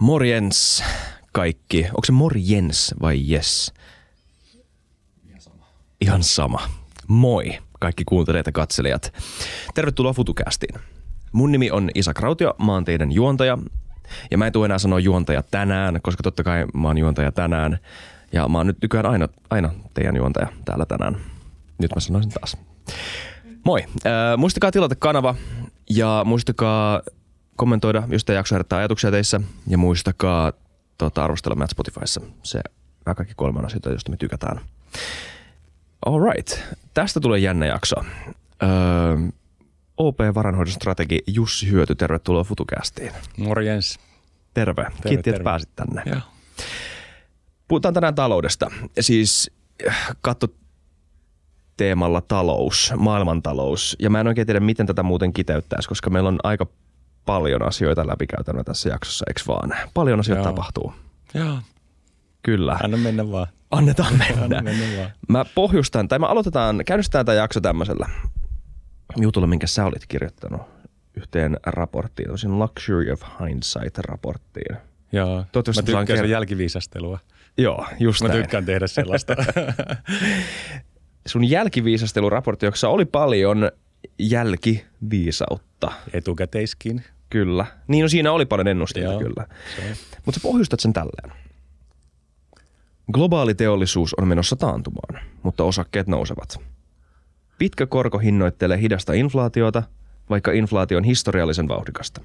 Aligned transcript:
Morjens 0.00 0.84
kaikki. 1.32 1.84
Onko 1.84 2.04
se 2.04 2.12
morjens 2.12 2.94
vai 3.02 3.30
yes? 3.30 3.72
Ihan 5.28 5.40
sama. 5.40 5.66
Ihan 6.00 6.22
sama. 6.22 6.60
Moi 7.08 7.58
kaikki 7.80 8.04
kuuntelijat 8.04 8.46
ja 8.46 8.52
katselijat. 8.52 9.12
Tervetuloa 9.74 10.12
FutuCastiin. 10.12 10.80
Mun 11.32 11.52
nimi 11.52 11.70
on 11.70 11.90
Isa 11.94 12.14
Krautio, 12.14 12.54
mä 12.64 12.72
oon 12.72 12.84
teidän 12.84 13.12
juontaja. 13.12 13.58
Ja 14.30 14.38
mä 14.38 14.46
en 14.46 14.52
tule 14.52 14.64
enää 14.64 14.78
sanoa 14.78 15.00
juontaja 15.00 15.42
tänään, 15.42 16.00
koska 16.02 16.22
totta 16.22 16.42
kai 16.44 16.66
mä 16.74 16.88
oon 16.88 16.98
juontaja 16.98 17.32
tänään. 17.32 17.78
Ja 18.32 18.48
mä 18.48 18.58
oon 18.58 18.66
nyt 18.66 18.78
nykyään 18.82 19.06
aina, 19.06 19.28
aina 19.50 19.70
teidän 19.94 20.16
juontaja 20.16 20.48
täällä 20.64 20.86
tänään. 20.86 21.16
Nyt 21.78 21.94
mä 21.94 22.00
sanoisin 22.00 22.32
taas. 22.32 22.56
Moi. 23.64 23.84
Äh, 24.06 24.38
muistakaa 24.38 24.70
tilata 24.70 24.94
kanava 24.94 25.34
ja 25.90 26.22
muistakaa 26.24 27.00
kommentoida, 27.58 28.02
jos 28.08 28.24
tämä 28.24 28.36
jakso 28.36 28.54
herättää 28.54 28.78
ajatuksia 28.78 29.10
teissä. 29.10 29.40
Ja 29.66 29.78
muistakaa 29.78 30.52
tota, 30.98 31.24
arvostella 31.24 31.56
meidät 31.56 31.70
Spotifyssa. 31.70 32.20
Se, 32.42 32.60
nämä 33.06 33.14
kaikki 33.14 33.34
kolme 33.36 33.58
on 33.58 33.66
asioita, 33.66 33.90
joista 33.90 34.10
me 34.10 34.16
tykätään. 34.16 34.60
All 36.06 36.20
right. 36.32 36.60
Tästä 36.94 37.20
tulee 37.20 37.38
jännä 37.38 37.66
jakso. 37.66 37.96
Öö, 38.62 38.68
OP-varanhoidon 39.96 40.72
strategi 40.72 41.18
Jussi 41.26 41.70
Hyöty, 41.70 41.94
tervetuloa 41.94 42.44
FutuCastiin. 42.44 43.12
Morjens. 43.36 43.98
Terve. 44.54 44.82
terve 44.82 45.08
Kiitti, 45.08 45.22
terve. 45.22 45.36
että 45.36 45.44
pääsit 45.44 45.76
tänne. 45.76 46.02
Joo. 46.06 46.20
Puhutaan 47.68 47.94
tänään 47.94 48.14
taloudesta. 48.14 48.70
Siis 49.00 49.50
katso 50.20 50.46
teemalla 51.76 52.20
talous, 52.20 52.92
maailmantalous. 52.96 53.96
Ja 53.98 54.10
mä 54.10 54.20
en 54.20 54.26
oikein 54.26 54.46
tiedä, 54.46 54.60
miten 54.60 54.86
tätä 54.86 55.02
muuten 55.02 55.32
kiteyttäisi, 55.32 55.88
koska 55.88 56.10
meillä 56.10 56.28
on 56.28 56.38
aika 56.42 56.66
paljon 57.28 57.62
asioita 57.66 58.06
läpikäytävänä 58.06 58.64
tässä 58.64 58.88
jaksossa, 58.88 59.24
eikö 59.28 59.40
vaan? 59.48 59.74
Paljon 59.94 60.20
asioita 60.20 60.42
Joo. 60.44 60.52
tapahtuu. 60.52 60.92
Joo. 61.34 61.58
Kyllä. 62.42 62.78
Anna 62.82 62.96
mennä 62.96 63.30
vaan. 63.30 63.46
Annetaan 63.70 64.12
mennä. 64.18 64.42
Anna 64.44 64.62
mennä 64.62 64.98
vaan. 64.98 65.10
Mä 65.28 65.44
pohjustan, 65.54 66.08
tai 66.08 66.18
mä 66.18 66.26
aloitetaan, 66.26 66.82
käynnistetään 66.86 67.26
tämä 67.26 67.36
jakso 67.36 67.60
tämmöisellä 67.60 68.08
jutulla, 69.16 69.46
minkä 69.46 69.66
sä 69.66 69.84
olit 69.84 70.06
kirjoittanut 70.08 70.62
yhteen 71.16 71.56
raporttiin, 71.66 72.28
tosin 72.28 72.58
Luxury 72.58 73.12
of 73.12 73.22
Hindsight-raporttiin. 73.22 74.76
Joo, 75.12 75.44
Toivottavasti 75.52 75.92
mä 75.92 76.00
tykkään 76.00 76.24
kert- 76.24 76.28
jälkiviisastelua. 76.30 77.18
Joo, 77.58 77.86
just 78.00 78.22
Mä 78.22 78.28
näin. 78.28 78.40
tykkään 78.42 78.64
tehdä 78.64 78.86
sellaista. 78.86 79.36
Sun 81.26 81.44
jälkiviisasteluraportti, 81.44 82.66
jossa 82.66 82.88
oli 82.88 83.04
paljon 83.04 83.70
jälkiviisautta. 84.18 85.92
Etukäteiskin. 86.12 87.04
Kyllä. 87.30 87.66
Niin 87.88 88.02
no 88.02 88.08
siinä 88.08 88.32
oli 88.32 88.46
paljon 88.46 88.68
ennusteita 88.68 89.10
Joo, 89.10 89.20
kyllä. 89.20 89.46
Mutta 90.26 90.40
sä 90.40 90.42
pohjustat 90.42 90.80
sen 90.80 90.92
tälleen. 90.92 91.32
Globaali 93.12 93.54
teollisuus 93.54 94.14
on 94.14 94.28
menossa 94.28 94.56
taantumaan, 94.56 95.24
mutta 95.42 95.64
osakkeet 95.64 96.06
nousevat. 96.06 96.60
Pitkä 97.58 97.86
korko 97.86 98.18
hinnoittelee 98.18 98.78
hidasta 98.78 99.12
inflaatiota, 99.12 99.82
vaikka 100.30 100.52
inflaatio 100.52 100.98
on 100.98 101.04
historiallisen 101.04 101.68
vauhdikasta. 101.68 102.20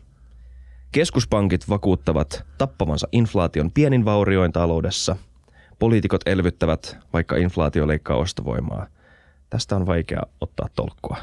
Keskuspankit 0.91 1.69
vakuuttavat 1.69 2.43
tappavansa 2.57 3.07
inflaation 3.11 3.71
pienin 3.71 4.05
vaurioin 4.05 4.51
taloudessa. 4.51 5.15
Poliitikot 5.79 6.21
elvyttävät, 6.25 6.97
vaikka 7.13 7.35
inflaatio 7.35 7.87
leikkaa 7.87 8.17
ostovoimaa. 8.17 8.87
Tästä 9.49 9.75
on 9.75 9.85
vaikea 9.85 10.21
ottaa 10.41 10.69
tolkkua. 10.75 11.17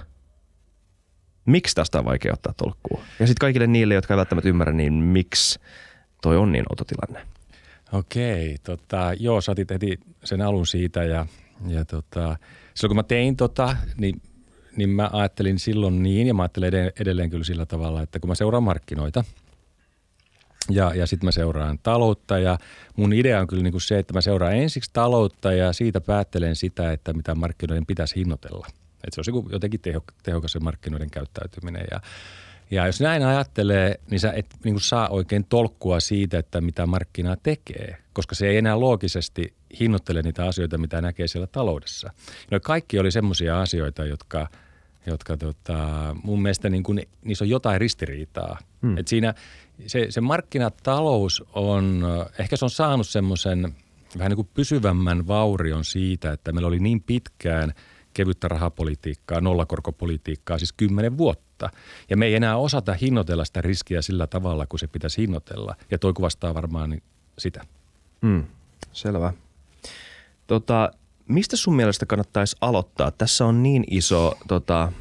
Miksi 1.51 1.75
tästä 1.75 1.98
on 1.98 2.05
vaikea 2.05 2.33
ottaa 2.33 2.55
tolkkua? 2.56 3.03
Ja 3.20 3.27
sitten 3.27 3.41
kaikille 3.41 3.67
niille, 3.67 3.95
jotka 3.95 4.15
eivät 4.15 4.19
välttämättä 4.19 4.48
ymmärrä, 4.48 4.73
niin 4.73 4.93
miksi 4.93 5.61
toi 6.23 6.37
on 6.37 6.53
niin 6.53 6.65
outo 6.70 6.84
tilanne? 6.84 7.27
Okei, 7.93 8.56
tota, 8.62 9.12
joo, 9.19 9.41
sä 9.41 9.53
otit 9.53 9.71
heti 9.71 10.01
sen 10.25 10.43
alun 10.43 10.67
siitä 10.67 11.05
ja, 11.05 11.27
ja 11.69 11.84
tota, 11.84 12.37
silloin 12.75 12.91
kun 12.91 12.97
mä 12.97 13.03
tein 13.03 13.37
tota, 13.37 13.77
niin, 13.98 14.22
niin 14.77 14.91
mä 14.91 15.11
ajattelin 15.12 15.59
silloin 15.59 16.03
niin 16.03 16.27
ja 16.27 16.34
mä 16.34 16.43
ajattelen 16.43 16.93
edelleen 17.00 17.31
kyllä 17.31 17.44
sillä 17.44 17.67
tavalla, 17.67 18.03
että 18.03 18.21
kun 18.21 18.28
mä 18.28 18.34
seuraan 18.34 18.62
markkinoita 18.62 19.25
ja, 20.71 20.94
ja 20.94 21.06
sitten 21.06 21.27
mä 21.27 21.32
seuraan 21.32 21.78
taloutta 21.82 22.38
ja 22.38 22.59
mun 22.97 23.12
idea 23.12 23.41
on 23.41 23.47
kyllä 23.47 23.62
niin 23.62 23.72
kuin 23.72 23.81
se, 23.81 23.99
että 23.99 24.15
mä 24.15 24.21
seuraan 24.21 24.56
ensiksi 24.56 24.91
taloutta 24.93 25.53
ja 25.53 25.72
siitä 25.72 26.00
päättelen 26.00 26.56
sitä, 26.56 26.93
että 26.93 27.12
mitä 27.12 27.34
markkinoiden 27.34 27.87
pitäisi 27.87 28.17
hinnoitella. 28.17 28.67
Että 29.05 29.15
se 29.15 29.19
olisi 29.19 29.53
jotenkin 29.53 29.81
tehokas 30.22 30.53
se 30.53 30.61
markkinoiden 30.61 31.11
käyttäytyminen 31.11 31.84
ja 31.91 32.00
ja 32.71 32.87
jos 32.87 33.00
näin 33.00 33.22
ajattelee, 33.22 34.00
niin 34.11 34.21
sä 34.21 34.33
et 34.33 34.47
niin 34.65 34.75
kuin 34.75 34.83
saa 34.83 35.09
oikein 35.09 35.44
tolkkua 35.44 36.00
siitä, 36.00 36.38
että 36.38 36.61
mitä 36.61 36.87
markkina 36.87 37.37
tekee, 37.37 37.97
koska 38.12 38.34
se 38.34 38.49
ei 38.49 38.56
enää 38.56 38.81
loogisesti 38.81 39.55
hinnoittele 39.81 40.22
niitä 40.22 40.47
asioita, 40.47 40.78
mitä 40.78 41.00
näkee 41.00 41.28
siellä 41.28 41.47
taloudessa. 41.47 42.11
No 42.50 42.61
kaikki 42.61 42.99
oli 42.99 43.11
semmoisia 43.11 43.61
asioita, 43.61 44.05
jotka, 44.05 44.49
jotka 45.06 45.37
tota, 45.37 46.17
mun 46.22 46.43
mielestä 46.43 46.71
niin 46.71 46.82
kuin, 46.82 47.03
niissä 47.25 47.44
on 47.44 47.49
jotain 47.49 47.81
ristiriitaa. 47.81 48.59
Hmm. 48.82 48.99
Et 48.99 49.09
siinä 49.09 49.34
se, 49.87 50.06
se 50.11 50.21
markkinatalous 50.21 51.44
on, 51.53 52.03
ehkä 52.38 52.56
se 52.56 52.65
on 52.65 52.71
saanut 52.71 53.09
semmoisen 53.09 53.75
vähän 54.19 54.31
niin 54.31 54.37
kuin 54.37 54.50
pysyvämmän 54.55 55.27
vaurion 55.27 55.84
siitä, 55.84 56.32
että 56.32 56.53
meillä 56.53 56.69
oli 56.69 56.78
niin 56.78 57.03
pitkään 57.03 57.72
kevyttä 58.15 58.48
rahapolitiikkaa, 58.48 59.41
nollakorkopolitiikkaa, 59.41 60.59
siis 60.59 60.72
kymmenen 60.72 61.19
vuotta. 61.19 61.71
Ja 62.10 62.16
me 62.16 62.26
ei 62.26 62.34
enää 62.34 62.56
osata 62.56 62.93
hinnoitella 62.93 63.44
sitä 63.44 63.60
riskiä 63.60 64.03
sillä 64.03 64.26
tavalla, 64.26 64.66
kun 64.66 64.78
se 64.78 64.87
pitäisi 64.87 65.22
hinnoitella. 65.22 65.76
Ja 65.91 65.98
toi 65.98 66.12
kuvastaa 66.12 66.54
varmaan 66.54 67.00
sitä. 67.38 67.65
Mm, 68.20 68.44
selvä. 68.93 69.32
Tota, 70.47 70.91
mistä 71.28 71.56
sun 71.56 71.76
mielestä 71.76 72.06
kannattaisi 72.06 72.56
aloittaa? 72.60 73.10
Tässä 73.10 73.47
on 73.47 73.62
niin 73.62 73.84
iso 73.91 74.38
tota, 74.49 74.93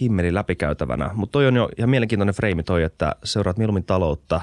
himmeli 0.00 0.34
läpikäytävänä, 0.34 1.10
mutta 1.14 1.32
toi 1.32 1.46
on 1.46 1.56
jo 1.56 1.68
ihan 1.78 1.90
mielenkiintoinen 1.90 2.34
freimi 2.34 2.62
toi, 2.62 2.82
että 2.82 3.16
seuraat 3.24 3.58
mieluummin 3.58 3.84
taloutta 3.84 4.40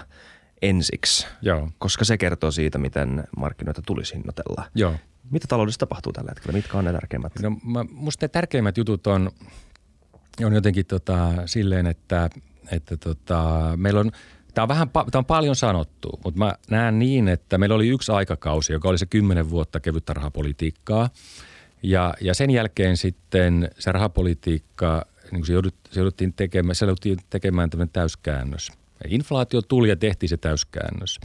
ensiksi, 0.62 1.28
Joo. 1.42 1.70
koska 1.78 2.06
se 2.06 2.18
kertoo 2.18 2.52
siitä, 2.52 2.78
miten 2.78 3.24
markkinoita 3.38 3.82
tulisi 3.86 4.14
hinnoitella. 4.14 4.66
Joo. 4.76 4.94
Mitä 5.34 5.48
taloudessa 5.48 5.80
tapahtuu 5.80 6.14
tällä 6.14 6.32
hetkellä? 6.32 6.58
Mitkä 6.58 6.78
on 6.78 6.86
ne 6.86 6.92
tärkeimmät? 6.92 7.34
No, 7.42 7.50
mä, 7.66 7.86
musta 7.92 8.24
ne 8.24 8.28
tärkeimmät 8.28 8.78
jutut 8.78 9.08
on 9.08 9.32
on 10.46 10.54
jotenkin 10.54 10.86
tota, 10.86 11.30
silleen, 11.46 11.88
että, 11.88 12.30
että 12.72 12.98
tota, 12.98 13.74
meillä 13.76 14.00
on 14.00 14.12
Tämä 14.54 14.64
on, 14.64 14.70
vähän, 14.70 14.90
tämä 14.90 15.06
on 15.20 15.26
paljon 15.26 15.56
sanottu, 15.56 16.20
mutta 16.24 16.38
mä 16.38 16.54
näen 16.70 17.00
niin, 17.00 17.28
että 17.28 17.58
meillä 17.58 17.76
oli 17.76 17.88
yksi 17.88 18.12
aikakausi, 18.12 18.74
joka 18.74 18.90
oli 18.90 18.98
se 18.98 19.06
kymmenen 19.06 19.50
vuotta 19.50 19.80
kevyttä 19.80 20.14
rahapolitiikkaa. 20.14 21.10
Ja, 21.84 22.14
ja 22.22 22.34
sen 22.34 22.50
jälkeen 22.50 22.98
sitten 22.98 23.70
se 23.80 23.92
rahapolitiikka, 23.92 25.06
niin 25.32 25.46
se, 25.46 25.54
joudut, 25.54 25.76
se 25.92 26.00
jouduttiin 26.00 26.34
tekemään, 26.34 26.76
se 26.76 26.86
jouduttiin 26.86 27.20
tekemään 27.30 27.70
tämmöinen 27.70 27.94
täyskäännös. 27.94 28.72
Inflaatio 29.08 29.62
tuli 29.62 29.90
ja 29.90 29.96
tehtiin 29.96 30.30
se 30.30 30.38
täyskäännös. 30.38 31.20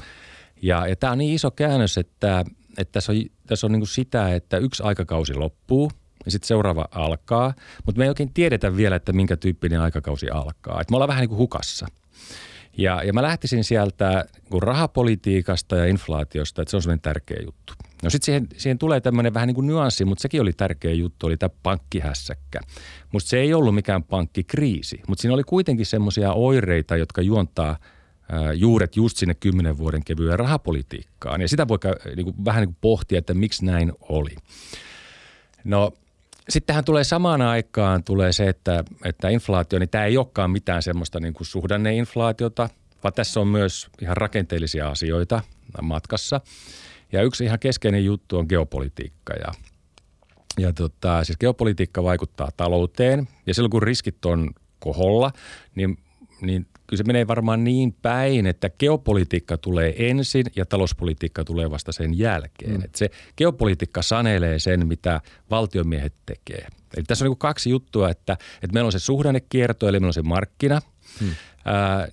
Ja, 0.63 0.87
ja 0.87 0.97
tämä 0.97 1.13
on 1.13 1.19
niin 1.19 1.35
iso 1.35 1.51
käännös, 1.51 1.99
että, 1.99 2.45
että 2.79 2.93
tässä 2.93 3.13
on, 3.13 3.19
tässä 3.49 3.67
on 3.67 3.73
niin 3.73 3.81
kuin 3.81 3.89
sitä, 3.89 4.35
että 4.35 4.57
yksi 4.59 4.83
aikakausi 4.83 5.35
loppuu– 5.35 5.91
ja 6.25 6.31
sitten 6.31 6.49
seuraava 6.49 6.89
alkaa, 6.91 7.55
mutta 7.87 7.99
me 7.99 8.05
ei 8.05 8.09
oikein 8.09 8.35
tiedetä 8.35 8.77
vielä, 8.77 8.97
että 8.97 9.13
minkä 9.13 9.37
tyyppinen 9.37 9.81
aikakausi 9.81 10.31
alkaa. 10.31 10.81
Et 10.81 10.91
me 10.91 10.97
ollaan 10.97 11.09
vähän 11.09 11.21
niin 11.21 11.29
kuin 11.29 11.39
hukassa. 11.39 11.87
Ja, 12.79 13.03
ja 13.03 13.13
mä 13.13 13.23
lähtisin 13.23 13.65
sieltä 13.65 14.25
niin 14.51 14.63
rahapolitiikasta 14.63 15.77
ja 15.77 15.87
inflaatiosta, 15.87 16.63
että 16.63 16.71
se 16.71 16.77
on 16.77 16.83
semmoinen 16.83 17.01
tärkeä 17.01 17.39
juttu. 17.45 17.73
No 18.03 18.11
sitten 18.11 18.25
siihen, 18.25 18.47
siihen 18.57 18.79
tulee 18.79 19.01
tämmöinen 19.01 19.35
vähän 19.35 19.47
niin 19.47 19.55
kuin 19.55 19.67
nyanssi, 19.67 20.05
mutta 20.05 20.23
sekin 20.23 20.41
oli 20.41 20.53
tärkeä 20.53 20.93
juttu, 20.93 21.27
oli 21.27 21.37
tämä 21.37 21.51
pankkihässäkkä. 21.63 22.61
Musta 23.13 23.29
se 23.29 23.39
ei 23.41 23.55
ollut 23.55 23.75
mikään 23.75 24.05
pankkikriisi, 24.05 25.01
mutta 25.09 25.23
siinä 25.23 25.35
oli 25.35 25.45
kuitenkin 25.45 25.87
semmoisia 25.87 26.33
oireita, 26.33 26.97
jotka 26.97 27.23
juontaa 27.23 27.79
juuret 28.55 28.97
just 28.97 29.17
sinne 29.17 29.35
kymmenen 29.35 29.79
vuoden 29.79 30.05
kevyen 30.05 30.39
rahapolitiikkaan. 30.39 31.41
Ja 31.41 31.49
sitä 31.49 31.69
voi 31.69 31.79
niin 32.17 32.25
kuin, 32.25 32.45
vähän 32.45 32.61
niin 32.61 32.69
kuin 32.69 32.79
pohtia, 32.81 33.19
että 33.19 33.35
miksi 33.35 33.65
näin 33.65 33.93
oli. 34.01 34.37
No 35.65 35.93
Sittenhän 36.49 36.85
tulee 36.85 37.05
samaan 37.05 37.43
aikaan 37.43 38.05
tulee 38.05 38.33
se, 38.33 38.49
että, 38.49 38.85
että 39.05 39.29
inflaatio, 39.29 39.79
niin 39.79 39.89
tämä 39.89 40.05
ei 40.05 40.17
olekaan 40.17 40.51
mitään 40.51 40.83
semmoista 40.83 41.21
niin 41.21 41.35
kuin 41.35 41.47
suhdanneinflaatiota, 41.47 42.69
vaan 43.03 43.15
tässä 43.15 43.41
on 43.41 43.49
myös 43.49 43.89
ihan 44.03 44.17
rakenteellisia 44.17 44.89
asioita 44.89 45.41
matkassa. 45.83 46.41
Ja 47.13 47.23
yksi 47.23 47.45
ihan 47.45 47.59
keskeinen 47.59 48.05
juttu 48.05 48.39
on 48.39 48.47
geopolitiikka 48.49 49.33
ja 49.33 49.53
ja 50.59 50.73
tota, 50.73 51.25
siis 51.25 51.39
geopolitiikka 51.39 52.03
vaikuttaa 52.03 52.49
talouteen 52.57 53.29
ja 53.47 53.55
silloin 53.55 53.71
kun 53.71 53.83
riskit 53.83 54.25
on 54.25 54.51
koholla, 54.79 55.33
niin, 55.75 55.99
niin 56.41 56.67
kyllä 56.89 56.99
se 56.99 57.05
menee 57.05 57.27
varmaan 57.27 57.65
niin 57.65 57.97
päin, 58.03 58.47
että 58.47 58.71
geopolitiikka 58.71 59.59
tulee 59.59 60.09
ensin 60.09 60.47
ja 60.57 60.67
talouspolitiikka 60.67 61.45
tulee 61.45 61.71
vasta 61.71 61.93
sen 61.93 62.19
jälkeen. 62.19 62.77
Mm. 62.77 62.85
Että 62.85 62.99
se 62.99 63.11
geopolitiikka 63.37 64.03
sanelee 64.03 64.59
sen, 64.59 64.87
mitä 64.89 65.21
valtiomiehet 65.51 66.15
tekee. 66.27 66.67
Eli 66.97 67.05
tässä 67.07 67.25
on 67.25 67.31
niin 67.31 67.39
kaksi 67.39 67.71
juttua, 67.71 68.11
että, 68.11 68.33
että 68.33 68.75
meillä 68.75 68.89
on 68.89 68.93
se 68.93 68.99
suhdannekierto, 68.99 69.89
eli 69.89 70.01
meillä 70.01 70.09
on 70.09 70.15
se 70.15 70.23
markkina, 70.23 70.81
mm. 71.21 71.29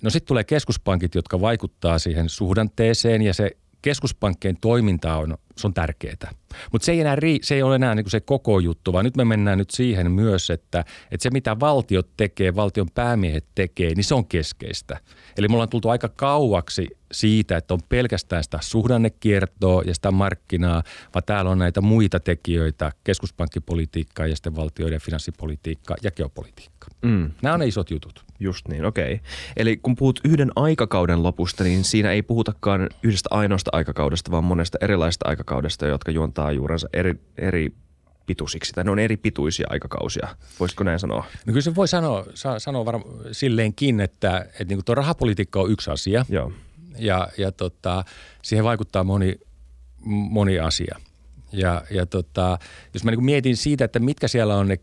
No 0.02 0.10
sitten 0.10 0.28
tulee 0.28 0.44
keskuspankit, 0.44 1.14
jotka 1.14 1.40
vaikuttaa 1.40 1.98
siihen 1.98 2.28
suhdanteeseen 2.28 3.22
ja 3.22 3.34
se 3.34 3.50
keskuspankkien 3.82 4.56
toiminta 4.60 5.16
on, 5.16 5.38
se 5.56 5.66
on 5.66 5.74
tärkeää. 5.74 6.30
Mutta 6.72 6.86
se 6.86 6.92
ei, 6.92 7.00
enää, 7.00 7.16
se 7.42 7.54
ei 7.54 7.62
ole 7.62 7.74
enää 7.74 7.94
niin 7.94 8.10
se 8.10 8.20
koko 8.20 8.58
juttu, 8.58 8.92
vaan 8.92 9.04
nyt 9.04 9.16
me 9.16 9.24
mennään 9.24 9.58
nyt 9.58 9.70
siihen 9.70 10.10
myös, 10.10 10.50
että, 10.50 10.80
että 11.10 11.22
se 11.22 11.30
mitä 11.30 11.60
valtiot 11.60 12.08
tekee, 12.16 12.54
valtion 12.54 12.90
päämiehet 12.94 13.46
tekee, 13.54 13.94
niin 13.94 14.04
se 14.04 14.14
on 14.14 14.26
keskeistä. 14.26 15.00
Eli 15.38 15.48
me 15.48 15.54
ollaan 15.54 15.68
tultu 15.68 15.88
aika 15.88 16.08
kauaksi 16.08 16.88
siitä, 17.12 17.56
että 17.56 17.74
on 17.74 17.80
pelkästään 17.88 18.44
sitä 18.44 18.58
suhdannekiertoa 18.62 19.82
ja 19.86 19.94
sitä 19.94 20.10
markkinaa, 20.10 20.82
vaan 21.14 21.22
täällä 21.26 21.50
on 21.50 21.58
näitä 21.58 21.80
muita 21.80 22.20
tekijöitä, 22.20 22.92
keskuspankkipolitiikkaa 23.04 24.26
ja 24.26 24.36
sitten 24.36 24.56
valtioiden 24.56 25.00
finanssipolitiikkaa 25.00 25.96
ja 26.02 26.10
geopolitiikkaa. 26.10 26.88
Mm. 27.02 27.30
Nämä 27.42 27.54
on 27.54 27.60
ne 27.60 27.66
isot 27.66 27.90
jutut. 27.90 28.24
Just 28.40 28.68
niin, 28.68 28.84
okei. 28.84 29.14
Okay. 29.14 29.26
Eli 29.56 29.76
kun 29.76 29.96
puhut 29.96 30.20
yhden 30.24 30.50
aikakauden 30.56 31.22
lopusta, 31.22 31.64
niin 31.64 31.84
siinä 31.84 32.12
ei 32.12 32.22
puhutakaan 32.22 32.88
yhdestä 33.02 33.28
ainoasta 33.32 33.70
aikakaudesta, 33.72 34.30
vaan 34.30 34.44
monesta 34.44 34.78
erilaisesta 34.80 35.28
aikakaudesta, 35.28 35.45
jotka 35.88 36.10
juontaa 36.10 36.52
juurensa 36.52 36.88
eri, 36.92 37.14
eri 37.38 37.72
pituisiksi, 38.26 38.72
tai 38.72 38.84
ne 38.84 38.90
on 38.90 38.98
eri 38.98 39.16
pituisia 39.16 39.66
aikakausia. 39.70 40.28
Voisiko 40.60 40.84
näin 40.84 41.00
sanoa? 41.00 41.24
No 41.46 41.50
kyllä 41.52 41.60
se 41.60 41.74
voi 41.74 41.88
sanoa, 41.88 42.24
sanoa 42.58 42.84
varmaan 42.84 43.14
silleenkin, 43.32 44.00
että, 44.00 44.38
että 44.38 44.64
niin 44.64 44.84
tuo 44.84 44.94
rahapolitiikka 44.94 45.60
on 45.60 45.70
yksi 45.70 45.90
asia. 45.90 46.24
Joo. 46.28 46.52
Ja, 46.98 47.28
ja 47.38 47.52
tota, 47.52 48.04
siihen 48.42 48.64
vaikuttaa 48.64 49.04
moni, 49.04 49.40
moni 50.04 50.58
asia. 50.58 50.98
Ja, 51.52 51.82
ja 51.90 52.06
tota, 52.06 52.58
jos 52.94 53.04
mä 53.04 53.10
niin 53.10 53.24
mietin 53.24 53.56
siitä, 53.56 53.84
että 53.84 53.98
mitkä 53.98 54.28
siellä 54.28 54.56
on 54.56 54.68
ne 54.68 54.78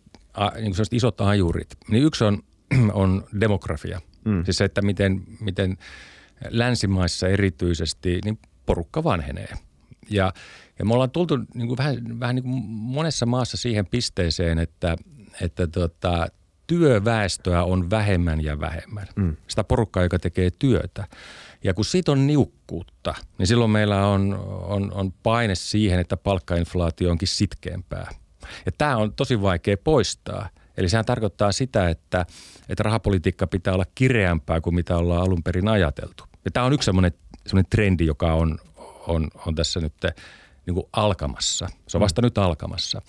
niin 0.62 0.74
isot 0.92 1.22
ajurit, 1.22 1.70
niin 1.88 2.04
yksi 2.04 2.24
on, 2.24 2.44
on 2.94 3.24
demografia. 3.40 4.02
Mm. 4.26 4.46
Siis 4.46 4.58
se, 4.58 4.64
että 4.66 4.82
miten, 4.82 5.22
miten 5.40 5.78
länsimaissa 6.50 7.28
erityisesti 7.28 8.20
niin 8.26 8.40
porukka 8.66 9.04
vanhenee. 9.04 9.50
Ja, 10.10 10.34
ja 10.80 10.86
me 10.86 10.94
ollaan 10.94 11.12
tultu 11.12 11.38
niin 11.54 11.68
kuin 11.68 11.78
vähän, 11.78 12.20
vähän 12.20 12.36
niin 12.36 12.44
kuin 12.44 12.64
monessa 12.70 13.26
maassa 13.26 13.58
siihen 13.58 13.86
pisteeseen, 13.86 14.60
että, 14.60 14.96
että 15.42 15.68
tota, 15.68 16.28
työväestöä 16.68 17.64
on 17.64 17.90
vähemmän 17.90 18.44
ja 18.44 18.60
vähemmän. 18.60 19.08
Mm. 19.16 19.36
Sitä 19.48 19.64
porukkaa, 19.64 20.04
joka 20.04 20.20
tekee 20.20 20.50
työtä. 20.60 21.08
Ja 21.64 21.74
kun 21.74 21.86
siitä 21.86 22.12
on 22.12 22.28
niukkuutta, 22.28 23.16
niin 23.38 23.48
silloin 23.48 23.72
meillä 23.72 24.08
on, 24.08 24.34
on, 24.68 24.92
on 24.94 25.12
paine 25.24 25.56
siihen, 25.56 26.00
että 26.00 26.18
palkkainflaatio 26.18 27.12
onkin 27.12 27.28
sitkeämpää. 27.28 28.10
Ja 28.66 28.72
tämä 28.78 28.98
on 28.98 29.14
tosi 29.14 29.42
vaikea 29.42 29.78
poistaa. 29.78 30.50
Eli 30.78 30.90
sehän 30.90 31.06
tarkoittaa 31.06 31.52
sitä, 31.52 31.90
että, 31.90 32.26
että 32.70 32.84
rahapolitiikka 32.84 33.48
pitää 33.48 33.74
olla 33.74 33.86
kireämpää 33.96 34.62
kuin 34.62 34.76
mitä 34.76 34.98
ollaan 34.98 35.22
alun 35.22 35.44
perin 35.44 35.68
ajateltu. 35.68 36.24
Ja 36.46 36.52
tämä 36.52 36.66
on 36.66 36.74
yksi 36.74 36.86
sellainen, 36.86 37.12
sellainen 37.48 37.70
trendi, 37.70 38.06
joka 38.06 38.34
on, 38.34 38.60
on, 39.08 39.28
on 39.48 39.56
tässä 39.56 39.80
nyt 39.80 39.94
niin 40.66 40.74
kuin 40.74 40.86
alkamassa. 40.94 41.68
Se 41.88 41.98
on 41.98 42.02
vasta 42.02 42.22
mm. 42.22 42.26
nyt 42.26 42.38
alkamassa. 42.38 43.02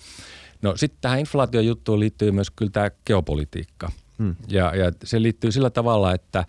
No 0.61 0.77
sitten 0.77 0.97
tähän 1.01 1.19
inflaatiojuttuun 1.19 1.99
liittyy 1.99 2.31
myös 2.31 2.51
kyllä 2.51 2.71
tämä 2.71 2.91
geopolitiikka. 3.05 3.91
Mm. 4.17 4.35
Ja, 4.47 4.75
ja 4.75 4.91
se 5.03 5.21
liittyy 5.21 5.51
sillä 5.51 5.69
tavalla, 5.69 6.13
että, 6.13 6.45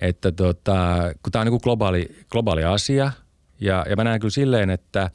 että 0.00 0.32
tota, 0.32 0.86
kun 1.22 1.32
tämä 1.32 1.40
on 1.40 1.46
niin 1.46 1.52
kuin 1.52 1.60
globaali, 1.62 2.16
globaali 2.28 2.64
asia, 2.64 3.12
ja, 3.60 3.86
ja 3.90 3.96
mä 3.96 4.04
näen 4.04 4.20
kyllä 4.20 4.30
silleen, 4.30 4.70
että, 4.70 5.10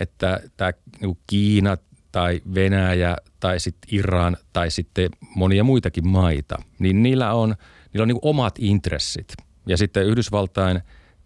että 0.00 0.40
tämä 0.56 0.72
niin 1.00 1.18
Kiina 1.26 1.76
tai 2.12 2.40
Venäjä 2.54 3.16
tai 3.40 3.60
sitten 3.60 3.94
Iran 3.94 4.36
tai 4.52 4.70
sitten 4.70 5.10
monia 5.34 5.64
muitakin 5.64 6.08
maita, 6.08 6.56
niin 6.78 7.02
niillä 7.02 7.32
on, 7.34 7.54
niillä 7.92 8.02
on 8.02 8.08
niin 8.08 8.18
omat 8.22 8.54
intressit. 8.58 9.32
Ja 9.66 9.76
sitten 9.76 10.06
Yhdysvaltain 10.06 10.80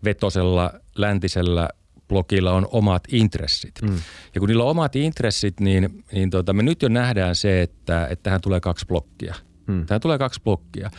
vetosella 0.04 0.72
läntisellä 0.96 1.68
blogilla 2.12 2.52
on 2.52 2.68
omat 2.70 3.02
intressit. 3.08 3.72
Mm. 3.82 3.96
Ja 4.34 4.40
kun 4.40 4.48
niillä 4.48 4.64
on 4.64 4.70
omat 4.70 4.96
intressit, 4.96 5.60
niin, 5.60 6.04
niin 6.12 6.30
tota, 6.30 6.52
me 6.52 6.62
nyt 6.62 6.82
jo 6.82 6.88
nähdään 6.88 7.34
se, 7.34 7.62
että, 7.62 8.06
että 8.06 8.22
tähän 8.22 8.40
tulee 8.40 8.60
kaksi 8.60 8.86
blokkia. 8.86 9.34
Mm. 9.66 9.86
Tähän 9.86 10.00
tulee 10.00 10.18
kaksi 10.18 10.40
blokkia. 10.44 10.90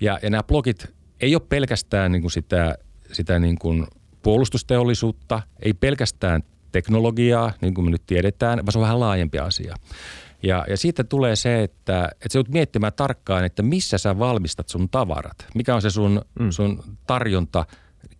Ja, 0.00 0.18
ja 0.22 0.30
nämä 0.30 0.42
blogit 0.42 0.86
ei 1.20 1.34
ole 1.34 1.42
pelkästään 1.48 2.12
niin 2.12 2.22
kuin 2.22 2.32
sitä, 2.32 2.74
sitä 3.12 3.38
niin 3.38 3.58
kuin 3.58 3.86
puolustusteollisuutta, 4.22 5.42
ei 5.62 5.74
pelkästään 5.74 6.42
teknologiaa, 6.72 7.52
niin 7.60 7.74
kuin 7.74 7.84
me 7.84 7.90
nyt 7.90 8.06
tiedetään, 8.06 8.58
vaan 8.58 8.72
se 8.72 8.78
on 8.78 8.82
vähän 8.82 9.00
laajempi 9.00 9.38
asia. 9.38 9.76
Ja, 10.42 10.64
ja 10.68 10.76
siitä 10.76 11.04
tulee 11.04 11.36
se, 11.36 11.62
että, 11.62 12.08
että 12.12 12.32
sä 12.32 12.38
joudut 12.38 12.52
miettimään 12.52 12.92
tarkkaan, 12.92 13.44
että 13.44 13.62
missä 13.62 13.98
sä 13.98 14.18
valmistat 14.18 14.68
sun 14.68 14.88
tavarat. 14.88 15.46
Mikä 15.54 15.74
on 15.74 15.82
se 15.82 15.90
sun, 15.90 16.22
mm. 16.40 16.50
sun 16.50 16.82
tarjonta– 17.06 17.66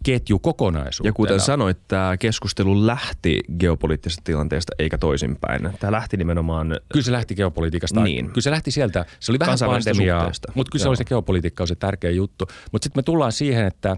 ketju 0.05 0.38
kokonaisuutena. 0.38 1.08
Ja 1.08 1.12
kuten 1.12 1.41
sanoit, 1.41 1.79
tämä 1.88 2.17
keskustelu 2.17 2.87
lähti 2.87 3.41
geopoliittisesta 3.58 4.23
tilanteesta 4.25 4.73
eikä 4.79 4.99
toisinpäin. 4.99 5.69
Tämä 5.81 5.93
lähti 5.93 6.17
nimenomaan... 6.17 6.81
Kyllä 6.93 7.05
se 7.05 7.12
lähti 7.12 7.35
geopolitiikasta. 7.35 8.00
Niin. 8.02 8.26
Kyllä 8.26 8.41
se 8.41 8.50
lähti 8.50 8.70
sieltä. 8.70 9.05
Se 9.20 9.32
oli 9.32 9.38
vähän 9.38 9.58
pandemiaa, 9.67 10.31
mutta 10.55 10.70
kyllä 10.70 10.82
se 10.82 10.88
oli 10.88 10.97
se 10.97 11.05
geopolitiikka 11.05 11.62
on 11.62 11.69
se 11.69 11.75
tärkeä 11.75 12.11
juttu. 12.11 12.47
Mutta 12.73 12.85
sitten 12.85 12.99
me 12.99 13.02
tullaan 13.02 13.32
siihen, 13.32 13.67
että 13.67 13.97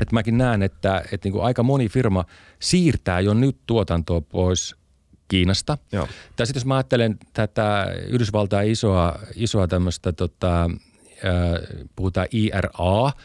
että 0.00 0.14
mäkin 0.14 0.38
näen, 0.38 0.62
että, 0.62 1.02
että 1.12 1.26
niin 1.26 1.32
kuin 1.32 1.44
aika 1.44 1.62
moni 1.62 1.88
firma 1.88 2.24
siirtää 2.58 3.20
jo 3.20 3.34
nyt 3.34 3.56
tuotantoa 3.66 4.20
pois 4.20 4.76
Kiinasta. 5.28 5.78
Joo. 5.92 6.08
Tai 6.36 6.46
sitten 6.46 6.60
jos 6.60 6.66
mä 6.66 6.76
ajattelen 6.76 7.18
tätä 7.32 7.94
Yhdysvaltain 8.08 8.70
isoa, 8.70 9.18
isoa 9.34 9.68
tämmöistä, 9.68 10.12
tota, 10.12 10.70
puhutaan 11.96 12.26
IRA– 12.32 13.12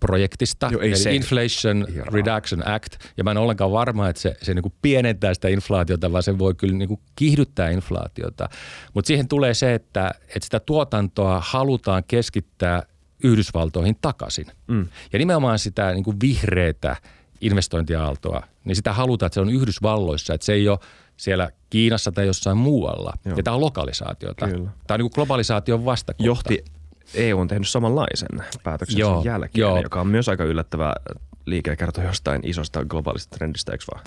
projektista, 0.00 0.68
Joo, 0.72 0.80
eli 0.80 0.96
se. 0.96 1.14
Inflation 1.14 1.86
Ihan 1.94 2.06
Reduction 2.12 2.68
Act, 2.68 2.92
ja 3.16 3.24
mä 3.24 3.30
en 3.30 3.36
ollenkaan 3.36 3.72
varma, 3.72 4.08
että 4.08 4.22
se, 4.22 4.36
se 4.42 4.54
niin 4.54 4.72
pienentää 4.82 5.34
sitä 5.34 5.48
inflaatiota, 5.48 6.12
vaan 6.12 6.22
se 6.22 6.38
voi 6.38 6.54
kyllä 6.54 6.74
niin 6.74 7.00
kiihdyttää 7.16 7.70
inflaatiota. 7.70 8.48
Mutta 8.94 9.06
siihen 9.06 9.28
tulee 9.28 9.54
se, 9.54 9.74
että, 9.74 10.10
että 10.22 10.44
sitä 10.44 10.60
tuotantoa 10.60 11.42
halutaan 11.44 12.04
keskittää 12.08 12.82
Yhdysvaltoihin 13.24 13.96
takaisin. 14.00 14.46
Mm. 14.66 14.86
Ja 15.12 15.18
nimenomaan 15.18 15.58
sitä 15.58 15.92
niin 15.92 16.20
vihreätä 16.22 16.96
investointiaaltoa, 17.40 18.42
niin 18.64 18.76
sitä 18.76 18.92
halutaan, 18.92 19.26
että 19.26 19.34
se 19.34 19.40
on 19.40 19.50
Yhdysvalloissa, 19.50 20.34
että 20.34 20.44
se 20.44 20.52
ei 20.52 20.68
ole 20.68 20.78
siellä 21.16 21.50
Kiinassa 21.70 22.12
tai 22.12 22.26
jossain 22.26 22.56
muualla. 22.56 23.12
Joo. 23.24 23.36
Ja 23.36 23.42
tämä 23.42 23.54
on 23.54 23.60
lokalisaatiota. 23.60 24.48
Kyllä. 24.48 24.70
Tämä 24.86 24.94
on 24.94 25.00
niin 25.00 25.10
globalisaation 25.14 25.84
vastakohta. 25.84 26.24
Johti 26.24 26.64
EU 27.14 27.40
on 27.40 27.48
tehnyt 27.48 27.68
samanlaisen 27.68 28.44
päätöksen 28.62 28.98
joo, 28.98 29.22
jälkeen, 29.24 29.60
joo. 29.60 29.82
joka 29.82 30.00
on 30.00 30.06
myös 30.06 30.28
aika 30.28 30.44
yllättävä 30.44 30.94
liike 31.46 31.76
kertoo 31.76 32.04
jostain 32.04 32.40
isosta 32.44 32.84
globaalista 32.84 33.36
trendistä, 33.36 33.72
eikö 33.72 33.84
vaan? 33.94 34.04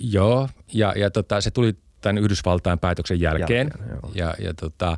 Joo, 0.00 0.48
ja, 0.72 0.92
ja 0.96 1.10
tota, 1.10 1.40
se 1.40 1.50
tuli 1.50 1.76
tämän 2.00 2.18
Yhdysvaltain 2.18 2.78
päätöksen 2.78 3.20
jälkeen. 3.20 3.70
jälkeen 3.74 4.00
ja, 4.14 4.34
ja 4.38 4.54
tota, 4.54 4.96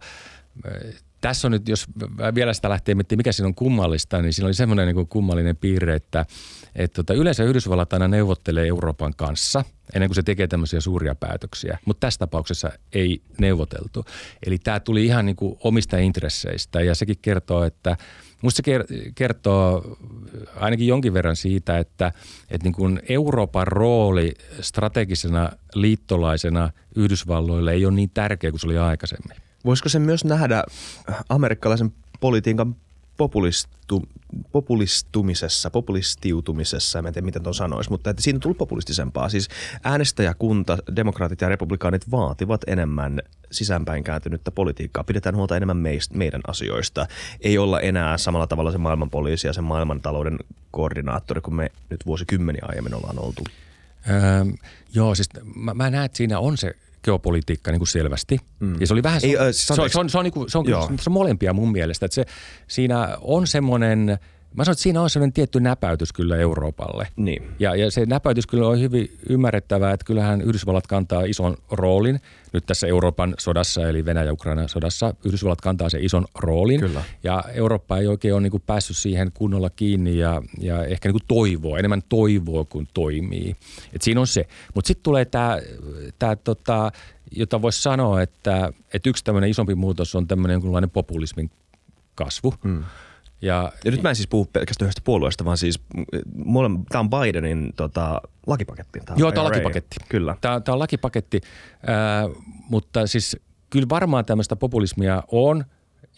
tässä 1.20 1.48
on 1.48 1.52
nyt, 1.52 1.68
jos 1.68 1.86
vielä 2.34 2.52
sitä 2.52 2.68
lähtee 2.68 2.94
miettimään, 2.94 3.18
mikä 3.18 3.32
siinä 3.32 3.46
on 3.46 3.54
kummallista, 3.54 4.22
niin 4.22 4.32
siinä 4.32 4.46
oli 4.46 4.54
semmoinen 4.54 4.94
niin 4.94 5.08
kummallinen 5.08 5.56
piirre, 5.56 5.94
että, 5.94 6.26
että 6.74 6.94
tota, 6.94 7.14
yleensä 7.14 7.44
Yhdysvallat 7.44 7.92
aina 7.92 8.08
neuvottelee 8.08 8.66
Euroopan 8.66 9.14
kanssa 9.16 9.64
ennen 9.94 10.08
kuin 10.08 10.14
se 10.14 10.22
tekee 10.22 10.46
tämmöisiä 10.46 10.80
suuria 10.80 11.14
päätöksiä, 11.14 11.78
mutta 11.84 12.06
tässä 12.06 12.18
tapauksessa 12.18 12.70
ei 12.92 13.22
neuvoteltu. 13.40 14.04
Eli 14.46 14.58
tämä 14.58 14.80
tuli 14.80 15.04
ihan 15.04 15.26
niin 15.26 15.36
kuin 15.36 15.56
omista 15.64 15.98
intresseistä 15.98 16.80
ja 16.80 16.94
sekin 16.94 17.18
kertoo, 17.22 17.64
että 17.64 17.96
Minusta 18.42 18.62
se 18.64 18.84
kertoo 19.14 19.96
ainakin 20.56 20.86
jonkin 20.86 21.14
verran 21.14 21.36
siitä, 21.36 21.78
että, 21.78 22.12
että 22.50 22.64
niin 22.64 22.74
kuin 22.74 23.00
Euroopan 23.08 23.66
rooli 23.66 24.34
strategisena 24.60 25.50
liittolaisena 25.74 26.70
Yhdysvalloille 26.96 27.72
ei 27.72 27.86
ole 27.86 27.94
niin 27.94 28.10
tärkeä 28.10 28.50
kuin 28.50 28.60
se 28.60 28.66
oli 28.66 28.78
aikaisemmin. 28.78 29.49
Voisiko 29.64 29.88
se 29.88 29.98
myös 29.98 30.24
nähdä 30.24 30.64
amerikkalaisen 31.28 31.92
politiikan 32.20 32.76
populistu, 33.16 34.08
populistumisessa, 34.52 35.70
populistiutumisessa, 35.70 36.98
en 36.98 37.04
tiedä 37.04 37.24
miten 37.24 37.42
tuon 37.42 37.54
sanoisi, 37.54 37.90
mutta 37.90 38.10
että 38.10 38.22
siinä 38.22 38.36
on 38.36 38.40
tullut 38.40 38.58
populistisempaa. 38.58 39.28
Siis 39.28 39.48
äänestäjäkunta, 39.84 40.78
demokraatit 40.96 41.40
ja 41.40 41.48
republikaanit 41.48 42.10
vaativat 42.10 42.60
enemmän 42.66 43.20
sisäänpäin 43.50 44.04
kääntynyttä 44.04 44.50
politiikkaa. 44.50 45.04
Pidetään 45.04 45.36
huolta 45.36 45.56
enemmän 45.56 45.76
meistä, 45.76 46.16
meidän 46.16 46.40
asioista. 46.46 47.06
Ei 47.40 47.58
olla 47.58 47.80
enää 47.80 48.18
samalla 48.18 48.46
tavalla 48.46 48.72
se 48.72 48.78
maailmanpoliisi 48.78 49.46
ja 49.46 49.52
se 49.52 49.60
maailmantalouden 49.60 50.38
koordinaattori, 50.70 51.40
kun 51.40 51.54
me 51.54 51.70
nyt 51.90 52.06
vuosikymmeniä 52.06 52.64
aiemmin 52.68 52.94
ollaan 52.94 53.18
oltu. 53.18 53.44
Öö, 54.10 54.44
joo, 54.94 55.14
siis 55.14 55.28
mä, 55.54 55.74
mä 55.74 55.90
näen, 55.90 56.04
että 56.04 56.16
siinä 56.16 56.38
on 56.38 56.56
se 56.56 56.74
geopolitiikka 57.04 57.70
niin 57.70 57.80
kuin 57.80 57.88
selvästi. 57.88 58.38
Mm. 58.60 58.80
Ja 58.80 58.86
se 58.86 58.92
oli 58.92 59.02
vähän, 59.02 59.20
Ei, 59.24 59.32
se, 59.32 59.38
on, 59.38 59.54
se, 59.54 59.72
on, 59.82 59.90
se, 59.90 59.98
on, 59.98 60.10
se, 60.10 60.18
on, 60.18 60.24
niin 60.24 60.32
kuin, 60.32 60.50
se, 60.50 60.58
on, 60.58 60.66
se 60.66 61.10
on 61.10 61.12
molempia 61.12 61.52
mun 61.52 61.72
mielestä. 61.72 62.06
Että 62.06 62.14
se, 62.14 62.24
siinä 62.68 63.18
on 63.20 63.46
semmoinen 63.46 64.18
Mä 64.54 64.64
sanon, 64.64 64.72
että 64.72 64.82
siinä 64.82 65.02
on 65.02 65.10
sellainen 65.10 65.32
tietty 65.32 65.60
näpäytys 65.60 66.12
kyllä 66.12 66.36
Euroopalle. 66.36 67.08
Niin. 67.16 67.42
Ja, 67.58 67.76
ja 67.76 67.90
se 67.90 68.06
näpäytys 68.06 68.46
kyllä 68.46 68.68
on 68.68 68.80
hyvin 68.80 69.18
ymmärrettävää, 69.28 69.92
että 69.92 70.04
kyllähän 70.04 70.40
Yhdysvallat 70.40 70.86
kantaa 70.86 71.22
ison 71.22 71.56
roolin 71.70 72.20
nyt 72.52 72.66
tässä 72.66 72.86
Euroopan 72.86 73.34
sodassa, 73.38 73.88
eli 73.88 74.04
Venäjä-Ukraina 74.04 74.68
sodassa. 74.68 75.14
Yhdysvallat 75.24 75.60
kantaa 75.60 75.88
sen 75.88 76.04
ison 76.04 76.24
roolin. 76.34 76.80
Kyllä. 76.80 77.04
Ja 77.22 77.44
Eurooppa 77.54 77.98
ei 77.98 78.06
oikein 78.06 78.34
ole 78.34 78.42
niin 78.42 78.50
kuin 78.50 78.62
päässyt 78.66 78.96
siihen 78.96 79.32
kunnolla 79.34 79.70
kiinni 79.70 80.18
ja, 80.18 80.42
ja 80.60 80.84
ehkä 80.84 81.08
niin 81.08 81.20
kuin 81.20 81.28
toivoa, 81.28 81.78
enemmän 81.78 82.02
toivoa 82.08 82.64
kuin 82.64 82.88
toimii. 82.94 83.56
Et 83.92 84.02
siinä 84.02 84.20
on 84.20 84.26
se. 84.26 84.46
Mutta 84.74 84.88
sitten 84.88 85.02
tulee 85.02 85.24
tämä, 85.24 85.58
tää, 86.18 86.36
tota, 86.36 86.92
jota 87.30 87.62
voisi 87.62 87.82
sanoa, 87.82 88.22
että, 88.22 88.72
että 88.94 89.10
yksi 89.10 89.24
tämmöinen 89.24 89.50
isompi 89.50 89.74
muutos 89.74 90.14
on 90.14 90.26
tämmöinen 90.26 90.54
jonkunlainen 90.54 90.90
populismin 90.90 91.50
kasvu. 92.14 92.54
Mm. 92.64 92.84
Ja, 93.42 93.72
ja 93.84 93.90
nyt 93.90 94.02
mä 94.02 94.08
en 94.08 94.16
siis 94.16 94.28
puhu 94.28 94.44
pelkästään 94.52 94.86
yhdestä 94.86 95.02
puolueesta, 95.04 95.44
vaan 95.44 95.58
siis 95.58 95.80
tämä 96.88 97.00
on 97.00 97.10
Bidenin 97.10 97.72
tota, 97.76 98.20
lakipaketti. 98.46 99.00
Tää 99.06 99.16
Joo, 99.18 99.32
tämä 99.32 99.46
on 99.46 99.52
lakipaketti. 99.52 99.96
Kyllä. 100.08 100.36
Tämä, 100.40 100.60
tämä 100.60 100.74
on 100.74 100.78
lakipaketti, 100.78 101.40
äh, 101.74 102.44
mutta 102.68 103.06
siis 103.06 103.36
kyllä 103.70 103.86
varmaan 103.88 104.24
tämmöistä 104.24 104.56
populismia 104.56 105.22
on. 105.32 105.64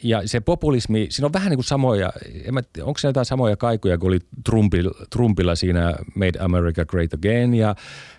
Ja 0.03 0.29
se 0.29 0.41
populismi, 0.41 1.07
siinä 1.11 1.27
on 1.27 1.33
vähän 1.33 1.51
niin 1.51 1.57
kuin 1.57 1.65
samoja, 1.65 2.13
en 2.45 2.55
mä, 2.55 2.61
onko 2.83 2.99
se 2.99 3.09
jotain 3.09 3.27
samoja 3.27 3.57
kaikuja 3.57 3.99
kuin 3.99 4.09
oli 4.09 4.19
Trumpilla, 4.45 5.07
Trumpilla 5.11 5.55
siinä 5.55 5.95
Made 6.15 6.39
America 6.41 6.85
Great 6.85 7.15
Again 7.15 7.55
ja, 7.55 7.75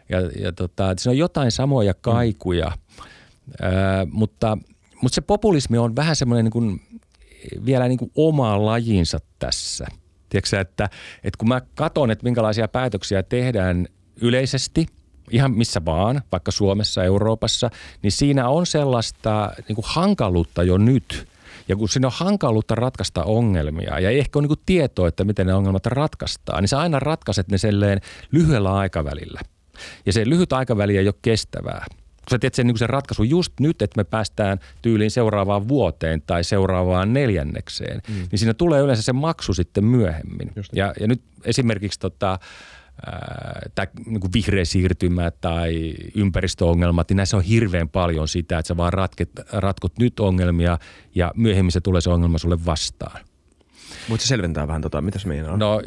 ja, 0.09 0.19
ja 0.39 0.51
tota, 0.51 0.93
siinä 0.97 1.11
on 1.11 1.17
jotain 1.17 1.51
samoja 1.51 1.93
kaikuja, 1.93 2.65
mm. 2.67 3.03
äh, 3.65 4.07
mutta, 4.11 4.57
mutta 5.01 5.15
se 5.15 5.21
populismi 5.21 5.77
on 5.77 5.95
vähän 5.95 6.15
semmoinen 6.15 6.45
niin 6.45 6.51
kuin, 6.51 6.81
vielä 7.65 7.87
niin 7.87 7.97
kuin 7.97 8.11
oma 8.15 8.65
lajinsa 8.65 9.19
tässä. 9.39 9.87
Tiedätkö 10.29 10.59
että, 10.59 10.89
että 11.23 11.37
kun 11.37 11.47
mä 11.47 11.61
katson, 11.75 12.11
että 12.11 12.23
minkälaisia 12.23 12.67
päätöksiä 12.67 13.23
tehdään 13.23 13.87
yleisesti, 14.21 14.85
ihan 15.31 15.51
missä 15.51 15.85
vaan, 15.85 16.21
vaikka 16.31 16.51
Suomessa, 16.51 17.03
Euroopassa, 17.03 17.69
niin 18.01 18.11
siinä 18.11 18.49
on 18.49 18.65
sellaista 18.65 19.51
niin 19.67 19.75
kuin 19.75 19.85
hankaluutta 19.87 20.63
jo 20.63 20.77
nyt. 20.77 21.27
Ja 21.67 21.75
kun 21.75 21.89
siinä 21.89 22.07
on 22.07 22.13
hankaluutta 22.15 22.75
ratkaista 22.75 23.23
ongelmia 23.23 23.99
ja 23.99 24.09
ei 24.09 24.19
ehkä 24.19 24.39
ole 24.39 24.47
niin 24.47 24.57
tietoa, 24.65 25.07
että 25.07 25.23
miten 25.23 25.47
ne 25.47 25.53
ongelmat 25.53 25.85
ratkaistaan, 25.85 26.63
niin 26.63 26.69
sä 26.69 26.79
aina 26.79 26.99
ratkaiset 26.99 27.47
ne 27.47 27.57
selleen 27.57 28.01
lyhyellä 28.31 28.73
aikavälillä. 28.73 29.41
Ja 30.05 30.13
se 30.13 30.29
lyhyt 30.29 30.53
aikaväli 30.53 30.97
ei 30.97 31.07
ole 31.07 31.15
kestävää 31.21 31.85
sä 32.31 32.39
teet 32.39 32.53
sen, 32.53 32.67
niin 32.67 32.77
sen 32.77 32.89
ratkaisun 32.89 33.29
just 33.29 33.53
nyt, 33.59 33.81
että 33.81 33.99
me 33.99 34.03
päästään 34.03 34.59
tyyliin 34.81 35.11
seuraavaan 35.11 35.67
vuoteen 35.67 36.21
tai 36.27 36.43
seuraavaan 36.43 37.13
neljännekseen, 37.13 38.01
mm. 38.07 38.15
niin 38.31 38.39
siinä 38.39 38.53
tulee 38.53 38.81
yleensä 38.81 39.03
se 39.03 39.13
maksu 39.13 39.53
sitten 39.53 39.85
myöhemmin. 39.85 40.51
Niin. 40.55 40.65
Ja, 40.73 40.93
ja 40.99 41.07
nyt 41.07 41.21
esimerkiksi 41.45 41.99
tota, 41.99 42.39
tämä 43.75 43.87
niin 44.05 44.33
vihreä 44.33 44.65
siirtymä 44.65 45.31
tai 45.31 45.93
ympäristöongelmat, 46.15 47.09
niin 47.09 47.17
näissä 47.17 47.37
on 47.37 47.43
hirveän 47.43 47.89
paljon 47.89 48.27
sitä, 48.27 48.59
että 48.59 48.67
sä 48.67 48.77
vaan 48.77 48.93
ratket, 48.93 49.29
ratkot 49.51 49.99
nyt 49.99 50.19
ongelmia 50.19 50.77
ja 51.15 51.31
myöhemmin 51.35 51.71
se 51.71 51.81
tulee 51.81 52.01
se 52.01 52.09
ongelma 52.09 52.37
sulle 52.37 52.65
vastaan. 52.65 53.21
Voitko 54.09 54.25
selventää 54.25 54.67
vähän 54.67 54.81
tota, 54.81 55.01
mitä 55.01 55.19
se 55.19 55.27
meinaa? 55.27 55.57
No 55.57 55.81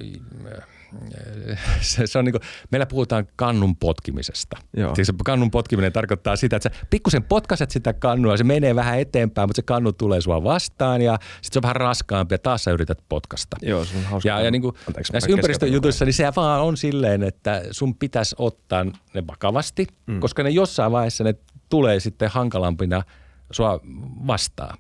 se, 1.81 2.07
se 2.07 2.19
on 2.19 2.25
niin 2.25 2.33
kuin, 2.33 2.43
meillä 2.71 2.87
puhutaan 2.87 3.27
kannun 3.37 3.77
potkimisesta. 3.77 4.57
Joo. 4.77 4.95
Siis 4.95 5.13
kannun 5.25 5.51
potkiminen 5.51 5.93
tarkoittaa 5.93 6.37
sitä, 6.37 6.57
että 6.57 6.69
sä 6.69 6.87
pikkusen 6.91 7.23
potkaset 7.23 7.71
sitä 7.71 7.93
kannua, 7.93 8.37
se 8.37 8.45
menee 8.45 8.75
vähän 8.75 9.01
eteenpäin, 9.01 9.49
mutta 9.49 9.59
se 9.59 9.63
kannu 9.63 9.93
tulee 9.93 10.21
sua 10.21 10.45
vastaan 10.45 11.03
ja 11.03 11.19
sitten 11.23 11.53
se 11.53 11.59
on 11.59 11.63
vähän 11.63 11.77
raskaampi 11.77 12.35
ja 12.35 12.39
taas 12.39 12.65
sä 12.65 12.71
yrität 12.71 12.99
potkasta. 13.09 13.57
Joo, 13.63 13.85
se 13.85 13.97
on 13.97 14.05
hauska. 14.05 14.29
Ja, 14.29 14.41
ja 14.41 14.51
niin 14.51 14.63
kuin 14.63 14.75
Anteeksi, 14.89 15.13
näissä 15.13 15.33
ympäristöjutuissa, 15.33 16.05
niin 16.05 16.15
se 16.15 16.33
vaan 16.37 16.63
on 16.63 16.77
silleen, 16.77 17.23
että 17.23 17.63
sun 17.71 17.95
pitäisi 17.95 18.37
ottaa 18.39 18.85
ne 19.15 19.27
vakavasti, 19.27 19.87
mm. 20.07 20.21
koska 20.21 20.43
ne 20.43 20.51
jossain 20.51 20.93
vaiheessa 20.93 21.25
ne 21.25 21.35
tulee 21.69 22.01
sitten 22.01 22.31
hankalampina 22.31 23.03
sua 23.51 23.81
vastaan 24.27 24.79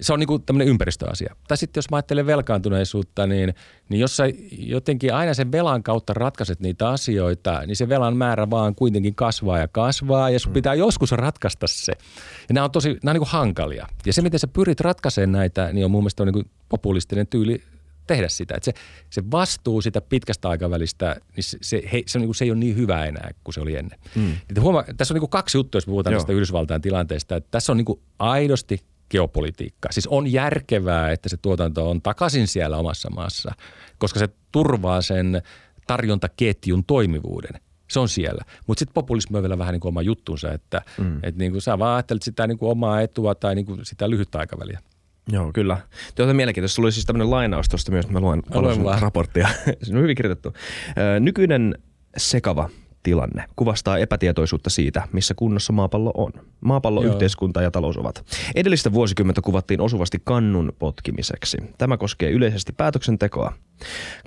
se 0.00 0.12
on 0.12 0.18
niin 0.18 0.26
kuin 0.26 0.42
tämmöinen 0.42 0.68
ympäristöasia. 0.68 1.36
Tai 1.48 1.56
sitten 1.56 1.78
jos 1.78 1.90
mä 1.90 1.96
ajattelen 1.96 2.26
velkaantuneisuutta, 2.26 3.26
niin, 3.26 3.54
niin 3.88 4.00
jos 4.00 4.16
sä 4.16 4.24
jotenkin 4.58 5.14
aina 5.14 5.34
sen 5.34 5.52
velan 5.52 5.82
kautta 5.82 6.14
ratkaiset 6.14 6.60
niitä 6.60 6.88
asioita, 6.88 7.62
niin 7.66 7.76
se 7.76 7.88
velan 7.88 8.16
määrä 8.16 8.50
vaan 8.50 8.74
kuitenkin 8.74 9.14
kasvaa 9.14 9.58
ja 9.58 9.68
kasvaa 9.68 10.30
ja 10.30 10.38
sun 10.38 10.52
mm. 10.52 10.54
pitää 10.54 10.74
joskus 10.74 11.12
ratkaista 11.12 11.66
se. 11.68 11.92
Ja 12.48 12.54
nämä 12.54 12.64
on 12.64 12.70
tosi, 12.70 12.88
nämä 12.88 13.10
on 13.10 13.14
niin 13.14 13.20
kuin 13.20 13.30
hankalia. 13.30 13.86
Ja 14.06 14.12
se, 14.12 14.22
miten 14.22 14.40
sä 14.40 14.46
pyrit 14.46 14.80
ratkaisemaan 14.80 15.32
näitä, 15.32 15.72
niin 15.72 15.84
on 15.84 15.90
mun 15.90 16.02
mielestä 16.02 16.22
on 16.22 16.26
niin 16.26 16.32
kuin 16.32 16.50
populistinen 16.68 17.26
tyyli 17.26 17.62
tehdä 18.06 18.28
sitä. 18.28 18.54
Että 18.54 18.64
se, 18.64 18.72
se 19.10 19.22
vastuu 19.30 19.80
sitä 19.80 20.00
pitkästä 20.00 20.48
aikavälistä, 20.48 21.16
niin 21.36 21.44
se, 21.44 21.58
se, 21.62 21.82
he, 21.92 22.02
se, 22.06 22.18
on, 22.18 22.24
niin 22.24 22.34
se 22.34 22.44
ei 22.44 22.50
ole 22.50 22.58
niin 22.58 22.76
hyvä 22.76 23.04
enää 23.04 23.30
kuin 23.44 23.54
se 23.54 23.60
oli 23.60 23.76
ennen. 23.76 23.98
Mm. 24.14 24.36
Huoma, 24.60 24.84
tässä 24.96 25.14
on 25.14 25.20
niin 25.20 25.30
kaksi 25.30 25.58
juttua, 25.58 25.76
jos 25.76 25.86
puhutaan 25.86 26.12
Joo. 26.12 26.20
tästä 26.20 26.32
Yhdysvaltain 26.32 26.82
tilanteesta. 26.82 27.36
Että 27.36 27.48
tässä 27.50 27.72
on 27.72 27.76
niin 27.76 28.00
aidosti 28.18 28.80
geopolitiikka. 29.12 29.88
Siis 29.92 30.06
on 30.06 30.32
järkevää, 30.32 31.12
että 31.12 31.28
se 31.28 31.36
tuotanto 31.36 31.90
on 31.90 32.02
takaisin 32.02 32.46
siellä 32.46 32.76
omassa 32.76 33.10
maassa, 33.10 33.52
koska 33.98 34.18
se 34.18 34.28
turvaa 34.52 35.02
sen 35.02 35.42
tarjontaketjun 35.86 36.84
toimivuuden. 36.84 37.60
Se 37.90 38.00
on 38.00 38.08
siellä. 38.08 38.44
Mutta 38.66 38.78
sitten 38.78 38.94
populismi 38.94 39.36
on 39.36 39.42
vielä 39.42 39.58
vähän 39.58 39.72
niin 39.72 39.80
kuin 39.80 39.90
oma 39.90 40.02
juttunsa, 40.02 40.52
että 40.52 40.82
mm. 40.98 41.18
et 41.22 41.36
niin 41.36 41.52
kuin 41.52 41.62
sä 41.62 41.78
vaan 41.78 41.96
ajattelet 41.96 42.22
sitä 42.22 42.46
niin 42.46 42.58
kuin 42.58 42.70
omaa 42.70 43.00
etua 43.00 43.34
tai 43.34 43.54
niin 43.54 43.66
kuin 43.66 43.80
sitä 43.86 44.10
lyhyttä 44.10 44.38
aikaväliä. 44.38 44.80
Joo, 45.28 45.52
kyllä. 45.52 45.78
Tuo 46.14 46.26
on 46.26 46.36
mielenkiintoista. 46.36 46.74
Sulla 46.74 46.86
oli 46.86 46.92
siis 46.92 47.06
tämmöinen 47.06 47.30
lainaus 47.30 47.68
tuosta 47.68 47.92
myös, 47.92 48.08
mä 48.08 48.20
luen, 48.20 48.42
luen 48.54 49.02
raporttia. 49.02 49.48
se 49.82 49.94
on 49.94 50.02
hyvin 50.02 50.16
kirjoitettu. 50.16 50.52
Nykyinen 51.20 51.74
sekava 52.16 52.70
tilanne 53.02 53.44
kuvastaa 53.56 53.98
epätietoisuutta 53.98 54.70
siitä, 54.70 55.02
missä 55.12 55.34
kunnossa 55.34 55.72
maapallo 55.72 56.12
on. 56.16 56.32
Maapallo, 56.60 57.02
Joo. 57.02 57.12
yhteiskunta 57.12 57.62
ja 57.62 57.70
talous 57.70 57.96
ovat. 57.96 58.24
Edellistä 58.54 58.92
vuosikymmentä 58.92 59.40
kuvattiin 59.40 59.80
osuvasti 59.80 60.18
kannun 60.24 60.72
potkimiseksi. 60.78 61.56
Tämä 61.78 61.96
koskee 61.96 62.30
yleisesti 62.30 62.72
päätöksentekoa. 62.72 63.52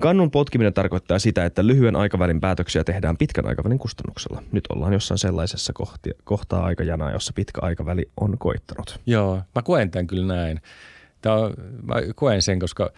Kannun 0.00 0.30
potkiminen 0.30 0.74
tarkoittaa 0.74 1.18
sitä, 1.18 1.44
että 1.44 1.66
lyhyen 1.66 1.96
aikavälin 1.96 2.40
päätöksiä 2.40 2.84
tehdään 2.84 3.16
pitkän 3.16 3.46
aikavälin 3.46 3.78
kustannuksella. 3.78 4.42
Nyt 4.52 4.64
ollaan 4.74 4.92
jossain 4.92 5.18
sellaisessa 5.18 5.72
kohti, 5.72 6.10
kohtaa 6.24 6.64
aikajanaa, 6.64 7.10
jossa 7.10 7.32
pitkä 7.32 7.60
aikaväli 7.62 8.10
on 8.20 8.38
koittanut. 8.38 9.00
Joo, 9.06 9.42
mä 9.54 9.62
koen 9.62 9.90
tämän 9.90 10.06
kyllä 10.06 10.34
näin. 10.34 10.60
Tämä 11.22 11.36
on, 11.36 11.54
mä 11.82 11.94
koen 12.14 12.42
sen, 12.42 12.58
koska, 12.58 12.90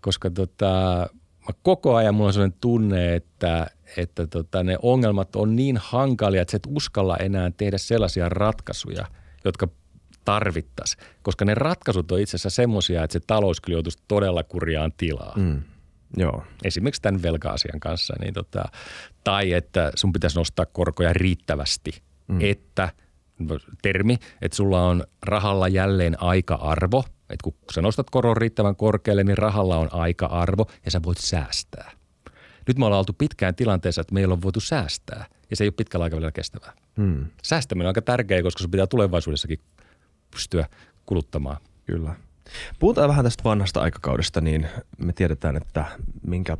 koska 0.00 0.30
tota, 0.30 1.06
mä 1.48 1.54
koko 1.62 1.94
ajan 1.94 2.14
mulla 2.14 2.26
on 2.26 2.32
sellainen 2.32 2.58
tunne, 2.60 3.14
että 3.14 3.66
että 3.96 4.26
tota, 4.26 4.64
ne 4.64 4.78
ongelmat 4.82 5.36
on 5.36 5.56
niin 5.56 5.76
hankalia, 5.76 6.42
että 6.42 6.52
sä 6.52 6.56
et 6.56 6.66
uskalla 6.68 7.16
enää 7.16 7.50
tehdä 7.50 7.78
sellaisia 7.78 8.28
ratkaisuja, 8.28 9.06
jotka 9.44 9.68
tarvittaisiin, 10.24 11.04
koska 11.22 11.44
ne 11.44 11.54
ratkaisut 11.54 12.12
on 12.12 12.20
itse 12.20 12.36
asiassa 12.36 12.50
semmoisia, 12.50 13.04
että 13.04 13.12
se 13.12 13.20
talous 13.26 13.60
kyllä 13.60 13.76
joutuisi 13.76 13.98
todella 14.08 14.42
kurjaan 14.44 14.92
tilaa. 14.96 15.34
Mm. 15.36 15.62
Joo. 16.16 16.44
Esimerkiksi 16.64 17.02
tämän 17.02 17.22
velka-asian 17.22 17.80
kanssa. 17.80 18.14
Niin 18.20 18.34
tota, 18.34 18.64
tai 19.24 19.52
että 19.52 19.92
sun 19.94 20.12
pitäisi 20.12 20.38
nostaa 20.38 20.66
korkoja 20.66 21.12
riittävästi, 21.12 21.90
mm. 22.28 22.38
että 22.40 22.88
termi, 23.82 24.16
että 24.42 24.56
sulla 24.56 24.86
on 24.86 25.04
rahalla 25.22 25.68
jälleen 25.68 26.22
aika-arvo. 26.22 27.04
Että 27.30 27.44
kun 27.44 27.54
sä 27.74 27.82
nostat 27.82 28.10
koron 28.10 28.36
riittävän 28.36 28.76
korkealle, 28.76 29.24
niin 29.24 29.38
rahalla 29.38 29.76
on 29.76 29.88
aika-arvo 29.92 30.66
ja 30.84 30.90
sä 30.90 31.00
voit 31.02 31.18
säästää. 31.18 31.97
Nyt 32.68 32.78
me 32.78 32.84
ollaan 32.84 32.98
oltu 32.98 33.12
pitkään 33.12 33.54
tilanteessa, 33.54 34.00
että 34.00 34.14
meillä 34.14 34.32
on 34.32 34.42
voitu 34.42 34.60
säästää 34.60 35.26
ja 35.50 35.56
se 35.56 35.64
ei 35.64 35.68
ole 35.68 35.74
pitkällä 35.76 36.04
aikavälillä 36.04 36.32
kestävää. 36.32 36.72
Hmm. 36.96 37.26
Säästäminen 37.42 37.86
on 37.86 37.90
aika 37.90 38.02
tärkeää, 38.02 38.42
koska 38.42 38.62
se 38.62 38.68
pitää 38.68 38.86
tulevaisuudessakin 38.86 39.60
pystyä 40.30 40.68
kuluttamaan. 41.06 41.56
Kyllä. 41.86 42.14
Puhutaan 42.78 43.08
vähän 43.08 43.24
tästä 43.24 43.44
vanhasta 43.44 43.80
aikakaudesta, 43.80 44.40
niin 44.40 44.68
me 44.98 45.12
tiedetään, 45.12 45.56
että 45.56 45.84
minkä 46.26 46.56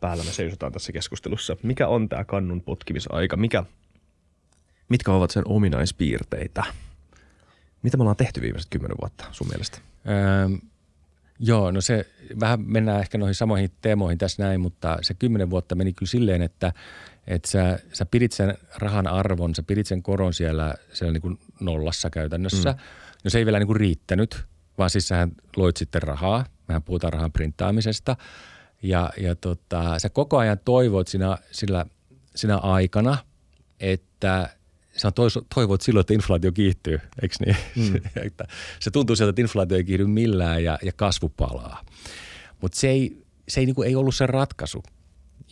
päällä 0.00 0.24
me 0.24 0.32
seisotaan 0.32 0.72
tässä 0.72 0.92
keskustelussa. 0.92 1.56
Mikä 1.62 1.88
on 1.88 2.08
tämä 2.08 2.24
kannun 2.24 2.62
potkimisaika? 2.62 3.36
Mikä, 3.36 3.64
mitkä 4.88 5.12
ovat 5.12 5.30
sen 5.30 5.42
ominaispiirteitä? 5.46 6.64
Mitä 7.82 7.96
me 7.96 8.02
ollaan 8.02 8.16
tehty 8.16 8.40
viimeiset 8.40 8.70
kymmenen 8.70 8.96
vuotta 9.00 9.24
sun 9.32 9.48
mielestä? 9.48 9.78
Öö, 10.08 10.58
Joo, 11.44 11.70
no 11.70 11.80
se 11.80 12.06
vähän 12.40 12.60
mennään 12.60 13.00
ehkä 13.00 13.18
noihin 13.18 13.34
samoihin 13.34 13.70
teemoihin 13.80 14.18
tässä 14.18 14.42
näin, 14.42 14.60
mutta 14.60 14.98
se 15.02 15.14
kymmenen 15.14 15.50
vuotta 15.50 15.74
meni 15.74 15.92
kyllä 15.92 16.10
silleen, 16.10 16.42
että, 16.42 16.72
että 17.26 17.50
sä, 17.50 17.78
sä 17.92 18.06
pidit 18.06 18.32
sen 18.32 18.58
rahan 18.78 19.06
arvon, 19.06 19.54
sä 19.54 19.62
pidit 19.62 19.86
sen 19.86 20.02
koron 20.02 20.34
siellä, 20.34 20.74
siellä 20.92 21.12
niin 21.12 21.22
kuin 21.22 21.38
nollassa 21.60 22.10
käytännössä. 22.10 22.72
Mm. 22.72 22.78
No 23.24 23.30
se 23.30 23.38
ei 23.38 23.46
vielä 23.46 23.58
niin 23.58 23.66
kuin 23.66 23.76
riittänyt, 23.76 24.44
vaan 24.78 24.90
siis 24.90 25.08
sähän 25.08 25.32
loit 25.56 25.76
sitten 25.76 26.02
rahaa. 26.02 26.44
Mehän 26.68 26.82
puhutaan 26.82 27.12
rahan 27.12 27.32
printtaamisesta. 27.32 28.16
Ja, 28.82 29.10
ja 29.20 29.34
tota, 29.36 29.98
sä 29.98 30.08
koko 30.08 30.38
ajan 30.38 30.58
toivoit 30.64 31.08
siinä, 31.08 31.38
sillä, 31.50 31.86
siinä 32.34 32.56
aikana, 32.56 33.18
että 33.80 34.48
sä 34.96 35.10
toivot 35.54 35.80
silloin, 35.80 36.00
että 36.00 36.14
inflaatio 36.14 36.52
kiihtyy, 36.52 37.00
eikö 37.22 37.34
niin? 37.46 37.56
Mm. 37.76 38.00
että 38.26 38.44
se 38.80 38.90
tuntuu 38.90 39.16
sieltä, 39.16 39.30
että 39.30 39.42
inflaatio 39.42 39.76
ei 39.76 39.84
kiihdy 39.84 40.06
millään 40.06 40.64
ja, 40.64 40.78
ja 40.82 40.92
kasvu 40.92 41.28
palaa. 41.28 41.84
Mutta 42.60 42.78
se 42.78 42.88
ei, 42.88 43.24
se 43.48 43.60
ei, 43.60 43.66
niin 43.66 43.74
kuin, 43.74 43.88
ei 43.88 43.96
ollut 43.96 44.14
se 44.14 44.26
ratkaisu. 44.26 44.82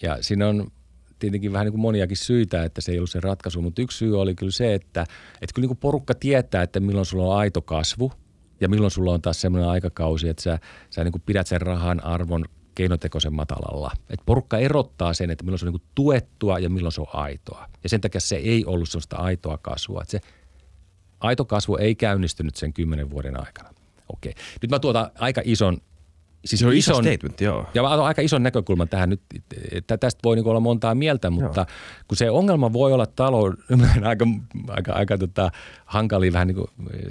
Ja 0.02 0.22
siinä 0.22 0.48
on 0.48 0.70
tietenkin 1.18 1.52
vähän 1.52 1.64
niin 1.64 1.72
kuin 1.72 1.80
moniakin 1.80 2.16
syitä, 2.16 2.64
että 2.64 2.80
se 2.80 2.92
ei 2.92 2.98
ollut 2.98 3.10
se 3.10 3.20
ratkaisu, 3.20 3.62
mutta 3.62 3.82
yksi 3.82 3.98
syy 3.98 4.20
oli 4.20 4.34
kyllä 4.34 4.52
se, 4.52 4.74
että, 4.74 5.00
että 5.42 5.54
kyllä 5.54 5.64
niin 5.64 5.68
kuin 5.68 5.78
porukka 5.78 6.14
tietää, 6.14 6.62
että 6.62 6.80
milloin 6.80 7.06
sulla 7.06 7.34
on 7.34 7.38
aito 7.38 7.62
kasvu 7.62 8.12
ja 8.60 8.68
milloin 8.68 8.90
sulla 8.90 9.12
on 9.12 9.22
taas 9.22 9.40
semmoinen 9.40 9.70
aikakausi, 9.70 10.28
että 10.28 10.42
sä, 10.42 10.58
sä 10.90 11.04
niin 11.04 11.12
kuin 11.12 11.22
pidät 11.26 11.46
sen 11.46 11.60
rahan 11.60 12.04
arvon 12.04 12.44
keinotekoisen 12.74 13.34
matalalla. 13.34 13.92
Et 14.10 14.20
porukka 14.26 14.58
erottaa 14.58 15.14
sen, 15.14 15.30
että 15.30 15.44
milloin 15.44 15.58
se 15.58 15.66
on 15.66 15.72
niin 15.72 15.82
tuettua 15.94 16.58
ja 16.58 16.70
milloin 16.70 16.92
se 16.92 17.00
on 17.00 17.06
aitoa. 17.12 17.66
Ja 17.82 17.88
sen 17.88 18.00
takia 18.00 18.20
se 18.20 18.36
ei 18.36 18.64
ollut 18.64 18.88
sellaista 18.88 19.16
aitoa 19.16 19.58
kasvua. 19.58 20.02
Et 20.02 20.08
se 20.08 20.20
aito 21.20 21.44
kasvu 21.44 21.76
ei 21.76 21.94
käynnistynyt 21.94 22.56
sen 22.56 22.72
kymmenen 22.72 23.10
vuoden 23.10 23.40
aikana. 23.40 23.70
Okei. 24.08 24.34
Nyt 24.62 24.70
mä 24.70 24.78
tuotan 24.78 25.10
aika 25.18 25.40
ison 25.44 25.78
Siis 26.44 26.60
se 26.60 26.66
on 26.66 26.74
iso 26.74 26.94
statement, 26.94 27.40
joo. 27.40 27.66
Ja 27.74 27.82
mä 27.82 27.88
aika 27.88 28.22
ison 28.22 28.42
näkökulman 28.42 28.88
tähän 28.88 29.10
nyt, 29.10 29.20
että 29.72 29.98
tästä 29.98 30.20
voi 30.24 30.36
niinku 30.36 30.50
olla 30.50 30.60
montaa 30.60 30.94
mieltä, 30.94 31.30
mutta 31.30 31.60
joo. 31.60 31.76
kun 32.08 32.16
se 32.16 32.30
ongelma 32.30 32.72
voi 32.72 32.92
olla 32.92 33.06
talouden 33.06 33.58
aika, 34.04 34.26
aika, 34.68 34.92
aika 34.92 35.18
tota, 35.18 35.50
hankalia 35.84 36.32
vähän 36.32 36.46
niin 36.48 36.54
kuin, 36.54 36.66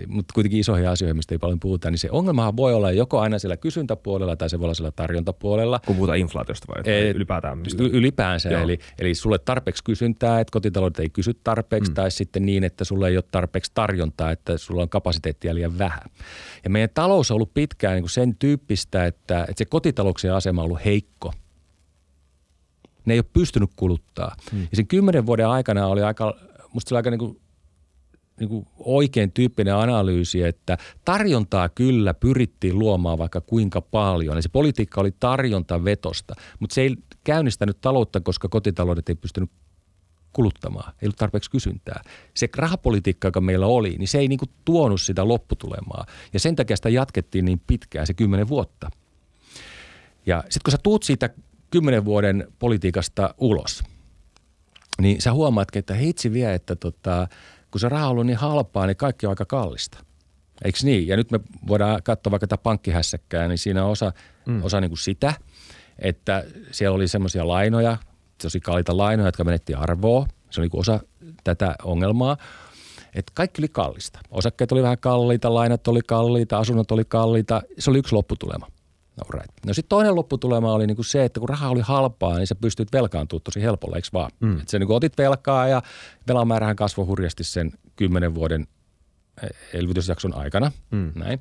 mutta 0.07 0.33
kuitenkin 0.33 0.59
isoihin 0.59 0.89
asioihin, 0.89 1.15
mistä 1.15 1.35
ei 1.35 1.39
paljon 1.39 1.59
puhuta, 1.59 1.91
niin 1.91 1.99
se 1.99 2.07
ongelmahan 2.11 2.57
voi 2.57 2.73
olla 2.73 2.91
joko 2.91 3.19
aina 3.19 3.39
siellä 3.39 3.57
kysyntäpuolella 3.57 4.35
tai 4.35 4.49
se 4.49 4.59
voi 4.59 4.65
olla 4.65 4.73
siellä 4.73 4.91
tarjontapuolella. 4.91 5.79
Kun 5.85 5.95
puhutaan 5.95 6.17
inflaatiosta 6.17 6.67
vai 6.67 6.93
e, 6.93 7.09
ylipäätään? 7.09 7.57
Mistä? 7.57 7.83
Ylipäänsä, 7.83 8.49
eli, 8.49 8.79
eli 8.99 9.15
sulle 9.15 9.39
tarpeeksi 9.39 9.83
kysyntää, 9.83 10.39
että 10.39 10.51
kotitaloudet 10.51 10.99
ei 10.99 11.09
kysy 11.09 11.33
tarpeeksi, 11.43 11.91
mm. 11.91 11.95
tai 11.95 12.11
sitten 12.11 12.45
niin, 12.45 12.63
että 12.63 12.83
sulle 12.83 13.07
ei 13.07 13.17
ole 13.17 13.23
tarpeeksi 13.31 13.71
tarjontaa, 13.73 14.31
että 14.31 14.57
sulla 14.57 14.81
on 14.81 14.89
kapasiteettia 14.89 15.55
liian 15.55 15.77
vähän. 15.77 16.01
Ja 16.63 16.69
meidän 16.69 16.89
talous 16.93 17.31
on 17.31 17.35
ollut 17.35 17.53
pitkään 17.53 17.93
niin 17.93 18.03
kuin 18.03 18.09
sen 18.09 18.35
tyyppistä, 18.35 19.05
että, 19.05 19.41
että 19.41 19.53
se 19.57 19.65
kotitalouksien 19.65 20.33
asema 20.33 20.61
on 20.61 20.65
ollut 20.65 20.85
heikko. 20.85 21.33
Ne 23.05 23.13
ei 23.13 23.19
ole 23.19 23.25
pystynyt 23.33 23.69
kuluttaa. 23.75 24.35
Hmm. 24.51 24.61
Ja 24.61 24.67
sen 24.73 24.87
kymmenen 24.87 25.25
vuoden 25.25 25.47
aikana 25.47 25.87
oli 25.87 26.03
aika, 26.03 26.35
musta 26.73 26.95
oli 26.95 26.99
aika 26.99 27.09
niin 27.09 27.19
kuin, 27.19 27.41
niin 28.39 28.49
kuin 28.49 28.67
oikein 28.79 29.31
tyyppinen 29.31 29.75
analyysi, 29.75 30.43
että 30.43 30.77
tarjontaa 31.05 31.69
kyllä 31.69 32.13
pyrittiin 32.13 32.79
luomaan 32.79 33.17
vaikka 33.17 33.41
kuinka 33.41 33.81
paljon. 33.81 34.35
Ja 34.35 34.41
se 34.41 34.49
politiikka 34.49 35.01
oli 35.01 35.11
tarjontavetosta, 35.19 36.33
mutta 36.59 36.73
se 36.73 36.81
ei 36.81 36.95
käynnistänyt 37.23 37.81
taloutta, 37.81 38.21
koska 38.21 38.49
kotitaloudet 38.49 39.09
ei 39.09 39.15
pystynyt 39.15 39.49
kuluttamaan. 40.33 40.93
Ei 41.01 41.05
ollut 41.05 41.15
tarpeeksi 41.15 41.51
kysyntää. 41.51 42.03
Se 42.33 42.49
rahapolitiikka, 42.57 43.27
joka 43.27 43.41
meillä 43.41 43.67
oli, 43.67 43.95
niin 43.97 44.07
se 44.07 44.17
ei 44.17 44.27
niin 44.27 44.39
kuin 44.39 44.49
tuonut 44.65 45.01
sitä 45.01 45.27
lopputulemaa. 45.27 46.05
Ja 46.33 46.39
sen 46.39 46.55
takia 46.55 46.75
sitä 46.75 46.89
jatkettiin 46.89 47.45
niin 47.45 47.61
pitkään, 47.67 48.07
se 48.07 48.13
kymmenen 48.13 48.47
vuotta. 48.47 48.89
Ja 50.25 50.41
sitten 50.43 50.61
kun 50.65 50.71
sä 50.71 50.77
tuut 50.83 51.03
siitä 51.03 51.29
kymmenen 51.71 52.05
vuoden 52.05 52.47
politiikasta 52.59 53.35
ulos, 53.37 53.83
niin 55.01 55.21
sä 55.21 55.33
huomaatkin, 55.33 55.79
että 55.79 55.93
heitsi 55.93 56.33
vie, 56.33 56.53
että 56.53 56.75
tota, 56.75 57.27
kun 57.71 57.81
se 57.81 57.89
raha 57.89 58.05
on 58.05 58.11
ollut 58.11 58.25
niin 58.25 58.37
halpaa, 58.37 58.85
niin 58.85 58.97
kaikki 58.97 59.25
on 59.25 59.29
aika 59.29 59.45
kallista. 59.45 59.97
Eikö 60.65 60.79
niin? 60.83 61.07
Ja 61.07 61.17
nyt 61.17 61.31
me 61.31 61.39
voidaan 61.67 62.03
katsoa 62.03 62.31
vaikka 62.31 62.47
tätä 62.47 62.63
pankkihässäkkää, 62.63 63.47
niin 63.47 63.57
siinä 63.57 63.85
on 63.85 63.91
osa, 63.91 64.13
mm. 64.45 64.63
osa 64.63 64.81
niin 64.81 64.89
kuin 64.89 64.97
sitä, 64.97 65.33
että 65.99 66.45
siellä 66.71 66.95
oli 66.95 67.07
semmoisia 67.07 67.47
lainoja, 67.47 67.97
tosi 68.41 68.59
kalliita 68.59 68.97
lainoja, 68.97 69.27
jotka 69.27 69.43
menetti 69.43 69.73
arvoa. 69.73 70.27
Se 70.49 70.61
oli 70.61 70.69
osa 70.73 70.99
tätä 71.43 71.75
ongelmaa. 71.83 72.37
Että 73.15 73.31
kaikki 73.35 73.61
oli 73.61 73.67
kallista. 73.67 74.19
Osakkeet 74.31 74.71
oli 74.71 74.83
vähän 74.83 74.97
kalliita, 74.97 75.53
lainat 75.53 75.87
oli 75.87 75.99
kalliita, 76.07 76.57
asunnot 76.57 76.91
oli 76.91 77.05
kalliita. 77.05 77.61
Se 77.79 77.89
oli 77.89 77.99
yksi 77.99 78.15
lopputulema. 78.15 78.67
No, 79.17 79.39
right. 79.39 79.51
no 79.65 79.73
sitten 79.73 79.89
toinen 79.89 80.15
lopputulema 80.15 80.73
oli 80.73 80.87
niinku 80.87 81.03
se, 81.03 81.25
että 81.25 81.39
kun 81.39 81.49
raha 81.49 81.69
oli 81.69 81.81
halpaa, 81.81 82.37
niin 82.37 82.47
sä 82.47 82.55
pystyt 82.55 82.93
velkaantumaan 82.93 83.43
tosi 83.43 83.61
helpolla, 83.61 83.95
eikö 83.95 84.07
vaan? 84.13 84.31
Mm. 84.39 84.59
Et 84.59 84.69
sä 84.69 84.79
niinku 84.79 84.95
otit 84.95 85.17
velkaa 85.17 85.67
ja 85.67 85.81
velan 86.27 86.47
määrähän 86.47 86.75
kasvoi 86.75 87.05
hurjasti 87.05 87.43
sen 87.43 87.71
kymmenen 87.95 88.35
vuoden 88.35 88.67
elvytysjakson 89.73 90.35
aikana. 90.35 90.71
Mm. 90.91 91.11
Näin. 91.15 91.39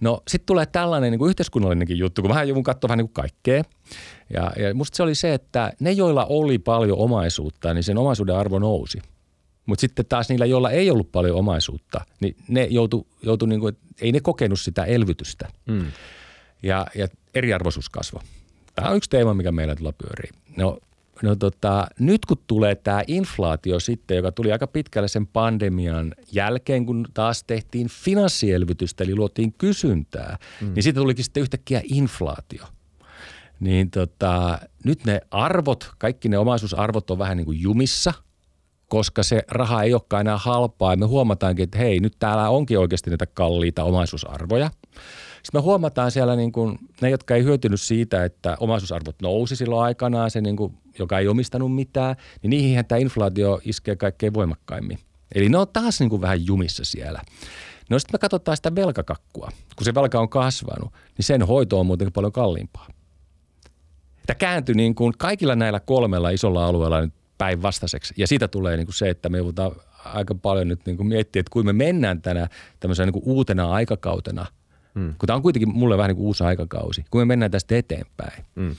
No 0.00 0.22
sitten 0.28 0.46
tulee 0.46 0.66
tällainen 0.66 1.10
niin 1.10 1.18
kuin 1.18 1.28
yhteiskunnallinenkin 1.28 1.98
juttu, 1.98 2.22
kun 2.22 2.28
vähän 2.28 2.48
joudun 2.48 2.62
katsoa 2.62 2.88
vähän 2.88 2.98
niin 2.98 3.08
kuin 3.08 3.14
kaikkea. 3.14 3.62
Ja, 4.34 4.52
ja 4.56 4.74
musta 4.74 4.96
se 4.96 5.02
oli 5.02 5.14
se, 5.14 5.34
että 5.34 5.72
ne, 5.80 5.92
joilla 5.92 6.26
oli 6.26 6.58
paljon 6.58 6.98
omaisuutta, 6.98 7.74
niin 7.74 7.84
sen 7.84 7.98
omaisuuden 7.98 8.36
arvo 8.36 8.58
nousi. 8.58 8.98
Mutta 9.66 9.80
sitten 9.80 10.06
taas 10.06 10.28
niillä, 10.28 10.46
joilla 10.46 10.70
ei 10.70 10.90
ollut 10.90 11.12
paljon 11.12 11.36
omaisuutta, 11.36 12.00
niin 12.20 12.36
ne 12.48 12.66
joutu, 12.70 13.06
joutu 13.22 13.46
niin 13.46 13.60
kuin, 13.60 13.76
ei 14.00 14.12
ne 14.12 14.20
kokenut 14.20 14.60
sitä 14.60 14.84
elvytystä. 14.84 15.48
Mm. 15.66 15.86
Ja, 16.62 16.86
ja 16.94 17.08
eriarvoisuus 17.34 17.88
kasvoi. 17.88 18.22
Tämä 18.74 18.90
on 18.90 18.96
yksi 18.96 19.10
teema, 19.10 19.34
mikä 19.34 19.52
meillä 19.52 19.76
tulla 19.76 19.92
pyörii. 19.92 20.30
No 20.56 20.78
No 21.22 21.36
tota, 21.36 21.86
nyt 21.98 22.26
kun 22.26 22.36
tulee 22.46 22.74
tämä 22.74 23.02
inflaatio 23.06 23.80
sitten, 23.80 24.16
joka 24.16 24.32
tuli 24.32 24.52
aika 24.52 24.66
pitkälle 24.66 25.08
sen 25.08 25.26
pandemian 25.26 26.14
jälkeen, 26.32 26.86
kun 26.86 27.06
taas 27.14 27.44
tehtiin 27.44 27.88
finanssielvytystä, 27.88 29.04
eli 29.04 29.14
luotiin 29.14 29.52
kysyntää, 29.52 30.38
mm. 30.60 30.74
niin 30.74 30.82
siitä 30.82 31.00
tulikin 31.00 31.24
sitten 31.24 31.40
yhtäkkiä 31.40 31.82
inflaatio. 31.84 32.64
Niin 33.60 33.90
tota, 33.90 34.58
nyt 34.84 35.04
ne 35.04 35.20
arvot, 35.30 35.90
kaikki 35.98 36.28
ne 36.28 36.38
omaisuusarvot 36.38 37.10
on 37.10 37.18
vähän 37.18 37.36
niin 37.36 37.44
kuin 37.44 37.60
jumissa, 37.60 38.12
koska 38.88 39.22
se 39.22 39.42
raha 39.48 39.82
ei 39.82 39.92
olekaan 39.92 40.20
enää 40.20 40.38
halpaa. 40.38 40.92
Ja 40.92 40.96
me 40.96 41.06
huomataankin, 41.06 41.62
että 41.62 41.78
hei, 41.78 42.00
nyt 42.00 42.16
täällä 42.18 42.48
onkin 42.48 42.78
oikeasti 42.78 43.10
näitä 43.10 43.26
kalliita 43.26 43.84
omaisuusarvoja. 43.84 44.70
Sitten 45.42 45.60
me 45.60 45.62
huomataan 45.62 46.10
siellä 46.10 46.36
niin 46.36 46.52
kuin, 46.52 46.78
ne, 47.00 47.10
jotka 47.10 47.34
ei 47.34 47.44
hyötynyt 47.44 47.80
siitä, 47.80 48.24
että 48.24 48.56
omaisuusarvot 48.60 49.22
nousi 49.22 49.56
silloin 49.56 49.82
aikanaan, 49.82 50.30
se 50.30 50.40
niin 50.40 50.56
kuin, 50.56 50.74
joka 50.98 51.18
ei 51.18 51.28
omistanut 51.28 51.74
mitään, 51.74 52.16
niin 52.42 52.50
niihin 52.50 52.86
tämä 52.86 52.98
inflaatio 52.98 53.60
iskee 53.64 53.96
kaikkein 53.96 54.34
voimakkaimmin. 54.34 54.98
Eli 55.34 55.48
ne 55.48 55.58
on 55.58 55.68
taas 55.72 56.00
niin 56.00 56.10
kuin 56.10 56.22
vähän 56.22 56.46
jumissa 56.46 56.84
siellä. 56.84 57.22
No 57.90 57.98
sitten 57.98 58.14
me 58.14 58.18
katsotaan 58.18 58.56
sitä 58.56 58.74
velkakakkua. 58.74 59.48
Kun 59.76 59.84
se 59.84 59.94
velka 59.94 60.20
on 60.20 60.28
kasvanut, 60.28 60.92
niin 60.92 61.24
sen 61.24 61.42
hoito 61.42 61.80
on 61.80 61.86
muutenkin 61.86 62.12
paljon 62.12 62.32
kalliimpaa. 62.32 62.86
Tämä 64.26 64.34
kääntyi 64.34 64.74
niin 64.74 64.94
kuin 64.94 65.14
kaikilla 65.18 65.56
näillä 65.56 65.80
kolmella 65.80 66.30
isolla 66.30 66.66
alueella 66.66 67.00
nyt 67.00 67.14
päinvastaiseksi. 67.38 68.14
Ja 68.16 68.26
siitä 68.26 68.48
tulee 68.48 68.76
niin 68.76 68.86
kuin 68.86 68.94
se, 68.94 69.10
että 69.10 69.28
me 69.28 69.38
joudutaan 69.38 69.72
aika 70.04 70.34
paljon 70.34 70.68
nyt 70.68 70.86
niin 70.86 70.96
kuin 70.96 71.06
miettiä, 71.06 71.40
että 71.40 71.50
kuinka 71.50 71.72
me 71.72 71.84
mennään 71.84 72.22
tänä 72.22 72.48
tämmöisenä 72.80 73.06
niin 73.06 73.12
kuin 73.12 73.24
uutena 73.26 73.70
aikakautena– 73.70 74.46
Mm. 74.98 75.14
Kun 75.18 75.26
tämä 75.26 75.36
on 75.36 75.42
kuitenkin 75.42 75.68
mulle 75.68 75.96
vähän 75.96 76.08
niin 76.08 76.16
kuin 76.16 76.26
uusi 76.26 76.44
aikakausi, 76.44 77.04
kun 77.10 77.20
me 77.20 77.24
mennään 77.24 77.50
tästä 77.50 77.76
eteenpäin. 77.76 78.44
Mm. 78.54 78.76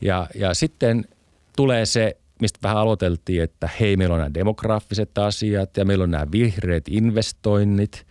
Ja, 0.00 0.26
ja 0.34 0.54
sitten 0.54 1.04
tulee 1.56 1.86
se, 1.86 2.16
mistä 2.40 2.58
vähän 2.62 2.78
aloiteltiin, 2.78 3.42
että 3.42 3.68
hei, 3.80 3.96
meillä 3.96 4.14
on 4.14 4.18
nämä 4.18 4.34
demografiset 4.34 5.18
asiat 5.18 5.76
ja 5.76 5.84
meillä 5.84 6.02
on 6.04 6.10
nämä 6.10 6.26
vihreät 6.32 6.84
investoinnit. 6.88 8.06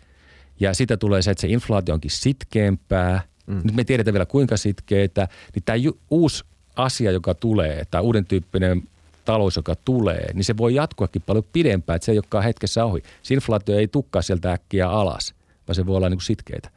Ja 0.59 0.73
sitä 0.73 0.97
tulee 0.97 1.21
se, 1.21 1.31
että 1.31 1.41
se 1.41 1.47
inflaatio 1.47 1.93
onkin 1.93 2.11
sitkeämpää. 2.11 3.21
Mm. 3.47 3.61
Nyt 3.63 3.75
me 3.75 3.79
ei 3.79 3.85
tiedetä 3.85 4.13
vielä 4.13 4.25
kuinka 4.25 4.57
sitkeitä. 4.57 5.27
Niin 5.55 5.63
tämä 5.63 5.77
uusi 6.09 6.43
asia, 6.75 7.11
joka 7.11 7.33
tulee, 7.33 7.85
tämä 7.91 8.01
uuden 8.01 8.25
tyyppinen 8.25 8.83
talous, 9.25 9.55
joka 9.55 9.75
tulee, 9.85 10.33
niin 10.33 10.43
se 10.43 10.57
voi 10.57 10.75
jatkuakin 10.75 11.21
paljon 11.25 11.45
pidempään, 11.53 11.95
että 11.95 12.05
se 12.05 12.11
ei 12.11 12.17
olekaan 12.17 12.43
hetkessä 12.43 12.85
ohi. 12.85 13.03
Se 13.23 13.33
inflaatio 13.33 13.77
ei 13.77 13.87
tukkaa 13.87 14.21
sieltä 14.21 14.51
äkkiä 14.51 14.89
alas, 14.89 15.33
vaan 15.67 15.75
se 15.75 15.85
voi 15.85 15.95
olla 15.95 16.09
niin 16.09 16.17
kuin 16.17 16.25
sitkeitä. 16.25 16.69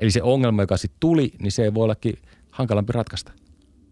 Eli 0.00 0.10
se 0.10 0.22
ongelma, 0.22 0.62
joka 0.62 0.76
sitten 0.76 1.00
tuli, 1.00 1.32
niin 1.38 1.52
se 1.52 1.74
voi 1.74 1.84
ollakin 1.84 2.14
hankalampi 2.50 2.92
ratkaista. 2.92 3.32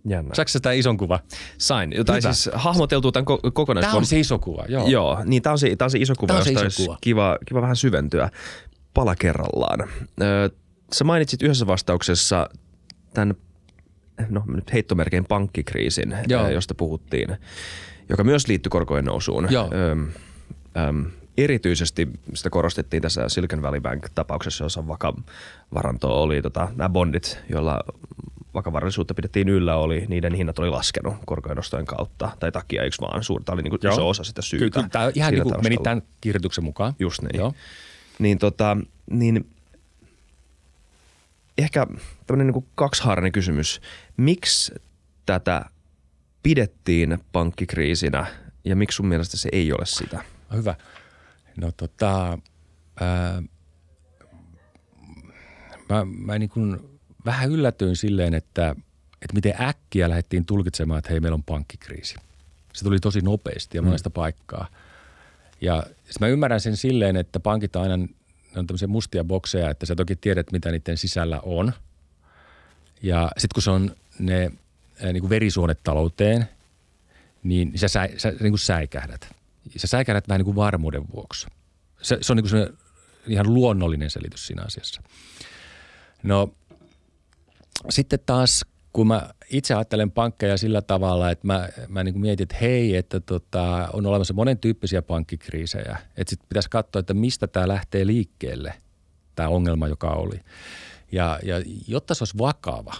Jännä. 0.08 0.34
Saatko 0.34 0.58
tämä 0.62 0.72
ison 0.72 0.96
kuva? 0.96 1.20
Sain. 1.58 1.94
Tai 2.06 2.22
siis 2.22 2.50
hahmoteltu 2.52 3.12
tämän 3.12 3.24
kokonaisuuden. 3.24 3.82
Tämä 3.82 3.98
on 3.98 4.06
se 4.06 4.20
iso 4.20 4.38
kuva, 4.38 4.64
joo. 4.68 4.88
Joo, 4.88 5.22
niin 5.24 5.42
tämä 5.42 5.52
on 5.52 5.58
se, 5.58 5.76
tämä 5.76 5.86
on 5.86 5.90
se 5.90 5.98
iso 5.98 6.14
kuva, 6.14 6.26
tämä 6.26 6.38
on 6.38 6.44
se 6.44 6.52
iso 6.52 6.60
olisi 6.60 6.82
kuva. 6.82 6.98
Kiva, 7.00 7.38
kiva 7.46 7.62
vähän 7.62 7.76
syventyä 7.76 8.30
pala 8.94 9.16
kerrallaan. 9.16 9.88
Öö, 10.22 10.48
sä 10.92 11.04
mainitsit 11.04 11.42
yhdessä 11.42 11.66
vastauksessa 11.66 12.50
tämän, 13.14 13.34
no 14.28 14.44
nyt 14.46 14.72
heittomerkein 14.72 15.24
pankkikriisin, 15.24 16.16
joo. 16.28 16.48
josta 16.48 16.74
puhuttiin, 16.74 17.36
joka 18.08 18.24
myös 18.24 18.48
liittyy 18.48 18.70
korkojen 18.70 19.04
nousuun. 19.04 19.48
Joo. 19.50 19.70
Öm, 19.92 20.08
öm, 20.88 21.10
erityisesti 21.36 22.08
sitä 22.34 22.50
korostettiin 22.50 23.02
tässä 23.02 23.28
Silicon 23.28 23.62
Valley 23.62 23.80
Bank-tapauksessa, 23.80 24.64
jossa 24.64 24.88
vakavaranto 24.88 26.22
oli 26.22 26.42
tota, 26.42 26.68
nämä 26.76 26.88
bondit, 26.88 27.38
joilla 27.48 27.80
vakavarallisuutta 28.54 29.14
pidettiin 29.14 29.48
yllä, 29.48 29.76
oli, 29.76 30.04
niiden 30.08 30.34
hinnat 30.34 30.58
oli 30.58 30.70
laskenut 30.70 31.14
korkojen 31.26 31.56
nostojen 31.56 31.86
kautta 31.86 32.30
tai 32.40 32.52
takia, 32.52 32.82
eikö 32.82 32.96
vaan? 33.00 33.24
Suurta 33.24 33.52
oli 33.52 33.62
niin 33.62 33.92
iso 33.92 34.08
osa 34.08 34.24
sitä 34.24 34.42
syytä. 34.42 34.74
Kyllä, 34.74 34.88
tämä 34.88 35.10
ihan 35.14 35.32
niin 35.32 35.42
kuin 35.42 35.62
meni 35.62 35.76
tämän 35.82 36.02
kirjoituksen 36.20 36.64
mukaan. 36.64 36.94
Just 36.98 37.22
niin. 37.22 37.40
Joo. 37.40 37.54
Niin, 38.18 38.38
tota, 38.38 38.76
niin 39.10 39.50
ehkä 41.58 41.86
tämmöinen 42.26 42.54
niin 42.54 42.66
kaksihaarainen 42.74 43.32
kysymys. 43.32 43.80
Miksi 44.16 44.74
tätä 45.26 45.64
pidettiin 46.42 47.18
pankkikriisinä 47.32 48.26
ja 48.64 48.76
miksi 48.76 48.96
sun 48.96 49.06
mielestä 49.06 49.36
se 49.36 49.48
ei 49.52 49.72
ole 49.72 49.86
sitä? 49.86 50.22
Hyvä. 50.54 50.74
No 51.56 51.72
tota, 51.76 52.38
ää, 53.00 53.42
mä, 55.88 56.04
mä 56.04 56.38
niin 56.38 56.50
kuin 56.50 56.98
vähän 57.24 57.50
yllätyin 57.50 57.96
silleen, 57.96 58.34
että, 58.34 58.70
että 59.22 59.34
miten 59.34 59.54
äkkiä 59.60 60.08
lähdettiin 60.08 60.46
tulkitsemaan, 60.46 60.98
että 60.98 61.10
hei, 61.10 61.20
meillä 61.20 61.34
on 61.34 61.42
pankkikriisi. 61.42 62.14
Se 62.72 62.84
tuli 62.84 62.98
tosi 62.98 63.20
nopeasti 63.20 63.78
ja 63.78 63.82
mm. 63.82 63.86
monesta 63.86 64.08
mm. 64.08 64.12
paikkaa. 64.12 64.66
Ja 65.60 65.82
mä 66.20 66.26
ymmärrän 66.26 66.60
sen 66.60 66.76
silleen, 66.76 67.16
että 67.16 67.40
pankit 67.40 67.76
aina 67.76 67.96
ne 67.96 68.08
on 68.56 68.66
tämmöisiä 68.66 68.88
mustia 68.88 69.24
bokseja, 69.24 69.70
että 69.70 69.86
sä 69.86 69.94
toki 69.94 70.16
tiedät, 70.16 70.52
mitä 70.52 70.70
niiden 70.70 70.96
sisällä 70.96 71.40
on. 71.40 71.72
Ja 73.02 73.30
sitten 73.36 73.54
kun 73.54 73.62
se 73.62 73.70
on 73.70 73.96
ne 74.18 74.52
niin 75.12 75.20
kuin 75.20 75.30
verisuonet 75.30 75.78
talouteen, 75.82 76.48
niin 77.42 77.72
sä, 77.78 77.88
sä, 77.88 78.08
sä 78.16 78.30
niin 78.30 78.52
kuin 78.52 78.58
säikähdät. 78.58 79.35
Sä 79.76 79.86
säikähdät 79.86 80.28
vähän 80.28 80.38
niin 80.38 80.44
kuin 80.44 80.56
varmuuden 80.56 81.12
vuoksi. 81.14 81.46
Se, 82.02 82.18
se 82.20 82.32
on 82.32 82.36
niin 82.36 82.50
kuin 82.50 82.78
ihan 83.26 83.54
luonnollinen 83.54 84.10
selitys 84.10 84.46
siinä 84.46 84.62
asiassa. 84.62 85.02
No 86.22 86.54
sitten 87.90 88.18
taas 88.26 88.64
kun 88.96 89.06
mä 89.06 89.30
itse 89.50 89.74
ajattelen 89.74 90.10
pankkeja 90.10 90.56
sillä 90.56 90.82
tavalla, 90.82 91.30
että 91.30 91.46
mä, 91.46 91.68
mä 91.88 92.04
niin 92.04 92.20
mietin, 92.20 92.44
että 92.44 92.56
hei, 92.60 92.96
että 92.96 93.20
tota, 93.20 93.88
on 93.92 94.06
olemassa 94.06 94.34
monen 94.34 94.58
tyyppisiä 94.58 95.02
pankkikriisejä. 95.02 95.98
Että 96.16 96.30
sitten 96.30 96.48
pitäisi 96.48 96.70
katsoa, 96.70 97.00
että 97.00 97.14
mistä 97.14 97.46
tämä 97.46 97.68
lähtee 97.68 98.06
liikkeelle, 98.06 98.74
tämä 99.34 99.48
ongelma, 99.48 99.88
joka 99.88 100.10
oli. 100.10 100.40
Ja, 101.12 101.38
ja 101.42 101.62
jotta 101.88 102.14
se 102.14 102.22
olisi 102.22 102.38
vakava, 102.38 102.94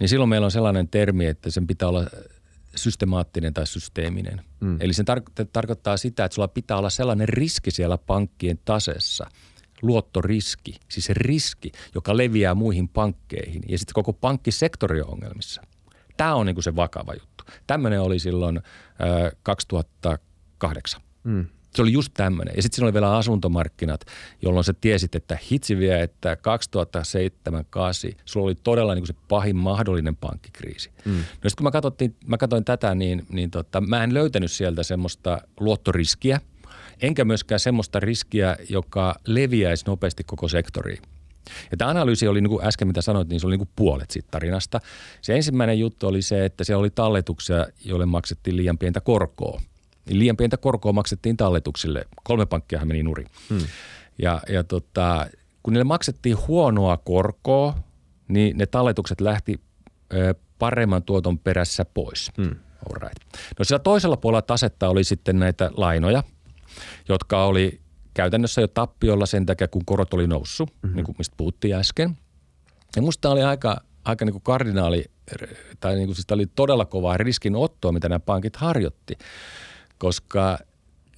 niin 0.00 0.08
silloin 0.08 0.28
meillä 0.28 0.44
on 0.44 0.50
sellainen 0.50 0.88
termi, 0.88 1.26
että 1.26 1.50
sen 1.50 1.66
pitää 1.66 1.88
olla 1.88 2.06
systemaattinen 2.76 3.54
tai 3.54 3.66
systeeminen. 3.66 4.44
Mm. 4.60 4.76
Eli 4.80 4.92
se 4.92 5.02
tar- 5.02 5.46
tarkoittaa 5.52 5.96
sitä, 5.96 6.24
että 6.24 6.34
sulla 6.34 6.48
pitää 6.48 6.78
olla 6.78 6.90
sellainen 6.90 7.28
riski 7.28 7.70
siellä 7.70 7.98
pankkien 7.98 8.58
tasessa– 8.64 9.26
luottoriski, 9.82 10.76
siis 10.88 11.04
se 11.04 11.14
riski, 11.14 11.72
joka 11.94 12.16
leviää 12.16 12.54
muihin 12.54 12.88
pankkeihin 12.88 13.62
ja 13.68 13.78
sitten 13.78 13.94
koko 13.94 14.12
pankkisektori 14.12 15.00
on 15.00 15.10
ongelmissa. 15.12 15.62
Tämä 16.16 16.34
on 16.34 16.46
niin 16.46 16.62
se 16.62 16.76
vakava 16.76 17.14
juttu. 17.14 17.44
Tämmöinen 17.66 18.00
oli 18.00 18.18
silloin 18.18 18.56
äh, 18.56 18.62
2008. 19.42 21.00
Mm. 21.24 21.46
Se 21.78 21.82
oli 21.82 21.92
just 21.92 22.12
tämmöinen. 22.14 22.56
Ja 22.56 22.62
sitten 22.62 22.76
siinä 22.76 22.86
oli 22.86 22.94
vielä 22.94 23.16
asuntomarkkinat, 23.16 24.04
jolloin 24.42 24.64
sä 24.64 24.74
tiesit, 24.80 25.14
että 25.14 25.38
hitsi 25.52 25.78
vie, 25.78 26.02
että 26.02 26.36
2007-2008 27.50 28.16
sulla 28.24 28.46
oli 28.46 28.54
todella 28.54 28.94
niin 28.94 29.06
se 29.06 29.14
pahin 29.28 29.56
mahdollinen 29.56 30.16
pankkikriisi. 30.16 30.90
Mm. 31.04 31.12
No 31.12 31.50
sitten 31.50 31.56
kun 31.56 31.64
mä, 31.64 31.70
mä 32.26 32.38
katsoin 32.38 32.64
tätä, 32.64 32.94
niin, 32.94 33.26
niin 33.30 33.50
tota, 33.50 33.80
mä 33.80 34.04
en 34.04 34.14
löytänyt 34.14 34.52
sieltä 34.52 34.82
semmoista 34.82 35.38
luottoriskiä– 35.60 36.40
enkä 37.02 37.24
myöskään 37.24 37.60
semmoista 37.60 38.00
riskiä, 38.00 38.56
joka 38.68 39.14
leviäisi 39.26 39.86
nopeasti 39.86 40.24
koko 40.24 40.48
sektoriin. 40.48 41.02
Ja 41.70 41.76
tämä 41.76 41.90
analyysi 41.90 42.28
oli, 42.28 42.40
niin 42.40 42.50
kuin 42.50 42.66
äsken 42.66 42.88
mitä 42.88 43.02
sanoit, 43.02 43.28
niin 43.28 43.40
se 43.40 43.46
oli 43.46 43.52
niin 43.52 43.66
kuin 43.66 43.74
puolet 43.76 44.10
siitä 44.10 44.28
tarinasta. 44.30 44.80
Se 45.20 45.36
ensimmäinen 45.36 45.78
juttu 45.78 46.06
oli 46.06 46.22
se, 46.22 46.44
että 46.44 46.64
siellä 46.64 46.80
oli 46.80 46.90
talletuksia, 46.90 47.66
joille 47.84 48.06
maksettiin 48.06 48.56
liian 48.56 48.78
pientä 48.78 49.00
korkoa. 49.00 49.60
Liian 50.08 50.36
pientä 50.36 50.56
korkoa 50.56 50.92
maksettiin 50.92 51.36
talletuksille. 51.36 52.04
Kolme 52.24 52.46
pankkia 52.46 52.84
meni 52.84 53.02
nuri. 53.02 53.24
Hmm. 53.50 53.66
Ja, 54.22 54.40
ja 54.48 54.64
tota, 54.64 55.26
kun 55.62 55.72
niille 55.72 55.84
maksettiin 55.84 56.36
huonoa 56.46 56.96
korkoa, 56.96 57.74
niin 58.28 58.58
ne 58.58 58.66
talletukset 58.66 59.20
lähti 59.20 59.60
ö, 60.14 60.34
paremman 60.58 61.02
tuoton 61.02 61.38
perässä 61.38 61.84
pois. 61.84 62.30
Hmm. 62.36 62.56
Alright. 62.90 63.18
No 63.58 63.64
sillä 63.64 63.78
toisella 63.78 64.16
puolella 64.16 64.42
tasetta 64.42 64.88
oli 64.88 65.04
sitten 65.04 65.38
näitä 65.38 65.70
lainoja– 65.76 66.22
jotka 67.08 67.44
oli 67.44 67.80
käytännössä 68.14 68.60
jo 68.60 68.68
tappiolla 68.68 69.26
sen 69.26 69.46
takia, 69.46 69.68
kun 69.68 69.84
korot 69.84 70.14
oli 70.14 70.26
noussut, 70.26 70.70
mm-hmm. 70.82 70.96
niin 70.96 71.04
kuin 71.04 71.14
mistä 71.18 71.34
puhuttiin 71.36 71.74
äsken. 71.74 72.18
Ja 72.96 73.02
musta 73.02 73.30
oli 73.30 73.42
aika, 73.42 73.80
aika 74.04 74.24
niin 74.24 74.32
kuin 74.32 74.42
kardinaali, 74.42 75.04
tai 75.80 75.94
niin 75.94 76.06
kuin 76.06 76.16
siis 76.16 76.26
oli 76.30 76.46
todella 76.46 76.84
kovaa 76.84 77.16
riskinottoa, 77.16 77.92
mitä 77.92 78.08
nämä 78.08 78.20
pankit 78.20 78.56
harjoitti, 78.56 79.18
koska 79.98 80.58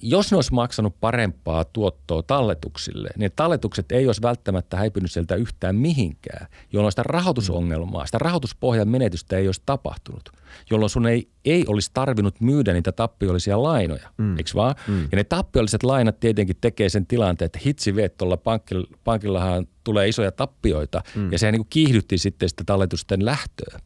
jos 0.01 0.31
ne 0.31 0.35
olisi 0.35 0.53
maksanut 0.53 0.95
parempaa 0.99 1.65
tuottoa 1.65 2.23
talletuksille, 2.23 3.09
niin 3.17 3.31
talletukset 3.35 3.91
ei 3.91 4.05
olisi 4.05 4.21
välttämättä 4.21 4.77
häipynyt 4.77 5.11
sieltä 5.11 5.35
yhtään 5.35 5.75
mihinkään, 5.75 6.47
jolloin 6.73 6.91
sitä 6.91 7.03
rahoitusongelmaa, 7.03 8.05
sitä 8.05 8.17
rahoituspohjan 8.17 8.87
menetystä 8.87 9.37
ei 9.37 9.47
olisi 9.47 9.61
tapahtunut, 9.65 10.29
jolloin 10.69 10.89
sun 10.89 11.07
ei, 11.07 11.29
ei 11.45 11.65
olisi 11.67 11.91
tarvinnut 11.93 12.41
myydä 12.41 12.73
niitä 12.73 12.91
tappiollisia 12.91 13.63
lainoja, 13.63 14.09
mm. 14.17 14.37
eikö 14.37 14.51
vaan? 14.55 14.75
Mm. 14.87 15.01
Ja 15.01 15.15
ne 15.15 15.23
tappiolliset 15.23 15.83
lainat 15.83 16.19
tietenkin 16.19 16.57
tekee 16.61 16.89
sen 16.89 17.05
tilanteen, 17.05 17.45
että 17.45 17.59
hitsi 17.65 17.95
vie 17.95 18.09
tuolla 18.09 18.37
pankilla, 18.37 18.87
pankillahan 19.03 19.67
tulee 19.83 20.07
isoja 20.07 20.31
tappioita, 20.31 21.01
mm. 21.15 21.31
ja 21.31 21.39
se 21.39 21.51
niin 21.51 21.65
kiihdytti 21.69 22.17
sitten 22.17 22.49
sitä 22.49 22.63
talletusten 22.65 23.25
lähtöä, 23.25 23.79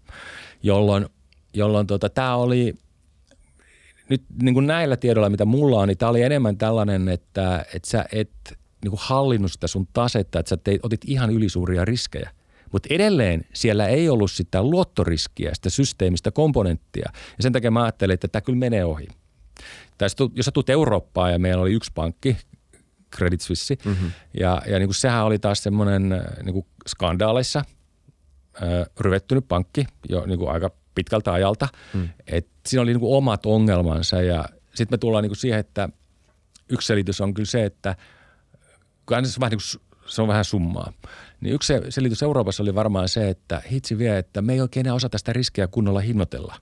jolloin, 0.63 1.05
jolloin 1.53 1.87
tota, 1.87 2.09
tämä 2.09 2.35
oli– 2.35 2.73
nyt 4.09 4.23
niin 4.41 4.53
kuin 4.53 4.67
näillä 4.67 4.97
tiedoilla, 4.97 5.29
mitä 5.29 5.45
mulla 5.45 5.79
on, 5.79 5.87
niin 5.87 5.97
tämä 5.97 6.09
oli 6.09 6.21
enemmän 6.21 6.57
tällainen, 6.57 7.09
että, 7.09 7.65
että 7.73 7.89
sä 7.89 8.05
et 8.11 8.31
niin 8.83 8.89
kuin 8.91 9.01
hallinnut 9.03 9.51
sitä 9.51 9.67
sun 9.67 9.87
tasetta, 9.93 10.39
että 10.39 10.49
sä 10.49 10.57
teit, 10.57 10.85
otit 10.85 11.01
ihan 11.05 11.29
ylisuuria 11.29 11.85
riskejä. 11.85 12.29
Mutta 12.71 12.87
edelleen 12.91 13.45
siellä 13.53 13.87
ei 13.87 14.09
ollut 14.09 14.31
sitä 14.31 14.63
luottoriskiä, 14.63 15.53
sitä 15.53 15.69
systeemistä 15.69 16.31
komponenttia. 16.31 17.09
Ja 17.13 17.43
sen 17.43 17.53
takia 17.53 17.71
mä 17.71 17.83
ajattelin, 17.83 18.13
että 18.13 18.27
tämä 18.27 18.41
kyllä 18.41 18.59
menee 18.59 18.85
ohi. 18.85 19.07
Tai 19.97 20.09
jos 20.35 20.45
sä 20.45 20.51
tulet 20.51 20.69
Eurooppaan 20.69 21.31
ja 21.31 21.39
meillä 21.39 21.61
oli 21.61 21.73
yksi 21.73 21.91
pankki, 21.95 22.37
Credit 23.15 23.41
Suisse, 23.41 23.75
mm-hmm. 23.85 24.11
ja, 24.39 24.61
ja 24.67 24.79
niin 24.79 24.87
kuin 24.87 24.95
sehän 24.95 25.25
oli 25.25 25.39
taas 25.39 25.63
semmoinen 25.63 26.09
niin 26.43 26.53
kuin 26.53 26.65
skandaaleissa 26.87 27.59
äh, 27.59 28.69
ryvettynyt 28.99 29.47
pankki 29.47 29.85
jo 30.09 30.25
niin 30.25 30.39
kuin 30.39 30.51
aika 30.51 30.71
pitkältä 30.95 31.33
ajalta. 31.33 31.67
Mm. 31.93 32.09
Et 32.27 32.47
siinä 32.67 32.81
oli 32.81 32.91
niinku 32.91 33.15
omat 33.15 33.45
ongelmansa 33.45 34.21
ja 34.21 34.45
sitten 34.75 34.93
me 34.93 34.97
tullaan 34.97 35.21
niinku 35.21 35.35
siihen, 35.35 35.59
että 35.59 35.89
yksi 36.69 36.87
selitys 36.87 37.21
on 37.21 37.33
kyllä 37.33 37.47
se, 37.47 37.65
että 37.65 37.95
kun 39.05 39.25
se, 39.25 39.39
vähän 39.39 39.51
niinku, 39.51 39.85
se 40.05 40.21
on 40.21 40.27
vähän 40.27 40.45
summaa. 40.45 40.93
Niin 41.41 41.53
yksi 41.55 41.73
selitys 41.89 42.23
Euroopassa 42.23 42.63
oli 42.63 42.75
varmaan 42.75 43.09
se, 43.09 43.29
että 43.29 43.61
hitsi 43.71 43.97
vie, 43.97 44.17
että 44.17 44.41
me 44.41 44.53
ei 44.53 44.61
oikein 44.61 44.85
enää 44.85 44.93
osata 44.93 45.17
sitä 45.17 45.33
riskiä 45.33 45.67
kunnolla 45.67 45.99
hinnoitella. 45.99 46.55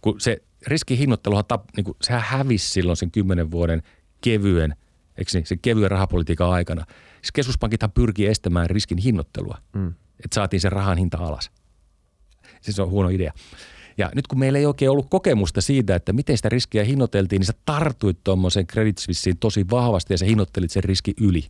Kun 0.00 0.20
se 0.20 0.42
riskihinnoitteluhan, 0.66 1.44
tap, 1.44 1.64
niin 1.76 1.84
kuin, 1.84 1.96
sehän 2.02 2.22
hävisi 2.22 2.70
silloin 2.70 2.96
sen 2.96 3.10
kymmenen 3.10 3.50
vuoden 3.50 3.82
kevyen, 4.20 4.76
eikö 5.18 5.30
niin, 5.34 5.46
sen 5.46 5.58
kevyen 5.58 5.90
rahapolitiikan 5.90 6.50
aikana. 6.50 6.84
Siis 7.20 7.32
keskuspankithan 7.32 7.92
pyrkii 7.92 8.26
estämään 8.26 8.70
riskin 8.70 8.98
hinnoittelua, 8.98 9.58
mm. 9.72 9.94
että 10.24 10.34
saatiin 10.34 10.60
sen 10.60 10.72
rahan 10.72 10.98
hinta 10.98 11.18
alas– 11.18 11.50
Siis 12.62 12.76
se 12.76 12.82
on 12.82 12.90
huono 12.90 13.08
idea. 13.08 13.32
Ja 13.98 14.10
nyt 14.14 14.26
kun 14.26 14.38
meillä 14.38 14.58
ei 14.58 14.66
oikein 14.66 14.90
ollut 14.90 15.06
kokemusta 15.10 15.60
siitä, 15.60 15.94
että 15.94 16.12
miten 16.12 16.36
sitä 16.36 16.48
riskiä 16.48 16.84
hinnoiteltiin, 16.84 17.40
niin 17.40 17.46
sä 17.46 17.52
tartuit 17.64 18.18
tuommoisen 18.24 18.66
Credit 18.66 18.98
Suisseen 18.98 19.38
tosi 19.38 19.66
vahvasti 19.70 20.14
ja 20.14 20.18
sä 20.18 20.24
hinnoittelit 20.24 20.70
sen 20.70 20.84
riski 20.84 21.14
yli. 21.20 21.44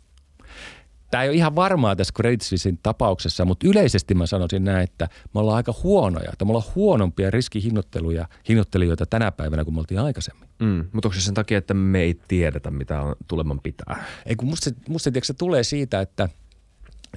Tämä 1.11 1.22
ei 1.22 1.29
ole 1.29 1.37
ihan 1.37 1.57
varmaa 1.57 1.96
tässä 1.96 2.12
Credit 2.16 2.40
Suissein 2.40 2.79
tapauksessa, 2.83 3.44
mutta 3.44 3.68
yleisesti 3.68 4.14
mä 4.14 4.27
sanoisin 4.27 4.64
näin, 4.64 4.85
että 4.85 5.09
me 5.35 5.40
ollaan 5.40 5.57
aika 5.57 5.75
huonoja, 5.83 6.31
että 6.33 6.44
me 6.44 6.51
ollaan 6.51 6.72
huonompia 6.75 7.31
riskihinnoitteluja, 7.31 8.29
hinnoittelijoita 8.48 9.07
tänä 9.07 9.33
päivänä 9.33 9.64
kuin 9.64 9.75
me 9.75 9.81
oltiin 9.81 10.01
aikaisemmin. 10.01 10.48
Mm, 10.59 10.88
mutta 10.92 11.09
onko 11.09 11.14
se 11.14 11.20
sen 11.20 11.35
takia, 11.35 11.59
että 11.59 11.75
me 11.75 12.01
ei 12.01 12.20
tiedetä, 12.29 12.70
mitä 12.70 13.01
on 13.01 13.16
tuleman 13.29 13.61
pitää? 13.62 14.05
Ei 14.27 14.37
kun 14.37 14.48
musta, 14.48 14.70
musta 14.88 15.11
tiedätkö, 15.11 15.27
se 15.27 15.35
tulee 15.35 15.64
siitä, 15.64 16.01
että, 16.01 16.29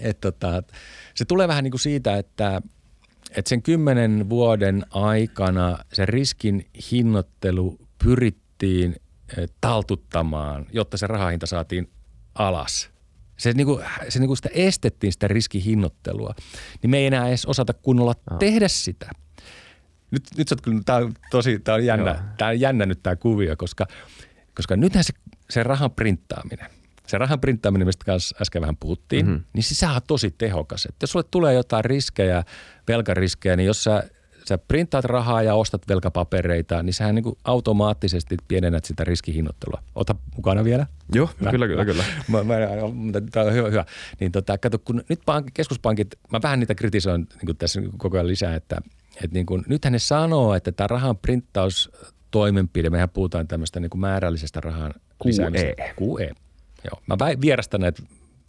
että, 0.02 0.28
että 0.28 0.64
se 1.16 1.26
tulee 1.26 1.48
vähän 1.48 1.64
niin 1.64 1.72
kuin 1.72 1.82
siitä, 1.82 2.18
että– 2.18 2.62
että 3.38 3.50
sen 3.50 3.62
kymmenen 3.62 4.30
vuoden 4.30 4.86
aikana 4.90 5.78
se 5.94 6.06
riskin 6.06 6.66
hinnoittelu 6.92 7.78
pyrittiin 8.04 8.96
eh, 9.38 9.50
taltuttamaan, 9.62 10.66
jotta 10.74 10.98
se 10.98 11.08
rahahinta 11.08 11.46
saatiin 11.46 11.90
alas. 12.36 12.90
Se, 13.38 13.54
niin 13.54 13.68
kuin, 13.68 13.84
se 14.10 14.20
niin 14.20 14.28
kuin 14.28 14.38
sitä 14.38 14.50
estettiin 14.54 15.14
sitä 15.14 15.28
riskihinnoittelua, 15.28 16.36
niin 16.82 16.92
me 16.92 16.98
ei 16.98 17.06
enää 17.06 17.28
edes 17.28 17.46
osata 17.46 17.74
kunnolla 17.74 18.14
oh. 18.32 18.38
tehdä 18.38 18.68
sitä. 18.68 19.10
Nyt, 20.12 20.24
nyt 20.38 20.48
sä 20.48 20.56
kyllä, 20.62 20.82
tämä 20.86 20.98
on 20.98 21.14
tosi, 21.32 21.60
tämä 21.60 21.76
on 21.76 21.86
jännä, 21.86 22.24
tämä 22.38 22.50
on 22.50 22.60
jännä 22.60 22.86
nyt 22.86 23.04
tämä 23.04 23.16
kuvio, 23.16 23.56
koska, 23.58 23.88
koska 24.56 24.76
nythän 24.76 25.04
se, 25.04 25.14
se 25.50 25.64
rahan 25.64 25.92
printtaaminen– 25.92 26.70
se 27.08 27.18
rahan 27.18 27.40
printtaaminen, 27.40 27.88
mistä 27.88 28.06
kanssa 28.06 28.36
äsken 28.42 28.62
vähän 28.62 28.78
puhuttiin, 28.78 29.26
mm-hmm. 29.26 29.44
niin 29.54 29.64
se 29.64 29.88
on 29.88 30.02
tosi 30.08 30.36
tehokas. 30.38 30.86
Että 30.86 31.04
jos 31.04 31.12
sulle 31.12 31.26
tulee 31.32 31.54
jotain 31.54 31.86
riskejä, 31.86 32.44
velkariskejä, 32.88 33.56
niin 33.56 33.68
jos 33.68 33.84
sä, 33.84 34.04
sä 34.48 34.58
printtaat 34.58 35.06
rahaa 35.06 35.44
ja 35.44 35.56
ostat 35.56 35.82
velkapapereita, 35.88 36.84
niin 36.84 36.94
sähän 36.94 37.16
niin 37.16 37.24
kuin 37.24 37.38
automaattisesti 37.44 38.38
pienennät 38.48 38.86
sitä 38.86 39.04
riskihinnoittelua. 39.04 39.82
Ota 39.96 40.16
mukana 40.36 40.64
vielä. 40.64 40.88
Joo, 41.14 41.30
mä, 41.40 41.52
kyllä, 41.52 41.68
kyllä, 41.68 41.86
kyllä. 41.86 42.04
Mä, 42.28 42.44
mä, 42.44 42.56
tämä 43.32 43.46
on 43.46 43.54
hyvä, 43.54 43.70
hyvä. 43.70 43.86
Niin 44.20 44.32
tota, 44.32 44.58
kato, 44.58 44.80
kun 44.80 45.04
nyt 45.10 45.20
pank, 45.26 45.48
keskuspankit, 45.54 46.08
mä 46.32 46.40
vähän 46.44 46.60
niitä 46.60 46.76
kritisoin 46.76 47.22
niin 47.22 47.46
kuin 47.46 47.58
tässä 47.58 47.82
koko 47.98 48.18
ajan 48.18 48.28
lisää, 48.28 48.56
että, 48.56 48.78
että 49.16 49.34
niin 49.34 49.46
kuin, 49.46 49.64
nythän 49.68 49.92
ne 49.92 50.00
sanoo, 50.00 50.54
että 50.54 50.72
tämä 50.72 50.88
rahan 50.88 51.18
printtaus 51.18 51.92
toimenpide, 52.32 52.90
mehän 52.90 53.10
puhutaan 53.10 53.48
tämmöistä 53.48 53.80
niin 53.80 53.90
kuin 53.90 54.02
määrällisestä 54.02 54.62
rahan 54.62 54.94
lisäämisestä. 55.26 55.84
QE. 55.84 55.94
QE. 56.02 56.45
Joo. 56.92 57.02
Mä 57.08 57.18
vierastan 57.42 57.82
näitä 57.82 58.04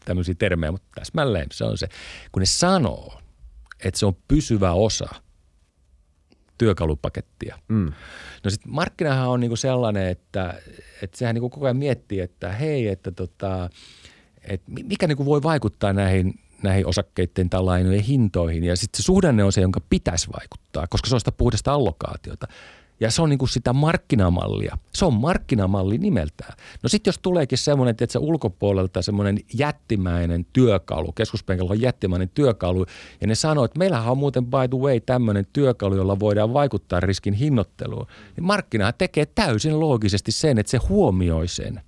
tämmöisiä 0.05 0.35
termejä, 0.38 0.72
mutta 0.72 0.88
täsmälleen 0.94 1.46
se 1.53 1.64
on 1.64 1.79
se. 1.79 1.88
Kun 2.33 2.40
ne 2.40 2.46
sanoo, 2.46 3.20
että 3.85 4.01
se 4.01 4.07
on 4.07 4.16
pysyvä 4.29 4.72
osa 4.72 5.09
työkalupakettia. 6.59 7.59
Mm. 7.68 7.92
No 8.44 8.51
sitten 8.51 8.72
markkinahan 8.72 9.29
on 9.29 9.40
niinku 9.40 9.57
sellainen, 9.57 10.07
että, 10.07 10.55
että 11.03 11.18
sehän 11.18 11.35
niinku 11.35 11.51
koko 11.51 11.66
ajan 11.66 11.77
miettii, 11.77 12.20
että 12.20 12.53
hei, 12.53 12.88
että 12.88 13.11
tota, 13.11 13.70
että 14.42 14.72
mikä 14.85 15.07
niinku 15.07 15.25
voi 15.25 15.42
vaikuttaa 15.42 15.92
näihin, 15.92 16.35
näihin 16.62 16.87
osakkeiden 16.87 17.51
tai 17.51 17.62
lainojen 17.62 18.03
hintoihin. 18.03 18.64
Ja 18.64 18.77
sitten 18.77 19.03
se 19.03 19.05
suhdanne 19.05 19.44
on 19.44 19.53
se, 19.53 19.61
jonka 19.61 19.81
pitäisi 19.90 20.29
vaikuttaa, 20.33 20.87
koska 20.87 21.09
se 21.09 21.14
on 21.14 21.20
sitä 21.20 21.33
puhdasta 21.33 21.72
allokaatiota. 21.72 22.46
Ja 23.01 23.11
se 23.11 23.23
on 23.23 23.29
niin 23.29 23.39
kuin 23.39 23.49
sitä 23.49 23.73
markkinamallia. 23.73 24.79
Se 24.95 25.05
on 25.05 25.15
markkinamalli 25.15 25.99
nimeltään. 25.99 26.55
No 26.83 26.89
sitten 26.89 27.09
jos 27.09 27.19
tuleekin 27.19 27.59
semmoinen, 27.59 27.91
että 27.91 28.07
se 28.09 28.19
ulkopuolelta 28.19 29.03
semmoinen 29.03 29.39
jättimäinen 29.55 30.47
työkalu, 30.53 31.13
keskuspenkillä 31.13 31.71
on 31.71 31.81
jättimäinen 31.81 32.29
työkalu, 32.29 32.87
ja 33.21 33.27
ne 33.27 33.35
sanoo, 33.35 33.65
että 33.65 33.79
meillähän 33.79 34.11
on 34.11 34.19
muuten 34.19 34.45
by 34.47 34.69
the 34.71 34.79
way 34.79 35.01
tämmöinen 35.01 35.47
työkalu, 35.53 35.97
jolla 35.97 36.21
voidaan 36.21 36.53
vaikuttaa 36.53 37.01
riskin 37.01 37.35
hinnoitteluun. 37.35 38.07
Niin 38.37 38.45
markkina 38.45 38.93
tekee 38.93 39.27
täysin 39.27 39.81
loogisesti 39.81 40.33
sen, 40.33 40.59
että 40.59 40.71
se 40.71 40.79
huomioi 40.89 41.49
sen. 41.49 41.81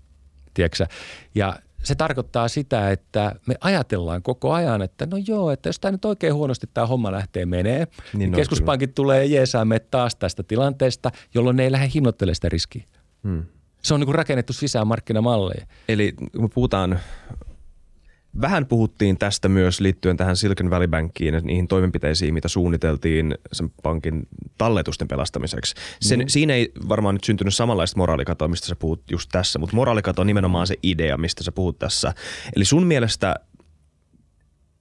Tiedätkö? 0.55 0.87
Ja 1.35 1.57
se 1.89 1.95
tarkoittaa 1.95 2.49
sitä, 2.49 2.91
että 2.91 3.35
me 3.47 3.55
ajatellaan 3.61 4.23
koko 4.23 4.53
ajan, 4.53 4.83
että 4.83 5.07
no 5.07 5.17
joo, 5.27 5.51
että 5.51 5.69
jos 5.69 5.81
tämä 5.81 5.93
nyt 5.93 6.05
oikein 6.05 6.35
huonosti 6.35 6.67
tämä 6.75 6.87
homma 6.87 7.13
lähtee 7.13 7.47
menee, 7.47 7.79
niin, 8.13 8.19
niin 8.19 8.33
keskuspankit 8.33 8.95
tulee 8.95 9.25
jeesaamme 9.25 9.79
taas 9.79 10.17
tästä 10.17 10.43
tilanteesta, 10.43 11.11
jolloin 11.35 11.57
ne 11.57 11.65
ei 11.65 11.73
lähde 11.73 11.91
hinnoittelemaan 11.95 12.35
sitä 12.35 12.49
riskiä. 12.49 12.85
Hmm. 13.25 13.45
Se 13.83 13.95
on 13.95 14.01
niin 14.01 14.15
rakennettu 14.15 14.53
sisämarkkinamalleja. 14.53 15.67
Eli 15.89 16.13
kun 16.13 16.43
me 16.43 16.49
puhutaan 16.55 17.01
Vähän 18.41 18.67
puhuttiin 18.67 19.19
tästä 19.19 19.49
myös 19.49 19.81
liittyen 19.81 20.17
tähän 20.17 20.37
Silicon 20.37 20.71
Valley 20.71 20.89
Bankiin 20.89 21.35
ja 21.35 21.41
niihin 21.41 21.69
toimenpiteisiin, 21.69 22.35
mitä 22.35 22.49
suunniteltiin 22.49 23.35
sen 23.53 23.71
pankin 23.83 24.29
talletusten 24.59 25.09
pelastamiseksi. 25.09 25.75
Sen, 26.01 26.21
mm. 26.21 26.25
Siinä 26.29 26.55
ei 26.55 26.73
varmaan 26.89 27.15
nyt 27.15 27.25
syntynyt 27.25 27.55
samanlaista 27.55 27.99
moraalikatoa, 27.99 28.49
mistä 28.49 28.67
sä 28.67 28.77
puhut 28.77 29.03
just 29.11 29.29
tässä, 29.33 29.59
mutta 29.59 29.77
moraalikato 29.77 30.21
on 30.21 30.27
nimenomaan 30.27 30.67
se 30.67 30.75
idea, 30.83 31.17
mistä 31.17 31.45
sä 31.45 31.53
puhut 31.53 31.79
tässä. 31.79 32.15
Eli 32.57 32.65
sun 32.65 32.87
mielestä 32.87 33.35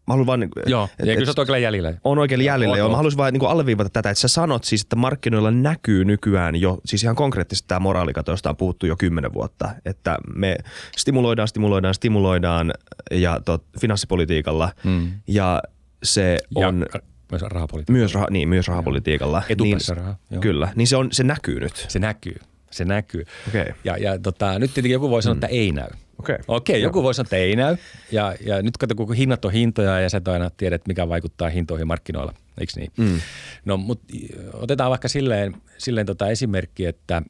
Mä 0.07 0.13
haluan 0.13 0.27
vaan, 0.27 0.49
joo, 0.65 0.89
et, 0.99 1.05
ja 1.05 1.13
kyllä 1.13 1.25
sä 1.25 1.31
oot 1.31 1.39
oikein 1.39 1.63
jäljellä. 1.63 1.93
On 2.03 2.19
oikein 2.19 2.41
jäljellä, 2.41 2.77
joo. 2.77 2.89
Mä 2.89 2.95
haluaisin 2.95 3.17
vaan 3.17 3.33
niin 3.33 3.45
alleviivata 3.45 3.89
tätä, 3.89 4.09
että 4.09 4.21
sä 4.21 4.27
sanot 4.27 4.63
siis, 4.63 4.81
että 4.81 4.95
markkinoilla 4.95 5.51
näkyy 5.51 6.05
nykyään 6.05 6.55
jo, 6.55 6.77
siis 6.85 7.03
ihan 7.03 7.15
konkreettisesti 7.15 7.67
tämä 7.67 7.79
moraalikato, 7.79 8.31
josta 8.31 8.49
on 8.49 8.57
puhuttu 8.57 8.85
jo 8.85 8.95
kymmenen 8.97 9.33
vuotta, 9.33 9.69
että 9.85 10.17
me 10.35 10.57
stimuloidaan, 10.97 11.47
stimuloidaan, 11.47 11.93
stimuloidaan 11.93 12.73
ja 13.11 13.39
tot, 13.45 13.63
finanssipolitiikalla 13.81 14.71
hmm. 14.83 15.11
ja 15.27 15.61
se 16.03 16.37
on... 16.55 16.85
Ja 16.93 16.99
myös 17.31 17.41
rahapolitiikalla. 17.41 17.99
Myös, 17.99 18.13
raha, 18.13 18.27
niin, 18.29 18.49
myös 18.49 18.67
rahapolitiikalla. 18.67 19.43
Niin, 19.61 19.77
raha. 19.95 20.15
Joo. 20.31 20.41
Kyllä, 20.41 20.71
niin 20.75 20.87
se, 20.87 20.97
on, 20.97 21.07
se 21.11 21.23
näkyy 21.23 21.59
nyt. 21.59 21.85
Se 21.87 21.99
näkyy, 21.99 22.35
se 22.71 22.85
näkyy. 22.85 23.23
Okay. 23.47 23.65
Ja, 23.83 23.97
ja 23.97 24.19
tota, 24.19 24.59
nyt 24.59 24.73
tietenkin 24.73 24.93
joku 24.93 25.09
voi 25.09 25.23
sanoa, 25.23 25.33
mm. 25.33 25.37
että 25.37 25.47
ei 25.47 25.71
näy. 25.71 25.89
Okei. 26.19 26.35
Okay. 26.35 26.57
Okay, 26.57 26.77
joku 26.77 27.03
voisi 27.03 27.15
sanoa, 27.17 27.25
että 27.25 27.35
ei 27.35 27.55
näy. 27.55 27.77
Ja, 28.11 28.35
ja 28.45 28.61
nyt 28.61 28.77
kato, 28.77 28.95
kun 28.95 29.15
hinnat 29.15 29.45
on 29.45 29.51
hintoja 29.51 29.99
ja 29.99 30.09
sä 30.09 30.17
et 30.17 30.27
aina 30.27 30.49
tiedät, 30.49 30.87
mikä 30.87 31.09
vaikuttaa 31.09 31.49
hintoihin 31.49 31.87
markkinoilla. 31.87 32.33
Eikö 32.59 32.73
niin? 32.75 32.91
Mm. 32.97 33.21
No, 33.65 33.77
mutta 33.77 34.13
otetaan 34.53 34.89
vaikka 34.89 35.07
silleen, 35.07 35.55
silleen 35.77 36.05
tota 36.05 36.27
esimerkki, 36.27 36.85
että, 36.85 37.21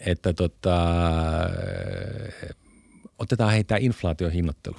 että 0.00 0.32
tota, 0.32 1.00
otetaan 3.18 3.52
heitä 3.52 3.76
inflaation 3.76 4.30
hinnoittelu. 4.30 4.76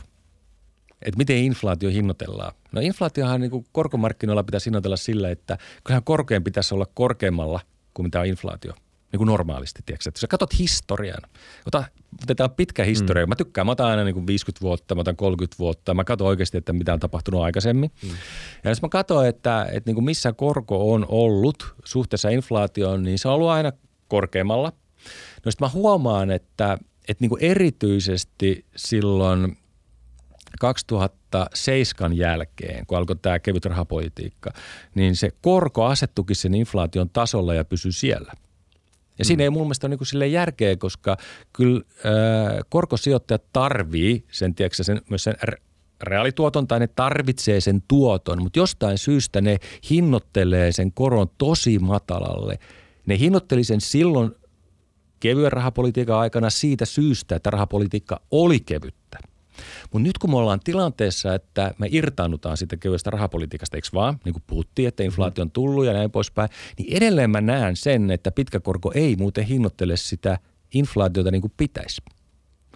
Että 1.01 1.17
miten 1.17 1.37
inflaatio 1.37 1.89
hinnoitellaan? 1.89 2.53
No 2.71 2.81
inflaatiohan 2.81 3.41
niin 3.41 3.65
korkomarkkinoilla 3.71 4.43
pitäisi 4.43 4.65
hinnoitella 4.65 4.97
sillä, 4.97 5.29
että 5.29 5.57
kyllähän 5.83 6.03
korkein 6.03 6.43
pitäisi 6.43 6.73
olla 6.73 6.87
korkeammalla 6.93 7.59
kuin 7.93 8.05
mitä 8.05 8.19
on 8.19 8.25
inflaatio– 8.25 8.73
niin 9.15 9.19
kuin 9.19 9.27
normaalisti. 9.27 9.81
Tiedätkö? 9.85 10.09
Että 10.09 10.17
jos 10.17 10.21
sä 10.21 10.27
katsot 10.27 10.59
historian, 10.59 11.21
ota, 11.65 11.83
otetaan 12.23 12.51
pitkä 12.51 12.83
historia. 12.83 13.25
Mm. 13.25 13.29
Mä 13.29 13.35
tykkään, 13.35 13.67
mä 13.67 13.71
otan 13.71 13.87
aina 13.87 14.03
niin 14.03 14.13
kuin 14.13 14.27
50 14.27 14.61
vuotta, 14.61 14.95
mä 14.95 15.01
otan 15.01 15.15
30 15.15 15.55
vuotta. 15.59 15.93
Mä 15.93 16.03
katson 16.03 16.27
oikeasti, 16.27 16.57
että 16.57 16.73
mitä 16.73 16.93
on 16.93 16.99
tapahtunut 16.99 17.41
aikaisemmin. 17.41 17.91
Mm. 18.03 18.09
Ja 18.63 18.71
jos 18.71 18.81
mä 18.81 18.89
katson, 18.89 19.27
että, 19.27 19.67
että 19.71 19.89
niin 19.89 19.95
kuin 19.95 20.05
missä 20.05 20.33
korko 20.33 20.93
on 20.93 21.05
ollut 21.09 21.75
suhteessa 21.85 22.29
inflaatioon, 22.29 23.03
niin 23.03 23.19
se 23.19 23.27
on 23.27 23.33
ollut 23.33 23.49
aina 23.49 23.71
korkeammalla. 24.07 24.71
No 25.45 25.51
sitten 25.51 25.65
mä 25.65 25.69
huomaan, 25.69 26.31
että, 26.31 26.77
että 27.07 27.23
niin 27.23 27.29
kuin 27.29 27.43
erityisesti 27.43 28.65
silloin 28.75 29.57
2007 30.59 32.17
jälkeen, 32.17 32.85
kun 32.85 32.97
alkoi 32.97 33.15
tämä 33.15 33.39
kevyt 33.39 33.65
rahapolitiikka, 33.65 34.51
niin 34.95 35.15
se 35.15 35.31
korko 35.41 35.85
asettukin 35.85 36.35
sen 36.35 36.55
inflaation 36.55 37.09
tasolla 37.09 37.53
ja 37.53 37.65
pysyi 37.65 37.91
siellä– 37.91 38.33
ja 39.19 39.23
mm. 39.23 39.27
siinä 39.27 39.43
ei 39.43 39.49
mun 39.49 39.61
mielestä 39.61 39.87
ole 39.87 39.95
niin 39.95 40.07
sille 40.07 40.27
järkeä, 40.27 40.77
koska 40.77 41.17
kyllä 41.53 41.81
äh, 42.05 42.59
korkosijoittajat 42.69 43.43
tarvii 43.53 44.25
sen, 44.31 44.55
tiedätkö, 44.55 44.83
sen, 44.83 45.01
myös 45.09 45.23
sen 45.23 45.35
reaalituoton 46.03 46.67
tai 46.67 46.79
ne 46.79 46.87
tarvitsee 46.87 47.61
sen 47.61 47.83
tuoton, 47.87 48.43
mutta 48.43 48.59
jostain 48.59 48.97
syystä 48.97 49.41
ne 49.41 49.57
hinnoittelee 49.89 50.71
sen 50.71 50.91
koron 50.91 51.27
tosi 51.37 51.79
matalalle. 51.79 52.59
Ne 53.05 53.19
hinnoitteli 53.19 53.63
sen 53.63 53.81
silloin 53.81 54.31
kevyen 55.19 55.51
rahapolitiikan 55.51 56.17
aikana 56.17 56.49
siitä 56.49 56.85
syystä, 56.85 57.35
että 57.35 57.49
rahapolitiikka 57.49 58.21
oli 58.31 58.59
kevyttä. 58.59 59.04
Mutta 59.91 60.07
nyt 60.07 60.17
kun 60.17 60.29
me 60.29 60.37
ollaan 60.37 60.59
tilanteessa, 60.63 61.35
että 61.35 61.73
me 61.77 61.87
irtaannutaan 61.91 62.57
siitä 62.57 62.77
kevyestä 62.77 63.09
rahapolitiikasta, 63.09 63.77
eikö 63.77 63.87
vaan, 63.93 64.19
niin 64.25 64.33
kuin 64.33 64.43
puhuttiin, 64.47 64.87
että 64.87 65.03
inflaatio 65.03 65.41
on 65.41 65.51
tullut 65.51 65.85
ja 65.85 65.93
näin 65.93 66.11
poispäin, 66.11 66.49
niin 66.77 66.97
edelleen 66.97 67.29
mä 67.29 67.41
näen 67.41 67.75
sen, 67.75 68.11
että 68.11 68.31
pitkä 68.31 68.59
korko 68.59 68.91
ei 68.95 69.15
muuten 69.15 69.45
hinnoittele 69.45 69.97
sitä 69.97 70.39
inflaatiota 70.73 71.31
niin 71.31 71.41
kuin 71.41 71.53
pitäisi. 71.57 72.01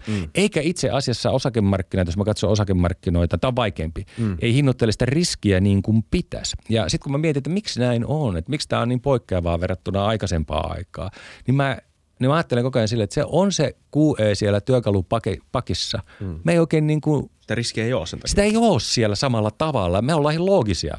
Mm. 0.06 0.28
Eikä 0.34 0.60
itse 0.60 0.90
asiassa 0.90 1.30
osakemarkkinoita, 1.30 2.08
jos 2.08 2.16
mä 2.16 2.24
katson 2.24 2.50
osakemarkkinoita, 2.50 3.38
tämä 3.38 3.48
on 3.48 3.56
vaikeampi, 3.56 4.04
mm. 4.18 4.36
ei 4.40 4.54
hinnoittele 4.54 4.92
sitä 4.92 5.04
riskiä 5.06 5.60
niin 5.60 5.82
kuin 5.82 6.04
pitäisi. 6.10 6.56
Ja 6.68 6.88
sitten 6.88 7.04
kun 7.04 7.12
mä 7.12 7.18
mietin, 7.18 7.40
että 7.40 7.50
miksi 7.50 7.80
näin 7.80 8.06
on, 8.06 8.36
että 8.36 8.50
miksi 8.50 8.68
tämä 8.68 8.82
on 8.82 8.88
niin 8.88 9.00
poikkeavaa 9.00 9.60
verrattuna 9.60 10.06
aikaisempaa 10.06 10.72
aikaa, 10.72 11.10
niin 11.46 11.54
mä 11.54 11.78
niin 12.20 12.30
mä 12.30 12.34
ajattelen 12.34 12.64
koko 12.64 12.78
ajan 12.78 12.88
sille, 12.88 13.04
että 13.04 13.14
se 13.14 13.24
on 13.26 13.52
se 13.52 13.76
QE 13.96 14.34
siellä 14.34 14.60
työkalupakissa. 14.60 16.02
Mm. 16.20 16.40
Me 16.44 16.52
ei 16.52 16.58
oikein 16.58 16.86
niin 16.86 17.00
kuin, 17.00 17.30
Sitä 17.40 17.54
riskiä 17.54 17.84
ei 17.84 17.92
ole 17.92 18.06
sen 18.06 18.18
takia. 18.18 18.30
Sitä 18.30 18.42
ei 18.42 18.56
ole 18.56 18.80
siellä 18.80 19.16
samalla 19.16 19.50
tavalla. 19.50 20.02
Me 20.02 20.14
ollaan 20.14 20.34
ihan 20.34 20.46
loogisia, 20.46 20.98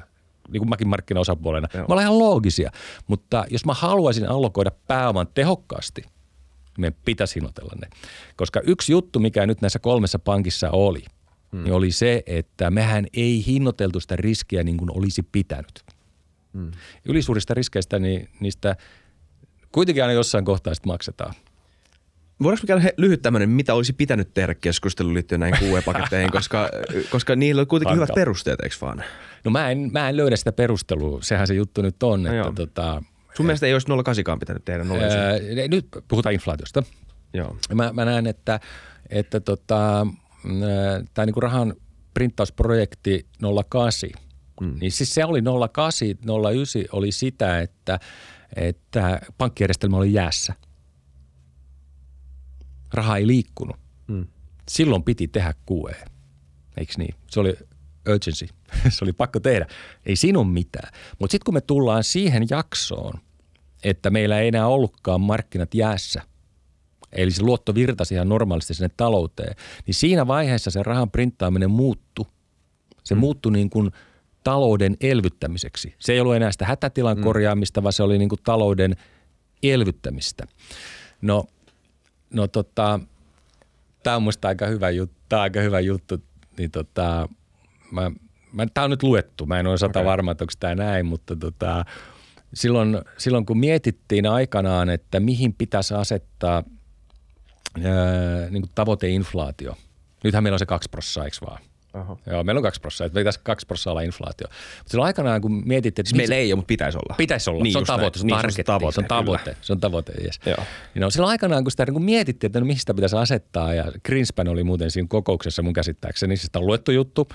niin 0.52 0.62
kuin 0.62 0.70
mäkin 0.70 0.88
markkinaosapuolena. 0.88 1.68
Joo. 1.74 1.82
Me 1.82 1.86
ollaan 1.94 2.06
ihan 2.06 2.20
loogisia. 2.20 2.72
Mutta 3.08 3.46
jos 3.50 3.66
mä 3.66 3.74
haluaisin 3.74 4.30
allokoida 4.30 4.72
pääoman 4.88 5.28
tehokkaasti, 5.34 6.02
niin 6.02 6.12
meidän 6.78 7.00
pitäisi 7.06 7.36
hinnoitella 7.36 7.74
ne. 7.82 7.88
Koska 8.36 8.62
yksi 8.64 8.92
juttu, 8.92 9.20
mikä 9.20 9.46
nyt 9.46 9.62
näissä 9.62 9.80
kolmessa 9.80 10.20
pankissa 10.20 10.72
oli, 10.72 11.04
mm. 11.52 11.64
niin 11.64 11.74
oli 11.74 11.92
se, 11.92 12.24
että 12.26 12.72
mehän 12.72 13.06
ei 13.14 13.44
hinnoiteltu 13.48 14.00
sitä 14.00 14.16
riskiä 14.16 14.64
niin 14.64 14.78
kuin 14.78 14.98
olisi 14.98 15.24
pitänyt. 15.32 15.84
Mm. 16.54 16.72
Ylisuurista 17.06 17.54
riskeistä, 17.54 18.00
niin 18.00 18.30
niistä– 18.40 18.76
kuitenkin 19.72 20.04
aina 20.04 20.14
jossain 20.14 20.46
kohtaa 20.46 20.74
sitten 20.74 20.92
maksetaan. 20.92 21.34
Voidaanko 22.44 22.68
käydä 22.68 22.92
lyhyt 22.98 23.22
tämmöinen, 23.22 23.50
mitä 23.50 23.74
olisi 23.74 23.94
pitänyt 23.94 24.34
tehdä 24.34 24.56
keskustelu 24.56 25.14
liittyen 25.14 25.40
näihin 25.40 25.60
QE-paketteihin, 25.60 26.32
koska, 26.38 26.70
koska 27.10 27.36
niillä 27.36 27.60
on 27.60 27.68
kuitenkin 27.68 27.90
Hankala. 27.90 28.06
hyvät 28.06 28.16
perusteet, 28.16 28.60
eikö 28.60 28.76
vaan? 28.82 29.04
No 29.44 29.52
mä 29.52 29.72
en, 29.72 29.90
mä 29.92 30.10
en 30.10 30.18
löydä 30.18 30.36
sitä 30.36 30.52
perustelua, 30.52 31.20
sehän 31.22 31.48
se 31.48 31.54
juttu 31.54 31.82
nyt 31.82 32.04
on. 32.04 32.24
No 32.24 32.34
että 32.34 32.52
tota, 32.56 33.04
Sun 33.34 33.46
mielestä 33.46 33.66
ei 33.66 33.74
olisi 33.74 33.88
08 34.04 34.40
pitänyt 34.40 34.66
tehdä 34.66 34.84
0 34.84 35.04
ää, 35.04 35.34
Nyt 35.68 35.88
puhutaan 36.08 36.34
inflaatiosta. 36.34 36.84
Joo. 37.34 37.58
Mä, 37.74 37.94
mä 37.94 38.06
näen, 38.06 38.28
että, 38.28 38.60
että 39.10 39.40
tota, 39.40 40.08
tämä 41.14 41.26
niinku 41.26 41.40
rahan 41.40 41.74
printtausprojekti 42.14 43.26
08, 43.70 44.10
mm. 44.62 44.76
niin 44.80 44.92
siis 44.92 45.14
se 45.14 45.26
oli 45.26 45.42
08, 45.74 46.08
09 46.08 46.84
oli 46.92 47.12
sitä, 47.12 47.60
että– 47.60 48.00
että 48.56 49.22
pankkijärjestelmä 49.38 49.98
oli 49.98 50.14
jäässä. 50.14 50.54
Raha 52.94 53.18
ei 53.18 53.28
liikkunut. 53.28 53.76
Mm. 54.08 54.28
Silloin 54.70 55.04
piti 55.04 55.28
tehdä 55.28 55.54
QE. 55.72 56.06
Eikö 56.78 56.94
niin? 56.98 57.16
Se 57.30 57.40
oli 57.40 57.54
urgency. 58.10 58.48
se 58.90 59.06
oli 59.06 59.14
pakko 59.14 59.40
tehdä. 59.40 59.68
Ei 60.06 60.16
sinun 60.16 60.48
mitään. 60.48 60.94
Mutta 61.20 61.32
sitten 61.32 61.46
kun 61.46 61.54
me 61.54 61.62
tullaan 61.62 62.04
siihen 62.04 62.48
jaksoon, 62.50 63.14
että 63.84 64.10
meillä 64.10 64.40
ei 64.40 64.48
enää 64.48 64.68
ollutkaan 64.68 65.22
markkinat 65.22 65.74
jäässä, 65.74 66.22
eli 67.12 67.32
se 67.32 67.44
luotto 67.44 67.76
virtasi 67.76 68.14
ihan 68.14 68.30
normaalisti 68.30 68.74
sinne 68.74 68.90
talouteen, 68.98 69.56
niin 69.86 69.96
siinä 69.96 70.28
vaiheessa 70.28 70.72
se 70.72 70.84
rahan 70.84 71.12
printtaaminen 71.12 71.72
muuttui. 71.72 72.26
Se 73.04 73.16
mm. 73.16 73.20
muuttui 73.20 73.52
niin 73.52 73.70
kuin– 73.70 73.92
talouden 74.44 74.98
elvyttämiseksi. 75.02 75.96
Se 76.00 76.14
ei 76.14 76.20
ollut 76.20 76.36
enää 76.36 76.52
sitä 76.52 76.66
hätätilan 76.66 77.18
mm. 77.18 77.24
korjaamista, 77.24 77.84
vaan 77.84 77.94
se 77.94 78.04
oli 78.04 78.18
niin 78.18 78.30
kuin 78.30 78.42
talouden 78.44 78.96
elvyttämistä. 79.64 80.48
No, 81.22 81.46
no 82.34 82.48
tota, 82.48 83.00
tämä 84.04 84.16
on 84.16 84.24
musta 84.24 84.48
aika 84.48 84.66
hyvä 84.66 84.90
juttu. 84.90 85.16
Tämä 85.30 85.40
on 85.40 85.44
aika 85.44 85.60
hyvä 85.60 85.80
juttu. 85.80 86.18
Niin 86.58 86.72
tota, 86.72 87.30
mä, 87.92 88.12
mä, 88.54 88.66
tämä 88.74 88.86
on 88.86 88.92
nyt 88.92 89.04
luettu. 89.04 89.46
Mä 89.46 89.60
en 89.60 89.68
ole 89.68 89.78
sata 89.78 90.00
okay. 90.00 90.06
varma, 90.06 90.32
että 90.32 90.44
onko 90.44 90.54
tämä 90.60 90.76
näin, 90.76 91.06
mutta 91.06 91.36
tota, 91.36 91.86
silloin, 92.54 92.98
silloin 93.18 93.46
kun 93.46 93.58
mietittiin 93.58 94.26
aikanaan, 94.26 94.90
että 94.90 95.20
mihin 95.20 95.54
pitäisi 95.54 95.94
asettaa 95.94 96.64
ää, 97.84 98.50
niin 98.50 98.62
kuin 98.62 98.72
tavoiteinflaatio. 98.76 99.78
Nythän 100.24 100.44
meillä 100.44 100.56
on 100.56 100.60
se 100.60 100.66
2 100.66 100.90
prosenttia, 100.90 101.24
eikö 101.24 101.38
vaan? 101.46 101.62
Oho. 101.94 102.20
Joo, 102.26 102.44
meillä 102.44 102.60
on 102.60 102.64
2 102.64 102.82
prosenttia, 102.82 103.06
että 103.06 103.20
pitäisi 103.20 103.40
2 103.44 103.66
prosenttia 103.66 103.92
olla 103.92 104.02
inflaatio. 104.02 104.48
Mutta 104.78 104.92
silloin 104.92 105.08
aikanaan, 105.08 105.42
kun 105.42 105.64
mietittiin, 105.66 106.04
että 106.04 106.10
Siis 106.10 106.18
meillä 106.18 106.36
ei 106.36 106.54
ole, 106.54 106.58
mutta 106.58 106.68
pitäisi 106.68 106.98
olla. 106.98 107.16
Pitäisi 107.18 107.50
olla. 107.50 107.64
Niin 107.64 107.74
se 107.74 107.78
on 107.78 107.86
tavoite, 107.86 108.20
se 108.20 108.24
on. 108.24 108.28
Niin, 108.28 108.36
targetti, 108.36 108.64
tavoite, 108.64 108.96
se 108.96 109.02
on 109.02 109.08
tavoite, 109.08 109.58
se 109.62 109.74
on 109.74 109.80
tavoite, 109.80 110.14
yes. 110.24 110.40
Joo. 110.46 110.66
Niin 110.94 111.02
no, 111.02 111.10
silloin 111.10 111.32
aikanaan, 111.32 111.64
kun 111.64 111.72
sitä 111.72 111.86
niin 111.86 111.94
kun 111.94 112.04
mietittiin, 112.04 112.50
että 112.50 112.60
no 112.60 112.66
mihin 112.66 112.80
sitä 112.80 112.94
pitäisi 112.94 113.16
asettaa, 113.16 113.74
ja 113.74 113.92
Greenspan 114.06 114.48
oli 114.48 114.64
muuten 114.64 114.92
siinä 114.92 115.08
kokouksessa 115.10 115.62
mun 115.62 115.74
käsittääkseni, 115.74 116.38
siis 116.38 116.46
sitä 116.46 116.60
on 116.60 116.66
luettu 116.66 116.92
juttu. 116.92 117.28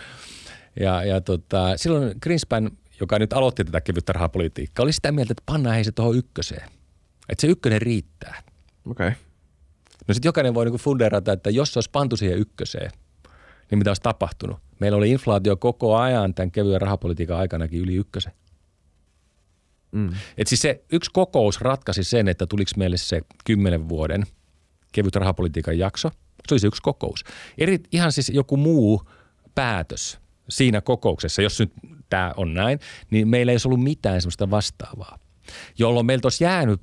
Ja, 0.80 1.04
ja 1.04 1.20
tota, 1.20 1.76
silloin 1.76 2.14
Greenspan, 2.22 2.70
joka 3.00 3.18
nyt 3.18 3.32
aloitti 3.32 3.64
tätä 3.64 3.80
kevyttä 3.80 4.12
rahapolitiikkaa, 4.12 4.82
oli 4.82 4.92
sitä 4.92 5.12
mieltä, 5.12 5.32
että 5.32 5.42
pannaan 5.46 5.74
hei 5.74 5.84
se 5.84 5.92
tuohon 5.92 6.16
ykköseen. 6.16 6.68
Että 7.28 7.40
se 7.40 7.46
ykkönen 7.46 7.82
riittää. 7.82 8.42
Okei. 8.90 9.08
Okay. 9.08 9.20
No 10.08 10.14
sitten 10.14 10.28
jokainen 10.28 10.54
voi 10.54 10.64
niinku 10.64 10.78
funderata, 10.78 11.32
että 11.32 11.50
jos 11.50 11.72
se 11.72 11.78
olisi 11.78 11.90
pantu 11.90 12.16
siihen 12.16 12.38
ykköseen, 12.38 12.90
niin 13.70 13.78
mitä 13.78 13.90
olisi 13.90 14.02
tapahtunut? 14.02 14.58
Meillä 14.80 14.98
oli 14.98 15.10
inflaatio 15.10 15.56
koko 15.56 15.96
ajan 15.96 16.34
tämän 16.34 16.50
kevyen 16.50 16.80
rahapolitiikan 16.80 17.38
aikanakin 17.38 17.80
yli 17.80 17.94
ykkösen. 17.94 18.32
Mm. 19.92 20.10
Et 20.38 20.46
siis 20.46 20.62
se 20.62 20.84
yksi 20.92 21.10
kokous 21.12 21.60
ratkaisi 21.60 22.04
sen, 22.04 22.28
että 22.28 22.46
tuliko 22.46 22.70
meille 22.76 22.96
se 22.96 23.22
kymmenen 23.44 23.88
vuoden 23.88 24.22
kevyt 24.92 25.16
rahapolitiikan 25.16 25.78
jakso. 25.78 26.10
Se 26.48 26.54
oli 26.54 26.60
se 26.60 26.66
yksi 26.66 26.82
kokous. 26.82 27.24
Eri, 27.58 27.80
ihan 27.92 28.12
siis 28.12 28.28
joku 28.28 28.56
muu 28.56 29.02
päätös 29.54 30.18
siinä 30.48 30.80
kokouksessa, 30.80 31.42
jos 31.42 31.60
nyt 31.60 31.72
tämä 32.10 32.34
on 32.36 32.54
näin, 32.54 32.78
niin 33.10 33.28
meillä 33.28 33.52
ei 33.52 33.54
olisi 33.54 33.68
ollut 33.68 33.82
mitään 33.82 34.20
sellaista 34.20 34.50
vastaavaa, 34.50 35.18
jolloin 35.78 36.06
meiltä 36.06 36.26
olisi 36.26 36.44
jäänyt 36.44 36.80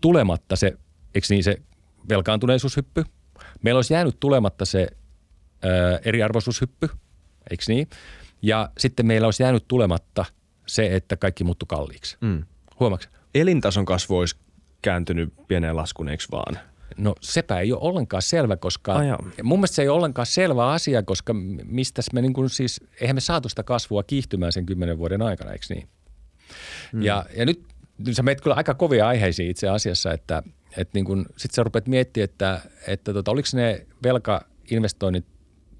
tulematta 0.00 0.56
se, 0.56 0.72
eikö 1.14 1.26
niin 1.30 1.44
se 1.44 1.56
velkaantuneisuushyppy, 2.08 3.04
meillä 3.62 3.78
olisi 3.78 3.94
jäänyt 3.94 4.20
tulematta 4.20 4.64
se 4.64 4.88
ö, 5.64 6.00
eriarvoisuushyppy, 6.04 6.88
eikö 7.50 7.64
niin? 7.68 7.88
Ja 8.42 8.70
sitten 8.78 9.06
meillä 9.06 9.26
olisi 9.26 9.42
jäänyt 9.42 9.64
tulematta 9.68 10.24
se, 10.66 10.96
että 10.96 11.16
kaikki 11.16 11.44
muuttui 11.44 11.66
kalliiksi. 11.68 12.16
Mm. 12.20 12.44
Huomaatko? 12.80 13.12
Elintason 13.34 13.84
kasvu 13.84 14.18
olisi 14.18 14.36
kääntynyt 14.82 15.32
pieneen 15.48 15.76
laskuun, 15.76 16.08
eikö 16.08 16.24
vaan? 16.32 16.58
No 16.96 17.14
sepä 17.20 17.60
ei 17.60 17.72
ole 17.72 17.80
ollenkaan 17.82 18.22
selvä, 18.22 18.56
koska 18.56 18.92
Ai 18.92 19.08
joo. 19.08 19.18
mun 19.42 19.58
mielestä 19.58 19.74
se 19.74 19.82
ei 19.82 19.88
ole 19.88 19.96
ollenkaan 19.96 20.26
selvä 20.26 20.70
asia, 20.70 21.02
koska 21.02 21.32
mistä 21.64 22.02
me 22.12 22.22
niin 22.22 22.32
kuin 22.32 22.50
siis, 22.50 22.80
eihän 23.00 23.16
me 23.16 23.20
saatu 23.20 23.48
sitä 23.48 23.62
kasvua 23.62 24.02
kiihtymään 24.02 24.52
sen 24.52 24.66
kymmenen 24.66 24.98
vuoden 24.98 25.22
aikana, 25.22 25.52
eikö 25.52 25.66
niin? 25.68 25.88
Mm. 26.92 27.02
Ja, 27.02 27.24
ja 27.36 27.46
nyt, 27.46 27.64
nyt 27.98 28.16
sä 28.16 28.22
meet 28.22 28.40
kyllä 28.40 28.56
aika 28.56 28.74
kovia 28.74 29.08
aiheisiin 29.08 29.50
itse 29.50 29.68
asiassa, 29.68 30.12
että, 30.12 30.42
että 30.76 30.90
niin 30.94 31.04
kuin, 31.04 31.26
sit 31.36 31.50
sä 31.50 31.62
rupeat 31.62 31.88
miettimään, 31.88 32.24
että, 32.24 32.60
että 32.86 33.12
tota, 33.12 33.30
oliko 33.30 33.48
ne 33.52 33.86
velkainvestoinnit 34.02 35.24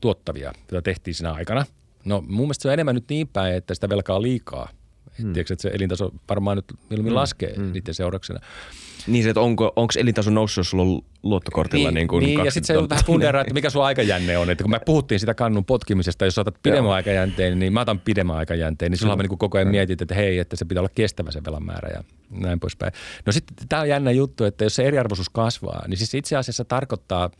tuottavia, 0.00 0.52
joita 0.72 0.82
tehtiin 0.82 1.14
siinä 1.14 1.32
aikana. 1.32 1.64
No 2.04 2.20
mun 2.20 2.40
mielestä 2.40 2.62
se 2.62 2.68
on 2.68 2.74
enemmän 2.74 2.94
nyt 2.94 3.08
niin 3.08 3.28
päin, 3.28 3.54
että 3.54 3.74
sitä 3.74 3.88
velkaa 3.88 4.16
on 4.16 4.22
liikaa. 4.22 4.68
Mm. 5.18 5.32
Tiedätkö, 5.32 5.54
että 5.54 5.62
se 5.62 5.68
elintaso 5.68 6.10
varmaan 6.28 6.56
nyt 6.56 6.64
mieluummin 6.90 7.12
mm. 7.12 7.16
laskee 7.16 7.54
mm. 7.56 7.72
niiden 7.72 7.94
seurauksena. 7.94 8.40
Niin 9.06 9.24
se, 9.24 9.30
että 9.30 9.40
onko, 9.40 9.72
onko 9.76 9.92
elintaso 9.96 10.30
noussut, 10.30 10.56
jos 10.56 10.70
sulla 10.70 10.84
on 10.84 11.02
luottokortilla 11.22 11.90
niin, 11.90 12.08
kuin 12.08 12.20
niin 12.20 12.32
ja 12.32 12.36
20 12.36 12.54
sitten 12.54 12.66
se 12.66 12.72
joudut 12.72 12.90
vähän 12.90 13.04
funderaa, 13.04 13.42
että 13.42 13.54
mikä 13.54 13.70
sun 13.70 13.84
aikajänne 13.84 14.38
on. 14.38 14.50
Että 14.50 14.64
kun 14.64 14.70
me 14.70 14.80
puhuttiin 14.86 15.20
sitä 15.20 15.34
kannun 15.34 15.64
potkimisesta, 15.64 16.24
jos 16.24 16.38
otat 16.38 16.54
pidemmän 16.62 16.88
Joo. 16.88 16.94
aikajänteen, 16.94 17.58
niin 17.58 17.72
mä 17.72 17.80
otan 17.80 18.00
pidemmän 18.00 18.36
aikajänteen, 18.36 18.90
niin 18.90 18.98
silloin 18.98 19.18
me 19.18 19.22
niin 19.22 19.38
koko 19.38 19.58
ajan 19.58 19.68
mietit, 19.68 20.02
että 20.02 20.14
hei, 20.14 20.38
että 20.38 20.56
se 20.56 20.64
pitää 20.64 20.80
olla 20.80 20.90
kestävä 20.94 21.30
se 21.30 21.44
velan 21.46 21.64
määrä 21.64 21.88
ja 21.94 22.04
näin 22.30 22.60
poispäin. 22.60 22.92
No 23.26 23.32
sitten 23.32 23.68
tämä 23.68 23.82
on 23.82 23.88
jännä 23.88 24.10
juttu, 24.10 24.44
että 24.44 24.64
jos 24.64 24.74
se 24.74 24.84
eriarvoisuus 24.84 25.28
kasvaa, 25.28 25.84
niin 25.88 25.98
siis 25.98 26.14
itse 26.14 26.36
asiassa 26.36 26.64
tarkoittaa 26.64 27.30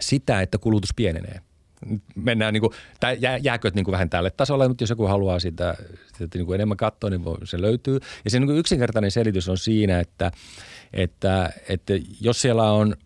sitä, 0.00 0.40
että 0.40 0.58
kulutus 0.58 0.90
pienenee. 0.96 1.40
Mennään 2.14 2.54
niin 2.54 2.60
kuin, 2.60 2.72
tai 3.00 3.16
jää, 3.20 3.36
jääkö 3.36 3.70
niin 3.74 3.84
kuin 3.84 3.92
vähän 3.92 4.10
tälle 4.10 4.30
tasolle, 4.30 4.68
mutta 4.68 4.82
jos 4.82 4.90
joku 4.90 5.06
haluaa 5.06 5.40
sitä, 5.40 5.74
sitä 6.18 6.38
niin 6.38 6.46
kuin 6.46 6.54
enemmän 6.54 6.76
katsoa, 6.76 7.10
niin 7.10 7.24
voi, 7.24 7.36
se 7.44 7.60
löytyy. 7.60 8.00
Ja 8.24 8.30
se 8.30 8.38
niin 8.38 8.46
kuin 8.46 8.58
yksinkertainen 8.58 9.10
selitys 9.10 9.48
on 9.48 9.58
siinä, 9.58 10.00
että, 10.00 10.30
että, 10.92 11.52
että 11.68 11.92
jos 12.20 12.40
siellä 12.40 12.72
on 12.72 12.96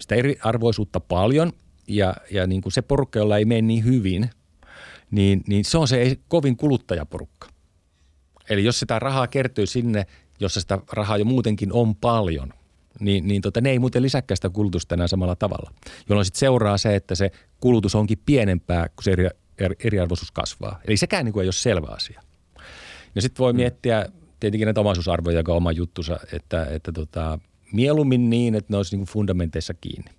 sitä 0.00 0.14
eriarvoisuutta 0.14 1.00
paljon 1.00 1.52
ja, 1.88 2.14
ja 2.30 2.46
niin 2.46 2.62
kuin 2.62 2.72
se 2.72 2.82
porukka, 2.82 3.18
jolla 3.18 3.36
ei 3.38 3.44
mene 3.44 3.62
niin 3.62 3.84
hyvin, 3.84 4.30
niin, 5.10 5.42
niin 5.46 5.64
se 5.64 5.78
on 5.78 5.88
se 5.88 6.16
kovin 6.28 6.56
kuluttajaporukka. 6.56 7.48
Eli 8.50 8.64
jos 8.64 8.78
sitä 8.78 8.98
rahaa 8.98 9.26
kertyy 9.26 9.66
sinne, 9.66 10.06
jossa 10.40 10.60
sitä 10.60 10.78
rahaa 10.92 11.18
jo 11.18 11.24
muutenkin 11.24 11.72
on 11.72 11.96
paljon, 11.96 12.52
niin, 13.00 13.28
niin 13.28 13.42
tota, 13.42 13.60
ne 13.60 13.70
ei 13.70 13.78
muuten 13.78 14.02
lisäkään 14.02 14.36
sitä 14.36 14.50
kulutusta 14.50 14.94
enää 14.94 15.06
samalla 15.06 15.36
tavalla. 15.36 15.70
Jolloin 16.08 16.24
sitten 16.24 16.38
seuraa 16.38 16.78
se, 16.78 16.96
että 16.96 17.14
se 17.14 17.30
kulutus 17.60 17.94
onkin 17.94 18.18
pienempää, 18.26 18.88
kun 18.88 19.04
se 19.04 19.10
eri, 19.10 19.28
eri, 19.58 19.76
eriarvoisuus 19.84 20.30
kasvaa. 20.30 20.80
Eli 20.84 20.96
sekään 20.96 21.24
niin 21.24 21.32
kuin 21.32 21.42
ei 21.42 21.46
ole 21.46 21.52
selvä 21.52 21.86
asia. 21.90 22.22
Ja 23.14 23.22
sitten 23.22 23.42
voi 23.44 23.52
miettiä 23.52 24.06
tietenkin 24.40 24.66
näitä 24.66 24.80
omaisuusarvoja, 24.80 25.36
joka 25.36 25.52
on 25.52 25.56
oma 25.56 25.72
juttusa, 25.72 26.20
että, 26.32 26.66
että 26.70 26.92
tota, 26.92 27.38
mieluummin 27.72 28.30
niin, 28.30 28.54
että 28.54 28.72
ne 28.72 28.76
olisi 28.76 28.96
niin 28.96 29.06
kuin 29.06 29.12
fundamenteissa 29.12 29.74
kiinni. 29.74 30.10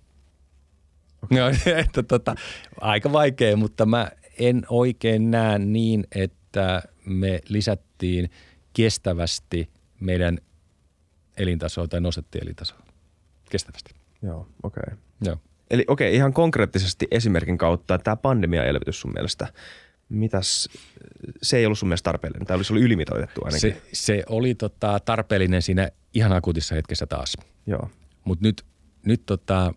Okay. 1.22 1.38
No, 1.38 1.48
että 1.80 2.02
tota, 2.02 2.34
aika 2.80 3.12
vaikea, 3.12 3.56
mutta 3.56 3.86
mä 3.86 4.10
en 4.38 4.62
oikein 4.68 5.30
näe 5.30 5.58
niin, 5.58 6.06
että 6.14 6.82
me 7.04 7.40
lisättiin 7.48 8.30
kestävästi 8.72 9.68
meidän 10.00 10.38
elintasoa 11.38 11.88
tai 11.88 12.00
nostettiin 12.00 12.44
elintasoa. 12.44 12.78
Kestävästi. 13.50 13.94
Joo, 14.22 14.48
okei. 14.62 14.82
Okay. 14.86 14.98
Joo. 15.24 15.36
Eli 15.70 15.84
okei, 15.88 16.08
okay, 16.08 16.16
ihan 16.16 16.32
konkreettisesti 16.32 17.06
esimerkin 17.10 17.58
kautta, 17.58 17.98
tämä 17.98 18.16
pandemia-elvytys 18.16 19.00
sun 19.00 19.12
mielestä, 19.12 19.52
mitäs, 20.08 20.68
se 21.42 21.56
ei 21.56 21.66
ollut 21.66 21.78
sun 21.78 21.88
mielestä 21.88 22.04
tarpeellinen, 22.04 22.46
tai 22.46 22.56
olisi 22.56 22.72
ollut 22.72 22.84
ylimitoitettu 22.84 23.40
ainakin. 23.44 23.60
Se, 23.60 23.82
se 23.92 24.22
oli 24.28 24.54
tota, 24.54 25.00
tarpeellinen 25.00 25.62
siinä 25.62 25.88
ihan 26.14 26.32
akuutissa 26.32 26.74
hetkessä 26.74 27.06
taas. 27.06 27.36
Joo. 27.66 27.90
Mutta 28.24 28.42
nyt, 28.46 28.64
nyt 29.06 29.22
tota, 29.26 29.74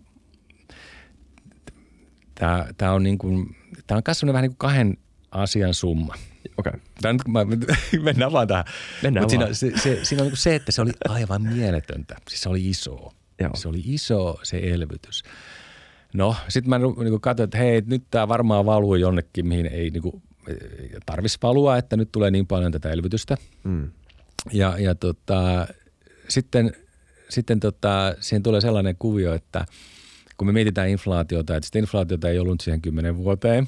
tämä 2.77 2.91
on, 2.91 3.03
niin 3.03 3.17
kuin, 3.17 3.55
tää 3.87 3.97
on 3.97 4.03
kasvanut 4.03 4.33
vähän 4.33 4.43
niin 4.43 4.51
kuin 4.51 4.57
kahden 4.57 4.97
asian 5.31 5.73
summa. 5.73 6.15
Okei. 6.61 6.79
Okay. 6.99 7.13
Nyt, 7.13 7.27
mä, 7.27 7.45
mennään 8.03 8.31
vaan 8.31 8.47
tähän. 8.47 8.65
Mennään 9.03 9.23
Mut 9.23 9.29
siinä, 9.29 9.45
vaan. 9.45 9.55
se, 9.55 9.71
se, 9.75 9.99
siinä 10.03 10.23
on 10.23 10.29
niin 10.29 10.37
se, 10.37 10.55
että 10.55 10.71
se 10.71 10.81
oli 10.81 10.91
aivan 11.09 11.41
mieletöntä. 11.41 12.15
Siis 12.29 12.41
se 12.41 12.49
oli 12.49 12.69
iso. 12.69 13.11
Joo. 13.39 13.55
Se 13.55 13.67
oli 13.67 13.81
iso 13.85 14.39
se 14.43 14.57
elvytys. 14.57 15.23
No, 16.13 16.35
sitten 16.47 16.69
mä 16.69 16.77
niin 16.77 17.21
katsoin, 17.21 17.45
että 17.45 17.57
hei, 17.57 17.81
nyt 17.85 18.03
tämä 18.11 18.27
varmaan 18.27 18.65
valuu 18.65 18.95
jonnekin, 18.95 19.47
mihin 19.47 19.65
ei 19.65 19.89
niin 19.89 20.01
kuin, 20.01 20.21
tarvitsisi 21.05 21.39
valua, 21.43 21.77
että 21.77 21.97
nyt 21.97 22.11
tulee 22.11 22.31
niin 22.31 22.47
paljon 22.47 22.71
tätä 22.71 22.89
elvytystä. 22.89 23.37
Mm. 23.63 23.91
Ja, 24.51 24.75
ja 24.79 24.95
tota, 24.95 25.67
sitten, 26.27 26.71
sitten 27.29 27.59
tota, 27.59 28.15
siihen 28.19 28.43
tulee 28.43 28.61
sellainen 28.61 28.95
kuvio, 28.99 29.33
että 29.33 29.65
kun 30.37 30.47
me 30.47 30.51
mietitään 30.53 30.89
inflaatiota, 30.89 31.55
että 31.55 31.65
sitä 31.65 31.79
inflaatiota 31.79 32.29
ei 32.29 32.39
ollut 32.39 32.61
siihen 32.61 32.81
kymmenen 32.81 33.17
vuoteen. 33.17 33.67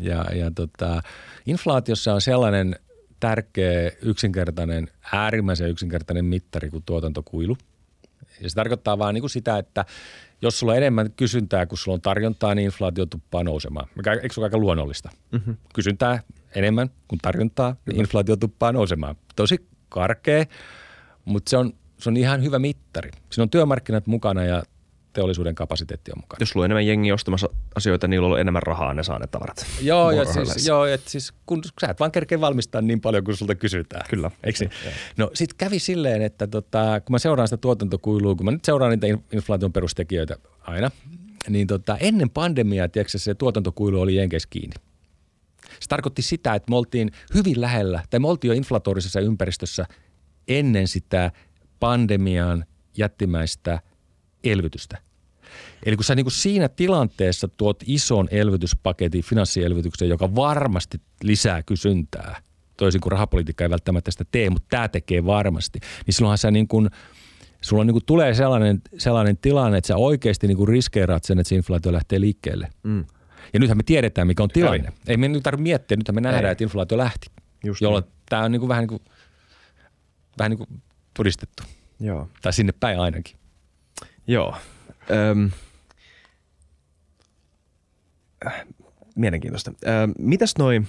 Ja, 0.00 0.24
ja 0.34 0.50
tota, 0.50 1.02
inflaatiossa 1.46 2.14
on 2.14 2.20
sellainen 2.20 2.76
tärkeä, 3.20 3.92
yksinkertainen, 4.02 4.88
äärimmäisen 5.12 5.70
yksinkertainen 5.70 6.24
mittari 6.24 6.70
kuin 6.70 6.82
tuotantokuilu. 6.86 7.56
Ja 8.40 8.50
se 8.50 8.54
tarkoittaa 8.54 8.98
vaan 8.98 9.14
niin 9.14 9.22
kuin 9.22 9.30
sitä, 9.30 9.58
että 9.58 9.84
jos 10.42 10.58
sulla 10.58 10.72
on 10.72 10.76
enemmän 10.76 11.12
kysyntää 11.12 11.66
kuin 11.66 11.78
sulla 11.78 11.94
on 11.94 12.00
tarjontaa, 12.00 12.54
niin 12.54 12.64
inflaatio 12.64 13.06
tuppaa 13.06 13.44
nousemaan. 13.44 13.88
Mikä, 13.96 14.12
eikö 14.12 14.34
se 14.34 14.40
ole 14.40 14.46
aika 14.46 14.58
luonnollista? 14.58 15.10
Mm-hmm. 15.32 15.56
Kysyntää 15.74 16.22
enemmän 16.54 16.90
kuin 17.08 17.18
tarjontaa, 17.22 17.76
niin 17.86 18.00
inflaatio 18.00 18.36
tuppaa 18.36 18.72
nousemaan. 18.72 19.16
Tosi 19.36 19.66
karkea, 19.88 20.44
mutta 21.24 21.50
se 21.50 21.56
on, 21.56 21.72
se 21.98 22.08
on 22.08 22.16
ihan 22.16 22.42
hyvä 22.42 22.58
mittari. 22.58 23.10
Siinä 23.30 23.42
on 23.42 23.50
työmarkkinat 23.50 24.06
mukana 24.06 24.44
ja 24.44 24.62
teollisuuden 25.12 25.54
kapasiteetti 25.54 26.10
on 26.10 26.18
mukana. 26.20 26.38
Jos 26.40 26.56
on 26.56 26.64
enemmän 26.64 26.86
jengiä 26.86 27.14
ostamassa 27.14 27.48
asioita, 27.74 28.06
niin 28.06 28.10
niillä 28.10 28.24
on 28.24 28.26
ollut 28.26 28.40
enemmän 28.40 28.62
rahaa, 28.62 28.94
ne 28.94 29.02
saa 29.02 29.18
ne 29.18 29.26
tavarat. 29.26 29.66
Joo, 29.82 30.10
ja 30.10 30.24
siis, 30.24 30.66
joo 30.66 30.84
että 30.84 31.10
siis 31.10 31.32
kun 31.46 31.62
sä 31.80 31.86
et 31.86 32.00
vaan 32.00 32.12
kerkeä 32.12 32.40
valmistaa 32.40 32.80
niin 32.80 33.00
paljon 33.00 33.24
kuin 33.24 33.36
sulta 33.36 33.54
kysytään. 33.54 34.04
Kyllä. 34.10 34.30
Eikö 34.44 34.58
niin? 34.60 34.70
No 35.16 35.30
sit 35.34 35.54
kävi 35.54 35.78
silleen, 35.78 36.22
että 36.22 36.46
tota, 36.46 37.00
kun 37.04 37.14
mä 37.14 37.18
seuraan 37.18 37.48
sitä 37.48 37.56
tuotantokuilua, 37.56 38.34
kun 38.34 38.44
mä 38.44 38.50
nyt 38.50 38.64
seuraan 38.64 38.90
niitä 38.90 39.06
in- 39.06 39.24
inflaation 39.32 39.72
perustekijöitä 39.72 40.36
aina, 40.60 40.90
niin 41.48 41.66
tota, 41.66 41.96
ennen 41.96 42.30
pandemiaa, 42.30 42.88
tiedätkö, 42.88 43.18
se 43.18 43.34
tuotantokuilu 43.34 44.00
oli 44.00 44.16
jenkeissä 44.16 44.48
kiinni. 44.50 44.74
Se 45.80 45.88
tarkoitti 45.88 46.22
sitä, 46.22 46.54
että 46.54 46.70
me 46.70 46.76
oltiin 46.76 47.10
hyvin 47.34 47.60
lähellä, 47.60 48.02
tai 48.10 48.20
me 48.20 48.28
oltiin 48.28 48.48
jo 48.48 48.54
inflatorisessa 48.54 49.20
ympäristössä 49.20 49.86
ennen 50.48 50.88
sitä 50.88 51.32
pandemian 51.80 52.64
jättimäistä 52.96 53.80
elvytystä. 54.44 54.98
Eli 55.86 55.96
kun 55.96 56.04
sä 56.04 56.14
niin 56.14 56.24
kuin 56.24 56.32
siinä 56.32 56.68
tilanteessa 56.68 57.48
tuot 57.48 57.82
ison 57.86 58.28
elvytyspaketin, 58.30 59.22
finanssielvytyksen, 59.22 60.08
joka 60.08 60.34
varmasti 60.34 61.00
lisää 61.22 61.62
kysyntää 61.62 62.42
toisin 62.80 63.00
kuin 63.00 63.12
rahapolitiikka 63.12 63.64
ei 63.64 63.70
välttämättä 63.70 64.10
sitä 64.10 64.24
tee, 64.30 64.50
mutta 64.50 64.66
tämä 64.70 64.88
tekee 64.88 65.24
varmasti, 65.26 65.80
niin 66.06 66.14
silloinhan 66.14 66.38
sä 66.38 66.50
niin 66.50 66.68
kuin, 66.68 66.90
sulla 67.60 67.84
niin 67.84 67.94
kuin 67.94 68.04
tulee 68.06 68.34
sellainen, 68.34 68.82
sellainen 68.98 69.36
tilanne, 69.36 69.78
että 69.78 69.88
sä 69.88 69.96
oikeasti 69.96 70.46
niin 70.46 70.56
kuin 70.56 70.68
riskeeraat 70.68 71.24
sen, 71.24 71.38
että 71.38 71.48
se 71.48 71.54
inflaatio 71.54 71.92
lähtee 71.92 72.20
liikkeelle. 72.20 72.68
Mm. 72.82 73.04
Ja 73.52 73.60
nythän 73.60 73.76
me 73.76 73.82
tiedetään, 73.82 74.26
mikä 74.26 74.42
on 74.42 74.48
tilanne. 74.48 74.88
Ei, 74.88 74.94
ei 75.06 75.16
me 75.16 75.28
nyt 75.28 75.42
tarvitse 75.42 75.62
miettiä, 75.62 75.96
nyt 75.96 76.14
me 76.14 76.20
nähdään, 76.20 76.44
ei. 76.44 76.52
että 76.52 76.64
inflaatio 76.64 76.98
lähti. 76.98 77.26
Just 77.64 77.80
jolloin 77.80 78.04
niin. 78.04 78.12
tämä 78.28 78.42
on 78.42 78.52
niin 78.52 78.60
kuin 78.60 78.68
vähän, 78.68 78.82
niin 78.82 78.88
kuin, 78.88 79.02
vähän 80.38 80.50
niin 80.50 80.58
kuin 80.58 80.82
todistettu. 81.14 81.62
Joo. 82.00 82.28
Tai 82.42 82.52
sinne 82.52 82.72
päin 82.80 83.00
ainakin. 83.00 83.39
Joo. 84.26 84.56
Öm. 85.10 85.50
Mielenkiintoista. 89.16 89.72
Öm, 89.86 90.14
mitäs 90.18 90.54
noin, 90.58 90.86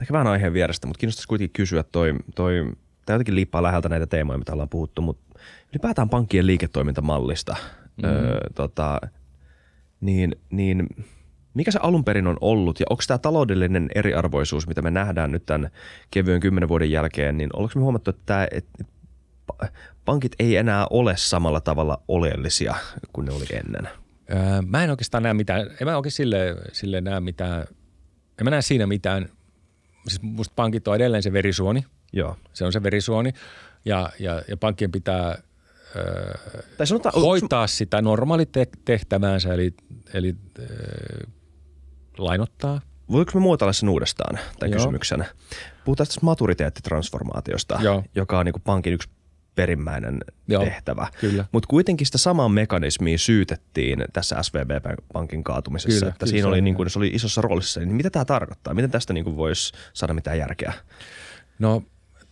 ehkä 0.00 0.12
vähän 0.12 0.26
aiheen 0.26 0.52
vierestä, 0.52 0.86
mutta 0.86 0.98
kiinnostaisi 0.98 1.28
kuitenkin 1.28 1.52
kysyä 1.52 1.82
toi, 1.82 2.14
toi 2.34 2.72
tämä 3.06 3.14
jotenkin 3.14 3.34
liippaa 3.34 3.62
läheltä 3.62 3.88
näitä 3.88 4.06
teemoja, 4.06 4.38
mitä 4.38 4.52
ollaan 4.52 4.68
puhuttu, 4.68 5.02
mutta 5.02 5.38
ylipäätään 5.72 6.08
pankkien 6.08 6.46
liiketoimintamallista, 6.46 7.52
mm-hmm. 7.52 8.04
öö, 8.04 8.40
tota, 8.54 9.00
niin, 10.00 10.36
niin 10.50 10.86
mikä 11.54 11.70
se 11.70 11.78
alun 11.82 12.04
perin 12.04 12.26
on 12.26 12.36
ollut 12.40 12.80
ja 12.80 12.86
onko 12.90 13.02
tämä 13.06 13.18
taloudellinen 13.18 13.90
eriarvoisuus, 13.94 14.66
mitä 14.66 14.82
me 14.82 14.90
nähdään 14.90 15.32
nyt 15.32 15.46
tämän 15.46 15.70
kevyen 16.10 16.40
kymmenen 16.40 16.68
vuoden 16.68 16.90
jälkeen, 16.90 17.36
niin 17.38 17.50
ollaanko 17.52 17.78
me 17.78 17.82
huomattu, 17.82 18.10
että 18.10 18.22
tämä, 18.26 18.46
että 18.50 18.84
pankit 20.04 20.32
ei 20.38 20.56
enää 20.56 20.86
ole 20.90 21.16
samalla 21.16 21.60
tavalla 21.60 22.02
oleellisia 22.08 22.74
kuin 23.12 23.24
ne 23.24 23.32
oli 23.32 23.46
ennen? 23.52 23.88
Öö, 24.30 24.62
mä 24.66 24.84
en 24.84 24.90
oikeastaan 24.90 25.22
näe 25.22 25.34
mitään, 25.34 25.60
en 25.80 25.86
mä 25.86 25.96
oikein 25.96 26.12
sille, 26.12 26.56
sille 26.72 27.00
näe 27.00 27.20
mitään, 27.20 27.60
en 28.38 28.44
mä 28.44 28.50
näe 28.50 28.62
siinä 28.62 28.86
mitään, 28.86 29.28
siis 30.08 30.22
musta 30.22 30.52
pankit 30.56 30.88
on 30.88 30.96
edelleen 30.96 31.22
se 31.22 31.32
verisuoni– 31.32 31.84
Joo. 32.12 32.36
Se 32.52 32.64
on 32.64 32.72
se 32.72 32.82
verisuoni 32.82 33.32
ja, 33.84 34.10
ja, 34.18 34.42
ja 34.48 34.56
pankkien 34.56 34.92
pitää 34.92 35.38
öö, 35.96 36.34
tai 36.76 36.86
sanotaan, 36.86 37.14
hoitaa 37.22 37.60
onks... 37.60 37.78
sitä 37.78 38.02
normaalitehtäväänsä 38.02 39.54
eli, 39.54 39.74
eli 40.14 40.36
öö, 40.58 40.66
lainottaa. 42.18 42.80
Voiko 43.10 43.32
me 43.34 43.40
muotoilla 43.40 43.72
sen 43.72 43.88
uudestaan, 43.88 44.38
tämän 44.58 44.70
Joo. 44.72 44.78
kysymyksen? 44.78 45.26
Puhutaan 45.84 46.06
tästä 46.06 46.20
maturiteettitransformaatiosta, 46.22 47.78
Joo. 47.82 48.04
joka 48.14 48.38
on 48.38 48.46
niin 48.46 48.52
kuin 48.52 48.62
pankin 48.62 48.92
yksi 48.92 49.08
perimmäinen 49.54 50.20
Joo, 50.48 50.64
tehtävä. 50.64 51.08
Mutta 51.52 51.66
kuitenkin 51.66 52.06
sitä 52.06 52.18
samaa 52.18 52.48
mekanismia 52.48 53.18
syytettiin 53.18 54.04
tässä 54.12 54.42
SVB-pankin 54.42 55.44
kaatumisessa, 55.44 56.00
kyllä, 56.00 56.10
että 56.10 56.18
kyllä 56.18 56.30
siinä 56.30 56.42
se 56.44 56.48
oli, 56.48 56.60
niin 56.60 56.74
kuin, 56.74 56.90
se 56.90 56.98
oli 56.98 57.08
isossa 57.08 57.40
roolissa. 57.40 57.80
Niin 57.80 57.94
mitä 57.94 58.10
tämä 58.10 58.24
tarkoittaa? 58.24 58.74
Miten 58.74 58.90
tästä 58.90 59.12
niin 59.12 59.36
voisi 59.36 59.72
saada 59.92 60.14
mitään 60.14 60.38
järkeä? 60.38 60.72
No 61.58 61.82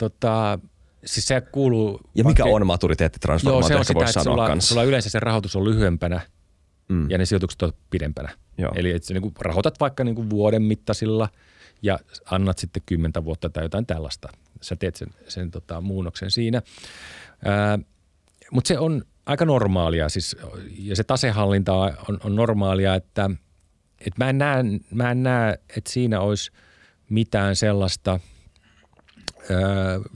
Tota, 0.00 0.58
siis 1.04 1.26
se 1.26 1.40
kuuluu... 1.40 2.00
Ja 2.14 2.24
mikä 2.24 2.44
on 2.44 2.66
maturiteettitransformaatio, 2.66 3.76
Joo, 3.76 3.84
se 3.84 3.92
on 3.92 4.04
sitä, 4.04 4.20
että 4.20 4.30
sulla, 4.30 4.60
sulla 4.60 4.82
yleensä 4.82 5.10
se 5.10 5.20
rahoitus 5.20 5.56
on 5.56 5.64
lyhyempänä 5.64 6.20
mm. 6.88 7.10
ja 7.10 7.18
ne 7.18 7.24
sijoitukset 7.26 7.62
on 7.62 7.72
pidempänä. 7.90 8.28
Joo. 8.58 8.72
Eli 8.74 8.90
että 8.90 9.08
sä 9.08 9.14
niin 9.14 9.32
rahoitat 9.40 9.80
vaikka 9.80 10.04
niin 10.04 10.30
vuoden 10.30 10.62
mittaisilla 10.62 11.28
ja 11.82 11.98
annat 12.30 12.58
sitten 12.58 12.82
kymmentä 12.86 13.24
vuotta 13.24 13.50
tai 13.50 13.64
jotain 13.64 13.86
tällaista. 13.86 14.28
Sä 14.60 14.76
teet 14.76 14.96
sen, 14.96 15.08
sen 15.28 15.50
tota, 15.50 15.80
muunnoksen 15.80 16.30
siinä. 16.30 16.62
Mutta 18.50 18.68
se 18.68 18.78
on 18.78 19.02
aika 19.26 19.44
normaalia 19.44 20.08
siis, 20.08 20.36
ja 20.78 20.96
se 20.96 21.04
tasehallinta 21.04 21.74
on, 21.74 22.18
on 22.24 22.36
normaalia, 22.36 22.94
että, 22.94 23.30
että 24.00 24.24
mä 24.24 24.30
en 24.30 24.38
näe, 24.38 24.64
mä 24.94 25.10
en 25.10 25.22
näe, 25.22 25.58
että 25.76 25.90
siinä 25.92 26.20
olisi 26.20 26.50
mitään 27.08 27.56
sellaista– 27.56 28.20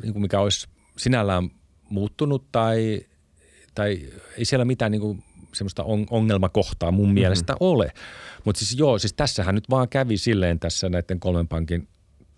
niin 0.03 0.13
kuin 0.13 0.23
mikä 0.23 0.41
olisi 0.41 0.69
sinällään 0.97 1.51
muuttunut 1.91 2.53
tai, 2.53 3.01
tai 3.75 4.01
ei 4.39 4.45
siellä 4.45 4.65
mitään 4.65 4.93
niin 4.93 5.01
kuin 5.01 5.25
semmoista 5.55 5.85
ongelmakohtaa 6.11 6.91
mun 6.91 7.07
mm-hmm. 7.07 7.15
mielestä 7.15 7.55
ole. 7.61 7.93
Mutta 8.45 8.59
siis 8.59 8.79
joo, 8.79 8.99
siis 8.99 9.13
tässähän 9.13 9.55
nyt 9.55 9.71
vaan 9.71 9.89
kävi 9.89 10.17
silleen 10.17 10.61
tässä 10.61 10.89
näiden 10.89 11.21
kolmen 11.21 11.49
pankin 11.49 11.89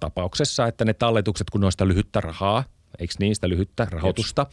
tapauksessa, 0.01 0.67
että 0.67 0.85
ne 0.85 0.95
talletukset, 0.95 1.51
kun 1.51 1.61
noista 1.61 1.89
lyhyttä 1.89 2.21
rahaa, 2.21 2.65
eikö 2.99 3.15
niin, 3.19 3.35
sitä 3.35 3.49
lyhyttä 3.49 3.87
rahoitusta. 3.91 4.47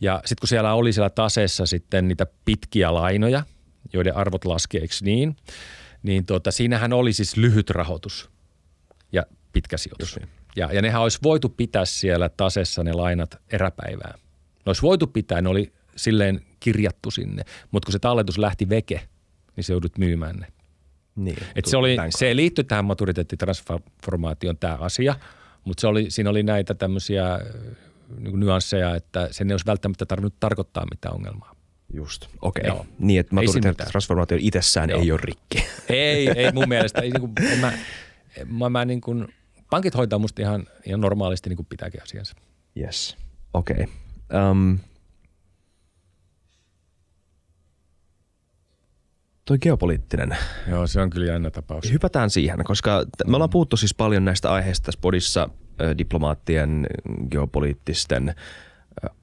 Ja 0.00 0.20
sitten 0.24 0.40
kun 0.40 0.48
siellä 0.48 0.74
oli 0.74 0.92
siellä 0.92 1.10
taseessa 1.10 1.66
sitten 1.66 2.08
niitä 2.08 2.26
pitkiä 2.44 2.94
lainoja, 2.94 3.42
joiden 3.92 4.16
arvot 4.16 4.44
laski, 4.44 4.78
eikö 4.78 4.94
niin, 5.02 5.36
niin 6.02 6.26
tuota, 6.26 6.50
siinähän 6.50 6.92
oli 6.92 7.12
siis 7.12 7.36
lyhyt 7.36 7.70
rahoitus 7.70 8.30
ja 9.12 9.22
pitkä 9.52 9.76
sijoitus. 9.76 10.16
Niin. 10.16 10.28
Ja, 10.56 10.72
ja 10.72 10.82
nehän 10.82 11.02
olisi 11.02 11.18
voitu 11.22 11.48
pitää 11.48 11.84
siellä 11.84 12.28
tasessa 12.28 12.84
ne 12.84 12.92
lainat 12.92 13.36
eräpäivää. 13.52 14.14
Ne 14.16 14.62
olisi 14.66 14.82
voitu 14.82 15.06
pitää, 15.06 15.42
ne 15.42 15.48
oli 15.48 15.72
silleen 15.96 16.40
kirjattu 16.60 17.10
sinne, 17.10 17.42
mutta 17.70 17.86
kun 17.86 17.92
se 17.92 17.98
talletus 17.98 18.38
lähti 18.38 18.68
veke, 18.68 19.00
niin 19.56 19.64
se 19.64 19.72
joudut 19.72 19.98
myymään 19.98 20.36
ne. 20.36 20.46
Niin, 21.16 21.36
Et 21.56 21.64
se, 21.64 21.76
oli, 21.76 21.96
se 22.10 22.36
liittyi 22.36 22.64
tähän 22.64 22.84
maturiteettitransformaation 22.84 24.58
tämä 24.58 24.74
asia, 24.74 25.14
mutta 25.64 25.80
se 25.80 25.86
oli, 25.86 26.10
siinä 26.10 26.30
oli 26.30 26.42
näitä 26.42 26.74
tämmöisiä 26.74 27.34
äh, 27.34 27.40
niin 28.18 28.40
nyansseja, 28.40 28.94
että 28.94 29.28
sen 29.30 29.50
ei 29.50 29.54
olisi 29.54 29.66
välttämättä 29.66 30.06
tarvinnut 30.06 30.40
tarkoittaa 30.40 30.86
mitään 30.90 31.14
ongelmaa. 31.14 31.56
Just, 31.94 32.26
okei. 32.42 32.70
Okay. 32.70 32.84
Niin, 32.98 33.20
että 33.20 33.34
maturiteettitransformaatio 33.34 34.38
itsessään 34.40 34.90
Joo. 34.90 35.02
ei 35.02 35.12
ole 35.12 35.20
rikki. 35.22 35.66
Ei, 35.88 36.28
ei 36.28 36.52
mun 36.52 36.68
mielestä. 36.68 37.00
Ei, 37.00 37.10
niin 37.10 37.20
kuin, 37.20 37.32
en 37.52 37.58
mä, 37.58 37.72
mä, 38.46 38.68
mä 38.68 38.84
niin 38.84 39.00
kuin, 39.00 39.28
pankit 39.70 39.94
hoitaa 39.94 40.18
musta 40.18 40.42
ihan, 40.42 40.66
ihan 40.86 41.00
normaalisti 41.00 41.48
niin 41.48 41.56
kuin 41.56 41.66
pitääkin 41.66 42.02
asiansa. 42.02 42.34
Yes, 42.80 43.16
okei. 43.54 43.86
Okay. 44.28 44.50
Um, 44.50 44.78
toi 49.46 49.58
geopoliittinen. 49.58 50.36
Joo, 50.68 50.86
se 50.86 51.00
on 51.00 51.10
kyllä 51.10 51.26
jännä 51.26 51.50
tapaus. 51.50 51.92
Hypätään 51.92 52.30
siihen, 52.30 52.64
koska 52.64 53.04
me 53.26 53.36
ollaan 53.36 53.50
puhuttu 53.50 53.76
siis 53.76 53.94
paljon 53.94 54.24
näistä 54.24 54.52
aiheista 54.52 54.84
tässä 54.84 55.00
podissa, 55.00 55.48
diplomaattien, 55.98 56.86
geopoliittisten 57.30 58.34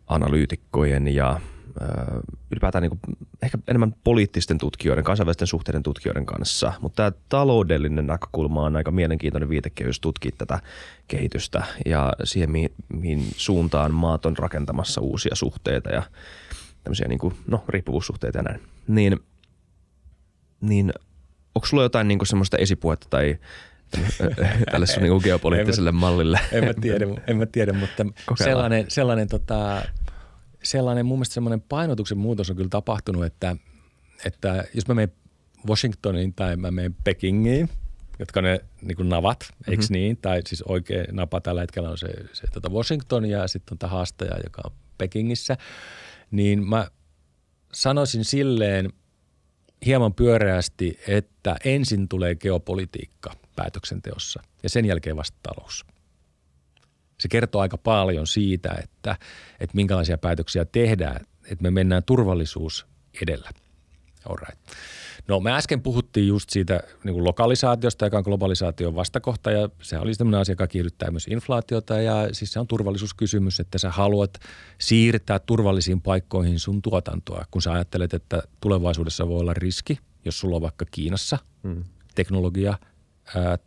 analyytikkojen 0.07 1.07
ja 1.07 1.39
ylipäätään 2.51 2.81
niin 2.81 2.89
kuin, 2.89 2.99
ehkä 3.41 3.57
enemmän 3.67 3.95
poliittisten 4.03 4.57
tutkijoiden, 4.57 5.03
kansainvälisten 5.03 5.47
suhteiden 5.47 5.83
tutkijoiden 5.83 6.25
kanssa. 6.25 6.73
Mutta 6.81 6.95
tämä 6.95 7.25
taloudellinen 7.29 8.07
näkökulma 8.07 8.63
on 8.63 8.75
aika 8.75 8.91
mielenkiintoinen 8.91 9.49
viitekehys 9.49 9.99
tutkia 9.99 10.31
tätä 10.37 10.59
kehitystä 11.07 11.63
ja 11.85 12.13
siihen, 12.23 12.51
mihin, 12.51 12.73
mihin 12.93 13.27
suuntaan 13.35 13.93
maat 13.93 14.25
on 14.25 14.37
rakentamassa 14.37 15.01
uusia 15.01 15.35
suhteita 15.35 15.89
ja 15.89 16.03
tämmöisiä 16.83 17.07
niin 17.07 17.19
kuin, 17.19 17.35
no, 17.47 17.63
riippuvuussuhteita 17.67 18.37
ja 18.37 18.43
näin. 18.43 18.61
Niin, 18.87 19.19
niin 20.63 20.93
onko 21.55 21.65
sulla 21.65 21.83
jotain 21.83 22.07
niin 22.07 22.19
kuin 22.19 22.27
semmoista 22.27 22.57
esipuhetta 22.57 23.07
tai 23.09 23.37
tälle 24.71 24.85
sun 24.85 25.03
niin 25.03 25.21
geopoliittiselle 25.23 25.89
en 25.89 25.95
mallille? 25.95 26.39
En 26.51 26.65
mä 26.65 26.73
tiedä, 26.73 27.05
en 27.27 27.37
mä 27.37 27.45
tiedä 27.45 27.73
mutta 27.73 28.05
sellainen, 28.37 28.85
sellainen 28.87 29.27
tota, 29.27 29.81
sellainen 30.63 31.05
mun 31.05 31.17
mielestä 31.17 31.33
semmoinen 31.33 31.61
painotuksen 31.61 32.17
muutos 32.17 32.49
on 32.49 32.55
kyllä 32.55 32.69
tapahtunut, 32.69 33.25
että, 33.25 33.55
että 34.25 34.63
jos 34.73 34.87
mä 34.87 34.93
menen 34.93 35.11
Washingtoniin 35.67 36.33
tai 36.33 36.55
mä 36.55 36.71
menen 36.71 36.95
Pekingiin, 37.03 37.69
jotka 38.19 38.41
ne 38.41 38.59
niin 38.81 38.95
kuin 38.95 39.09
navat, 39.09 39.39
mm-hmm. 39.39 39.71
eikö 39.71 39.85
niin? 39.89 40.17
Tai 40.17 40.41
siis 40.47 40.61
oikea 40.61 41.05
napa 41.11 41.41
tällä 41.41 41.61
hetkellä 41.61 41.89
on 41.89 41.97
se, 41.97 42.07
se 42.33 42.47
tota 42.53 42.69
Washington 42.69 43.25
ja 43.25 43.47
sitten 43.47 43.73
on 43.73 43.79
tämä 43.79 43.91
haastaja, 43.91 44.35
joka 44.43 44.61
on 44.65 44.71
Pekingissä. 44.97 45.57
Niin 46.31 46.67
mä 46.67 46.87
sanoisin 47.73 48.25
silleen 48.25 48.93
hieman 49.85 50.13
pyöreästi, 50.13 50.99
että 51.07 51.55
ensin 51.65 52.09
tulee 52.09 52.35
geopolitiikka 52.35 53.35
päätöksenteossa 53.55 54.43
ja 54.63 54.69
sen 54.69 54.85
jälkeen 54.85 55.17
vasta 55.17 55.37
talous 55.43 55.85
se 57.23 57.27
kertoo 57.27 57.61
aika 57.61 57.77
paljon 57.77 58.27
siitä, 58.27 58.75
että, 58.83 59.17
että 59.59 59.75
minkälaisia 59.75 60.17
päätöksiä 60.17 60.65
tehdään, 60.65 61.25
että 61.51 61.63
me 61.63 61.71
mennään 61.71 62.03
turvallisuus 62.03 62.85
edellä. 63.21 63.49
Alright. 64.25 64.59
No 65.27 65.39
me 65.39 65.53
äsken 65.53 65.81
puhuttiin 65.81 66.27
just 66.27 66.49
siitä 66.49 66.83
niin 67.03 67.13
kuin 67.13 67.23
lokalisaatiosta, 67.23 68.05
joka 68.05 68.17
on 68.17 68.23
globalisaation 68.23 68.95
vastakohta 68.95 69.51
ja 69.51 69.69
se 69.81 69.99
oli 69.99 70.13
sellainen 70.13 70.41
asia, 70.41 70.53
joka 70.53 70.67
kiihdyttää 70.67 71.11
myös 71.11 71.27
inflaatiota 71.27 72.01
ja 72.01 72.29
siis 72.31 72.53
se 72.53 72.59
on 72.59 72.67
turvallisuuskysymys, 72.67 73.59
että 73.59 73.77
sä 73.77 73.89
haluat 73.91 74.39
siirtää 74.77 75.39
turvallisiin 75.39 76.01
paikkoihin 76.01 76.59
sun 76.59 76.81
tuotantoa, 76.81 77.45
kun 77.51 77.61
sä 77.61 77.71
ajattelet, 77.71 78.13
että 78.13 78.43
tulevaisuudessa 78.61 79.27
voi 79.27 79.39
olla 79.39 79.53
riski, 79.53 79.99
jos 80.25 80.39
sulla 80.39 80.55
on 80.55 80.61
vaikka 80.61 80.85
Kiinassa 80.91 81.37
hmm. 81.63 81.83
teknologia, 82.15 82.77
ää, 83.35 83.57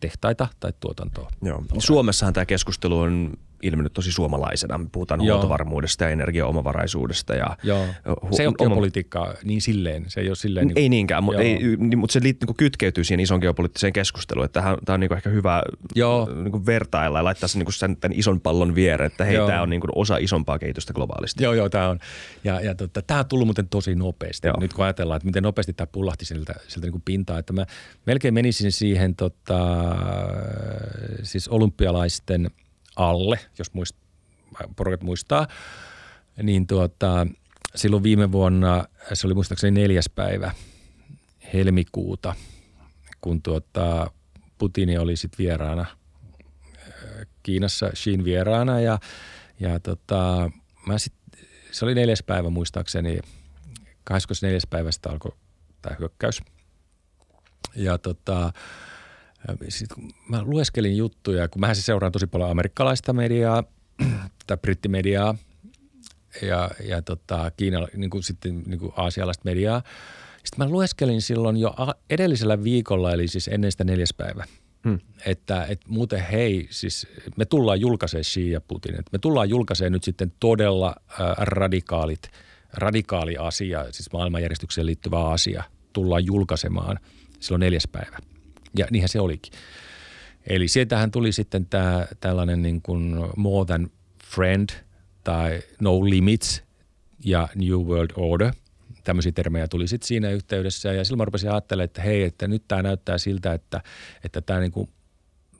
tehtaita 0.00 0.48
tai 0.60 0.72
tuotantoa. 0.80 1.30
Joo. 1.42 1.64
Suomessahan 1.78 2.34
tämä 2.34 2.46
keskustelu 2.46 2.98
on 2.98 3.32
ilmennyt 3.64 3.92
tosi 3.92 4.12
suomalaisena. 4.12 4.78
Me 4.78 4.86
puhutaan 4.92 5.24
Joo. 5.24 5.36
huoltovarmuudesta 5.36 6.04
ja 6.04 6.10
energiaomavaraisuudesta. 6.10 7.34
Ja, 7.34 7.56
Joo. 7.62 7.86
hu- 7.86 8.36
Se 8.36 8.42
ei 8.42 8.46
ole 8.46 8.54
oma- 8.58 8.68
geopolitiikkaa 8.68 9.34
niin 9.44 9.62
silleen. 9.62 10.04
Se 10.08 10.20
ei 10.20 10.28
ole 10.28 10.36
silleen. 10.36 10.72
Ei 10.76 10.88
niinkään, 10.88 11.24
mutta, 11.24 11.40
ei, 11.42 11.58
niin, 11.76 11.98
mutta 11.98 12.12
se 12.12 12.20
liit, 12.22 12.36
niin 12.46 12.56
kytkeytyy 12.56 13.04
siihen 13.04 13.20
ison 13.20 13.40
geopoliittiseen 13.40 13.92
keskusteluun. 13.92 14.44
Että 14.44 14.62
tämä 14.84 14.94
on 14.94 15.00
niin 15.00 15.12
ehkä 15.12 15.30
hyvä 15.30 15.62
Joo. 15.94 16.28
niin 16.44 16.66
vertailla 16.66 17.18
ja 17.18 17.24
laittaa 17.24 17.48
sen, 17.48 17.58
niin 17.58 17.72
sen 17.72 17.96
tämän 17.96 18.18
ison 18.18 18.40
pallon 18.40 18.74
viereen, 18.74 19.06
että 19.06 19.24
hei, 19.24 19.34
Joo. 19.34 19.46
tämä 19.46 19.62
on 19.62 19.70
niin 19.70 19.80
osa 19.94 20.16
isompaa 20.16 20.58
kehitystä 20.58 20.92
globaalisti. 20.92 21.44
Joo, 21.44 21.52
joo, 21.52 21.68
tämä 21.68 21.88
on. 21.88 21.98
Ja, 22.44 22.60
ja 22.60 22.74
tota, 22.74 23.02
tämä 23.02 23.20
on 23.20 23.26
tullut 23.26 23.46
muuten 23.46 23.68
tosi 23.68 23.94
nopeasti. 23.94 24.48
Joo. 24.48 24.60
Nyt 24.60 24.72
kun 24.72 24.84
ajatellaan, 24.84 25.16
että 25.16 25.26
miten 25.26 25.42
nopeasti 25.42 25.72
tämä 25.72 25.86
pullahti 25.86 26.24
sieltä, 26.24 26.54
sieltä 26.68 26.86
niin 26.86 26.92
kuin 26.92 27.02
pintaa, 27.04 27.38
että 27.38 27.52
mä 27.52 27.66
melkein 28.06 28.34
menisin 28.34 28.72
siihen 28.72 29.16
tota, 29.16 29.58
siis 31.22 31.48
olympialaisten 31.48 32.50
alle, 32.96 33.40
jos 33.58 33.72
muist, 33.72 33.96
porukat 34.76 35.02
muistaa, 35.02 35.46
niin 36.42 36.66
tuota, 36.66 37.26
silloin 37.74 38.02
viime 38.02 38.32
vuonna, 38.32 38.84
se 39.12 39.26
oli 39.26 39.34
muistaakseni 39.34 39.80
neljäs 39.80 40.10
päivä 40.14 40.52
helmikuuta, 41.54 42.34
kun 43.20 43.42
tuota, 43.42 44.10
Putini 44.58 44.98
oli 44.98 45.16
sitten 45.16 45.38
vieraana 45.38 45.86
Kiinassa 47.42 47.90
Xin 47.94 48.24
vieraana 48.24 48.80
ja, 48.80 48.98
ja 49.60 49.80
tota, 49.80 50.50
mä 50.86 50.98
sit, 50.98 51.14
se 51.70 51.84
oli 51.84 51.94
neljäs 51.94 52.22
päivä 52.22 52.50
muistaakseni, 52.50 53.18
24. 54.04 54.58
päivästä 54.70 55.10
alkoi 55.10 55.32
tämä 55.82 55.96
hyökkäys. 55.98 56.42
Ja 57.76 57.98
tota, 57.98 58.52
sit 59.68 59.88
kun 59.92 60.10
mä 60.28 60.42
lueskelin 60.42 60.96
juttuja, 60.96 61.48
kun 61.48 61.60
mä 61.60 61.74
siis 61.74 61.86
seuraan 61.86 62.12
tosi 62.12 62.26
paljon 62.26 62.50
amerikkalaista 62.50 63.12
mediaa 63.12 63.64
tai 64.46 64.56
brittimediaa 64.56 65.34
ja, 66.42 66.70
ja 66.84 67.02
tota, 67.02 67.50
Kiina, 67.56 67.86
niin 67.96 68.10
kuin 68.10 68.22
sitten 68.22 68.62
niin 68.66 68.78
kuin 68.80 68.92
aasialaista 68.96 69.42
mediaa. 69.44 69.82
Sitten 70.44 70.66
mä 70.66 70.72
lueskelin 70.72 71.22
silloin 71.22 71.56
jo 71.56 71.74
edellisellä 72.10 72.64
viikolla, 72.64 73.12
eli 73.12 73.28
siis 73.28 73.48
ennen 73.48 73.70
sitä 73.70 73.84
neljäs 73.84 74.14
päivä, 74.16 74.44
Hmm. 74.84 75.00
että, 75.26 75.64
että 75.64 75.86
muuten 75.88 76.20
hei, 76.20 76.66
siis 76.70 77.06
me 77.36 77.44
tullaan 77.44 77.80
julkaisemaan 77.80 78.24
Xi 78.24 78.50
ja 78.50 78.60
Putin, 78.60 78.94
että 78.94 79.08
me 79.12 79.18
tullaan 79.18 79.48
julkaisemaan 79.48 79.92
nyt 79.92 80.04
sitten 80.04 80.32
todella 80.40 80.96
äh, 81.10 81.16
radikaalit, 81.38 82.30
radikaali 82.72 83.36
asia, 83.36 83.84
siis 83.90 84.12
maailmanjärjestykseen 84.12 84.86
liittyvä 84.86 85.30
asia, 85.30 85.64
tullaan 85.92 86.26
julkaisemaan 86.26 86.98
silloin 87.40 87.60
neljäs 87.60 87.88
päivä. 87.92 88.18
Ja 88.78 88.86
niinhän 88.90 89.08
se 89.08 89.20
olikin. 89.20 89.52
Eli 90.46 90.68
sieltähän 90.68 91.10
tuli 91.10 91.32
sitten 91.32 91.66
tämä 91.66 92.06
tällainen 92.20 92.62
niin 92.62 92.82
kuin 92.82 93.16
more 93.36 93.66
than 93.66 93.90
friend 94.24 94.68
tai 95.24 95.62
no 95.80 96.04
limits 96.04 96.62
ja 97.24 97.48
new 97.54 97.80
world 97.80 98.10
order. 98.16 98.52
Tämmöisiä 99.04 99.32
termejä 99.32 99.68
tuli 99.68 99.88
sitten 99.88 100.06
siinä 100.06 100.30
yhteydessä 100.30 100.92
ja 100.92 101.04
silloin 101.04 101.18
mä 101.18 101.24
rupesin 101.24 101.50
ajattelemaan, 101.50 101.84
että 101.84 102.02
hei, 102.02 102.22
että 102.22 102.48
nyt 102.48 102.64
tämä 102.68 102.82
näyttää 102.82 103.18
siltä, 103.18 103.52
että, 103.52 103.80
että 104.24 104.40
tämä 104.40 104.60
niin 104.60 104.72
kuin, 104.72 104.88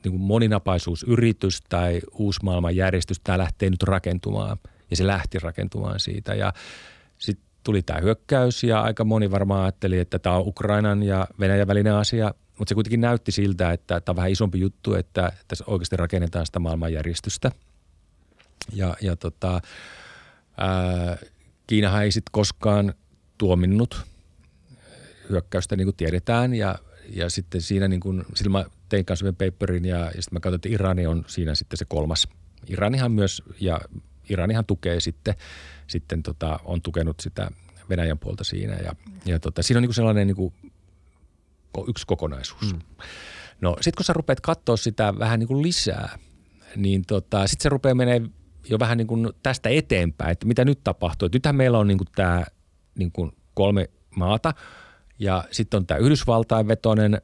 niin 0.04 0.12
kuin 0.12 0.22
moninapaisuusyritys 0.22 1.62
tai 1.68 2.00
uusi 2.12 2.40
maailmanjärjestys, 2.42 3.20
tämä 3.20 3.38
lähtee 3.38 3.70
nyt 3.70 3.82
rakentumaan 3.82 4.56
ja 4.90 4.96
se 4.96 5.06
lähti 5.06 5.38
rakentumaan 5.38 6.00
siitä 6.00 6.34
ja 6.34 6.52
sitten 7.18 7.46
tuli 7.64 7.82
tämä 7.82 8.00
hyökkäys 8.00 8.64
ja 8.64 8.80
aika 8.80 9.04
moni 9.04 9.30
varmaan 9.30 9.62
ajatteli, 9.62 9.98
että 9.98 10.18
tämä 10.18 10.36
on 10.36 10.48
Ukrainan 10.48 11.02
ja 11.02 11.26
Venäjän 11.40 11.66
välinen 11.66 11.94
asia, 11.94 12.34
mutta 12.58 12.68
se 12.68 12.74
kuitenkin 12.74 13.00
näytti 13.00 13.32
siltä, 13.32 13.72
että 13.72 14.00
tämä 14.00 14.12
on 14.12 14.16
vähän 14.16 14.30
isompi 14.30 14.60
juttu, 14.60 14.94
että 14.94 15.32
tässä 15.48 15.64
oikeasti 15.66 15.96
rakennetaan 15.96 16.46
sitä 16.46 16.58
maailmanjärjestystä. 16.58 17.50
Ja, 18.72 18.96
ja 19.00 19.16
tota, 19.16 19.60
ää, 20.56 21.16
Kiinahan 21.66 22.02
ei 22.02 22.12
sitten 22.12 22.32
koskaan 22.32 22.94
tuominnut 23.38 24.06
hyökkäystä, 25.30 25.76
niin 25.76 25.86
kuin 25.86 25.96
tiedetään, 25.96 26.54
ja, 26.54 26.78
ja 27.08 27.30
sitten 27.30 27.60
siinä 27.60 27.88
niin 27.88 28.00
kuin, 28.00 28.24
sillä 28.34 28.50
mä 28.50 28.64
tein 28.88 29.04
kanssa 29.04 29.32
paperin, 29.32 29.84
ja, 29.84 29.98
ja 29.98 30.22
sitten 30.22 30.32
mä 30.32 30.40
katsoin, 30.40 30.58
että 30.58 30.68
Irani 30.68 31.06
on 31.06 31.24
siinä 31.26 31.54
sitten 31.54 31.76
se 31.76 31.84
kolmas. 31.84 32.28
Iranihan 32.68 33.12
myös, 33.12 33.42
ja 33.60 33.80
Iranihan 34.28 34.64
tukee 34.64 35.00
sitten, 35.00 35.34
sitten 35.86 36.22
tota, 36.22 36.60
on 36.64 36.82
tukenut 36.82 37.20
sitä 37.20 37.50
Venäjän 37.88 38.18
puolta 38.18 38.44
siinä, 38.44 38.74
ja, 38.74 38.96
ja 39.26 39.40
tota, 39.40 39.62
siinä 39.62 39.78
on 39.78 39.82
niin 39.82 39.88
kuin 39.88 39.94
sellainen 39.94 40.26
niin 40.26 40.36
kuin 40.36 40.54
yksi 41.88 42.06
kokonaisuus. 42.06 42.74
Mm. 42.74 42.80
No 43.60 43.76
sitten 43.80 43.96
kun 43.96 44.04
sä 44.04 44.12
rupeat 44.12 44.40
katsoa 44.40 44.76
sitä 44.76 45.14
vähän 45.18 45.40
niin 45.40 45.48
kuin 45.48 45.62
lisää, 45.62 46.18
niin 46.76 47.02
tota, 47.06 47.46
sitten 47.46 47.62
se 47.62 47.68
rupeaa 47.68 47.94
menee 47.94 48.22
jo 48.70 48.78
vähän 48.78 48.98
niin 48.98 49.06
kuin 49.06 49.30
tästä 49.42 49.68
eteenpäin, 49.68 50.30
että 50.30 50.46
mitä 50.46 50.64
nyt 50.64 50.80
tapahtuu. 50.84 51.26
Et 51.26 51.32
nythän 51.32 51.56
meillä 51.56 51.78
on 51.78 51.86
niin 51.86 51.98
kuin 51.98 52.08
tämä 52.14 52.44
niin 52.98 53.12
kuin 53.12 53.32
kolme 53.54 53.90
maata 54.16 54.54
ja 55.18 55.44
sitten 55.50 55.78
on 55.78 55.86
tämä 55.86 55.98
Yhdysvaltain 55.98 56.68
vetoinen 56.68 57.22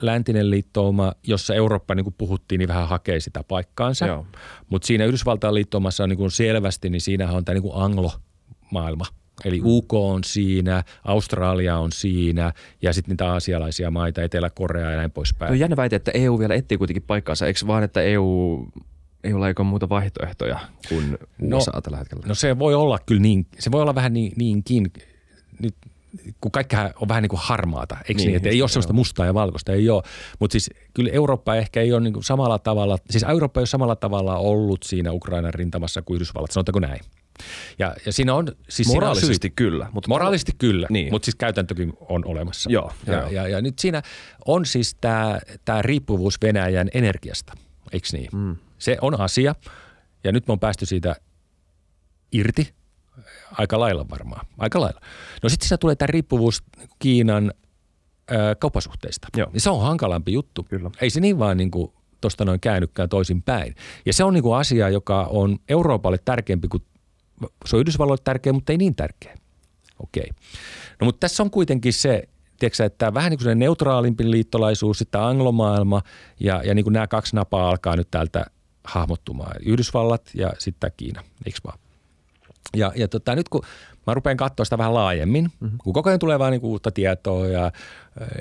läntinen 0.00 0.50
liittouma, 0.50 1.12
jossa 1.26 1.54
Eurooppa, 1.54 1.94
niin 1.94 2.04
kuin 2.04 2.14
puhuttiin, 2.18 2.58
niin 2.58 2.68
vähän 2.68 2.88
hakee 2.88 3.20
sitä 3.20 3.44
paikkaansa. 3.48 4.24
Mutta 4.68 4.86
siinä 4.86 5.04
Yhdysvaltain 5.04 5.54
liittoumassa 5.54 6.02
on 6.02 6.08
niin 6.08 6.18
kuin 6.18 6.30
selvästi, 6.30 6.90
niin 6.90 7.00
siinähän 7.00 7.36
on 7.36 7.44
tämä 7.44 7.54
niin 7.54 7.62
kuin 7.62 7.82
anglo-maailma. 7.82 9.06
Eli 9.44 9.60
UK 9.64 9.92
on 9.92 10.24
siinä, 10.24 10.84
Australia 11.04 11.78
on 11.78 11.92
siinä 11.92 12.52
ja 12.82 12.92
sitten 12.92 13.12
niitä 13.12 13.32
aasialaisia 13.32 13.90
maita, 13.90 14.22
Etelä-Korea 14.22 14.90
ja 14.90 14.96
näin 14.96 15.10
poispäin. 15.10 15.50
No 15.50 15.54
jännä 15.54 15.76
väite, 15.76 15.96
että 15.96 16.10
EU 16.14 16.38
vielä 16.38 16.54
etsii 16.54 16.78
kuitenkin 16.78 17.02
paikkaansa. 17.02 17.46
Eikö 17.46 17.66
vaan, 17.66 17.82
että 17.82 18.02
EU 18.02 18.66
ei 19.24 19.32
ole 19.32 19.46
aika 19.46 19.64
muuta 19.64 19.88
vaihtoehtoja 19.88 20.60
kuin 20.88 21.18
No, 21.38 21.58
USA 21.58 21.80
tällä 21.82 21.98
hetkellä? 21.98 22.26
No 22.26 22.34
se 22.34 22.58
voi 22.58 22.74
olla 22.74 22.98
kyllä 23.06 23.22
niin, 23.22 23.46
se 23.58 23.70
voi 23.70 23.82
olla 23.82 23.94
vähän 23.94 24.12
niin, 24.12 24.32
niinkin, 24.36 24.92
nyt 25.62 25.74
kun 26.40 26.50
kaikkihan 26.50 26.90
on 27.00 27.08
vähän 27.08 27.22
niin 27.22 27.30
kuin 27.30 27.40
harmaata, 27.42 27.96
eikö 27.98 28.12
niin, 28.14 28.26
Niin, 28.26 28.36
että 28.36 28.48
ei 28.48 28.62
ole 28.62 28.66
niin, 28.66 28.72
sellaista 28.72 28.92
mustaa 28.92 29.26
ja 29.26 29.34
valkoista, 29.34 29.72
ei 29.72 29.90
ole. 29.90 30.02
Mutta 30.38 30.52
siis 30.52 30.70
kyllä 30.94 31.10
Eurooppa 31.12 31.54
ehkä 31.54 31.80
ei 31.80 31.92
ole 31.92 32.00
niin 32.00 32.22
samalla 32.22 32.58
tavalla, 32.58 32.98
siis 33.10 33.24
Eurooppa 33.28 33.60
ei 33.60 33.62
ole 33.62 33.66
samalla 33.66 33.96
tavalla 33.96 34.36
ollut 34.36 34.82
siinä 34.82 35.12
Ukrainan 35.12 35.54
rintamassa 35.54 36.02
kuin 36.02 36.14
Yhdysvallat, 36.14 36.50
sanotaanko 36.50 36.80
näin. 36.80 37.00
Ja, 37.78 37.94
ja 38.06 38.12
siinä 38.12 38.34
on, 38.34 38.46
siis 38.46 38.88
siinä 38.88 38.90
on 38.90 38.96
Moraalisesti 38.96 39.48
syy- 39.48 39.54
kyllä. 39.56 39.88
Mutta 39.92 40.08
Moraalisesti 40.08 40.52
kyllä, 40.58 40.86
Niin. 40.90 41.12
mutta 41.12 41.26
siis 41.26 41.34
käytäntökin 41.34 41.92
on 42.00 42.24
olemassa. 42.24 42.70
Joo, 42.70 42.92
ja, 43.06 43.12
joo. 43.12 43.30
ja, 43.30 43.48
ja 43.48 43.62
nyt 43.62 43.78
siinä 43.78 44.02
on 44.46 44.66
siis 44.66 44.96
tämä 45.00 45.40
tää 45.64 45.82
riippuvuus 45.82 46.38
Venäjän 46.42 46.88
energiasta, 46.94 47.52
eikö 47.92 48.08
niin? 48.12 48.28
Mm. 48.32 48.56
Se 48.78 48.96
on 49.00 49.20
asia 49.20 49.54
ja 50.24 50.32
nyt 50.32 50.46
me 50.46 50.52
on 50.52 50.60
päästy 50.60 50.86
siitä 50.86 51.16
irti 52.32 52.74
aika 53.52 53.80
lailla 53.80 54.06
varmaan, 54.10 54.46
aika 54.58 54.80
lailla. 54.80 55.00
No 55.42 55.48
sitten 55.48 55.68
siinä 55.68 55.78
tulee 55.78 55.94
tämä 55.94 56.06
riippuvuus 56.06 56.62
Kiinan 56.98 57.52
ö, 58.30 58.34
kauppasuhteista. 58.58 59.28
Joo. 59.36 59.50
Ja 59.54 59.60
se 59.60 59.70
on 59.70 59.82
hankalampi 59.82 60.32
juttu. 60.32 60.62
Kyllä. 60.62 60.90
Ei 61.00 61.10
se 61.10 61.20
niin 61.20 61.38
vaan 61.38 61.56
niin 61.56 61.70
kuin 61.70 61.92
tuosta 62.20 62.44
noin 62.44 62.60
käynytkään 62.60 63.08
toisin 63.08 63.42
päin. 63.42 63.74
Ja 64.06 64.12
se 64.12 64.24
on 64.24 64.34
niin 64.34 64.42
kuin 64.42 64.56
asia, 64.56 64.88
joka 64.88 65.24
on 65.24 65.58
Euroopalle 65.68 66.18
tärkeämpi 66.24 66.68
kuin, 66.68 66.82
se 67.66 67.76
on 67.76 67.80
Yhdysvalloille 67.80 68.22
tärkeä, 68.24 68.52
mutta 68.52 68.72
ei 68.72 68.78
niin 68.78 68.94
tärkeä. 68.94 69.34
Okei. 69.98 70.30
No 71.00 71.04
mutta 71.04 71.20
tässä 71.20 71.42
on 71.42 71.50
kuitenkin 71.50 71.92
se, 71.92 72.28
tiedätkö, 72.58 72.84
että 72.84 73.14
vähän 73.14 73.30
niin 73.30 73.38
kuin 73.38 73.44
se 73.44 73.54
neutraalimpi 73.54 74.30
liittolaisuus, 74.30 74.98
sitten 74.98 75.20
anglomaailma 75.20 76.02
ja, 76.40 76.62
ja 76.64 76.74
niin 76.74 76.84
kuin 76.84 76.92
nämä 76.92 77.06
kaksi 77.06 77.36
napaa 77.36 77.68
alkaa 77.68 77.96
nyt 77.96 78.08
täältä 78.10 78.46
hahmottumaan. 78.84 79.56
Yhdysvallat 79.66 80.30
ja 80.34 80.52
sitten 80.58 80.92
Kiina, 80.96 81.22
eikö 81.46 81.58
vaan? 81.64 81.78
Ja, 82.76 82.92
ja 82.96 83.08
tota, 83.08 83.34
nyt 83.34 83.48
kun 83.48 83.62
mä 84.06 84.14
rupean 84.14 84.36
katsoa 84.36 84.64
sitä 84.64 84.78
vähän 84.78 84.94
laajemmin, 84.94 85.50
mm-hmm. 85.60 85.78
kun 85.78 85.92
koko 85.92 86.10
ajan 86.10 86.18
tulee 86.18 86.38
vaan 86.38 86.52
niinku 86.52 86.70
uutta 86.70 86.90
tietoa 86.90 87.48
ja, 87.48 87.72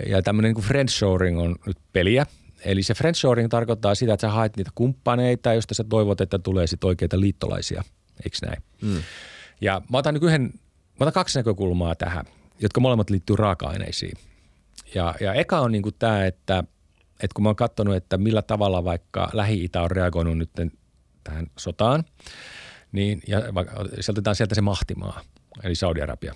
ja 0.08 0.22
tämmöinen 0.22 0.50
niinku 0.50 0.62
friendshoring 0.62 1.40
on 1.40 1.56
nyt 1.66 1.78
peliä. 1.94 2.26
Eli 2.66 2.84
se 2.84 2.94
friendshoring 2.94 3.50
tarkoittaa 3.50 3.96
sitä, 3.96 4.14
että 4.14 4.28
sä 4.28 4.34
haet 4.34 4.58
niitä 4.58 4.72
kumppaneita, 4.76 5.54
joista 5.54 5.74
sä 5.74 5.84
toivot, 5.84 6.22
että 6.22 6.40
tulee 6.40 6.68
sit 6.68 6.84
oikeita 6.84 7.20
liittolaisia, 7.20 7.84
eikö 8.24 8.38
näin? 8.46 8.64
Mm. 8.82 9.04
Ja 9.62 9.82
mä 9.92 9.98
otan 9.98 10.14
nyt 10.14 10.24
yhden, 10.24 10.42
mä 10.44 11.00
otan 11.00 11.14
kaksi 11.14 11.40
näkökulmaa 11.40 11.96
tähän, 11.96 12.26
jotka 12.60 12.82
molemmat 12.82 13.10
liittyy 13.10 13.36
raaka-aineisiin. 13.36 14.18
Ja, 14.96 15.16
ja 15.20 15.34
eka 15.34 15.60
on 15.60 15.72
niinku 15.72 15.92
tämä, 15.92 16.26
että, 16.26 16.64
että 17.14 17.34
kun 17.36 17.44
mä 17.44 17.50
oon 17.50 17.56
katsonut, 17.56 17.96
että 17.96 18.18
millä 18.18 18.42
tavalla 18.42 18.84
vaikka 18.84 19.30
Lähi-Itä 19.34 19.82
on 19.82 19.92
reagoinut 19.92 20.38
nyt 20.38 20.52
tähän 21.24 21.48
sotaan, 21.58 22.04
niin, 22.92 23.22
ja 23.28 23.42
otetaan 24.10 24.36
sieltä 24.36 24.56
se 24.56 24.62
mahtimaa, 24.62 25.22
eli 25.64 25.76
Saudi-Arabia. 25.76 26.36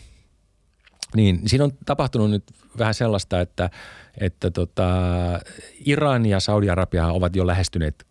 Niin 1.16 1.42
siinä 1.46 1.64
on 1.64 1.72
tapahtunut 1.86 2.30
nyt 2.30 2.44
vähän 2.78 2.94
sellaista, 2.94 3.42
että, 3.42 3.70
että 4.18 4.52
tota, 4.52 4.90
Iran 5.86 6.26
ja 6.26 6.40
Saudi-Arabia 6.40 7.08
ovat 7.08 7.36
jo 7.36 7.48
lähestyneet 7.48 8.06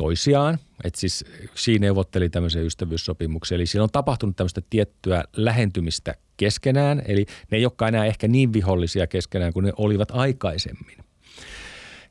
toisiaan. 0.00 0.58
että 0.84 1.00
siis 1.00 1.24
Xi 1.54 1.78
neuvotteli 1.78 2.28
tämmöisen 2.28 2.66
ystävyyssopimuksen, 2.66 3.56
eli 3.56 3.66
siinä 3.66 3.82
on 3.82 3.90
tapahtunut 3.92 4.36
tämmöistä 4.36 4.62
tiettyä 4.70 5.24
lähentymistä 5.36 6.14
keskenään, 6.36 7.02
eli 7.06 7.26
ne 7.50 7.58
ei 7.58 7.64
olekaan 7.64 7.94
enää 7.94 8.06
ehkä 8.06 8.28
niin 8.28 8.52
vihollisia 8.52 9.06
keskenään 9.06 9.52
kuin 9.52 9.64
ne 9.64 9.72
olivat 9.76 10.10
aikaisemmin. 10.10 10.96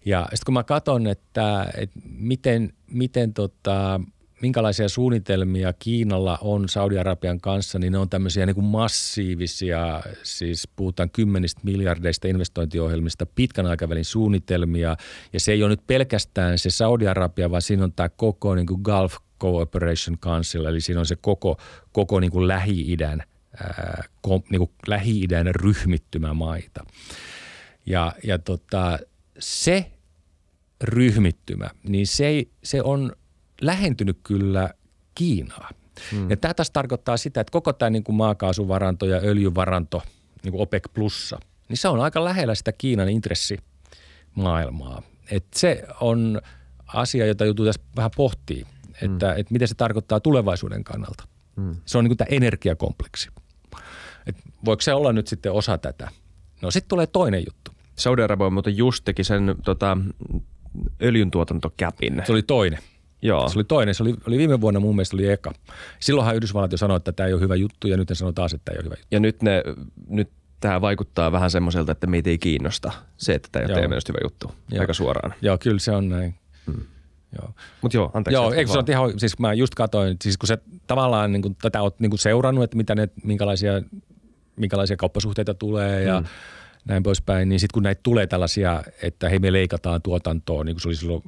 Ja 0.05 0.21
sitten 0.21 0.45
kun 0.45 0.53
mä 0.53 0.63
katson, 0.63 1.07
että, 1.07 1.71
että 1.77 1.99
miten, 2.17 2.73
miten 2.87 3.33
tota, 3.33 4.01
minkälaisia 4.41 4.89
suunnitelmia 4.89 5.73
Kiinalla 5.73 6.37
on 6.41 6.69
Saudi-Arabian 6.69 7.41
kanssa, 7.41 7.79
niin 7.79 7.91
ne 7.91 7.97
on 7.97 8.09
tämmöisiä 8.09 8.45
niin 8.45 8.55
kuin 8.55 8.65
massiivisia, 8.65 10.01
siis 10.23 10.67
puhutaan 10.75 11.09
kymmenistä 11.09 11.61
miljardeista 11.63 12.27
investointiohjelmista, 12.27 13.25
pitkän 13.25 13.65
aikavälin 13.65 14.05
suunnitelmia. 14.05 14.95
Ja 15.33 15.39
se 15.39 15.51
ei 15.51 15.63
ole 15.63 15.69
nyt 15.69 15.87
pelkästään 15.87 16.57
se 16.57 16.69
Saudi-Arabia, 16.69 17.51
vaan 17.51 17.61
siinä 17.61 17.83
on 17.83 17.93
tämä 17.93 18.09
koko 18.09 18.55
niin 18.55 18.67
kuin 18.67 18.81
Gulf 18.81 19.15
Cooperation 19.41 20.19
Council, 20.19 20.65
eli 20.65 20.81
siinä 20.81 20.99
on 20.99 21.05
se 21.05 21.15
koko, 21.15 21.57
koko 21.91 22.19
niin 22.19 22.31
kuin 22.31 22.47
Lähi-idän, 22.47 23.23
ää, 23.63 24.03
niin 24.27 24.59
kuin 24.59 24.71
Lähi-idän 24.87 25.47
ryhmittymä 25.47 26.33
maita. 26.33 26.85
Ja, 27.85 28.13
ja 28.23 28.39
tota, 28.39 28.99
se 29.39 29.91
ryhmittymä, 30.83 31.69
niin 31.83 32.07
se, 32.07 32.45
se 32.63 32.81
on 32.81 33.11
lähentynyt 33.61 34.19
kyllä 34.23 34.69
Kiinaa. 35.15 35.69
Hmm. 36.11 36.29
Ja 36.29 36.37
tämä 36.37 36.53
taas 36.53 36.71
tarkoittaa 36.71 37.17
sitä, 37.17 37.41
että 37.41 37.51
koko 37.51 37.73
tämä 37.73 37.89
niin 37.89 38.03
kuin 38.03 38.15
maakaasuvaranto 38.15 39.05
ja 39.05 39.17
öljyvaranto, 39.17 40.01
niin 40.43 40.51
kuin 40.51 40.61
OPEC 40.61 40.83
plussa, 40.93 41.39
niin 41.69 41.77
se 41.77 41.87
on 41.87 41.99
aika 41.99 42.23
lähellä 42.23 42.55
sitä 42.55 42.71
Kiinan 42.71 43.09
intressimaailmaa. 43.09 45.01
Et 45.31 45.45
se 45.55 45.83
on 46.01 46.41
asia, 46.87 47.25
jota 47.25 47.45
joutuu 47.45 47.65
tässä 47.65 47.81
vähän 47.95 48.11
pohtimaan, 48.15 48.73
että, 49.01 49.31
hmm. 49.31 49.39
että 49.39 49.53
miten 49.53 49.67
se 49.67 49.75
tarkoittaa 49.75 50.19
tulevaisuuden 50.19 50.83
kannalta. 50.83 51.23
Hmm. 51.55 51.75
Se 51.85 51.97
on 51.97 52.03
niin 52.03 52.09
kuin 52.09 52.17
tämä 52.17 52.27
energiakompleksi. 52.31 53.29
Et 54.25 54.35
voiko 54.65 54.81
se 54.81 54.93
olla 54.93 55.13
nyt 55.13 55.27
sitten 55.27 55.51
osa 55.51 55.77
tätä? 55.77 56.09
No 56.61 56.71
sitten 56.71 56.89
tulee 56.89 57.07
toinen 57.07 57.43
juttu. 57.47 57.71
Saudi-Arabia 57.95 58.49
muuten 58.49 58.77
just 58.77 59.05
teki 59.05 59.23
sen 59.23 59.55
tota, 59.63 59.97
öljyntuotantokäpin. 61.01 62.21
Se 62.25 62.31
oli 62.31 62.43
toinen. 62.43 62.79
Joo. 63.21 63.49
Se 63.49 63.59
oli 63.59 63.63
toinen. 63.63 63.95
Se 63.95 64.03
oli, 64.03 64.15
oli 64.27 64.37
viime 64.37 64.61
vuonna 64.61 64.79
mun 64.79 64.95
mielestä 64.95 65.15
oli 65.15 65.29
eka. 65.29 65.53
Silloinhan 65.99 66.35
Yhdysvallat 66.35 66.71
jo 66.71 66.77
sanoi, 66.77 66.97
että 66.97 67.11
tämä 67.11 67.27
ei 67.27 67.33
ole 67.33 67.41
hyvä 67.41 67.55
juttu 67.55 67.87
ja 67.87 67.97
nyt 67.97 68.09
ne 68.09 68.15
sanoo 68.15 68.31
taas, 68.31 68.53
että 68.53 68.65
tämä 68.65 68.73
ei 68.73 68.79
ole 68.79 68.85
hyvä 68.85 68.95
juttu. 68.95 69.07
Ja 69.11 69.19
nyt, 69.19 69.41
ne, 69.41 69.63
nyt 70.07 70.29
tämä 70.59 70.81
vaikuttaa 70.81 71.31
vähän 71.31 71.51
semmoiselta, 71.51 71.91
että 71.91 72.07
meitä 72.07 72.29
ei 72.29 72.37
kiinnosta 72.37 72.91
se, 73.17 73.33
että 73.33 73.49
tämä 73.51 73.63
ei 73.63 73.65
ole 73.65 73.73
teidän 73.73 74.01
hyvä 74.07 74.19
juttu. 74.23 74.51
Joo. 74.71 74.81
Aika 74.81 74.93
suoraan. 74.93 75.33
Joo, 75.41 75.57
kyllä 75.57 75.79
se 75.79 75.91
on 75.91 76.09
näin. 76.09 76.35
Hmm. 76.65 76.81
Joo. 77.41 77.53
Mutta 77.81 77.97
joo, 77.97 78.11
anteeksi. 78.13 78.35
Joo, 78.35 78.53
eikö 78.53 78.71
se 78.71 78.77
ole 78.77 78.85
ihan, 78.89 79.19
siis 79.19 79.39
mä 79.39 79.53
just 79.53 79.75
katsoin, 79.75 80.17
siis 80.23 80.37
kun 80.37 80.47
se 80.47 80.57
tavallaan 80.87 81.31
niin 81.31 81.41
kuin, 81.41 81.55
tätä 81.61 81.81
oot 81.81 81.99
niin 81.99 82.09
kuin 82.09 82.19
seurannut, 82.19 82.63
että 82.63 82.77
mitä 82.77 82.95
ne, 82.95 83.09
minkälaisia, 83.23 83.81
minkälaisia 84.55 84.97
kauppasuhteita 84.97 85.53
tulee 85.53 86.03
ja 86.03 86.17
hmm 86.17 86.27
näin 86.85 87.03
poispäin, 87.03 87.49
niin 87.49 87.59
sitten 87.59 87.73
kun 87.73 87.83
näitä 87.83 87.99
tulee 88.03 88.27
tällaisia, 88.27 88.83
että 89.01 89.29
hei 89.29 89.39
me 89.39 89.53
leikataan 89.53 90.01
tuotantoa, 90.01 90.63
niin 90.63 90.75
kuin 90.75 90.81
se 90.81 90.87
oli 90.87 90.95
silloin, 90.95 91.23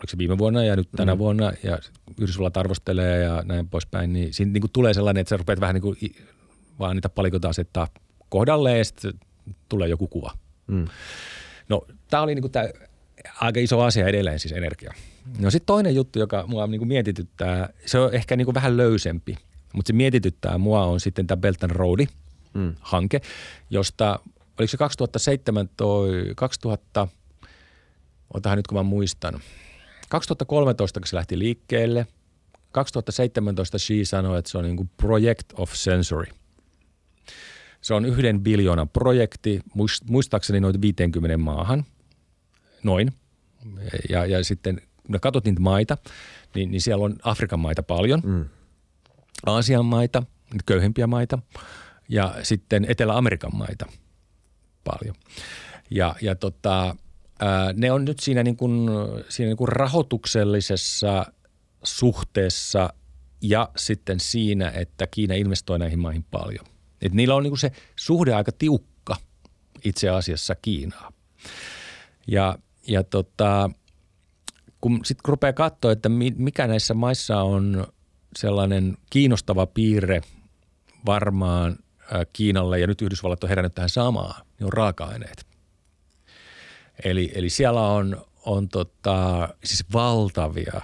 oliko 0.00 0.10
se 0.10 0.18
viime 0.18 0.38
vuonna 0.38 0.64
ja 0.64 0.76
nyt 0.76 0.88
tänä 0.96 1.14
mm. 1.14 1.18
vuonna, 1.18 1.52
ja 1.62 1.78
Yhdysvallat 2.20 2.56
arvostelee 2.56 3.22
ja 3.22 3.42
näin 3.44 3.68
poispäin, 3.68 4.12
niin 4.12 4.34
siinä 4.34 4.52
niin 4.52 4.60
kuin 4.60 4.70
tulee 4.72 4.94
sellainen, 4.94 5.20
että 5.20 5.28
sä 5.28 5.36
rupeat 5.36 5.60
vähän 5.60 5.74
niin 5.74 5.82
kuin 5.82 5.96
vaan 6.78 6.96
niitä 6.96 7.08
palikoita 7.08 7.48
asettaa 7.48 7.88
kohdalleen 8.28 8.78
ja 8.78 8.84
sitten 8.84 9.12
tulee 9.68 9.88
joku 9.88 10.08
kuva. 10.08 10.32
Mm. 10.66 10.84
No 11.68 11.86
tämä 12.10 12.22
oli 12.22 12.34
niin 12.34 12.42
kuin 12.42 12.52
tämä 12.52 12.68
aika 13.40 13.60
iso 13.60 13.80
asia 13.80 14.06
edelleen 14.06 14.38
siis 14.38 14.52
energia. 14.52 14.94
No 15.38 15.50
sitten 15.50 15.66
toinen 15.66 15.94
juttu, 15.94 16.18
joka 16.18 16.44
mua 16.46 16.66
niin 16.66 16.78
kuin 16.78 16.88
mietityttää, 16.88 17.68
se 17.86 17.98
on 17.98 18.14
ehkä 18.14 18.36
niin 18.36 18.44
kuin 18.44 18.54
vähän 18.54 18.76
löysempi, 18.76 19.36
mutta 19.72 19.88
se 19.88 19.92
mietityttää 19.92 20.58
mua 20.58 20.84
on 20.84 21.00
sitten 21.00 21.26
tämä 21.26 21.40
Belt 21.40 21.64
and 21.64 21.72
Road 21.72 22.06
mm. 22.54 22.74
hanke, 22.80 23.20
josta 23.70 24.20
oliko 24.58 24.70
se 24.70 24.76
2007 24.76 25.68
toi, 25.76 26.32
2000, 26.36 27.08
otahan 28.34 28.58
nyt 28.58 28.66
kun 28.66 28.78
mä 28.78 28.82
muistan, 28.82 29.40
2013 30.08 31.00
kun 31.00 31.06
se 31.06 31.16
lähti 31.16 31.38
liikkeelle, 31.38 32.06
2017 32.72 33.78
Xi 33.78 34.04
sanoi, 34.04 34.38
että 34.38 34.50
se 34.50 34.58
on 34.58 34.64
niin 34.64 34.76
kuin 34.76 34.90
project 34.96 35.52
of 35.54 35.72
sensory. 35.74 36.26
Se 37.80 37.94
on 37.94 38.04
yhden 38.04 38.40
biljoonan 38.40 38.88
projekti, 38.88 39.60
muistaakseni 40.10 40.60
noin 40.60 40.80
50 40.80 41.36
maahan, 41.38 41.84
noin. 42.82 43.12
Ja, 44.08 44.26
ja 44.26 44.44
sitten 44.44 44.80
kun 45.06 45.20
katsot 45.20 45.44
niitä 45.44 45.60
maita, 45.60 45.98
niin, 46.54 46.70
niin 46.70 46.80
siellä 46.80 47.04
on 47.04 47.16
Afrikan 47.22 47.60
maita 47.60 47.82
paljon, 47.82 48.20
mm. 48.24 48.44
Aasian 49.46 49.84
maita, 49.84 50.22
köyhempiä 50.66 51.06
maita 51.06 51.38
ja 52.08 52.34
sitten 52.42 52.86
Etelä-Amerikan 52.88 53.56
maita– 53.56 53.86
paljon. 54.84 55.14
Ja, 55.90 56.14
ja 56.20 56.34
tota, 56.34 56.96
ne 57.74 57.92
on 57.92 58.04
nyt 58.04 58.18
siinä, 58.18 58.42
niin 58.42 58.56
kuin, 58.56 58.90
siinä 59.28 59.48
niin 59.48 59.56
kuin 59.56 59.68
rahoituksellisessa 59.68 61.26
suhteessa 61.82 62.92
ja 63.42 63.68
sitten 63.76 64.20
siinä, 64.20 64.70
että 64.70 65.06
Kiina 65.06 65.34
investoi 65.34 65.78
näihin 65.78 65.98
maihin 65.98 66.24
paljon. 66.30 66.66
Et 67.02 67.12
niillä 67.12 67.34
on 67.34 67.42
niin 67.42 67.50
kuin 67.50 67.58
se 67.58 67.72
suhde 67.96 68.34
aika 68.34 68.52
tiukka 68.52 69.16
itse 69.84 70.08
asiassa 70.08 70.54
Kiinaa. 70.54 71.12
Ja, 72.26 72.58
ja 72.88 73.04
tota, 73.04 73.70
kun 74.80 75.00
sitten 75.04 75.28
rupeaa 75.28 75.52
katsoa, 75.52 75.92
että 75.92 76.08
mikä 76.36 76.66
näissä 76.66 76.94
maissa 76.94 77.42
on 77.42 77.86
sellainen 78.36 78.96
kiinnostava 79.10 79.66
piirre 79.66 80.20
varmaan 81.06 81.78
Kiinalle 82.32 82.78
ja 82.78 82.86
nyt 82.86 83.02
Yhdysvallat 83.02 83.44
on 83.44 83.48
herännyt 83.48 83.74
tähän 83.74 83.88
samaan, 83.88 84.46
niin 84.58 84.66
on 84.66 84.72
raaka-aineet. 84.72 85.47
Eli, 87.04 87.32
eli 87.34 87.50
siellä 87.50 87.80
on, 87.88 88.24
on 88.44 88.68
tota, 88.68 89.48
siis 89.64 89.84
valtavia 89.92 90.80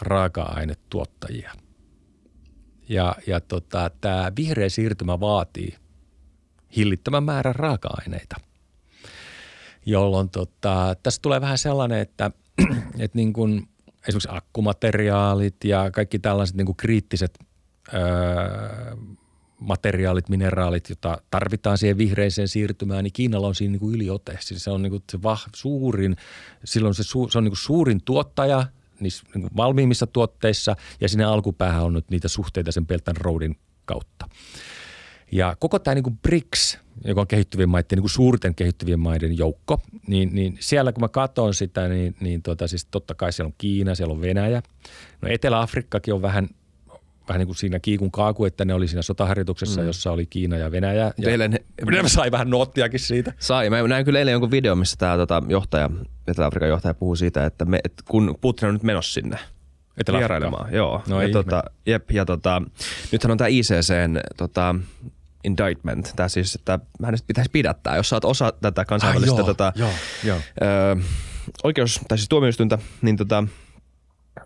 raaka-ainetuottajia. 0.00 1.52
Ja, 2.88 3.14
ja 3.26 3.40
tota, 3.40 3.90
tämä 4.00 4.32
vihreä 4.36 4.68
siirtymä 4.68 5.20
vaatii 5.20 5.76
hillittömän 6.76 7.24
määrän 7.24 7.54
raaka-aineita, 7.54 8.36
jolloin 9.86 10.30
tota, 10.30 10.96
tässä 11.02 11.22
tulee 11.22 11.40
vähän 11.40 11.58
sellainen, 11.58 11.98
että, 11.98 12.30
että 12.98 13.18
niin 13.18 13.32
kuin 13.32 13.68
esimerkiksi 14.08 14.28
akkumateriaalit 14.32 15.64
ja 15.64 15.90
kaikki 15.90 16.18
tällaiset 16.18 16.56
niin 16.56 16.66
kuin 16.66 16.76
kriittiset 16.76 17.38
öö, 17.94 18.00
materiaalit, 19.60 20.28
mineraalit, 20.28 20.88
joita 20.88 21.18
tarvitaan 21.30 21.78
siihen 21.78 21.98
vihreiseen 21.98 22.48
siirtymään, 22.48 23.04
niin 23.04 23.12
Kiinalla 23.12 23.46
on 23.46 23.54
siinä 23.54 23.72
niin 23.72 23.80
kuin 23.80 23.94
yliote. 23.94 24.38
Siis 24.40 24.64
se 24.64 24.70
on 24.70 24.82
niin 24.82 24.90
kuin 24.90 25.02
se 25.12 25.22
vah, 25.22 25.46
suurin, 25.54 26.16
silloin 26.64 26.94
se, 26.94 27.02
su, 27.02 27.28
se 27.28 27.38
on 27.38 27.44
niin 27.44 27.52
kuin 27.52 27.58
suurin 27.58 28.00
tuottaja 28.04 28.66
niissä 29.00 29.24
niin 29.34 29.42
kuin 29.42 29.56
valmiimmissa 29.56 30.06
tuotteissa 30.06 30.76
ja 31.00 31.08
sinne 31.08 31.24
alkupäähän 31.24 31.82
on 31.82 31.92
nyt 31.92 32.10
niitä 32.10 32.28
suhteita 32.28 32.72
sen 32.72 32.86
Belt 32.86 33.08
Roadin 33.08 33.56
kautta. 33.84 34.28
Ja 35.32 35.56
koko 35.58 35.78
tämä 35.78 35.94
niin 35.94 36.02
kuin 36.02 36.18
BRICS, 36.18 36.78
joka 37.04 37.20
on 37.20 37.26
kehittyvien 37.26 37.68
maiden, 37.68 37.86
niin 37.90 38.02
kuin 38.02 38.10
suurten 38.10 38.54
kehittyvien 38.54 39.00
maiden 39.00 39.38
joukko, 39.38 39.80
niin, 40.06 40.34
niin 40.34 40.56
siellä 40.60 40.92
kun 40.92 41.00
mä 41.00 41.08
katson 41.08 41.54
sitä, 41.54 41.88
niin, 41.88 42.16
niin 42.20 42.42
tota, 42.42 42.68
siis 42.68 42.86
totta 42.90 43.14
kai 43.14 43.32
siellä 43.32 43.48
on 43.48 43.54
Kiina, 43.58 43.94
siellä 43.94 44.12
on 44.12 44.20
Venäjä. 44.20 44.62
No 45.22 45.28
Etelä-Afrikkakin 45.28 46.14
on 46.14 46.22
vähän 46.22 46.48
vähän 47.28 47.38
niin 47.38 47.46
kuin 47.46 47.56
siinä 47.56 47.78
kiikun 47.78 48.10
kaaku, 48.10 48.44
että 48.44 48.64
ne 48.64 48.74
oli 48.74 48.88
siinä 48.88 49.02
sotaharjoituksessa, 49.02 49.80
mm. 49.80 49.86
jossa 49.86 50.12
oli 50.12 50.26
Kiina 50.26 50.56
ja 50.56 50.70
Venäjä. 50.70 51.12
Ja 51.18 51.30
eilen, 51.30 51.50
ne 51.50 52.08
sai 52.08 52.30
vähän 52.30 52.50
noottiakin 52.50 53.00
siitä. 53.00 53.32
Sai. 53.38 53.70
Mä 53.70 53.88
näin 53.88 54.04
kyllä 54.04 54.18
eilen 54.18 54.32
jonkun 54.32 54.50
video, 54.50 54.74
missä 54.74 54.96
tämä 54.98 55.16
tota, 55.16 55.42
johtaja, 55.48 55.90
Etelä-Afrikan 56.28 56.68
johtaja 56.68 56.94
puhuu 56.94 57.16
siitä, 57.16 57.46
että, 57.46 57.64
me, 57.64 57.80
että 57.84 58.02
kun 58.08 58.38
Putin 58.40 58.68
on 58.68 58.74
nyt 58.74 58.82
menossa 58.82 59.12
sinne 59.12 59.38
vierailemaan. 60.12 60.74
Joo. 60.74 61.02
No 61.08 61.22
ja, 61.22 61.28
tota, 61.28 61.62
jep, 61.86 62.10
ja 62.10 62.24
tota, 62.24 62.62
nythän 63.12 63.30
on 63.30 63.38
tämä 63.38 63.48
ICCn 63.48 64.20
tota, 64.36 64.74
indictment, 65.44 66.12
tämä 66.16 66.28
siis, 66.28 66.54
että 66.54 66.78
hänestä 67.04 67.26
pitäisi 67.26 67.50
pidättää, 67.50 67.96
jos 67.96 68.12
oot 68.12 68.24
osa 68.24 68.52
tätä 68.52 68.84
kansainvälistä 68.84 69.34
ah, 69.34 69.38
joo, 69.38 69.46
tota, 69.46 69.72
joo, 69.76 69.90
joo. 70.24 70.38
Ö, 70.62 70.96
oikeus, 71.64 72.00
tai 72.08 72.18
siis 72.18 72.28
tuomioistuinta, 72.28 72.78
niin 73.02 73.16
tota, 73.16 73.44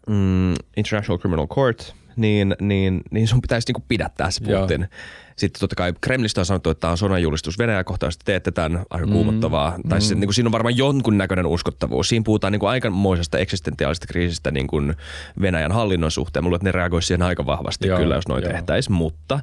mm, 0.09 0.55
International 0.77 1.19
Criminal 1.19 1.47
Court– 1.47 1.95
niin, 2.17 2.57
niin, 2.61 3.01
niin 3.11 3.29
sun 3.29 3.41
pitäisi 3.41 3.69
niinku 3.69 3.85
pidättää 3.89 4.31
se 4.31 4.41
Putin. 4.41 4.81
Joo. 4.81 4.89
Sitten 5.37 5.61
totta 5.61 5.77
kai 5.77 5.93
Kremlistä 6.01 6.41
on 6.41 6.47
sanottu, 6.47 6.71
että 6.71 6.81
tämä 6.81 6.91
on 6.91 6.99
sodanjulistus 6.99 7.59
Venäjä 7.59 7.85
kohtaan, 7.85 8.13
että 8.13 8.25
teette 8.25 8.51
tämän 8.51 8.85
aika 8.91 9.07
mm, 9.07 9.13
kuumottavaa. 9.13 9.71
Tai 9.89 9.99
mm. 9.99 10.03
siis, 10.03 10.19
niin 10.19 10.27
kuin, 10.27 10.35
siinä 10.35 10.49
on 10.49 10.53
varmaan 10.53 10.77
jonkunnäköinen 10.77 11.47
uskottavuus. 11.47 12.09
Siinä 12.09 12.23
puhutaan 12.25 12.53
niin 12.53 12.61
kuin 12.61 12.71
aikamoisesta 12.71 13.39
eksistentiaalisesta 13.39 14.07
kriisistä 14.07 14.51
niin 14.51 14.67
kuin 14.67 14.95
Venäjän 15.41 15.73
hallinnon 15.73 16.11
suhteen. 16.11 16.45
Mulla 16.45 16.57
että 16.57 16.69
ne 16.69 16.73
reagoisivat 16.73 17.09
siihen 17.09 17.23
aika 17.23 17.47
vahvasti 17.47 17.89
joo, 17.89 17.99
kyllä, 17.99 18.15
jos 18.15 18.29
noin 18.29 18.45
tehtäisiin. 18.45 18.95
Mutta 18.95 19.41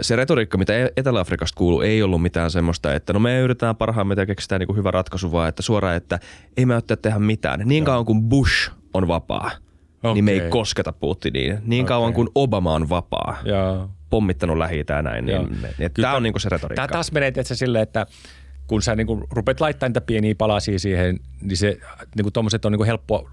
se 0.00 0.16
retoriikka, 0.16 0.58
mitä 0.58 0.78
e- 0.78 0.92
Etelä-Afrikasta 0.96 1.56
kuuluu, 1.56 1.80
ei 1.80 2.02
ollut 2.02 2.22
mitään 2.22 2.50
semmoista, 2.50 2.94
että 2.94 3.12
no 3.12 3.20
me 3.20 3.40
yritetään 3.40 3.76
parhaamme 3.76 4.14
ja 4.18 4.26
keksitään 4.26 4.58
niin 4.58 4.66
kuin 4.66 4.76
hyvä 4.76 4.90
ratkaisu, 4.90 5.32
vaan 5.32 5.48
että 5.48 5.62
suoraan, 5.62 5.96
että 5.96 6.18
ei 6.56 6.66
me 6.66 6.74
tehdä 7.02 7.18
mitään. 7.18 7.60
Niin 7.64 7.84
kauan 7.84 8.04
kuin 8.04 8.22
Bush 8.22 8.70
on 8.94 9.08
vapaa– 9.08 9.50
okay. 9.98 10.14
niin 10.14 10.24
me 10.24 10.30
ei 10.32 10.40
kosketa 10.50 10.92
Putiniin. 10.92 11.58
Niin 11.64 11.84
okay. 11.84 11.88
kauan 11.88 12.12
kuin 12.12 12.28
Obama 12.34 12.74
on 12.74 12.88
vapaa, 12.88 13.38
ja. 13.44 13.88
pommittanut 14.10 14.58
lähi 14.58 14.84
näin, 15.02 15.26
niin, 15.26 15.58
niin 15.78 15.90
tämä 16.00 16.16
on 16.16 16.22
niinku 16.22 16.38
se 16.38 16.48
retoriikka. 16.48 16.74
Tämä 16.74 16.92
taas 16.92 17.12
menee 17.12 17.32
tietysti 17.32 17.56
silleen, 17.56 17.82
että 17.82 18.06
kun 18.66 18.82
sä 18.82 18.96
niinku 18.96 19.26
rupeat 19.30 19.60
laittamaan 19.60 19.90
niitä 19.90 20.00
pieniä 20.00 20.34
palasia 20.38 20.78
siihen, 20.78 21.20
niin 21.42 21.56
se 21.56 21.78
niinku 22.16 22.30
tommoset 22.30 22.64
on 22.64 22.72
niinku 22.72 22.84
helppo 22.84 23.28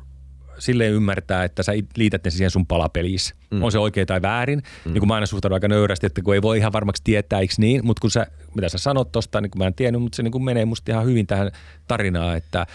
silleen 0.60 0.94
ymmärtää, 0.94 1.44
että 1.44 1.64
sä 1.64 1.72
liität 1.98 2.24
ne 2.24 2.32
siihen 2.32 2.52
sun 2.52 2.66
palapelissä. 2.66 3.36
Mm. 3.52 3.64
On 3.64 3.72
se 3.72 3.80
oikein 3.80 4.08
tai 4.08 4.22
väärin. 4.22 4.62
Mm. 4.86 4.94
Niin 4.94 5.00
kuin 5.00 5.08
mä 5.08 5.14
aina 5.14 5.26
suhtaudun 5.26 5.56
aika 5.56 5.68
nöyrästi, 5.68 6.06
että 6.06 6.22
kun 6.22 6.34
ei 6.34 6.42
voi 6.42 6.58
ihan 6.58 6.74
varmaksi 6.74 7.02
tietää, 7.04 7.40
eikö 7.40 7.54
niin? 7.58 7.86
Mutta 7.86 8.02
kun 8.02 8.12
sä, 8.12 8.28
mitä 8.56 8.70
sä 8.70 8.78
sanot 8.78 9.12
tosta, 9.12 9.42
niin 9.42 9.52
kuin 9.52 9.60
mä 9.60 9.68
en 9.68 9.74
tiennyt, 9.74 10.02
mutta 10.02 10.16
se 10.16 10.24
niin 10.24 10.32
kuin 10.32 10.44
menee 10.44 10.66
musta 10.66 10.92
ihan 10.92 11.06
hyvin 11.06 11.28
tähän 11.28 11.52
tarinaan, 11.88 12.38
että 12.38 12.66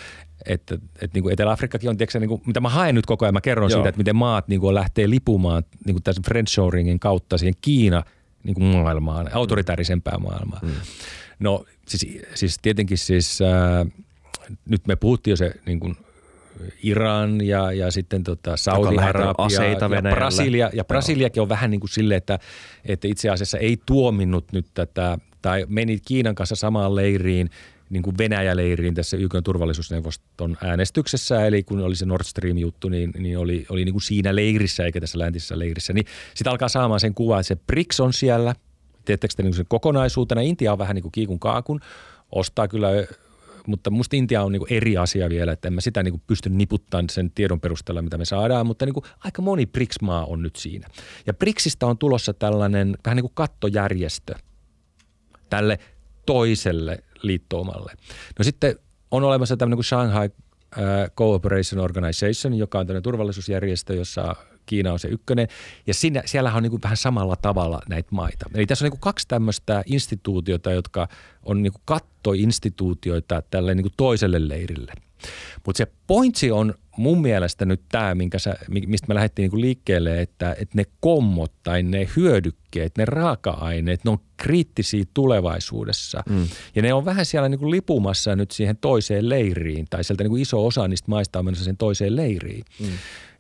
että, 0.47 0.75
että 0.75 1.15
niin 1.15 1.23
kuin 1.23 1.33
Etelä-Afrikkakin 1.33 1.91
on, 1.91 1.97
tiedätkö, 1.97 2.21
niin 2.21 2.29
kuin, 2.29 2.43
mitä 2.47 2.61
mä 2.61 2.69
haen 2.69 2.95
nyt 2.95 3.07
koko 3.07 3.25
ajan, 3.25 3.35
mä 3.35 3.41
kerron 3.41 3.71
Joo. 3.71 3.77
siitä, 3.77 3.89
että 3.89 3.99
miten 3.99 4.17
maat 4.17 4.49
niin 4.49 4.61
kuin 4.61 4.75
lähtee 4.75 5.11
lipumaan 5.11 5.63
niin 5.85 5.95
kuin 5.95 6.03
tässä 6.03 6.23
friendshoringin 6.25 7.01
kautta 7.01 7.39
siihen 7.39 7.55
Kiina 7.61 8.03
niin 8.45 8.55
kuin 8.55 8.67
maailmaan, 8.67 9.31
autoritäärisempään 9.33 10.23
maailmaan. 10.23 10.67
Mm. 10.67 10.73
No 11.39 11.65
siis, 11.89 12.23
siis 12.35 12.59
tietenkin 12.63 12.99
siis, 12.99 13.39
äh, 13.43 13.87
nyt 14.69 14.87
me 14.87 14.97
puhuttiin 14.97 15.33
jo 15.33 15.37
se 15.37 15.55
niin 15.67 15.81
kuin 15.81 15.97
Iran 16.83 17.47
ja, 17.47 17.73
ja 17.73 17.91
sitten 17.91 18.25
tota 18.25 18.57
Saudi-Arabia 18.57 19.65
ja, 19.95 20.15
Brasilia. 20.15 20.71
Ja 20.73 20.85
Brasiliakin 20.85 21.43
on 21.43 21.49
vähän 21.49 21.71
niin 21.71 21.81
kuin 21.81 21.91
silleen, 21.91 22.19
että, 22.19 22.39
että 22.85 23.09
itse 23.09 23.31
asiassa 23.31 23.59
ei 23.59 23.79
tuominnut 23.87 24.53
nyt 24.53 24.67
tätä, 24.75 25.19
tai 25.43 25.67
meni 25.69 25.99
Kiinan 26.07 26.35
kanssa 26.35 26.57
samaan 26.57 26.97
leiriin, 26.97 27.51
niin 27.91 28.03
kuin 28.03 28.19
Venäjä-leiriin 28.19 28.95
tässä 28.95 29.17
YK 29.17 29.35
turvallisuusneuvoston 29.45 30.57
äänestyksessä, 30.65 31.47
eli 31.47 31.63
kun 31.63 31.81
oli 31.81 31.97
se 31.97 32.07
Nord 32.07 32.25
Stream-juttu, 32.25 32.89
niin, 32.89 33.13
niin 33.19 33.39
oli, 33.39 33.67
oli 33.69 33.85
niin 33.85 33.93
kuin 33.93 34.03
siinä 34.03 34.35
leirissä 34.37 34.85
eikä 34.85 35.01
tässä 35.01 35.19
läntisessä 35.19 35.59
leirissä. 35.59 35.93
Niin 35.93 36.07
sitten 36.35 36.51
alkaa 36.51 36.69
saamaan 36.69 37.01
sen 37.01 37.15
kuvan, 37.15 37.41
että 37.41 37.49
se 37.49 37.57
BRICS 37.57 38.01
on 38.01 38.13
siellä, 38.13 38.55
teettekö 39.05 39.35
te 39.37 39.43
niin 39.43 39.55
sen 39.55 39.67
kokonaisuutena. 39.69 40.41
Intia 40.41 40.73
on 40.73 40.79
vähän 40.79 40.95
niin 40.95 41.03
kuin 41.03 41.13
kiikun 41.13 41.41
kaakun, 41.41 41.81
ostaa 42.33 42.69
kyllä 42.69 42.89
mutta 43.67 43.91
musta 43.91 44.17
Intia 44.17 44.43
on 44.43 44.53
niin 44.53 44.61
kuin 44.61 44.73
eri 44.73 44.97
asia 44.97 45.29
vielä, 45.29 45.53
että 45.53 45.69
en 45.69 45.75
mä 45.75 45.81
sitä 45.81 46.03
niin 46.03 46.13
kuin 46.13 46.23
pysty 46.27 46.51
niputtamaan 46.51 47.11
sen 47.11 47.31
tiedon 47.31 47.61
perusteella, 47.61 48.03
mitä 48.03 48.19
me 48.19 48.25
saadaan, 48.25 48.67
mutta 48.67 48.87
niin 48.87 48.95
kuin 48.95 49.05
aika 49.25 49.43
moni 49.43 49.67
BRICS-maa 49.67 50.25
on 50.25 50.43
nyt 50.43 50.57
siinä. 50.57 50.89
Ja 51.27 51.35
BRICSista 51.35 51.87
on 51.87 51.99
tulossa 51.99 52.35
tällainen 52.35 52.97
vähän 53.05 53.17
niin 53.17 53.25
kuin 53.25 53.35
kattojärjestö 53.35 54.35
tälle 55.51 55.79
toiselle 56.27 57.05
liittoumalle. 57.23 57.93
No 58.39 58.43
sitten 58.45 58.79
on 59.11 59.25
olemassa 59.25 59.57
tämmöinen 59.57 59.77
kuin 59.77 59.85
Shanghai 59.85 60.31
Cooperation 61.17 61.85
Organization, 61.85 62.55
joka 62.55 62.79
on 62.79 62.87
tämmöinen 62.87 63.03
turvallisuusjärjestö, 63.03 63.95
jossa 63.95 64.37
Kiina 64.67 64.93
on 64.93 64.99
se 64.99 65.09
ykkönen. 65.09 65.49
Ja 65.87 65.95
siinä, 65.95 66.23
siellä 66.27 66.55
on 66.55 66.63
niin 66.63 66.71
kuin 66.71 66.83
vähän 66.83 66.97
samalla 66.97 67.37
tavalla 67.37 67.83
näitä 67.89 68.09
maita. 68.11 68.47
Eli 68.55 68.67
tässä 68.67 68.85
on 68.85 68.87
niin 68.87 68.91
kuin 68.91 69.01
kaksi 69.01 69.29
tämmöistä 69.29 69.83
instituutiota, 69.87 70.73
jotka 70.73 71.09
on 71.43 71.63
niin 71.63 71.73
kuin 71.73 71.83
kattoinstituutioita 71.85 73.43
tälle 73.51 73.75
niin 73.75 73.85
kuin 73.85 73.95
toiselle 73.97 74.49
leirille. 74.49 74.93
Mutta 75.67 75.79
se 75.79 75.87
pointsi 76.07 76.51
on 76.51 76.75
mun 77.01 77.21
mielestä 77.21 77.65
nyt 77.65 77.83
tämä, 77.89 78.15
minkä 78.15 78.39
sä, 78.39 78.55
mistä 78.87 79.09
me 79.09 79.15
lähdettiin 79.15 79.45
niinku 79.45 79.61
liikkeelle, 79.61 80.21
että, 80.21 80.53
että 80.53 80.77
ne 80.77 80.85
kommot 81.01 81.53
tai 81.63 81.83
ne 81.83 82.09
hyödykkeet, 82.17 82.99
ne 82.99 83.05
raaka-aineet, 83.05 84.05
ne 84.05 84.11
on 84.11 84.19
kriittisiä 84.37 85.05
tulevaisuudessa. 85.15 86.23
Mm. 86.29 86.49
Ja 86.75 86.83
ne 86.83 86.95
on 86.95 87.05
vähän 87.05 87.27
siellä 87.27 87.49
niinku 87.49 87.71
lipumassa 87.71 88.37
nyt 88.37 88.51
siihen 88.51 88.77
toiseen 88.77 89.29
leiriin, 89.29 89.87
tai 89.91 90.05
sieltä 90.05 90.25
niinku 90.25 90.37
iso 90.37 90.67
osa 90.67 90.89
niistä 90.89 91.11
maista 91.11 91.39
on 91.39 91.45
menossa 91.45 91.65
sen 91.65 91.77
toiseen 91.77 92.17
leiriin. 92.17 92.65
Mm 92.81 92.89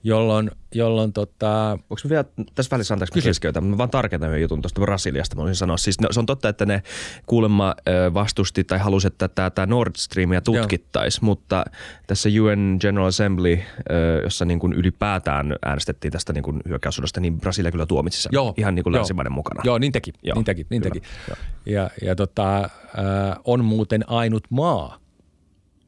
jolloin, 0.02 0.50
jolloin 0.74 1.12
tota... 1.12 1.70
Onko 1.70 2.02
vielä 2.08 2.24
tässä 2.54 2.70
välissä 2.70 2.94
anteeksi 2.94 3.22
keskeytä, 3.22 3.60
mä 3.60 3.78
vaan 3.78 3.90
tarkentan 3.90 4.40
jutun 4.40 4.62
tuosta 4.62 4.80
Brasiliasta, 4.80 5.36
mä 5.36 5.54
sanoa. 5.54 5.76
Siis 5.76 6.00
no, 6.00 6.08
se 6.10 6.20
on 6.20 6.26
totta, 6.26 6.48
että 6.48 6.66
ne 6.66 6.82
kuulemma 7.26 7.74
vastusti 8.14 8.64
tai 8.64 8.78
halusi, 8.78 9.06
että 9.06 9.28
tämä 9.28 9.66
Nord 9.66 9.92
Streamia 9.96 10.40
tutkittaisiin, 10.40 11.24
mutta 11.24 11.64
tässä 12.06 12.28
UN 12.42 12.76
General 12.80 13.06
Assembly, 13.06 13.58
jossa 14.22 14.44
niin 14.44 14.58
kuin 14.58 14.72
ylipäätään 14.72 15.56
äänestettiin 15.62 16.12
tästä 16.12 16.32
niin 16.32 16.44
kuin 16.44 16.60
hyökkäyssodasta, 16.68 17.20
niin 17.20 17.40
Brasilia 17.40 17.70
kyllä 17.70 17.86
tuomitsi 17.86 18.22
sen 18.22 18.30
Joo. 18.32 18.54
ihan 18.56 18.74
niin 18.74 18.82
kuin 18.82 18.92
länsimaiden 18.92 19.32
mukana. 19.32 19.60
Joo, 19.64 19.78
niin 19.78 19.92
teki, 19.92 20.12
Joo. 20.22 20.34
niin 20.34 20.44
teki, 20.44 20.66
niin 20.70 20.82
teki. 20.82 21.02
Ja, 21.66 21.90
ja 22.02 22.16
tota, 22.16 22.58
äh, 22.58 22.68
on 23.44 23.64
muuten 23.64 24.04
ainut 24.08 24.44
maa, 24.50 24.98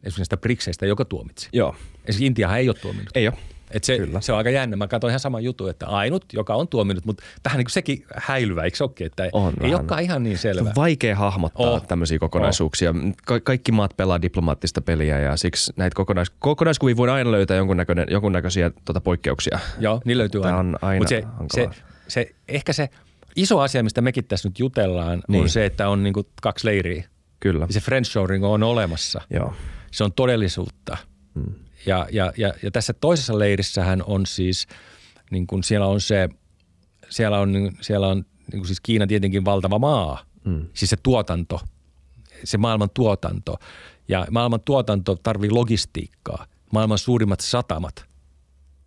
esimerkiksi 0.03 0.25
sitä 0.25 0.37
BRICSeistä, 0.37 0.87
joka 0.87 1.05
tuomitsi. 1.05 1.49
Joo. 1.53 1.75
Esimerkiksi 1.95 2.27
Intiahan 2.27 2.59
ei 2.59 2.69
ole 2.69 2.77
tuominut. 2.77 3.11
Ei 3.15 3.29
ole. 3.29 3.35
Et 3.73 3.85
se, 3.85 3.99
se 4.21 4.33
on 4.33 4.39
aika 4.39 4.51
jännä. 4.51 4.77
Mä 4.77 4.89
katsoin 4.89 5.11
ihan 5.11 5.21
sama 5.21 5.41
juttu, 5.41 5.69
että 5.69 5.87
ainut, 5.87 6.25
joka 6.33 6.55
on 6.55 6.69
tuominut, 6.69 7.05
mutta 7.05 7.23
vähän 7.45 7.59
niin 7.59 7.65
kuin 7.65 7.73
sekin 7.73 8.05
häilyvä, 8.17 8.65
eikö 8.65 8.85
olekin? 8.85 9.07
Että 9.07 9.29
on 9.33 9.53
ei 9.61 9.63
vähän. 9.63 9.81
olekaan 9.81 10.03
ihan 10.03 10.23
niin 10.23 10.39
selvä. 10.39 10.63
Se 10.63 10.69
on 10.69 10.75
vaikea 10.77 11.17
hahmottaa 11.17 11.71
oh. 11.71 11.87
tämmöisiä 11.87 12.19
kokonaisuuksia. 12.19 12.95
Ka- 13.27 13.41
kaikki 13.41 13.73
maat 13.73 13.97
pelaa 13.97 14.23
diplomaattista 14.23 14.81
peliä 14.81 15.19
ja 15.19 15.37
siksi 15.37 15.73
näitä 15.77 15.95
kokonais- 15.95 16.33
kokonaiskuvia 16.39 16.97
voi 16.97 17.11
aina 17.11 17.33
löytää 17.33 17.57
jonkunnäköisiä 18.11 18.71
tota 18.85 19.01
poikkeuksia. 19.01 19.59
Joo, 19.79 20.01
niin 20.05 20.19
löytyy 20.19 20.41
Tämä 20.41 20.57
aina. 20.57 20.69
on 20.69 20.79
aina 20.83 21.09
se, 21.09 21.23
se, 21.55 21.69
se, 22.09 22.35
ehkä 22.49 22.73
se 22.73 22.89
iso 23.37 23.61
asia, 23.61 23.83
mistä 23.83 24.01
mekin 24.01 24.25
tässä 24.25 24.49
nyt 24.49 24.59
jutellaan, 24.59 25.23
niin. 25.29 25.43
on 25.43 25.49
se, 25.49 25.67
että 25.67 25.89
on 25.89 26.03
niin 26.03 26.15
kaksi 26.43 26.67
leiriä. 26.67 27.05
Kyllä. 27.41 27.67
Ja 27.69 27.73
se 27.73 27.81
friendshoring 27.81 28.45
on 28.45 28.63
olemassa. 28.63 29.21
Joo. 29.31 29.55
Se 29.91 30.05
on 30.05 30.13
todellisuutta. 30.13 30.97
Hmm. 31.35 31.55
Ja, 31.87 32.07
ja, 32.13 32.33
ja, 32.37 32.55
ja 32.63 32.71
tässä 32.71 32.93
toisessa 32.93 33.39
leirissähän 33.39 34.03
on 34.07 34.27
siis, 34.27 34.67
niin 35.31 35.47
kuin 35.47 35.65
siellä 35.65 35.87
on 35.87 36.01
se, 36.01 36.29
siellä 37.09 37.39
on, 37.39 37.73
siellä 37.81 38.09
on 38.09 38.17
niin 38.53 38.61
kuin 38.61 38.67
siis 38.67 38.81
Kiina 38.81 39.07
tietenkin 39.07 39.45
valtava 39.45 39.79
maa, 39.79 40.25
mm. 40.45 40.67
siis 40.75 40.91
se 40.91 40.97
tuotanto, 41.03 41.61
se 42.45 42.59
maailman 42.59 42.91
tuotanto. 42.95 43.57
Ja 44.09 44.27
maailman 44.31 44.61
tuotanto 44.61 45.17
tarvii 45.23 45.51
logistiikkaa, 45.51 46.47
maailman 46.73 46.99
suurimmat 46.99 47.41
satamat. 47.41 48.05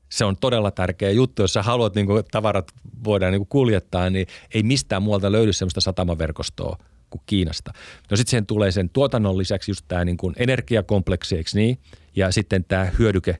Se 0.09 0.25
on 0.25 0.37
todella 0.37 0.71
tärkeä 0.71 1.11
juttu, 1.11 1.41
jos 1.41 1.53
sä 1.53 1.63
haluat 1.63 1.95
niin 1.95 2.05
kuin 2.05 2.23
tavarat 2.31 2.71
voidaan 3.03 3.31
niin 3.31 3.39
kuin 3.39 3.49
kuljettaa, 3.49 4.09
niin 4.09 4.27
ei 4.53 4.63
mistään 4.63 5.03
muualta 5.03 5.31
löydy 5.31 5.53
sellaista 5.53 5.81
satamaverkostoa 5.81 6.77
kuin 7.09 7.21
Kiinasta. 7.25 7.73
No 8.11 8.17
sitten 8.17 8.31
sen 8.31 8.45
tulee 8.45 8.71
sen 8.71 8.89
tuotannon 8.89 9.37
lisäksi 9.37 9.71
just 9.71 9.85
tämä 9.87 10.05
niin 10.05 10.17
kuin 10.17 10.35
energiakompleksi, 10.37 11.37
eikö 11.37 11.49
niin? 11.53 11.79
Ja 12.15 12.31
sitten 12.31 12.65
tämä 12.67 12.91
hyödyke 12.99 13.39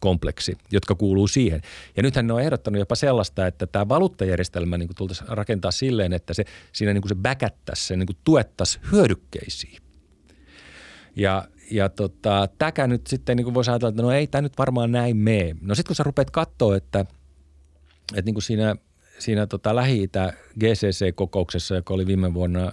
kompleksi, 0.00 0.58
jotka 0.72 0.94
kuuluu 0.94 1.28
siihen. 1.28 1.62
Ja 1.96 2.02
nythän 2.02 2.26
ne 2.26 2.32
on 2.32 2.40
ehdottanut 2.40 2.78
jopa 2.78 2.94
sellaista, 2.94 3.46
että 3.46 3.66
tämä 3.66 3.88
valuuttajärjestelmä 3.88 4.78
niin 4.78 4.88
tultaisiin 4.96 5.28
rakentaa 5.28 5.70
silleen, 5.70 6.12
että 6.12 6.34
se, 6.34 6.44
siinä 6.72 6.92
niin 6.92 7.02
kuin 7.02 7.08
se 7.08 7.14
backattaisi, 7.14 7.86
se 7.86 7.96
niin 7.96 8.06
kuin 8.06 8.16
tuettaisiin 8.24 8.84
hyödykkeisiin. 8.92 9.82
Ja, 11.16 11.48
ja 11.70 11.88
tota, 11.88 12.48
täkä 12.58 12.86
nyt 12.86 13.06
sitten 13.06 13.36
niin 13.36 13.44
kuin 13.44 13.54
voisi 13.54 13.70
ajatella, 13.70 13.90
että 13.90 14.02
no 14.02 14.12
ei 14.12 14.26
tämä 14.26 14.42
nyt 14.42 14.58
varmaan 14.58 14.92
näin 14.92 15.16
mene. 15.16 15.56
No 15.60 15.74
sitten 15.74 15.88
kun 15.88 15.96
sä 15.96 16.02
rupeat 16.02 16.30
katsoa, 16.30 16.76
että, 16.76 17.00
että 17.00 18.22
niin 18.24 18.34
kuin 18.34 18.42
siinä, 18.42 18.76
siinä 19.18 19.46
tota 19.46 19.76
Lähi-Itä 19.76 20.32
GCC-kokouksessa, 20.60 21.74
joka 21.74 21.94
oli 21.94 22.06
viime 22.06 22.34
vuonna, 22.34 22.72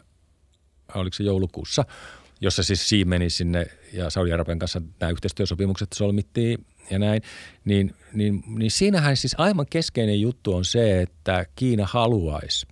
oliko 0.95 1.13
se 1.13 1.23
joulukuussa– 1.23 1.85
jossa 2.41 2.63
siis 2.63 2.89
Siemeni 2.89 3.29
sinne 3.29 3.67
ja 3.93 4.09
Saudi-Arabian 4.09 4.59
kanssa 4.59 4.81
nämä 4.99 5.11
yhteistyösopimukset 5.11 5.93
solmittiin 5.93 6.65
ja 6.89 6.99
näin, 6.99 7.21
niin, 7.65 7.95
niin, 8.13 8.43
niin 8.47 8.71
siinähän 8.71 9.17
siis 9.17 9.35
aivan 9.37 9.65
keskeinen 9.69 10.21
juttu 10.21 10.55
on 10.55 10.65
se, 10.65 11.01
että 11.01 11.45
Kiina 11.55 11.85
haluaisi, 11.85 12.67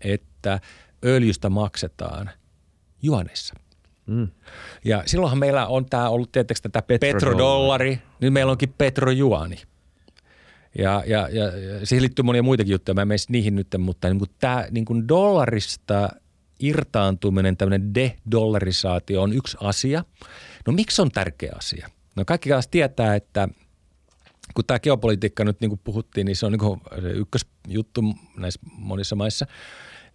että 0.00 0.60
öljystä 1.04 1.50
maksetaan 1.50 2.30
juanissa. 3.02 3.54
Mm. 4.06 4.28
Ja 4.84 5.02
silloinhan 5.06 5.38
meillä 5.38 5.66
on 5.66 5.86
tämä 5.86 6.08
ollut 6.08 6.32
tietysti 6.32 6.68
tätä 6.68 6.98
petrodollari, 7.00 7.98
nyt 8.20 8.32
meillä 8.32 8.52
onkin 8.52 8.74
petrojuani. 8.78 9.56
Ja, 10.78 11.02
ja, 11.06 11.28
ja, 11.32 11.44
ja 11.44 11.86
siihen 11.86 12.02
liittyy 12.02 12.22
monia 12.22 12.42
muitakin 12.42 12.72
juttuja, 12.72 12.94
mä 12.94 13.02
en 13.02 13.08
niihin 13.28 13.54
nyt, 13.54 13.66
mutta 13.78 14.08
niin 14.08 14.18
kuin 14.18 14.30
tämä 14.38 14.66
niin 14.70 14.84
kuin 14.84 15.08
dollarista 15.08 16.08
irtaantuminen, 16.60 17.56
tämmöinen 17.56 17.94
de-dollarisaatio 17.94 19.22
on 19.22 19.32
yksi 19.32 19.56
asia. 19.60 20.04
No 20.66 20.72
miksi 20.72 21.02
on 21.02 21.10
tärkeä 21.10 21.52
asia? 21.58 21.88
No 22.16 22.24
kaikki 22.24 22.48
kanssa 22.48 22.70
tietää, 22.70 23.14
että 23.14 23.48
kun 24.54 24.64
tämä 24.64 24.78
geopolitiikka 24.78 25.44
nyt 25.44 25.60
niin 25.60 25.68
kuin 25.68 25.80
puhuttiin, 25.84 26.24
niin 26.24 26.36
se 26.36 26.46
on 26.46 26.52
niin 26.52 26.60
kuin 26.60 26.80
se 27.02 27.10
ykkösjuttu 27.10 28.02
näissä 28.36 28.60
monissa 28.72 29.16
maissa, 29.16 29.46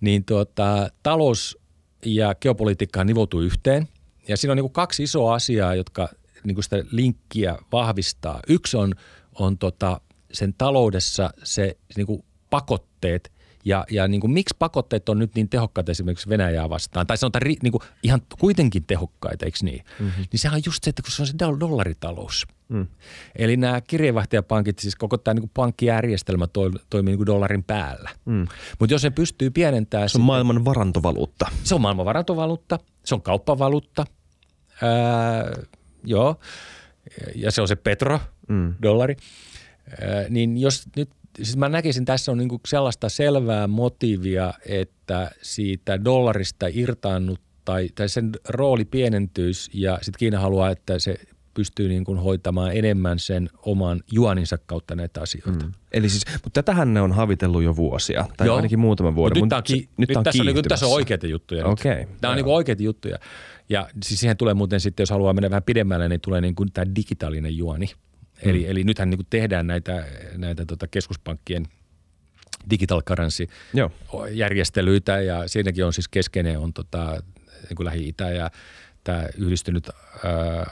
niin 0.01 0.25
tuota, 0.25 0.89
talous 1.03 1.57
ja 2.05 2.35
geopolitiikka 2.35 3.03
nivoutuu 3.03 3.41
yhteen. 3.41 3.87
Ja 4.27 4.37
siinä 4.37 4.51
on 4.51 4.55
niin 4.55 4.63
kuin 4.63 4.73
kaksi 4.73 5.03
isoa 5.03 5.35
asiaa, 5.35 5.75
jotka 5.75 6.09
niin 6.43 6.55
kuin 6.55 6.63
sitä 6.63 6.83
linkkiä 6.91 7.57
vahvistaa. 7.71 8.39
Yksi 8.47 8.77
on, 8.77 8.93
on 9.39 9.57
tota, 9.57 10.01
sen 10.33 10.53
taloudessa 10.57 11.29
se 11.43 11.77
niin 11.95 12.07
kuin 12.07 12.25
pakotteet 12.49 13.31
ja, 13.66 13.86
ja 13.91 14.07
niin 14.07 14.22
kuin, 14.22 14.32
miksi 14.32 14.55
pakotteet 14.59 15.09
on 15.09 15.20
nyt 15.20 15.36
niin 15.36 15.49
tehokkaita 15.49 15.91
esimerkiksi 15.91 16.30
Venäjää 16.30 16.70
vastaan, 16.70 17.07
tai 17.07 17.18
sanotaan 17.18 17.43
niin 17.63 17.72
kuin, 17.72 17.82
ihan 18.03 18.22
kuitenkin 18.39 18.84
tehokkaita, 18.84 19.45
eikö 19.45 19.57
niin? 19.61 19.86
Mm-hmm. 19.99 20.26
Niin 20.32 20.39
sehän 20.39 20.55
on 20.55 20.61
just 20.66 20.84
se, 20.84 20.89
että 20.89 21.01
kun 21.01 21.11
se 21.11 21.22
on 21.22 21.28
se 21.28 21.34
dollaritalous. 21.38 22.47
Mm. 22.70 22.88
Eli 23.36 23.57
nämä 23.57 23.82
kirjeenvaihtajapankit, 23.82 24.80
siis 24.80 24.95
koko 24.95 25.18
tämä 25.18 25.34
niin 25.34 25.51
pankkijärjestelmä 25.53 26.47
toimii 26.89 27.11
niin 27.11 27.18
kuin 27.18 27.26
dollarin 27.26 27.63
päällä. 27.63 28.09
Mm. 28.26 28.47
Mutta 28.80 28.93
jos 28.93 29.01
se 29.01 29.09
pystyy 29.09 29.49
pienentämään... 29.49 30.09
Se 30.09 30.18
on 30.18 30.22
sitten, 30.22 30.26
maailman 30.26 30.66
varantovaluutta. 30.66 31.47
Se 31.63 31.76
on 31.76 31.82
maailman 31.82 32.05
varantovaluutta, 32.05 32.80
se 33.05 33.16
on 33.16 33.22
kauppavaluutta, 33.22 34.05
ää, 34.82 35.51
joo. 36.03 36.39
ja 37.36 37.51
se 37.51 37.61
on 37.61 37.68
se 37.68 37.76
petro, 37.76 38.20
mm. 38.49 38.76
dollari, 38.82 39.18
niin 40.30 40.57
jos 40.57 40.88
nyt 40.95 41.09
siis 41.38 41.57
mä 41.57 41.69
näkisin 41.69 42.05
tässä 42.05 42.31
on 42.31 42.38
niinku 42.38 42.61
sellaista 42.67 43.09
selvää 43.09 43.67
motiivia, 43.67 44.53
että 44.65 45.31
siitä 45.41 46.05
dollarista 46.05 46.65
irtaannut 46.73 47.39
tai, 47.65 47.89
tai 47.95 48.09
sen 48.09 48.31
rooli 48.49 48.86
pienentyisi 48.86 49.71
ja 49.73 49.99
sitten 50.01 50.19
Kiina 50.19 50.39
haluaa, 50.39 50.69
että 50.69 50.99
se 50.99 51.15
pystyy 51.53 51.89
niin 51.89 52.03
kuin 52.03 52.17
hoitamaan 52.17 52.77
enemmän 52.77 53.19
sen 53.19 53.49
oman 53.57 54.01
juoninsa 54.11 54.57
kautta 54.65 54.95
näitä 54.95 55.21
asioita. 55.21 55.65
Mm. 55.65 55.71
Eli 55.91 56.09
siis, 56.09 56.25
mutta 56.43 56.63
tätähän 56.63 56.93
ne 56.93 57.01
on 57.01 57.11
havitellut 57.11 57.63
jo 57.63 57.75
vuosia, 57.75 58.25
tai 58.38 58.47
Joo. 58.47 58.55
ainakin 58.55 58.79
muutaman 58.79 59.15
vuoden. 59.15 59.38
Mut 59.38 59.49
nyt, 59.49 59.65
ki- 59.65 59.89
nyt, 59.97 60.09
nyt, 60.09 60.23
tässä 60.23 60.43
on, 60.43 60.45
niin, 60.45 60.63
tässä 60.63 60.86
on 60.86 60.93
oikeita 60.93 61.27
juttuja. 61.27 61.65
Okay. 61.65 62.05
Tämä 62.21 62.31
on 62.31 62.38
niin 62.38 62.45
oikeita 62.45 62.83
juttuja. 62.83 63.17
Ja 63.69 63.89
siis 64.03 64.19
siihen 64.19 64.38
tulee 64.38 64.53
muuten 64.53 64.79
sitten, 64.79 65.01
jos 65.01 65.09
haluaa 65.09 65.33
mennä 65.33 65.49
vähän 65.49 65.63
pidemmälle, 65.63 66.09
niin 66.09 66.21
tulee 66.21 66.41
niin 66.41 66.55
kuin 66.55 66.71
tämä 66.73 66.95
digitaalinen 66.95 67.57
juoni. 67.57 67.89
Mm. 68.43 68.49
Eli, 68.49 68.67
eli 68.67 68.83
nythän 68.83 69.09
niin 69.09 69.27
tehdään 69.29 69.67
näitä, 69.67 70.05
näitä 70.38 70.65
tota 70.65 70.88
keskuspankkien 70.88 71.65
digital 72.69 73.01
currency 73.01 73.47
Joo. 73.73 73.91
järjestelyitä 74.31 75.21
ja 75.21 75.47
siinäkin 75.47 75.86
on 75.86 75.93
siis 75.93 76.07
keskeinen 76.07 76.59
on 76.59 76.73
tota, 76.73 77.23
niin 77.69 77.75
kuin 77.75 77.86
Lähi-Itä 77.86 78.29
ja 78.29 78.51
tämä 79.03 79.27
yhdistynyt 79.38 79.89
ää, 79.89 80.65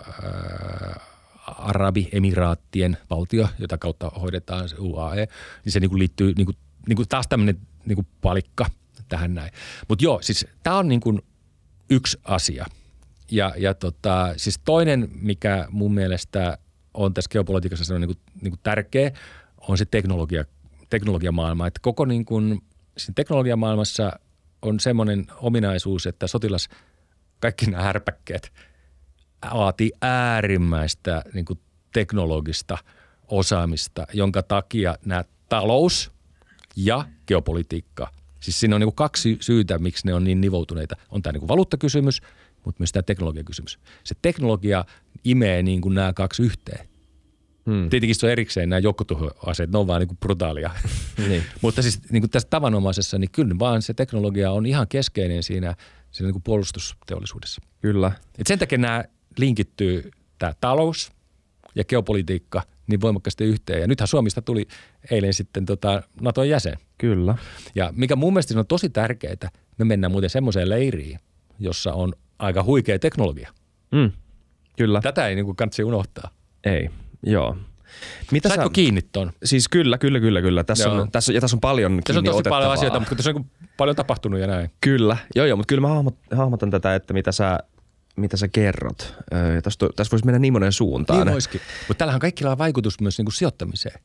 Arabiemiraattien 1.48 2.98
valtio, 3.10 3.50
jota 3.60 3.78
kautta 3.78 4.10
hoidetaan 4.10 4.70
se 4.70 4.76
UAE, 4.80 5.28
niin 5.66 5.74
se 5.74 5.80
niin 5.80 5.90
kuin 5.90 6.00
liittyy 6.00 6.34
niin 6.38 6.46
kuin, 6.46 6.58
niin 6.88 6.96
kuin 6.96 7.10
taas 7.10 7.28
tämmöinen 7.28 7.60
niin 7.86 7.96
kuin 7.96 8.08
palikka 8.22 8.66
tähän 9.10 9.34
näin. 9.34 9.52
Mutta 9.88 10.04
joo, 10.06 10.22
siis 10.22 10.48
tämä 10.64 10.78
on 10.78 10.88
niin 10.88 11.00
kuin 11.02 11.22
yksi 11.90 12.20
asia. 12.24 12.66
Ja, 13.32 13.54
ja 13.58 13.74
tota, 13.74 14.34
siis 14.38 14.60
toinen, 14.66 15.10
mikä 15.14 15.68
mun 15.70 15.94
mielestä 15.94 16.58
on 16.94 17.14
tässä 17.14 17.30
geopolitiikassa 17.30 17.86
se 17.86 17.94
on 17.94 18.02
niin 18.02 18.10
kuin, 18.10 18.20
niin 18.42 18.52
kuin 18.52 18.60
tärkeä, 18.64 19.12
on 19.68 19.78
se 19.78 19.86
teknologia, 19.86 20.44
teknologiamaailma. 20.90 21.68
Että 21.68 21.80
koko 21.84 22.06
niin 22.06 22.26
kuin, 22.26 22.62
siinä 22.98 23.14
teknologiamaailmassa 23.16 24.12
on 24.62 24.80
semmoinen 24.80 25.26
ominaisuus, 25.36 26.06
että 26.08 26.28
sotilas, 26.28 26.70
kaikki 27.40 27.72
nämä 27.72 27.84
härpäkkeet 27.84 28.54
vaatii 29.54 29.92
äärimmäistä 30.02 31.24
niin 31.34 31.46
kuin 31.46 31.60
teknologista 31.94 32.78
osaamista, 33.28 34.08
jonka 34.14 34.44
takia 34.44 34.98
nämä 35.06 35.24
talous 35.50 36.12
ja 36.76 37.06
geopolitiikka, 37.28 38.12
siis 38.40 38.60
siinä 38.60 38.76
on 38.76 38.80
niin 38.80 38.88
kuin 38.88 38.96
kaksi 38.96 39.38
syytä, 39.42 39.78
miksi 39.78 40.08
ne 40.08 40.14
on 40.14 40.24
niin 40.24 40.42
nivoutuneita. 40.42 40.96
On 41.10 41.22
tämä 41.22 41.32
niin 41.32 41.40
kuin 41.42 41.48
valuuttakysymys, 41.48 42.22
mutta 42.66 42.82
myös 42.82 42.92
tämä 42.92 43.04
teknologiakysymys. 43.04 43.80
Se 44.04 44.16
teknologia 44.22 44.86
imee 45.24 45.64
niin 45.64 45.82
kuin 45.82 45.96
nämä 45.96 46.14
kaksi 46.14 46.44
yhteen. 46.44 46.88
Hmm. 47.66 47.90
Tietenkin 47.90 48.16
se 48.16 48.26
on 48.26 48.32
erikseen 48.32 48.70
nämä 48.70 48.80
joukkotuhoaseet, 48.80 49.72
ne 49.72 49.78
on 49.78 49.88
vaan 49.88 50.02
niin 50.02 50.18
brutaalia. 50.18 50.72
niin. 51.28 51.44
Mutta 51.62 51.82
siis 51.82 52.02
niin 52.12 52.22
kuin 52.22 52.30
tässä 52.30 52.50
tavanomaisessa, 52.50 53.18
niin 53.18 53.32
kyllä 53.32 53.56
vaan 53.60 53.82
se 53.82 53.94
teknologia 53.94 54.52
on 54.52 54.66
ihan 54.66 54.88
keskeinen 54.88 55.44
siinä, 55.44 55.76
siinä 56.12 56.28
niin 56.28 56.34
kuin 56.34 56.44
puolustusteollisuudessa. 56.44 57.62
Kyllä. 57.82 58.12
Et 58.38 58.48
sen 58.48 58.60
takia 58.60 58.78
nämä 58.78 59.04
linkittyy 59.38 60.12
tämä 60.40 60.54
talous 60.62 61.12
ja 61.76 61.84
geopolitiikka 61.84 62.62
niin 62.88 63.02
voimakkaasti 63.02 63.44
yhteen. 63.44 63.82
Ja 63.82 63.88
nythän 63.88 64.08
Suomista 64.08 64.42
tuli 64.42 64.68
eilen 65.12 65.34
sitten 65.34 65.66
tota 65.66 66.04
Naton 66.22 66.50
jäsen. 66.50 66.78
Kyllä. 66.98 67.38
Ja 67.76 67.94
mikä 67.96 68.16
mun 68.16 68.34
mielestä 68.34 68.60
on 68.60 68.68
tosi 68.68 68.90
tärkeää, 68.90 69.50
me 69.78 69.86
mennään 69.86 70.12
muuten 70.12 70.30
semmoiseen 70.30 70.70
leiriin, 70.70 71.20
jossa 71.60 71.94
on 71.94 72.14
aika 72.44 72.64
huikea 72.64 73.00
teknologia. 73.00 73.54
Mm. 73.92 74.12
Kyllä. 74.78 75.02
Tätä 75.02 75.28
ei 75.28 75.36
niin 75.36 75.46
kuin 75.46 75.56
kannattaa 75.56 75.86
unohtaa. 75.86 76.30
Ei. 76.64 76.90
Joo. 77.24 77.58
Mitä 78.32 78.50
Saitko 78.50 78.68
sä... 78.68 78.74
kiinni 78.74 79.02
ton? 79.02 79.32
Siis 79.44 79.70
kyllä, 79.70 79.98
kyllä, 79.98 80.20
kyllä, 80.20 80.42
kyllä. 80.42 80.64
Tässä 80.64 80.92
on, 80.92 81.12
tässä, 81.12 81.34
ja 81.34 81.42
tässä 81.42 81.56
on 81.56 81.62
paljon 81.62 82.02
Tässä 82.04 82.20
on 82.20 82.26
tosi 82.26 82.50
paljon 82.50 82.72
asioita, 82.72 83.00
mutta 83.00 83.16
tässä 83.16 83.32
on 83.36 83.46
paljon 83.78 83.96
tapahtunut 83.96 84.40
ja 84.40 84.48
näin. 84.48 84.72
Kyllä, 84.82 85.18
joo 85.36 85.46
joo, 85.46 85.58
mutta 85.58 85.70
kyllä 85.70 85.82
mä 85.82 85.88
hahmot, 85.88 86.16
hahmotan 86.36 86.72
tätä, 86.72 86.96
että 86.96 87.14
mitä 87.14 87.32
sä, 87.32 87.60
mitä 88.16 88.38
sä 88.38 88.48
kerrot. 88.48 89.16
Öö, 89.34 89.62
tässä, 89.62 89.80
tässä 89.96 90.12
voisi 90.12 90.26
mennä 90.26 90.40
niin 90.40 90.54
monen 90.54 90.72
suuntaan. 90.72 91.26
Niin 91.26 91.34
voisikin, 91.34 91.62
mutta 91.88 92.00
tällähän 92.00 92.16
on 92.16 92.22
kaikilla 92.22 92.58
vaikutus 92.58 93.02
myös 93.02 93.18
niin 93.18 93.26
kuin 93.26 93.34
sijoittamiseen. 93.34 94.00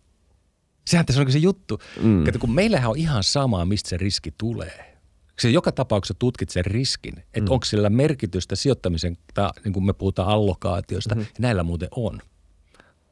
Sehän 0.87 1.07
tässä 1.07 1.23
on 1.23 1.33
se 1.33 1.39
juttu, 1.39 1.81
mm. 2.03 2.27
että 2.27 2.39
kun 2.39 2.55
meillähän 2.55 2.91
on 2.91 2.97
ihan 2.97 3.23
sama, 3.23 3.65
mistä 3.65 3.89
se 3.89 3.97
riski 3.97 4.35
tulee. 4.39 4.98
Se 5.39 5.51
joka 5.51 5.73
tapauksessa 5.73 6.15
tutkit 6.19 6.51
sen 6.51 6.65
riskin, 6.65 7.19
että 7.19 7.41
mm. 7.41 7.51
onko 7.51 7.65
sillä 7.65 7.91
merkitystä 7.91 8.57
sijoittamisen, 8.57 9.19
tai 9.35 9.51
niin 9.65 9.73
kuin 9.73 9.85
me 9.85 9.93
puhutaan 9.93 10.29
allokaatiosta, 10.29 11.15
mm-hmm. 11.15 11.29
ja 11.29 11.41
näillä 11.41 11.63
muuten 11.63 11.89
on– 11.97 12.21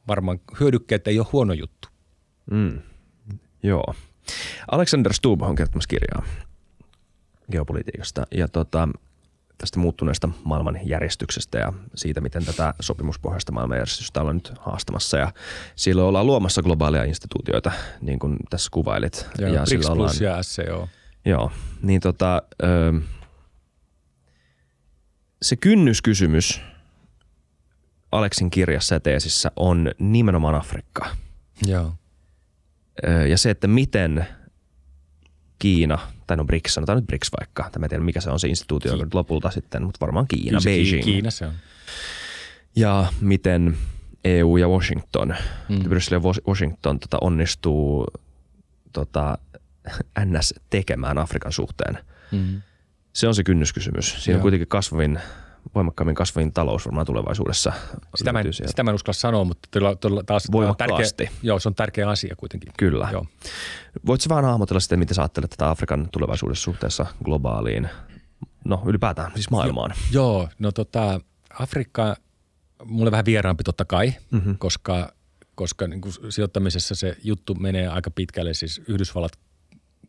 varmaan 0.07 0.39
hyödykkeet 0.59 1.07
ei 1.07 1.19
ole 1.19 1.27
huono 1.31 1.53
juttu. 1.53 1.87
Mm. 2.51 2.81
Joo. 3.63 3.93
Alexander 4.71 5.13
Stubb 5.13 5.41
on 5.41 5.55
kertomassa 5.55 5.87
kirjaa 5.87 6.23
geopolitiikasta 7.51 8.27
ja 8.31 8.47
tota, 8.47 8.89
tästä 9.57 9.79
muuttuneesta 9.79 10.29
maailmanjärjestyksestä 10.43 11.57
ja 11.57 11.73
siitä, 11.95 12.21
miten 12.21 12.45
tätä 12.45 12.73
sopimuspohjaista 12.79 13.51
maailmanjärjestystä 13.51 14.21
ollaan 14.21 14.35
nyt 14.35 14.53
haastamassa. 14.59 15.17
Ja 15.17 15.33
silloin 15.75 16.07
ollaan 16.07 16.27
luomassa 16.27 16.61
globaalia 16.61 17.03
instituutioita, 17.03 17.71
niin 18.01 18.19
kuin 18.19 18.37
tässä 18.49 18.69
kuvailit. 18.73 19.27
Ja 19.37 19.63
BRICS 19.63 19.89
ollaan, 19.89 20.15
ja 20.21 20.43
SCO. 20.43 20.89
Joo, 21.29 21.51
niin 21.81 22.01
tota, 22.01 22.41
ö, 22.63 22.93
se 25.41 25.55
kynnyskysymys– 25.55 26.61
Aleksin 28.11 28.49
kirjassa 28.49 28.95
ja 28.95 28.99
teesissä 28.99 29.51
on 29.55 29.91
nimenomaan 29.99 30.55
Afrikka. 30.55 31.09
Joo. 31.65 31.93
Ja 33.29 33.37
se, 33.37 33.49
että 33.49 33.67
miten 33.67 34.27
Kiina, 35.59 35.99
tai 36.27 36.37
no 36.37 36.45
BRICS, 36.45 36.73
sanotaan 36.73 36.97
nyt 36.97 37.07
BRICS 37.07 37.31
vaikka, 37.39 37.63
tai 37.63 37.83
en 37.83 37.89
tiedä 37.89 38.03
mikä 38.03 38.21
se 38.21 38.29
on 38.29 38.39
se 38.39 38.47
instituutio 38.47 38.97
Ki- 38.97 39.05
lopulta 39.13 39.51
sitten, 39.51 39.83
mutta 39.83 39.97
varmaan 40.01 40.27
Kiina, 40.27 40.59
Kyllä 40.59 40.61
Beijing. 40.63 41.03
Kiina 41.03 41.31
se 41.31 41.45
on. 41.45 41.53
Ja 42.75 43.07
miten 43.21 43.77
EU 44.23 44.57
ja 44.57 44.67
Washington, 44.67 45.35
mm. 45.69 45.83
Bryssel 45.83 46.13
ja 46.13 46.21
Washington 46.47 46.99
tota, 46.99 47.17
onnistuu 47.21 48.07
tota, 48.93 49.37
NS 50.25 50.53
tekemään 50.69 51.17
Afrikan 51.17 51.51
suhteen. 51.51 51.97
Mm. 52.31 52.61
Se 53.13 53.27
on 53.27 53.35
se 53.35 53.43
kynnyskysymys. 53.43 54.23
Siinä 54.23 54.33
Joo. 54.33 54.37
on 54.37 54.41
kuitenkin 54.41 54.67
kasvavin 54.67 55.19
voimakkaammin 55.75 56.15
kasvavin 56.15 56.53
talous 56.53 56.85
varmaan 56.85 57.05
tulevaisuudessa. 57.05 57.73
Sitä 58.15 58.33
mä, 58.33 58.39
en, 58.39 58.53
sitä 58.53 58.83
mä 58.83 58.91
en 58.91 58.95
uskalla 58.95 59.13
sanoa, 59.13 59.43
mutta 59.43 59.69
todella, 59.71 59.95
todella 59.95 60.23
taas 60.23 60.51
Voimakkaasti. 60.51 61.25
Tärkeä, 61.25 61.39
joo, 61.43 61.59
se 61.59 61.69
on 61.69 61.75
tärkeä 61.75 62.09
asia 62.09 62.35
kuitenkin. 62.35 62.71
Kyllä. 62.77 63.09
Joo. 63.11 63.25
Voitko 64.05 64.25
vähän 64.29 64.45
hahmotella 64.45 64.79
sitten, 64.79 64.99
miten 64.99 65.15
sä 65.15 65.21
ajattelet 65.21 65.49
tätä 65.49 65.69
Afrikan 65.69 66.09
tulevaisuudessa 66.11 66.63
suhteessa 66.63 67.05
globaaliin, 67.23 67.89
no 68.65 68.83
ylipäätään 68.85 69.31
siis 69.33 69.49
maailmaan? 69.49 69.93
Jo, 70.11 70.21
joo, 70.21 70.49
no 70.59 70.71
tota, 70.71 71.21
Afrikka, 71.59 72.15
mulle 72.85 73.11
vähän 73.11 73.25
vieraampi 73.25 73.63
totta 73.63 73.85
kai, 73.85 74.13
mm-hmm. 74.31 74.57
koska, 74.57 75.13
koska 75.55 75.87
niin 75.87 76.01
kuin 76.01 76.13
sijoittamisessa 76.29 76.95
se 76.95 77.17
juttu 77.23 77.55
menee 77.55 77.87
aika 77.87 78.11
pitkälle 78.11 78.53
siis 78.53 78.81
Yhdysvallat 78.87 79.31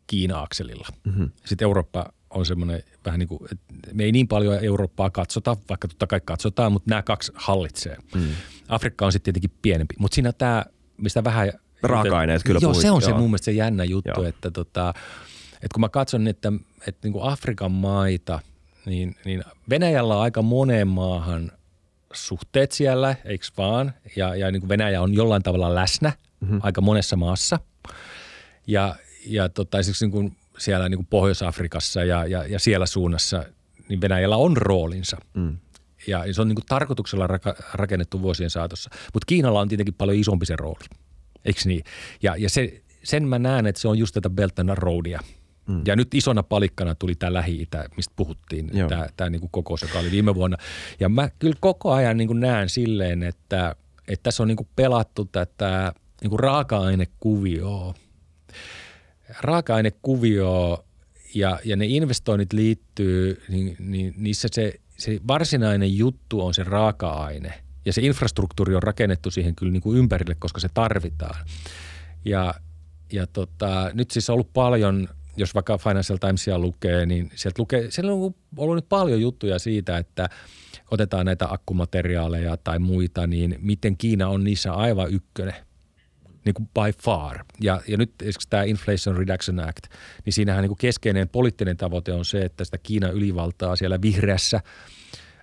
Kiina-akselilla. 0.09 0.87
Mm-hmm. 1.03 1.31
Sitten 1.45 1.65
Eurooppa 1.65 2.05
on 2.29 2.45
semmoinen 2.45 2.83
vähän 3.05 3.19
niin 3.19 3.27
kuin, 3.27 3.39
että 3.51 3.73
me 3.93 4.03
ei 4.03 4.11
niin 4.11 4.27
paljon 4.27 4.63
Eurooppaa 4.63 5.09
katsota, 5.09 5.57
vaikka 5.69 5.87
totta 5.87 6.07
kai 6.07 6.21
katsotaan, 6.25 6.71
mutta 6.71 6.89
nämä 6.89 7.01
kaksi 7.01 7.31
hallitsee. 7.35 7.97
Mm. 8.15 8.27
Afrikka 8.67 9.05
on 9.05 9.11
sitten 9.11 9.33
tietenkin 9.33 9.59
pienempi, 9.61 9.95
mutta 9.99 10.15
siinä 10.15 10.31
tämä, 10.31 10.65
mistä 10.97 11.23
vähän... 11.23 11.51
Raaka-aineet 11.83 12.43
kyllä 12.43 12.59
Joo, 12.61 12.71
puhuit, 12.71 12.81
se 12.81 12.91
on 12.91 13.01
joo. 13.01 13.09
se 13.09 13.13
mun 13.13 13.29
mielestä 13.29 13.45
se 13.45 13.51
jännä 13.51 13.83
juttu, 13.83 14.21
joo. 14.21 14.27
että, 14.27 14.51
tota, 14.51 14.93
että 15.53 15.73
kun 15.73 15.81
mä 15.81 15.89
katson, 15.89 16.27
että, 16.27 16.53
että 16.87 17.07
niin 17.07 17.13
kuin 17.13 17.23
Afrikan 17.23 17.71
maita, 17.71 18.39
niin, 18.85 19.15
niin 19.25 19.43
Venäjällä 19.69 20.15
on 20.15 20.21
aika 20.21 20.41
moneen 20.41 20.87
maahan 20.87 21.51
suhteet 22.13 22.71
siellä, 22.71 23.15
eikö 23.25 23.45
vaan? 23.57 23.93
Ja, 24.15 24.35
ja 24.35 24.51
niin 24.51 24.61
kuin 24.61 24.69
Venäjä 24.69 25.01
on 25.01 25.13
jollain 25.13 25.43
tavalla 25.43 25.75
läsnä 25.75 26.13
mm-hmm. 26.39 26.59
aika 26.63 26.81
monessa 26.81 27.15
maassa. 27.15 27.59
Ja, 28.67 28.95
ja 29.25 29.49
tota, 29.49 29.79
esimerkiksi 29.79 30.05
niin 30.05 30.11
kuin 30.11 30.37
siellä 30.57 30.89
niin 30.89 30.97
kuin 30.97 31.07
Pohjois-Afrikassa 31.09 32.03
ja, 32.03 32.25
ja, 32.25 32.47
ja 32.47 32.59
siellä 32.59 32.85
suunnassa, 32.85 33.43
niin 33.89 34.01
Venäjällä 34.01 34.37
on 34.37 34.57
roolinsa. 34.57 35.17
Mm. 35.33 35.57
Ja 36.07 36.33
se 36.33 36.41
on 36.41 36.47
niin 36.47 36.55
kuin 36.55 36.65
tarkoituksella 36.65 37.27
raka, 37.27 37.55
rakennettu 37.73 38.21
vuosien 38.21 38.49
saatossa. 38.49 38.89
Mutta 39.13 39.25
Kiinalla 39.25 39.59
on 39.59 39.67
tietenkin 39.67 39.93
paljon 39.93 40.17
isompi 40.17 40.45
se 40.45 40.55
rooli, 40.55 40.85
eikö 41.45 41.59
niin? 41.65 41.83
Ja, 42.23 42.35
ja 42.35 42.49
se, 42.49 42.81
sen 43.03 43.27
mä 43.27 43.39
näen, 43.39 43.65
että 43.65 43.81
se 43.81 43.87
on 43.87 43.97
just 43.97 44.13
tätä 44.13 44.29
Belt 44.29 44.59
and 44.59 44.69
Roadia. 44.73 45.19
Mm. 45.67 45.81
Ja 45.87 45.95
nyt 45.95 46.13
isona 46.13 46.43
palikkana 46.43 46.95
tuli 46.95 47.15
tämä 47.15 47.33
Lähi-Itä, 47.33 47.85
mistä 47.97 48.13
puhuttiin, 48.15 48.71
tämä, 48.89 49.07
tämä 49.17 49.29
niin 49.29 49.39
kuin 49.39 49.51
kokous, 49.51 49.81
joka 49.81 49.99
oli 49.99 50.11
viime 50.11 50.35
vuonna. 50.35 50.57
Ja 50.99 51.09
mä 51.09 51.29
kyllä 51.39 51.55
koko 51.59 51.91
ajan 51.91 52.17
niin 52.17 52.27
kuin 52.27 52.39
näen 52.39 52.69
silleen, 52.69 53.23
että, 53.23 53.75
että 54.07 54.23
tässä 54.23 54.43
on 54.43 54.47
niin 54.47 54.57
kuin 54.57 54.67
pelattu 54.75 55.25
tätä 55.25 55.93
niin 56.21 56.29
kuin 56.29 56.39
raaka-ainekuvioa 56.39 57.93
raaka-ainekuvio 59.41 60.85
ja, 61.35 61.59
ja 61.65 61.75
ne 61.75 61.85
investoinnit 61.85 62.53
liittyy, 62.53 63.41
niin, 63.49 63.75
niin 63.79 64.13
niissä 64.17 64.47
se, 64.51 64.73
se 64.97 65.19
varsinainen 65.27 65.97
juttu 65.97 66.45
on 66.45 66.53
se 66.53 66.63
raaka-aine. 66.63 67.53
Ja 67.85 67.93
se 67.93 68.01
infrastruktuuri 68.01 68.75
on 68.75 68.83
rakennettu 68.83 69.31
siihen 69.31 69.55
kyllä 69.55 69.71
niin 69.71 69.81
kuin 69.81 69.97
ympärille, 69.97 70.35
koska 70.39 70.59
se 70.59 70.67
tarvitaan. 70.73 71.45
Ja, 72.25 72.53
ja 73.11 73.27
tota, 73.27 73.91
nyt 73.93 74.11
siis 74.11 74.29
on 74.29 74.33
ollut 74.33 74.53
paljon, 74.53 75.07
jos 75.37 75.53
vaikka 75.55 75.77
Financial 75.77 76.17
Timesia 76.17 76.59
lukee, 76.59 77.05
niin 77.05 77.31
sieltä 77.35 77.61
lukee, 77.61 77.91
siellä 77.91 78.13
on 78.13 78.35
ollut 78.57 78.75
nyt 78.75 78.89
paljon 78.89 79.21
juttuja 79.21 79.59
siitä, 79.59 79.97
että 79.97 80.29
otetaan 80.91 81.25
näitä 81.25 81.47
akkumateriaaleja 81.49 82.57
tai 82.57 82.79
muita, 82.79 83.27
niin 83.27 83.55
miten 83.61 83.97
Kiina 83.97 84.27
on 84.27 84.43
niissä 84.43 84.73
aivan 84.73 85.13
ykkönen 85.13 85.55
niin 86.49 86.53
kuin 86.53 86.69
by 86.73 87.01
far. 87.03 87.45
Ja, 87.61 87.81
ja 87.87 87.97
nyt 87.97 88.13
esimerkiksi 88.21 88.49
tämä 88.49 88.63
Inflation 88.63 89.17
Reduction 89.17 89.59
Act, 89.59 89.83
niin 90.25 90.33
siinähän 90.33 90.61
niin 90.61 90.69
kuin 90.69 90.77
keskeinen 90.77 91.29
poliittinen 91.29 91.77
tavoite 91.77 92.13
on 92.13 92.25
se, 92.25 92.41
että 92.41 92.65
sitä 92.65 92.77
Kiinan 92.77 93.13
ylivaltaa 93.13 93.75
siellä 93.75 94.01
vihreässä 94.01 94.61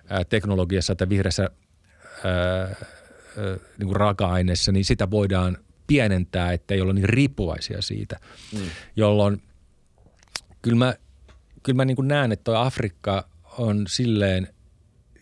ää, 0.09 0.23
teknologiassa 0.23 0.95
tai 0.95 1.09
vihreässä 1.09 1.49
ää, 2.23 2.33
ää, 2.33 2.75
niin 3.77 3.87
kuin 3.87 3.95
raaka-aineessa, 3.95 4.71
niin 4.71 4.85
sitä 4.85 5.11
voidaan 5.11 5.57
pienentää, 5.87 6.53
että 6.53 6.73
ei 6.73 6.81
olla 6.81 6.93
niin 6.93 7.09
riippuvaisia 7.09 7.81
siitä, 7.81 8.19
mm. 8.53 8.59
jolloin 8.95 9.41
kyllä 10.61 10.77
mä, 10.77 10.95
kyllä 11.63 11.77
mä 11.77 11.85
niin 11.85 11.95
kuin 11.95 12.07
näen, 12.07 12.31
että 12.31 12.43
tuo 12.43 12.55
Afrikka 12.55 13.29
on 13.57 13.85
silleen, 13.87 14.47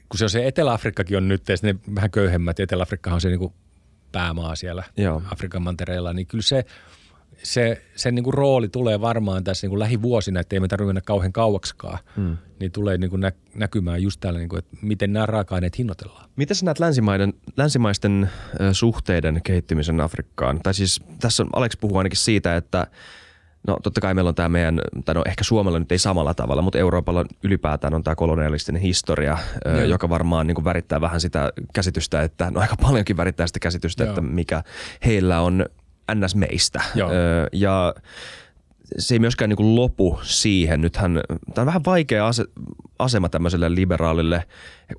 kun 0.10 0.18
se 0.18 0.26
on 0.26 0.30
se 0.30 0.48
Etelä-Afrikkakin 0.48 1.18
on 1.18 1.28
nyt, 1.28 1.44
ne 1.62 1.76
vähän 1.96 2.12
köyhemmät, 2.12 2.60
Etelä-Afrikka 2.60 3.14
on 3.14 3.22
se 3.22 3.30
niin 3.30 3.40
kuin 3.40 3.54
päämaa 4.16 4.56
siellä 4.56 4.84
Joo. 4.98 5.22
Afrikan 5.32 5.62
mantereella, 5.62 6.14
niin 6.14 6.28
kyllä 6.28 6.42
se, 6.42 6.66
se, 7.44 7.86
sen 7.96 8.16
niin 8.16 8.24
kuin 8.24 8.34
rooli 8.34 8.70
tulee 8.70 9.02
varmaan 9.02 9.44
tässä 9.44 9.66
niin 9.66 9.70
kuin 9.70 9.80
lähivuosina, 9.80 10.40
että 10.40 10.56
ei 10.56 10.60
me 10.60 10.68
tarvitse 10.68 10.88
mennä 10.88 11.02
kauhean 11.02 11.34
kauaksikaan, 11.34 12.00
hmm. 12.16 12.38
niin 12.60 12.72
tulee 12.72 12.98
niin 12.98 13.10
kuin 13.10 13.20
nä, 13.20 13.32
näkymään 13.56 14.04
just 14.04 14.20
täällä, 14.20 14.40
niin 14.40 14.50
kuin, 14.50 14.60
että 14.60 14.78
miten 14.82 15.14
nämä 15.14 15.26
raaka-aineet 15.26 15.78
hinnoitellaan. 15.78 16.30
Miten 16.36 16.56
sä 16.56 16.66
näet 16.66 16.80
länsimaiden, 16.80 17.34
länsimaisten 17.58 18.30
suhteiden 18.72 19.42
kehittymisen 19.44 20.02
Afrikkaan? 20.02 20.60
Tai 20.64 20.74
siis 20.74 21.02
tässä 21.20 21.44
on, 21.44 21.50
Alex 21.54 21.72
puhuu 21.80 21.98
ainakin 21.98 22.18
siitä, 22.18 22.58
että 22.58 22.88
No 23.68 23.78
totta 23.84 24.02
kai 24.02 24.14
meillä 24.14 24.30
on 24.30 24.36
tämä 24.36 24.50
meidän, 24.50 24.82
tai 25.06 25.16
no 25.16 25.22
ehkä 25.26 25.44
Suomella 25.44 25.80
nyt 25.80 25.92
ei 25.92 25.98
samalla 25.98 26.34
tavalla, 26.34 26.62
mutta 26.62 26.80
Euroopalla 26.80 27.26
ylipäätään 27.44 27.94
on 27.94 28.04
tämä 28.04 28.16
kolonialistinen 28.16 28.82
historia, 28.82 29.38
Joo. 29.66 29.82
joka 29.82 30.10
varmaan 30.10 30.48
niin 30.48 30.56
kuin 30.56 30.66
värittää 30.66 31.02
vähän 31.02 31.22
sitä 31.22 31.54
käsitystä, 31.74 32.22
että 32.22 32.52
no 32.52 32.62
aika 32.62 32.76
paljonkin 32.82 33.18
värittää 33.18 33.48
sitä 33.48 33.60
käsitystä, 33.60 34.04
Joo. 34.04 34.10
että 34.10 34.22
mikä 34.22 34.64
heillä 35.06 35.42
on 35.42 35.66
ns. 36.16 36.36
meistä. 36.36 36.82
Joo. 36.96 37.12
Ja 37.52 37.96
se 38.98 39.16
ei 39.16 39.20
myöskään 39.20 39.50
niin 39.50 39.58
kuin 39.58 39.76
lopu 39.76 40.20
siihen. 40.24 40.82
Nythän 40.82 41.22
tämä 41.54 41.64
on 41.64 41.66
vähän 41.66 41.86
vaikea 41.86 42.28
ase, 42.28 42.46
asema 43.00 43.30
tämmöiselle 43.30 43.76
liberaalille 43.76 44.44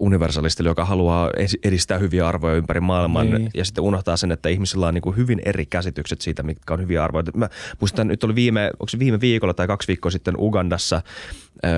universalistille, 0.01 0.71
joka 0.71 0.85
haluaa 0.85 1.31
edistää 1.65 1.99
hyviä 1.99 2.29
arvoja 2.29 2.55
ympäri 2.55 2.81
maailman 2.81 3.31
niin. 3.31 3.51
ja 3.55 3.65
sitten 3.65 3.85
unohtaa 3.85 4.17
sen, 4.17 4.33
että 4.33 4.49
ihmisillä 4.49 4.87
on 4.87 4.95
niin 4.95 5.03
kuin 5.03 5.17
hyvin 5.17 5.43
eri 5.45 5.67
käsitykset 5.67 6.21
siitä, 6.21 6.43
mitkä 6.43 6.75
on 6.75 6.81
hyviä 6.81 7.05
arvoja. 7.05 7.25
Mä 7.35 7.49
muistan, 7.81 8.09
nyt 8.09 8.25
oli 8.25 8.35
viime, 8.35 8.71
onko 8.73 8.89
se 8.89 8.99
viime 8.99 9.21
viikolla 9.21 9.55
tai 9.55 9.67
kaksi 9.67 9.89
viikkoa 9.89 10.11
sitten 10.11 10.35
Ugandassa 10.39 11.03
ää, 11.63 11.73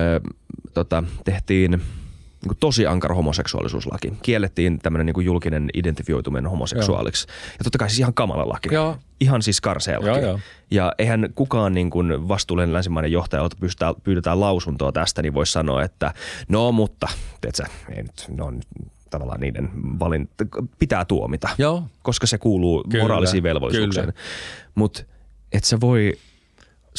tota, 0.73 1.03
tehtiin– 1.25 1.81
niin 2.41 2.47
kuin 2.47 2.57
tosi 2.59 2.87
ankara 2.87 3.15
homoseksuaalisuuslaki. 3.15 4.13
Kiellettiin 4.21 4.79
tämmöinen 4.79 5.05
niin 5.05 5.25
julkinen 5.25 5.69
identifioituminen 5.73 6.51
homoseksuaaliksi. 6.51 7.27
Joo. 7.27 7.35
Ja 7.59 7.63
totta 7.63 7.77
kai 7.77 7.89
siis 7.89 7.99
ihan 7.99 8.13
kamala 8.13 8.49
laki. 8.49 8.73
Joo. 8.73 8.97
Ihan 9.19 9.41
siis 9.41 9.61
karsea 9.61 9.99
laki. 9.99 10.07
Joo, 10.07 10.17
joo. 10.17 10.39
Ja 10.71 10.93
eihän 10.97 11.29
kukaan 11.35 11.73
niin 11.73 11.89
kuin 11.89 12.27
vastuullinen 12.27 12.73
länsimainen 12.73 13.11
johtaja, 13.11 13.41
jolta 13.41 13.55
pystytään, 13.59 13.93
pyydetään 14.03 14.39
lausuntoa 14.39 14.91
tästä, 14.91 15.21
niin 15.21 15.33
voisi 15.33 15.51
sanoa, 15.51 15.83
että 15.83 16.13
no 16.49 16.71
mutta, 16.71 17.07
tiedätkö, 17.41 17.63
ei 17.95 18.03
nyt, 18.03 18.25
no 18.37 18.53
tavallaan 19.09 19.39
niiden 19.39 19.69
valinta, 19.99 20.45
pitää 20.79 21.05
tuomita. 21.05 21.49
Joo. 21.57 21.83
Koska 22.01 22.27
se 22.27 22.37
kuuluu 22.37 22.85
kyllä, 22.89 23.03
moraalisiin 23.03 23.43
velvollisuuksiin. 23.43 24.13
Mutta 24.75 25.03
et 25.51 25.63
sä 25.63 25.77
voi 25.81 26.13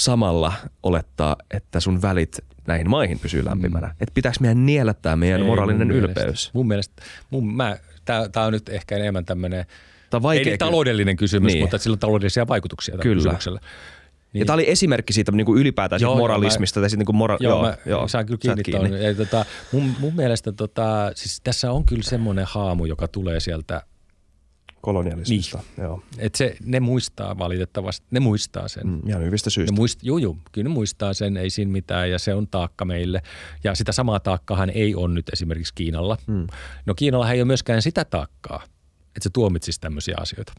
samalla 0.05 0.53
olettaa, 0.83 1.37
että 1.51 1.81
sun 1.81 2.03
välit 2.03 2.39
näihin 2.67 2.91
maihin 2.91 3.19
pysyy 3.19 3.45
lämpimänä. 3.45 3.87
Mm. 3.87 3.93
Että 3.93 4.15
pitääkö 4.15 4.39
meidän 4.41 4.67
nielättää 4.67 5.17
meidän 5.17 5.41
Ei, 5.41 5.47
moraalinen 5.47 5.87
mun 5.87 5.97
ylpeys? 5.97 6.17
Mielestä, 6.25 6.51
mun 6.53 6.69
mielestä, 6.69 7.03
mun, 7.31 7.55
mä, 7.55 7.77
tää, 8.05 8.47
on 8.47 8.53
nyt 8.53 8.69
ehkä 8.69 8.97
enemmän 8.97 9.25
tämmöinen, 9.25 9.67
ei 10.35 10.45
niin 10.45 10.59
taloudellinen 10.59 11.17
kysymys, 11.17 11.53
niin. 11.53 11.65
mutta 11.65 11.79
sillä 11.79 11.95
on 11.95 11.99
taloudellisia 11.99 12.49
vaikutuksia 12.49 12.99
Kyllä. 12.99 13.15
kysymyksellä. 13.15 13.61
Niin. 14.33 14.41
Ja 14.41 14.45
tämä 14.45 14.55
oli 14.55 14.71
esimerkki 14.71 15.13
siitä 15.13 15.33
niin 15.33 15.45
kuin 15.45 15.61
ylipäätään 15.61 16.01
joo, 16.01 16.17
moralismista. 16.17 16.81
Mä, 16.81 16.87
niin 16.87 17.09
mora- 17.09 17.37
joo, 17.41 17.53
joo, 17.53 17.63
mä 17.63 17.77
joo, 17.87 18.09
saan 18.09 18.27
kyllä 18.27 18.39
kiinni. 18.39 18.63
kiinni. 18.63 19.05
Ja, 19.05 19.15
tota, 19.15 19.45
mun, 19.73 19.95
mun 19.99 20.15
mielestä 20.17 20.53
tota, 20.53 21.13
siis 21.15 21.41
tässä 21.41 21.73
on 21.73 21.85
kyllä 21.85 22.03
semmoinen 22.03 22.45
haamu, 22.49 22.85
joka 22.85 23.09
tulee 23.09 23.41
sieltä 23.41 23.83
kolonialismista. 24.81 25.59
Niin. 25.59 25.85
Joo. 25.85 26.03
Et 26.19 26.35
se, 26.35 26.57
ne 26.65 26.81
muistaa 26.81 27.39
valitettavasti, 27.39 28.07
ne 28.11 28.21
muistaa 28.21 28.69
sen. 28.69 28.87
Mm, 28.87 29.01
ihan 29.09 29.25
hyvistä 29.25 29.51
syistä. 29.51 29.73
Ne 29.73 29.77
muist, 29.77 30.03
juu, 30.03 30.19
juu, 30.19 30.39
kyllä 30.53 30.69
ne 30.69 30.75
muistaa 30.75 31.15
sen, 31.15 31.37
ei 31.37 31.51
siinä 31.51 31.73
mitään 31.73 32.11
ja 32.11 32.19
se 32.19 32.35
on 32.35 32.49
taakka 32.49 32.85
meille. 32.85 33.23
Ja 33.65 33.75
sitä 33.75 33.93
samaa 33.93 34.21
taakkahan 34.21 34.71
ei 34.71 34.95
ole 34.95 35.15
nyt 35.15 35.29
esimerkiksi 35.29 35.75
Kiinalla. 35.75 36.17
Mm. 36.27 36.47
No 36.87 36.95
Kiinalla 36.95 37.33
ei 37.33 37.41
ole 37.41 37.47
myöskään 37.47 37.83
sitä 37.83 38.05
taakkaa, 38.05 38.63
että 39.07 39.23
se 39.23 39.31
tuomitsisi 39.31 39.81
tämmöisiä 39.81 40.15
asioita, 40.21 40.53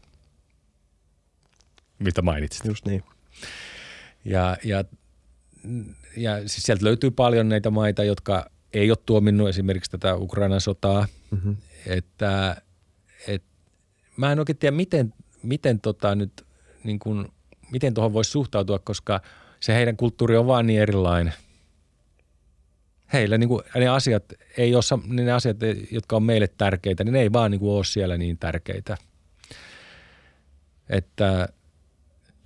mitä 1.98 2.22
mainitsit. 2.22 2.64
Just 2.64 2.86
niin. 2.86 3.02
Ja, 4.24 4.56
ja, 4.64 4.84
ja 6.16 6.38
siis 6.38 6.62
sieltä 6.62 6.84
löytyy 6.84 7.10
paljon 7.10 7.48
näitä 7.48 7.70
maita, 7.70 8.04
jotka 8.04 8.50
ei 8.72 8.90
ole 8.90 8.98
tuominnut 9.06 9.48
esimerkiksi 9.48 9.90
tätä 9.90 10.16
Ukrainan 10.16 10.60
sotaa, 10.60 11.06
mm-hmm. 11.30 11.56
että– 11.86 12.56
mä 14.16 14.32
en 14.32 14.38
oikein 14.38 14.58
tiedä, 14.58 14.76
miten, 14.76 15.14
miten 15.42 15.80
tota 15.80 16.14
nyt, 16.14 16.46
niin 16.84 16.98
kuin, 16.98 17.28
miten 17.70 17.94
tuohon 17.94 18.12
voisi 18.12 18.30
suhtautua, 18.30 18.78
koska 18.78 19.20
se 19.60 19.74
heidän 19.74 19.96
kulttuuri 19.96 20.36
on 20.36 20.46
vaan 20.46 20.66
niin 20.66 20.80
erilainen. 20.80 21.32
Heillä 23.12 23.38
niin 23.38 23.48
kuin, 23.48 23.62
ne 23.74 23.88
asiat 23.88 24.24
ei 24.56 24.74
ole, 24.74 25.02
niin 25.06 25.26
ne 25.26 25.32
asiat, 25.32 25.56
jotka 25.90 26.16
on 26.16 26.22
meille 26.22 26.48
tärkeitä, 26.48 27.04
niin 27.04 27.12
ne 27.12 27.20
ei 27.20 27.32
vaan 27.32 27.50
niin 27.50 27.60
kuin 27.60 27.72
ole 27.72 27.84
siellä 27.84 28.16
niin 28.16 28.38
tärkeitä. 28.38 28.96
Että 30.88 31.48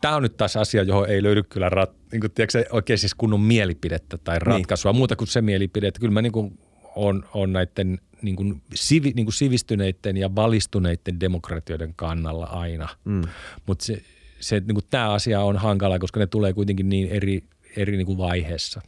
tämä 0.00 0.16
on 0.16 0.22
nyt 0.22 0.36
taas 0.36 0.56
asia, 0.56 0.82
johon 0.82 1.08
ei 1.08 1.22
löydy 1.22 1.42
kyllä 1.42 1.68
rat, 1.68 1.92
niin 2.12 2.20
kuin, 2.20 2.30
tiedätkö, 2.30 2.64
oikein 2.70 2.98
siis 2.98 3.14
kunnon 3.14 3.40
mielipidettä 3.40 4.18
tai 4.18 4.34
niin. 4.34 4.46
ratkaisua, 4.46 4.92
niin. 4.92 4.96
muuta 4.96 5.16
kuin 5.16 5.28
se 5.28 5.42
mielipide. 5.42 5.88
Että 5.88 6.00
kyllä 6.00 6.12
mä 6.12 6.22
niin 6.22 6.32
kuin 6.32 6.58
on, 6.96 7.28
on 7.34 7.52
näiden 7.52 7.98
niin 8.22 8.36
kuin, 8.36 8.62
sivi, 8.74 9.12
niin 9.16 9.26
kuin 9.26 9.34
sivistyneiden 9.34 10.16
ja 10.16 10.34
valistuneiden 10.34 11.20
demokratioiden 11.20 11.94
kannalla 11.96 12.46
aina. 12.46 12.88
Mm. 13.04 13.22
Mutta 13.66 13.84
se, 13.84 14.02
se, 14.40 14.60
niin 14.60 14.74
kuin 14.74 14.84
tämä 14.90 15.12
asia 15.12 15.40
on 15.40 15.56
hankala, 15.56 15.98
koska 15.98 16.20
ne 16.20 16.26
tulee 16.26 16.52
kuitenkin 16.52 16.88
niin 16.88 17.08
eri, 17.08 17.44
eri 17.76 17.96
niin 17.96 18.06
kuin 18.06 18.18
vaiheessa. 18.18 18.80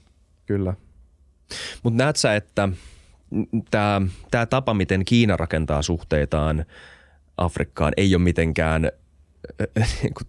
Kyllä. 0.47 0.75
Mutta 1.83 1.97
näet 1.97 2.17
sä, 2.17 2.37
että 2.37 2.69
tämä 4.31 4.47
tapa, 4.47 4.75
miten 4.75 5.05
Kiina 5.05 5.37
rakentaa 5.37 5.83
suhteitaan 5.83 6.65
Afrikkaan, 7.37 7.93
ei 7.97 8.15
ole 8.15 8.23
mitenkään 8.23 8.83
niinku 10.03 10.21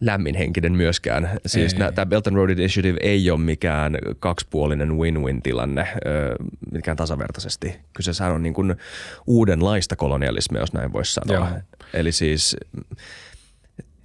lämminhenkinen 0.00 0.72
myöskään. 0.72 1.30
Siis 1.46 1.74
tämä 1.94 2.06
Belt 2.06 2.26
and 2.26 2.36
Road 2.36 2.50
Initiative 2.50 2.98
ei 3.02 3.30
ole 3.30 3.40
mikään 3.40 3.98
kaksipuolinen 4.18 4.98
win-win-tilanne 4.98 5.88
mikään 6.72 6.96
tasavertaisesti. 6.96 7.76
Kyseessähän 7.92 8.32
on 8.32 8.42
niin 8.42 8.54
kuin 8.54 8.76
uudenlaista 9.26 9.96
kolonialismia, 9.96 10.60
jos 10.60 10.72
näin 10.72 10.92
voisi 10.92 11.14
sanoa. 11.14 11.36
Joo. 11.36 11.48
Eli 11.94 12.12
siis 12.12 12.56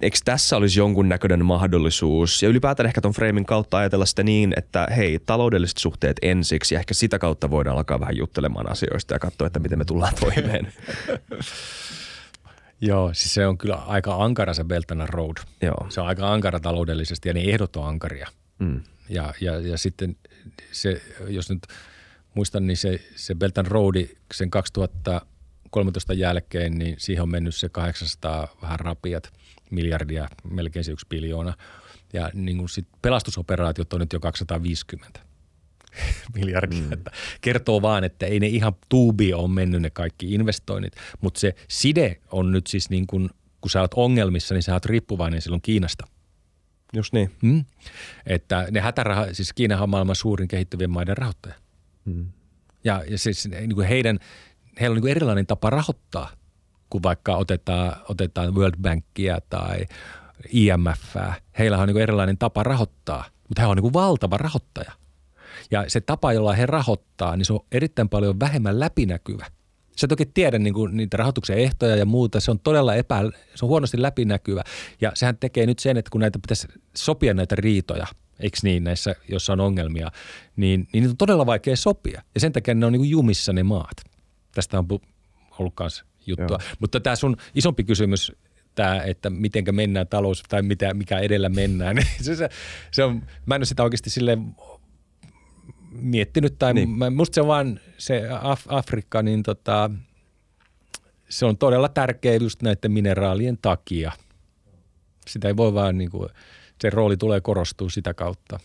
eikö 0.00 0.18
tässä 0.24 0.56
olisi 0.56 0.80
jonkunnäköinen 0.80 1.44
mahdollisuus 1.44 2.42
ja 2.42 2.48
ylipäätään 2.48 2.86
ehkä 2.86 3.00
tuon 3.00 3.14
framing 3.14 3.46
kautta 3.46 3.78
ajatella 3.78 4.06
sitä 4.06 4.22
niin, 4.22 4.52
että 4.56 4.88
hei, 4.96 5.18
taloudelliset 5.26 5.78
suhteet 5.78 6.16
ensiksi 6.22 6.74
ja 6.74 6.78
ehkä 6.78 6.94
sitä 6.94 7.18
kautta 7.18 7.50
voidaan 7.50 7.76
alkaa 7.76 8.00
vähän 8.00 8.16
juttelemaan 8.16 8.70
asioista 8.70 9.14
ja 9.14 9.18
katsoa, 9.18 9.46
että 9.46 9.58
miten 9.58 9.78
me 9.78 9.84
tullaan 9.84 10.14
toimeen. 10.20 10.72
Joo, 12.80 13.14
siis 13.14 13.34
se 13.34 13.46
on 13.46 13.58
kyllä 13.58 13.74
aika 13.74 14.24
ankara 14.24 14.54
se 14.54 14.64
Beltana 14.64 15.06
Road. 15.06 15.36
Joo. 15.62 15.86
Se 15.88 16.00
on 16.00 16.06
aika 16.06 16.32
ankara 16.32 16.60
taloudellisesti 16.60 17.28
ja 17.28 17.34
ne 17.34 17.40
ehdot 17.40 17.76
on 17.76 17.88
ankaria. 17.88 18.28
Mm. 18.58 18.82
Ja, 19.08 19.34
ja, 19.40 19.60
ja 19.60 19.78
sitten 19.78 20.16
se, 20.72 21.02
jos 21.28 21.50
nyt 21.50 21.66
muistan, 22.34 22.66
niin 22.66 22.76
se, 22.76 23.00
se 23.16 23.34
Beltan 23.34 23.66
Road 23.66 24.06
sen 24.34 24.50
2013 24.50 26.12
jälkeen, 26.12 26.78
niin 26.78 26.94
siihen 26.98 27.22
on 27.22 27.30
mennyt 27.30 27.54
se 27.54 27.68
800 27.68 28.56
vähän 28.62 28.80
rapiat 28.80 29.32
miljardia, 29.70 30.28
melkein 30.50 30.84
se 30.84 30.92
yksi 30.92 31.06
biljoona. 31.08 31.54
Ja 32.12 32.30
niin 32.34 32.58
kuin 32.58 32.68
sit 32.68 32.88
pelastusoperaatiot 33.02 33.92
on 33.92 34.00
nyt 34.00 34.12
jo 34.12 34.20
250 34.20 35.20
miljardia. 36.36 36.82
Mm. 36.82 36.92
Että 36.92 37.10
kertoo 37.40 37.82
vaan, 37.82 38.04
että 38.04 38.26
ei 38.26 38.40
ne 38.40 38.46
ihan 38.46 38.72
tuubi 38.88 39.34
on 39.34 39.50
mennyt 39.50 39.82
ne 39.82 39.90
kaikki 39.90 40.34
investoinnit, 40.34 40.92
mutta 41.20 41.40
se 41.40 41.54
side 41.68 42.20
on 42.32 42.52
nyt 42.52 42.66
siis 42.66 42.90
niin 42.90 43.06
kuin, 43.06 43.30
kun 43.60 43.70
sä 43.70 43.80
oot 43.80 43.94
ongelmissa, 43.94 44.54
niin 44.54 44.62
sä 44.62 44.72
oot 44.72 44.86
riippuvainen 44.86 45.42
silloin 45.42 45.62
Kiinasta. 45.62 46.06
Just 46.92 47.12
niin. 47.12 47.30
Mm. 47.42 47.64
Että 48.26 48.66
ne 48.70 48.80
hätäraha, 48.80 49.26
siis 49.32 49.52
Kiinahan 49.52 49.82
on 49.82 49.90
maailman 49.90 50.16
suurin 50.16 50.48
kehittyvien 50.48 50.90
maiden 50.90 51.16
rahoittaja. 51.16 51.54
Mm. 52.04 52.26
Ja, 52.84 53.04
ja 53.08 53.18
siis 53.18 53.48
niin 53.48 53.74
kuin 53.74 53.88
heidän, 53.88 54.18
heillä 54.80 54.94
on 54.94 55.02
niin 55.02 55.10
erilainen 55.10 55.46
tapa 55.46 55.70
rahoittaa, 55.70 56.30
kun 56.90 57.02
vaikka 57.02 57.36
otetaan, 57.36 57.96
otetaan 58.08 58.54
World 58.54 58.74
Bankia 58.82 59.38
tai 59.50 59.86
IMF. 60.50 61.16
Heillä 61.58 61.78
on 61.78 61.88
niin 61.88 62.02
erilainen 62.02 62.38
tapa 62.38 62.62
rahoittaa, 62.62 63.24
mutta 63.48 63.62
he 63.62 63.66
on 63.66 63.76
niin 63.76 63.92
valtava 63.92 64.36
rahoittaja. 64.36 64.92
Ja 65.70 65.84
se 65.88 66.00
tapa, 66.00 66.32
jolla 66.32 66.52
he 66.52 66.66
rahoittaa, 66.66 67.36
niin 67.36 67.46
se 67.46 67.52
on 67.52 67.60
erittäin 67.72 68.08
paljon 68.08 68.40
vähemmän 68.40 68.80
läpinäkyvä. 68.80 69.46
Se 69.96 70.06
toki 70.06 70.26
tiedä 70.26 70.58
niin 70.58 70.74
kuin 70.74 70.96
niitä 70.96 71.16
rahoituksen 71.16 71.58
ehtoja 71.58 71.96
ja 71.96 72.04
muuta. 72.04 72.40
Se 72.40 72.50
on 72.50 72.58
todella 72.58 72.94
epä, 72.94 73.22
se 73.54 73.64
on 73.64 73.68
huonosti 73.68 74.02
läpinäkyvä. 74.02 74.62
Ja 75.00 75.12
sehän 75.14 75.36
tekee 75.36 75.66
nyt 75.66 75.78
sen, 75.78 75.96
että 75.96 76.10
kun 76.10 76.20
näitä 76.20 76.38
pitäisi 76.38 76.68
sopia 76.96 77.34
näitä 77.34 77.54
riitoja, 77.58 78.06
eikö 78.40 78.58
niin, 78.62 78.84
näissä, 78.84 79.14
jossa 79.28 79.52
on 79.52 79.60
ongelmia, 79.60 80.10
niin, 80.56 80.88
niin 80.92 81.08
on 81.08 81.16
todella 81.16 81.46
vaikea 81.46 81.76
sopia. 81.76 82.22
Ja 82.34 82.40
sen 82.40 82.52
takia 82.52 82.74
ne 82.74 82.86
on 82.86 82.92
niin 82.92 83.00
kuin 83.00 83.10
jumissa 83.10 83.52
ne 83.52 83.62
maat. 83.62 83.96
Tästä 84.54 84.78
on 84.78 84.86
ollut 85.58 85.74
myös 85.80 86.04
juttua. 86.26 86.58
Joo. 86.60 86.76
Mutta 86.78 87.00
tämä 87.00 87.16
sun 87.16 87.36
isompi 87.54 87.84
kysymys, 87.84 88.32
tämä, 88.74 89.02
että 89.02 89.30
mitenkä 89.30 89.72
mennään 89.72 90.06
talous 90.06 90.42
tai 90.48 90.62
mitä, 90.62 90.94
mikä 90.94 91.18
edellä 91.18 91.48
mennään, 91.48 91.96
niin 91.96 92.06
se, 92.20 92.36
se, 92.36 92.48
se 92.90 93.04
on, 93.04 93.22
mä 93.46 93.54
en 93.54 93.58
ole 93.58 93.66
sitä 93.66 93.82
oikeasti 93.82 94.10
silleen 94.10 94.54
miettinyt, 96.00 96.58
tai 96.58 96.74
niin. 96.74 96.88
mä, 96.88 97.10
musta 97.10 97.34
se 97.34 97.40
on 97.40 97.46
vaan 97.46 97.80
se 97.98 98.28
Af- 98.28 98.66
Afrikka, 98.68 99.22
niin 99.22 99.42
tota, 99.42 99.90
se 101.28 101.46
on 101.46 101.58
todella 101.58 101.88
tärkeä 101.88 102.36
just 102.36 102.62
näiden 102.62 102.92
mineraalien 102.92 103.58
takia. 103.62 104.12
Sitä 105.26 105.48
ei 105.48 105.56
voi 105.56 105.74
vaan 105.74 105.98
niin 105.98 106.10
kuin, 106.10 106.28
se 106.80 106.90
rooli 106.90 107.16
tulee 107.16 107.40
korostua 107.40 107.90
sitä 107.90 108.14
kautta. 108.14 108.60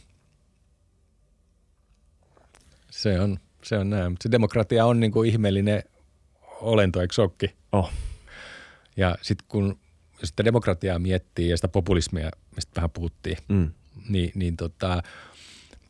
Se 2.90 3.20
on, 3.20 3.40
se 3.64 3.78
on 3.78 3.90
näin. 3.90 4.16
Se 4.22 4.32
demokratia 4.32 4.86
on 4.86 5.00
niin 5.00 5.12
kuin 5.12 5.30
ihmeellinen 5.30 5.84
olento, 6.62 7.02
eikö 7.02 7.14
sokki? 7.14 7.56
Oh. 7.72 7.92
Ja 8.98 9.16
sitten 9.22 9.46
kun 9.48 9.80
sitä 10.24 10.46
demokratiaa 10.46 11.00
miettii 11.00 11.50
ja 11.50 11.58
sitä 11.58 11.68
populismia, 11.68 12.32
mistä 12.56 12.72
vähän 12.76 12.90
puhuttiin, 12.90 13.38
mm. 13.50 13.72
niin, 14.10 14.32
niin, 14.36 14.58
tota, 14.58 15.04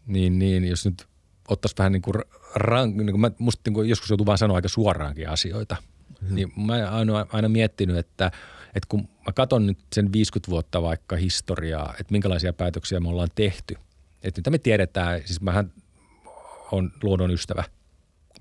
niin, 0.08 0.40
niin 0.40 0.64
jos 0.64 0.86
nyt 0.86 1.08
ottaisi 1.52 1.76
vähän 1.78 1.92
niin 1.92 2.02
kuin, 2.02 2.16
rank, 2.56 2.96
niin 2.96 3.12
kuin 3.12 3.22
mä, 3.22 3.32
musta 3.40 3.62
niin 3.66 3.74
kuin 3.74 3.90
joskus 3.90 4.10
joutuu 4.10 4.26
vaan 4.26 4.38
sanoa 4.38 4.56
aika 4.56 4.68
suoraankin 4.68 5.30
asioita, 5.30 5.76
mm. 6.22 6.36
niin 6.36 6.52
mä 6.56 6.74
oon 6.74 6.88
aina, 6.88 7.26
aina 7.34 7.50
miettinyt, 7.50 7.98
että, 7.98 8.26
että 8.68 8.88
kun 8.90 9.02
mä 9.02 9.34
katson 9.34 9.68
nyt 9.68 9.78
sen 9.94 10.14
50 10.14 10.52
vuotta 10.52 10.82
vaikka 10.82 11.16
historiaa, 11.16 11.94
että 12.00 12.12
minkälaisia 12.12 12.54
päätöksiä 12.54 13.00
me 13.00 13.10
ollaan 13.10 13.30
tehty, 13.36 13.76
että 14.24 14.40
mitä 14.40 14.50
me 14.50 14.58
tiedetään, 14.58 15.22
siis 15.26 15.42
mähän 15.42 15.72
on 16.72 16.92
luonnon 17.04 17.32
ystävä. 17.32 17.64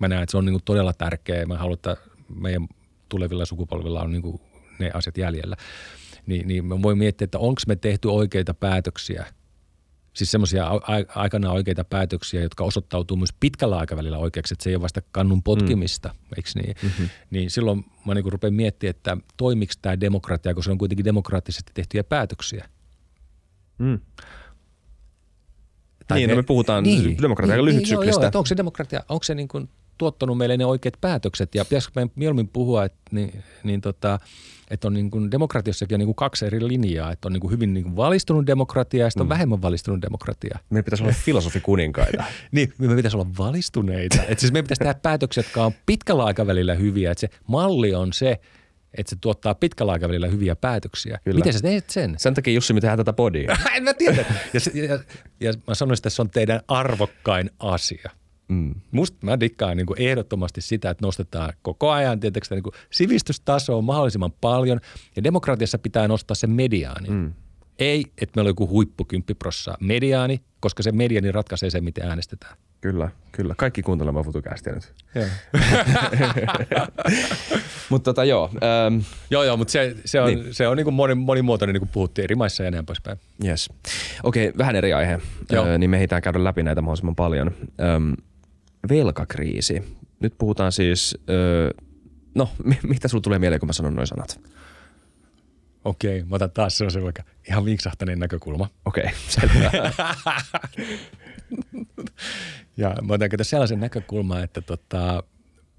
Mä 0.00 0.08
näen, 0.08 0.22
että 0.22 0.30
se 0.30 0.36
on 0.36 0.44
niin 0.44 0.54
kuin 0.54 0.64
todella 0.64 0.92
tärkeää. 0.92 1.46
Mä 1.46 1.58
haluan, 1.58 1.74
että 1.74 1.96
meidän 2.40 2.68
tulevilla 3.08 3.44
sukupolvilla 3.44 4.02
on 4.02 4.12
niin 4.12 4.22
kuin 4.22 4.40
ne 4.78 4.90
asiat 4.94 5.18
jäljellä. 5.18 5.56
Niin, 6.26 6.48
niin 6.48 6.64
mä 6.64 6.82
voin 6.82 6.98
miettiä, 6.98 7.24
että 7.24 7.38
onko 7.38 7.60
me 7.66 7.76
tehty 7.76 8.08
oikeita 8.08 8.54
päätöksiä– 8.54 9.26
Siis 10.12 10.30
semmoisia 10.30 10.70
aikana 11.14 11.52
oikeita 11.52 11.84
päätöksiä, 11.84 12.40
jotka 12.42 12.64
osoittautuu 12.64 13.16
myös 13.16 13.34
pitkällä 13.40 13.78
aikavälillä 13.78 14.18
oikeaksi, 14.18 14.54
että 14.54 14.62
se 14.64 14.70
ei 14.70 14.76
ole 14.76 14.82
vasta 14.82 15.00
kannun 15.12 15.42
potkimista, 15.42 16.08
mm. 16.08 16.34
eikö 16.36 16.50
niin? 16.54 16.76
Mm-hmm. 16.82 17.08
Niin 17.30 17.50
silloin 17.50 17.84
mä 18.06 18.14
niin 18.14 18.32
rupean 18.32 18.54
miettimään, 18.54 18.90
että 18.90 19.16
toimiko 19.36 19.72
tämä 19.82 20.00
demokratia, 20.00 20.54
koska 20.54 20.68
se 20.68 20.72
on 20.72 20.78
kuitenkin 20.78 21.04
demokraattisesti 21.04 21.72
tehtyjä 21.74 22.04
päätöksiä. 22.04 22.68
Mm. 23.78 24.00
Tai 26.08 26.18
niin, 26.18 26.30
no 26.30 26.36
me 26.36 26.42
puhutaan 26.42 26.82
niin, 26.82 27.22
demokratia 27.22 27.56
niin, 27.56 27.64
lyhyt 27.64 27.82
niin, 27.82 27.92
joo, 27.92 28.02
joo, 28.02 28.20
onko 28.24 28.46
se 28.46 28.56
demokratia, 28.56 29.02
onko 29.08 29.24
se 29.24 29.34
niin 29.34 29.48
kuin 29.48 29.68
tuottanut 30.00 30.38
meille 30.38 30.56
ne 30.56 30.66
oikeat 30.66 30.94
päätökset 31.00 31.54
ja 31.54 31.64
pitäisikö 31.64 31.92
meidän 31.94 32.10
mieluummin 32.14 32.48
puhua, 32.48 32.84
että, 32.84 32.98
niin, 33.10 33.42
niin 33.64 33.80
tota, 33.80 34.18
että 34.70 34.88
on 34.88 34.94
niin 34.94 35.10
kuin 35.10 35.30
demokratiassakin 35.30 35.94
on 35.94 35.98
niin 35.98 36.06
kuin 36.06 36.14
kaksi 36.14 36.46
eri 36.46 36.68
linjaa, 36.68 37.12
että 37.12 37.28
on 37.28 37.32
niin 37.32 37.40
kuin 37.40 37.50
hyvin 37.50 37.74
niin 37.74 37.84
kuin 37.84 37.96
valistunut 37.96 38.46
demokratia 38.46 39.04
ja 39.04 39.10
sitten 39.10 39.22
on 39.22 39.26
mm. 39.26 39.30
vähemmän 39.30 39.62
valistunut 39.62 40.02
demokratia. 40.02 40.58
Meidän 40.70 40.84
pitäisi 40.84 41.04
olla 41.04 41.12
filosofikuninkaita. 41.26 42.24
niin, 42.52 42.72
me 42.78 42.96
pitäisi 42.96 43.16
olla 43.16 43.26
valistuneita. 43.38 44.22
että 44.28 44.40
siis 44.40 44.52
meidän 44.52 44.64
pitäisi 44.64 44.78
tehdä 44.78 44.94
päätöksiä, 44.94 45.42
jotka 45.42 45.64
on 45.64 45.72
pitkällä 45.86 46.24
aikavälillä 46.24 46.74
hyviä, 46.74 47.10
että 47.10 47.20
se 47.20 47.28
malli 47.46 47.94
on 47.94 48.12
se, 48.12 48.40
että 48.94 49.10
se 49.10 49.16
tuottaa 49.20 49.54
pitkällä 49.54 49.92
aikavälillä 49.92 50.28
hyviä 50.28 50.56
päätöksiä. 50.56 51.18
Kyllä. 51.24 51.34
Miten 51.34 51.52
sä 51.52 51.60
teet 51.60 51.90
sen? 51.90 52.14
Sen 52.18 52.34
takia 52.34 52.54
Jussi, 52.54 52.72
me 52.72 52.80
tehdään 52.80 52.98
tätä 52.98 53.12
podia. 53.12 53.56
en 53.76 53.84
mä 53.84 53.94
tiedä. 53.94 54.24
Ja, 54.54 54.60
ja, 54.74 54.84
ja, 54.84 54.98
ja 55.40 55.52
mä 55.66 55.74
sanoisin, 55.74 56.00
että 56.00 56.10
se 56.10 56.22
on 56.22 56.30
teidän 56.30 56.60
arvokkain 56.68 57.50
asia. 57.58 58.10
Mm. 58.50 58.74
Musta 58.90 59.18
mä 59.22 59.40
dikkaan 59.40 59.76
niin 59.76 59.86
kuin 59.86 60.02
ehdottomasti 60.02 60.60
sitä, 60.60 60.90
että 60.90 61.06
nostetaan 61.06 61.52
koko 61.62 61.90
ajan 61.90 62.20
tietysti 62.20 62.54
niin 62.54 62.64
sivistystasoa 62.90 63.82
mahdollisimman 63.82 64.32
paljon 64.40 64.80
ja 65.16 65.24
demokratiassa 65.24 65.78
pitää 65.78 66.08
nostaa 66.08 66.34
se 66.34 66.46
mediaani. 66.46 67.08
Mm. 67.08 67.32
Ei, 67.78 68.04
että 68.20 68.32
meillä 68.36 68.48
on 68.48 68.50
joku 68.50 68.68
huippukymppiprossa 68.68 69.74
mediaani, 69.80 70.40
koska 70.60 70.82
se 70.82 70.92
mediani 70.92 71.32
ratkaisee 71.32 71.70
sen, 71.70 71.84
miten 71.84 72.08
äänestetään. 72.08 72.56
Kyllä, 72.80 73.08
kyllä. 73.32 73.54
Kaikki 73.56 73.82
kuuntelemaan 73.82 74.24
futukästiä 74.24 74.72
nyt. 74.72 74.92
mutta 77.90 78.04
tota 78.04 78.24
joo. 78.24 78.50
Ähm, 78.54 79.00
joo, 79.30 79.44
joo, 79.44 79.56
mutta 79.56 79.72
se, 79.72 79.96
se 80.04 80.20
on, 80.20 80.26
niin. 80.26 80.54
se 80.54 80.68
on 80.68 80.76
niin 80.76 80.84
kuin 80.84 80.94
moni, 80.94 81.14
monimuotoinen, 81.14 81.74
niin 81.74 81.80
kuin 81.80 81.90
puhuttiin 81.92 82.24
eri 82.24 82.34
maissa 82.34 82.62
ja 82.62 82.70
näin 82.70 82.86
poispäin. 82.86 83.18
Yes. 83.44 83.68
Okei, 84.22 84.48
okay, 84.48 84.58
vähän 84.58 84.76
eri 84.76 84.92
aihe, 84.92 85.20
joo. 85.50 85.66
Äh, 85.66 85.78
niin 85.78 85.90
me 85.90 85.96
ehditään 85.96 86.22
käydä 86.22 86.44
läpi 86.44 86.62
näitä 86.62 86.82
mahdollisimman 86.82 87.16
paljon. 87.16 87.50
Ähm, 87.80 88.12
velkakriisi. 88.88 89.82
Nyt 90.20 90.34
puhutaan 90.38 90.72
siis, 90.72 91.18
öö, 91.30 91.70
no 92.34 92.48
mitä 92.82 93.08
sulla 93.08 93.22
tulee 93.22 93.38
mieleen, 93.38 93.60
kun 93.60 93.66
mä 93.66 93.72
sanon 93.72 93.94
noin 93.94 94.06
sanat? 94.06 94.40
Okei, 95.84 96.24
mä 96.24 96.36
otan 96.36 96.50
taas 96.50 96.78
sellaisen 96.78 97.02
vaikka 97.02 97.22
ihan 97.48 97.64
vinksahtaneen 97.64 98.18
näkökulma. 98.18 98.68
Okei, 98.84 99.10
selvä. 99.28 99.70
ja 102.76 102.96
mä 103.02 103.14
otan 103.14 103.30
sellaisen 103.42 103.80
näkökulman, 103.80 104.44
että 104.44 104.60
tota, 104.60 105.22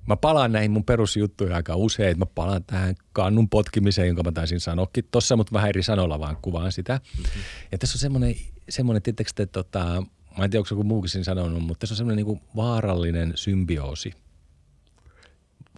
mä 0.08 0.16
palaan 0.16 0.52
näihin 0.52 0.72
mun 0.72 0.84
perusjuttuihin 0.84 1.56
aika 1.56 1.76
usein. 1.76 2.20
Mä 2.20 2.26
palaan 2.26 2.64
tähän 2.64 2.96
kannun 3.14 3.50
potkimiseen, 3.50 4.08
jonka 4.08 4.24
mä 4.24 4.32
taisin 4.32 4.60
sanoakin 4.60 5.08
tuossa, 5.12 5.36
mutta 5.36 5.54
vähän 5.54 5.70
eri 5.70 5.84
sanoilla 5.84 6.20
vaan 6.20 6.38
kuvaan 6.42 6.72
sitä. 6.72 6.94
Mm-hmm. 7.18 7.42
Ja 7.72 7.78
tässä 7.78 7.96
on 7.96 8.00
semmoinen, 8.00 8.36
semmoinen 8.70 9.02
tietysti, 9.02 9.44
että 9.44 9.64
tota, 9.64 10.04
mä 10.38 10.44
en 10.44 10.52
tiedä, 10.52 10.60
onko 10.60 10.68
joku 10.72 10.84
muukin 10.84 11.10
sen 11.10 11.24
sanonut, 11.24 11.64
mutta 11.64 11.88
se 11.88 11.94
on 11.94 11.98
semmoinen 11.98 12.26
niin 12.26 12.42
vaarallinen 12.56 13.32
symbioosi. 13.36 14.14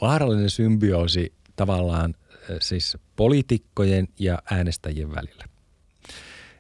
Vaarallinen 0.02 0.50
symbioosi 0.50 1.34
tavallaan 1.56 2.16
siis 2.60 2.98
poliitikkojen 3.16 4.08
ja 4.20 4.40
äänestäjien 4.52 5.16
välillä. 5.16 5.46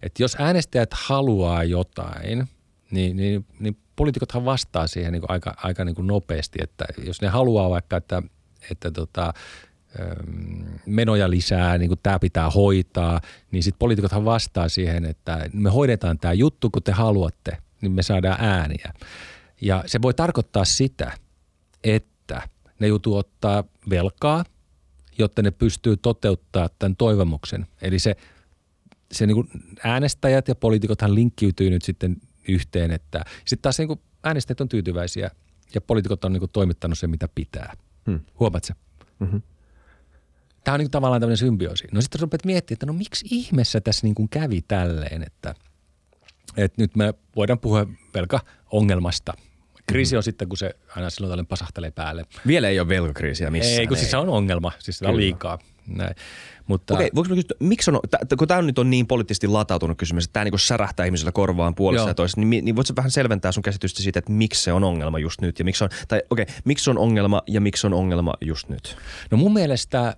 Et 0.04 0.20
jos 0.20 0.36
äänestäjät 0.40 0.90
haluaa 0.94 1.64
jotain, 1.64 2.48
niin, 2.92 3.18
niin, 3.18 3.46
niin 3.60 3.78
poliitikothan 3.96 4.46
vastaa 4.46 4.88
siihen 4.88 5.12
niin 5.12 5.24
aika, 5.28 5.54
aika 5.58 5.86
niin 5.86 5.96
kuin 5.96 6.08
nopeasti, 6.08 6.60
että 6.62 6.86
jos 7.06 7.22
ne 7.22 7.28
haluaa 7.28 7.70
vaikka, 7.70 7.98
että, 7.98 8.22
että 8.72 8.92
tota, 8.92 9.34
menoja 10.86 11.30
lisää, 11.30 11.78
niin 11.78 11.90
kuin 11.90 12.00
tämä 12.04 12.20
pitää 12.20 12.50
hoitaa, 12.50 13.22
niin 13.52 13.64
sitten 13.64 13.80
poliitikothan 13.80 14.26
vastaa 14.26 14.70
siihen, 14.70 15.06
että 15.06 15.50
me 15.54 15.70
hoidetaan 15.70 16.20
tämä 16.20 16.34
juttu, 16.34 16.70
kun 16.70 16.84
te 16.84 16.92
haluatte– 16.92 17.58
niin 17.84 17.92
me 17.92 18.04
saadaan 18.04 18.38
ääniä. 18.40 18.94
Ja 19.62 19.84
se 19.86 20.02
voi 20.02 20.14
tarkoittaa 20.14 20.66
sitä, 20.66 21.12
että 21.84 22.42
ne 22.80 22.88
joutuu 22.88 23.18
ottaa 23.18 23.64
velkaa, 23.90 24.46
jotta 25.18 25.42
ne 25.42 25.52
pystyy 25.52 25.98
toteuttaa 25.98 26.70
tämän 26.80 26.96
toivomuksen. 26.96 27.68
Eli 27.82 28.00
se, 28.00 28.16
se 29.12 29.28
niin 29.28 29.36
kuin 29.36 29.50
äänestäjät 29.84 30.48
ja 30.48 30.56
poliitikothan 30.56 31.16
linkkiytyy 31.16 31.70
nyt 31.70 31.82
sitten 31.82 32.18
yhteen, 32.48 32.92
että 32.92 33.24
sitten 33.46 33.62
taas 33.62 33.80
niin 33.80 33.88
kuin 33.88 34.00
äänestäjät 34.24 34.62
on 34.62 34.70
tyytyväisiä 34.70 35.32
ja 35.76 35.82
poliitikot 35.82 36.26
on 36.26 36.34
niin 36.34 36.42
kuin 36.42 36.52
toimittanut 36.52 37.00
sen, 37.00 37.10
mitä 37.10 37.28
pitää. 37.36 37.74
Hmm. 38.06 38.20
Huomaat 38.40 38.64
se? 38.64 38.74
Mm-hmm. 39.20 39.42
Tämä 40.64 40.74
on 40.74 40.80
niin 40.80 40.86
kuin 40.86 40.92
tavallaan 40.92 41.22
tämmöinen 41.22 41.38
symbioosi. 41.38 41.88
No 41.92 42.02
sitten 42.02 42.22
rupeat 42.22 42.46
miettimään, 42.46 42.76
että 42.76 42.86
no 42.86 42.94
miksi 42.94 43.26
ihmeessä 43.32 43.82
tässä 43.82 44.08
niin 44.08 44.16
kuin 44.16 44.30
kävi 44.30 44.62
tälleen, 44.68 45.24
että– 45.24 45.56
että 46.58 46.82
nyt 46.82 46.96
me 46.96 47.14
voidaan 47.36 47.60
puhua 47.60 47.88
velkaongelmasta. 48.14 49.34
Kriisi 49.88 50.16
on 50.16 50.20
mm-hmm. 50.20 50.24
sitten, 50.24 50.50
kun 50.50 50.58
se 50.58 50.76
aina 50.96 51.10
silloin 51.10 51.32
tällöin 51.32 51.48
pasahtelee 51.48 51.92
päälle. 51.92 52.26
Vielä 52.48 52.70
ei 52.70 52.80
ole 52.80 52.88
velkakriisiä 52.88 53.52
missään. 53.52 53.80
Ei, 53.80 53.88
kun 53.88 53.98
siis 53.98 54.12
se 54.12 54.18
on 54.18 54.30
ongelma. 54.30 54.72
Siis 54.80 54.98
sitä 54.98 55.10
on 55.10 55.18
liikaa. 55.18 55.60
Näin. 55.88 56.16
Mutta, 56.68 56.94
Okei, 56.94 57.10
voiko 57.16 57.30
kysyä, 57.30 57.44
miksi 57.60 57.92
on, 57.92 58.00
t- 58.10 58.38
kun 58.38 58.48
tämä 58.48 58.62
nyt 58.62 58.80
on 58.80 58.90
niin 58.90 59.08
poliittisesti 59.08 59.48
latautunut 59.48 59.98
kysymys, 59.98 60.24
että 60.26 60.34
tämä 60.34 60.44
niin 60.44 60.60
särähtää 60.60 61.06
ihmisellä 61.06 61.32
korvaan 61.32 61.76
puolesta 61.76 62.08
ja 62.08 62.14
toisesta, 62.14 62.42
niin, 62.42 62.66
niin 62.66 62.76
voitko 62.76 62.94
vähän 62.96 63.12
selventää 63.12 63.52
sun 63.52 63.64
käsitystä 63.64 64.02
siitä, 64.02 64.20
että 64.20 64.32
miksi 64.32 64.64
se 64.64 64.74
on 64.74 64.84
ongelma 64.84 65.20
just 65.20 65.42
nyt? 65.42 65.60
Ja 65.60 65.66
miksi 65.66 65.84
on, 65.84 65.90
tai 66.08 66.22
okei, 66.30 66.46
miksi 66.66 66.90
on 66.90 66.98
ongelma 66.98 67.42
ja 67.48 67.62
miksi 67.62 67.88
on 67.88 67.94
ongelma 67.94 68.34
just 68.42 68.70
nyt? 68.70 68.98
No 69.32 69.38
mun 69.38 69.54
mielestä, 69.54 70.16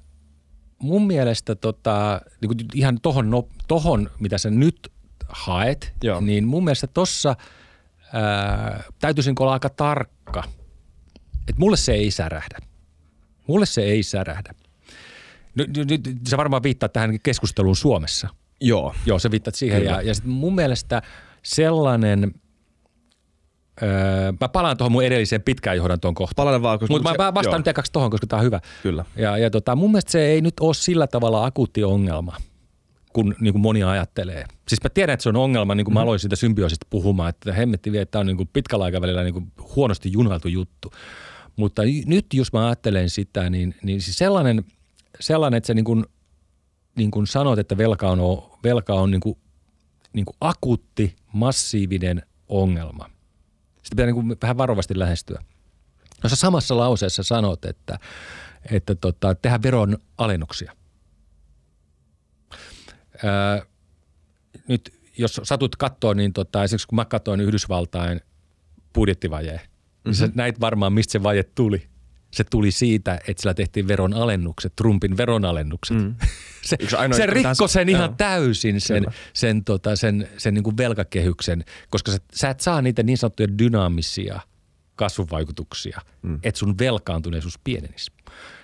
mun 0.80 1.08
mielestä 1.08 1.56
tota, 1.56 2.22
niin 2.42 2.48
kuin 2.48 2.60
ihan 2.74 3.00
tohon, 3.02 3.30
no, 3.30 3.48
tohon, 3.68 4.10
mitä 4.20 4.38
sä 4.38 4.50
nyt 4.50 4.92
haet, 5.30 5.94
Joo. 6.04 6.22
niin 6.22 6.48
mun 6.48 6.64
mielestä 6.64 6.88
tossa 6.88 7.36
ää, 8.14 8.84
täytyisin 9.00 9.36
olla 9.40 9.54
aika 9.54 9.70
tarkka. 9.70 10.44
Että 11.48 11.60
mulle 11.60 11.78
se 11.78 11.94
ei 11.94 12.12
särähdä. 12.12 12.58
Mulle 13.48 13.66
se 13.66 13.82
ei 13.82 14.04
särähdä. 14.04 14.54
Nyt, 15.56 15.78
nyt, 15.78 15.88
nyt 15.88 16.28
sä 16.28 16.38
varmaan 16.38 16.64
viittaat 16.64 16.94
tähän 16.94 17.20
keskusteluun 17.24 17.76
Suomessa. 17.76 18.28
Joo. 18.62 18.96
Joo, 19.06 19.20
sä 19.20 19.32
viittaat 19.32 19.56
siihen. 19.56 19.82
Kyllä. 19.82 19.92
Ja, 19.92 20.02
ja 20.02 20.16
sit 20.16 20.26
mun 20.26 20.56
mielestä 20.56 21.02
sellainen, 21.44 22.32
öö, 23.84 24.32
mä 24.42 24.50
palaan 24.50 24.78
tuohon 24.78 24.92
mun 24.92 25.04
edelliseen 25.04 25.42
pitkään 25.42 25.78
johdantoon 25.78 26.14
kohtaan. 26.14 26.36
Palataan 26.36 26.62
vaan, 26.62 26.80
koska... 26.80 26.94
Mutta 26.94 27.12
se- 27.12 27.18
mä 27.18 27.34
vastaan 27.34 27.54
joo, 27.54 27.58
nyt 27.58 27.68
ekaksi 27.68 27.92
tohon, 27.92 28.12
koska 28.12 28.28
tää 28.28 28.40
on 28.40 28.46
hyvä. 28.46 28.60
Kyllä. 28.84 29.06
Ja, 29.16 29.38
ja 29.38 29.50
tota, 29.50 29.76
mun 29.76 29.92
mielestä 29.92 30.12
se 30.12 30.26
ei 30.26 30.42
nyt 30.42 30.54
ole 30.60 30.74
sillä 30.74 31.08
tavalla 31.08 31.46
akuutti 31.46 31.84
ongelma, 31.84 32.38
kun 33.16 33.36
niin 33.40 33.54
kuin 33.54 33.62
moni 33.62 33.84
ajattelee. 33.84 34.46
Siis 34.68 34.84
mä 34.84 34.90
tiedän, 34.90 35.14
että 35.14 35.24
se 35.24 35.30
on 35.30 35.36
ongelma, 35.36 35.76
niin 35.76 35.86
kuin 35.86 35.94
mä 35.94 36.02
aloin 36.02 36.20
siitä 36.20 36.36
symbioosista 36.36 36.88
puhumaan, 36.90 37.30
että 37.30 37.54
hemmetti 37.54 37.92
vie, 37.92 38.02
että 38.02 38.12
tämä 38.12 38.20
on 38.20 38.26
niin 38.26 38.38
kuin 38.38 38.50
pitkällä 38.54 38.86
aikavälillä 38.86 39.24
niin 39.24 39.34
kuin 39.34 39.52
huonosti 39.76 40.12
junailtu 40.12 40.48
juttu. 40.48 40.92
Mutta 41.56 41.82
nyt 42.06 42.26
jos 42.34 42.54
mä 42.54 42.66
ajattelen 42.66 43.10
sitä, 43.10 43.50
niin, 43.50 43.76
niin 43.84 44.02
siis 44.02 44.18
sellainen, 44.18 44.66
sellainen, 45.20 45.58
että 45.58 45.68
se 45.68 45.74
niin 45.74 45.86
kuin, 45.86 46.06
niin 46.96 47.12
kuin 47.12 47.28
sanot, 47.28 47.60
että 47.60 47.78
velka 47.78 48.10
on, 48.10 48.20
velka 48.64 48.94
on 48.94 49.12
niin 49.12 49.22
kuin, 49.22 49.38
niin 50.14 50.26
kuin 50.26 50.36
akuutti, 50.42 51.16
massiivinen 51.34 52.22
ongelma. 52.50 53.10
Sitä 53.76 53.96
pitää 53.96 54.06
niin 54.06 54.16
kuin 54.16 54.38
vähän 54.42 54.58
varovasti 54.58 55.00
lähestyä. 55.00 55.44
No 56.24 56.30
sä 56.30 56.36
samassa 56.36 56.78
lauseessa 56.78 57.24
sanot, 57.24 57.66
että, 57.66 58.00
että 58.72 58.96
tota, 58.96 59.36
tehdään 59.36 59.64
veron 59.64 59.98
alennuksia. 60.18 60.72
Nyt 64.68 64.94
jos 65.18 65.42
satut 65.44 65.76
katsoa, 65.76 66.14
niin 66.14 66.34
tota, 66.34 66.64
esimerkiksi 66.64 66.88
kun 66.88 66.96
mä 66.96 67.06
katsoin 67.06 67.42
Yhdysvaltain 67.42 68.22
budjettivajeen, 68.94 69.60
mm-hmm. 69.60 70.02
niin 70.06 70.16
sä 70.16 70.30
näit 70.36 70.60
varmaan, 70.60 70.94
mistä 70.94 71.12
se 71.12 71.24
vaje 71.24 71.44
tuli. 71.44 71.88
Se 72.32 72.44
tuli 72.44 72.72
siitä, 72.72 73.20
että 73.28 73.42
sillä 73.42 73.54
tehtiin 73.54 73.88
veronalennukset, 73.88 74.74
Trumpin 74.76 75.18
veronalennukset. 75.18 75.98
Mm. 75.98 76.16
se, 76.68 76.78
ainoa, 76.98 77.18
se 77.18 77.24
joka 77.24 77.34
rikko 77.34 77.54
taas- 77.58 77.74
sen 77.74 77.90
ihan 77.90 78.10
joo. 78.10 78.16
täysin, 78.18 78.82
sen, 78.82 79.04
Kyllä. 79.04 79.16
sen, 79.34 79.64
tota, 79.64 79.96
sen, 79.96 80.30
sen 80.38 80.54
niin 80.54 80.64
kuin 80.64 80.78
velkakehyksen, 80.78 81.66
koska 81.90 82.12
sä, 82.12 82.18
sä 82.34 82.50
et 82.50 82.60
saa 82.60 82.82
niitä 82.82 83.04
niin 83.04 83.18
sanottuja 83.18 83.58
dynaamisia 83.58 84.40
kasvuvaikutuksia, 84.96 86.02
mm. 86.22 86.40
että 86.44 86.60
sun 86.60 86.78
velkaantuneisuus 86.78 87.60
pienenisi. 87.64 88.12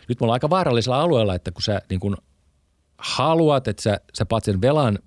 Nyt 0.10 0.20
me 0.20 0.24
ollaan 0.26 0.36
aika 0.36 0.50
vaarallisella 0.50 1.02
alueella, 1.02 1.36
että 1.36 1.52
kun 1.52 1.62
sä 1.62 1.82
niin 1.90 2.00
kuin 2.00 2.16
haluat, 3.02 3.68
että 3.68 3.84
sä, 3.84 4.00
sä 4.14 4.26
paat 4.26 4.44
sen 4.44 4.62
velan, 4.62 5.00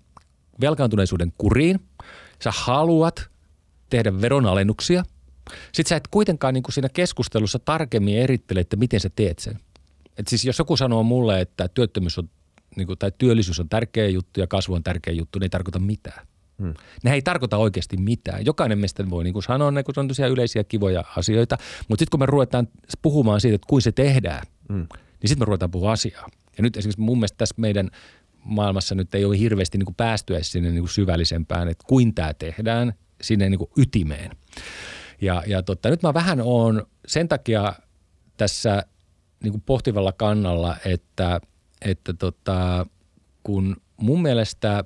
velkaantuneisuuden 0.60 1.32
kuriin, 1.38 1.80
sä 2.44 2.50
haluat 2.54 3.28
tehdä 3.90 4.20
veronalennuksia, 4.20 5.04
sitten 5.72 5.88
sä 5.88 5.96
et 5.96 6.08
kuitenkaan 6.10 6.54
niin 6.54 6.62
kuin 6.62 6.72
siinä 6.72 6.88
keskustelussa 6.88 7.58
tarkemmin 7.58 8.18
erittele, 8.18 8.60
että 8.60 8.76
miten 8.76 9.00
sä 9.00 9.10
teet 9.16 9.38
sen. 9.38 9.60
Et 10.18 10.28
siis 10.28 10.44
jos 10.44 10.58
joku 10.58 10.76
sanoo 10.76 11.02
mulle, 11.02 11.40
että 11.40 11.68
työttömyys 11.68 12.18
on, 12.18 12.30
niin 12.76 12.86
kuin, 12.86 12.98
tai 12.98 13.12
työllisyys 13.18 13.60
on 13.60 13.68
tärkeä 13.68 14.08
juttu 14.08 14.40
ja 14.40 14.46
kasvu 14.46 14.74
on 14.74 14.84
tärkeä 14.84 15.14
juttu, 15.14 15.38
niin 15.38 15.44
ei 15.44 15.50
tarkoita 15.50 15.78
mitään. 15.78 16.26
Hmm. 16.58 16.74
Ne 17.04 17.12
ei 17.12 17.22
tarkoita 17.22 17.56
oikeasti 17.56 17.96
mitään. 17.96 18.46
Jokainen 18.46 18.78
meistä 18.78 19.10
voi 19.10 19.24
niin 19.24 19.32
kuin 19.32 19.42
sanoa 19.42 19.70
ne, 19.70 19.82
kun 19.82 19.94
se 19.94 20.00
on 20.00 20.08
tosiaan 20.08 20.32
yleisiä 20.32 20.64
kivoja 20.64 21.04
asioita, 21.16 21.58
mutta 21.88 22.02
sitten 22.02 22.10
kun 22.10 22.20
me 22.20 22.26
ruvetaan 22.26 22.68
puhumaan 23.02 23.40
siitä, 23.40 23.54
että 23.54 23.66
kuin 23.68 23.82
se 23.82 23.92
tehdään, 23.92 24.42
hmm. 24.68 24.86
niin 25.22 25.28
sitten 25.28 25.38
me 25.38 25.44
ruvetaan 25.44 25.70
puhua 25.70 25.92
asiaa. 25.92 26.28
Ja 26.56 26.62
nyt 26.62 26.76
esimerkiksi 26.76 27.00
mun 27.00 27.18
mielestä 27.18 27.36
tässä 27.36 27.54
meidän 27.58 27.90
maailmassa 28.44 28.94
nyt 28.94 29.14
ei 29.14 29.24
ole 29.24 29.38
hirveästi 29.38 29.78
niin 29.78 29.86
kuin 29.86 29.94
päästyä 29.94 30.42
sinne 30.42 30.70
niin 30.70 30.82
kuin 30.82 30.90
syvällisempään, 30.90 31.68
että 31.68 31.84
kuin 31.86 32.14
tämä 32.14 32.34
tehdään 32.34 32.94
sinne 33.22 33.50
niin 33.50 33.58
kuin 33.58 33.70
ytimeen. 33.76 34.30
Ja, 35.20 35.42
ja 35.46 35.62
totta, 35.62 35.90
nyt 35.90 36.02
mä 36.02 36.14
vähän 36.14 36.40
oon 36.40 36.86
sen 37.06 37.28
takia 37.28 37.72
tässä 38.36 38.82
niin 39.42 39.52
kuin 39.52 39.62
pohtivalla 39.66 40.12
kannalla, 40.12 40.76
että, 40.84 41.40
että 41.82 42.14
tota, 42.14 42.86
kun 43.42 43.76
mun 43.96 44.22
mielestä 44.22 44.84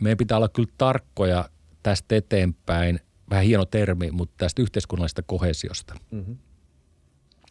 meidän 0.00 0.18
pitää 0.18 0.36
olla 0.36 0.48
kyllä 0.48 0.72
tarkkoja 0.78 1.48
tästä 1.82 2.16
eteenpäin, 2.16 3.00
vähän 3.30 3.44
hieno 3.44 3.64
termi, 3.64 4.10
mutta 4.10 4.34
tästä 4.36 4.62
yhteiskunnallisesta 4.62 5.22
kohesiosta. 5.22 5.94
Mm-hmm. 6.10 6.36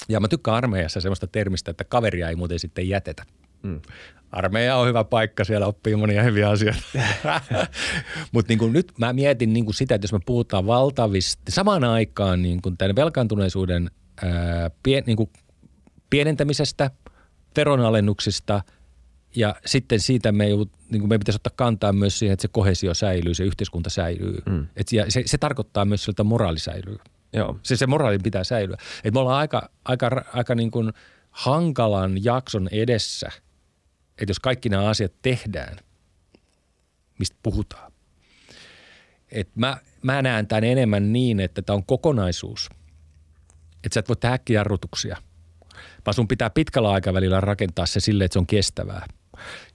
Ja 0.09 0.19
mä 0.19 0.27
tykkään 0.27 0.57
armeijassa 0.57 1.01
semmoista 1.01 1.27
termistä, 1.27 1.71
että 1.71 1.83
kaveria 1.83 2.29
ei 2.29 2.35
muuten 2.35 2.59
sitten 2.59 2.89
jätetä. 2.89 3.23
Mm. 3.63 3.81
Armeija 4.31 4.75
on 4.77 4.87
hyvä 4.87 5.03
paikka, 5.03 5.43
siellä 5.43 5.67
oppii 5.67 5.95
monia 5.95 6.23
hyviä 6.23 6.49
asioita. 6.49 6.81
Mutta 8.33 8.53
niin 8.53 8.73
nyt 8.73 8.91
mä 8.97 9.13
mietin 9.13 9.53
niin 9.53 9.65
kuin 9.65 9.75
sitä, 9.75 9.95
että 9.95 10.05
jos 10.05 10.13
me 10.13 10.19
puhutaan 10.25 10.67
valtavista, 10.67 11.41
samaan 11.49 11.83
aikaan 11.83 12.41
niin 12.41 12.61
kuin 12.61 12.77
tämän 12.77 12.95
velkaantuneisuuden 12.95 13.91
ää, 14.23 14.71
pien, 14.83 15.03
niin 15.07 15.17
kuin 15.17 15.29
pienentämisestä, 16.09 16.91
veronalennuksista 17.55 18.61
ja 19.35 19.55
sitten 19.65 19.99
siitä 19.99 20.31
me, 20.31 20.49
joudut, 20.49 20.71
niin 20.91 20.99
kuin 20.99 21.09
meidän 21.09 21.19
pitäisi 21.19 21.35
ottaa 21.35 21.53
kantaa 21.55 21.93
myös 21.93 22.19
siihen, 22.19 22.33
että 22.33 22.41
se 22.41 22.47
kohesio 22.47 22.93
säilyy, 22.93 23.33
se 23.33 23.43
yhteiskunta 23.43 23.89
säilyy. 23.89 24.37
Mm. 24.45 24.67
Et 24.75 24.91
ja 24.91 25.11
se, 25.11 25.23
se 25.25 25.37
tarkoittaa 25.37 25.85
myös 25.85 26.09
että 26.09 26.23
moraali 26.23 26.59
säilyy. 26.59 26.97
Joo. 27.33 27.59
Se, 27.63 27.77
se 27.77 27.87
moraali 27.87 28.19
pitää 28.19 28.43
säilyä. 28.43 28.77
Et 29.03 29.13
me 29.13 29.19
ollaan 29.19 29.39
aika, 29.39 29.69
aika, 29.85 30.25
aika 30.33 30.55
niin 30.55 30.71
kuin 30.71 30.93
hankalan 31.31 32.23
jakson 32.23 32.67
edessä, 32.71 33.31
että 34.17 34.29
jos 34.29 34.39
kaikki 34.39 34.69
nämä 34.69 34.89
asiat 34.89 35.13
tehdään, 35.21 35.77
mistä 37.19 37.37
puhutaan. 37.43 37.91
Et 39.31 39.55
mä, 39.55 39.77
mä 40.01 40.21
näen 40.21 40.47
tämän 40.47 40.63
enemmän 40.63 41.13
niin, 41.13 41.39
että 41.39 41.61
tämä 41.61 41.75
on 41.75 41.85
kokonaisuus. 41.85 42.69
Että 43.83 43.93
sä 43.93 43.99
et 43.99 44.09
voi 44.09 44.15
tehdä 44.15 44.35
äkkijarrutuksia, 44.35 45.17
vaan 46.05 46.13
sun 46.13 46.27
pitää 46.27 46.49
pitkällä 46.49 46.91
aikavälillä 46.91 47.41
rakentaa 47.41 47.85
se 47.85 47.99
sille, 47.99 48.23
että 48.23 48.33
se 48.33 48.39
on 48.39 48.47
kestävää. 48.47 49.05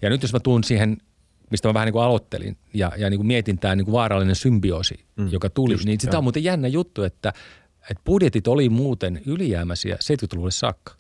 Ja 0.03 0.11
nyt 0.11 0.23
jos 0.23 0.33
mä 0.33 0.41
tuun 0.41 0.65
siihen, 0.65 0.97
mistä 1.51 1.69
mä 1.69 1.75
vähän 1.75 1.87
niin 1.87 1.93
kuin 1.93 2.05
aloittelin 2.05 2.57
ja, 2.75 2.93
ja 2.97 3.11
niin 3.11 3.19
kuin 3.19 3.27
mietin 3.27 3.59
tämä 3.59 3.77
niin 3.77 3.85
kuin 3.85 3.93
vaarallinen 3.93 4.37
symbioosi, 4.37 5.05
mm, 5.17 5.29
joka 5.33 5.51
tuli, 5.51 5.75
just, 5.75 5.85
niin 5.85 6.01
sitä 6.01 6.19
on 6.19 6.25
muuten 6.25 6.45
jännä 6.45 6.69
juttu, 6.69 7.03
että, 7.03 7.33
että 7.91 8.03
budjetit 8.05 8.49
oli 8.49 8.69
muuten 8.69 9.21
ylijäämäisiä 9.27 9.95
70-luvulle 9.95 10.51
saakka. 10.51 10.95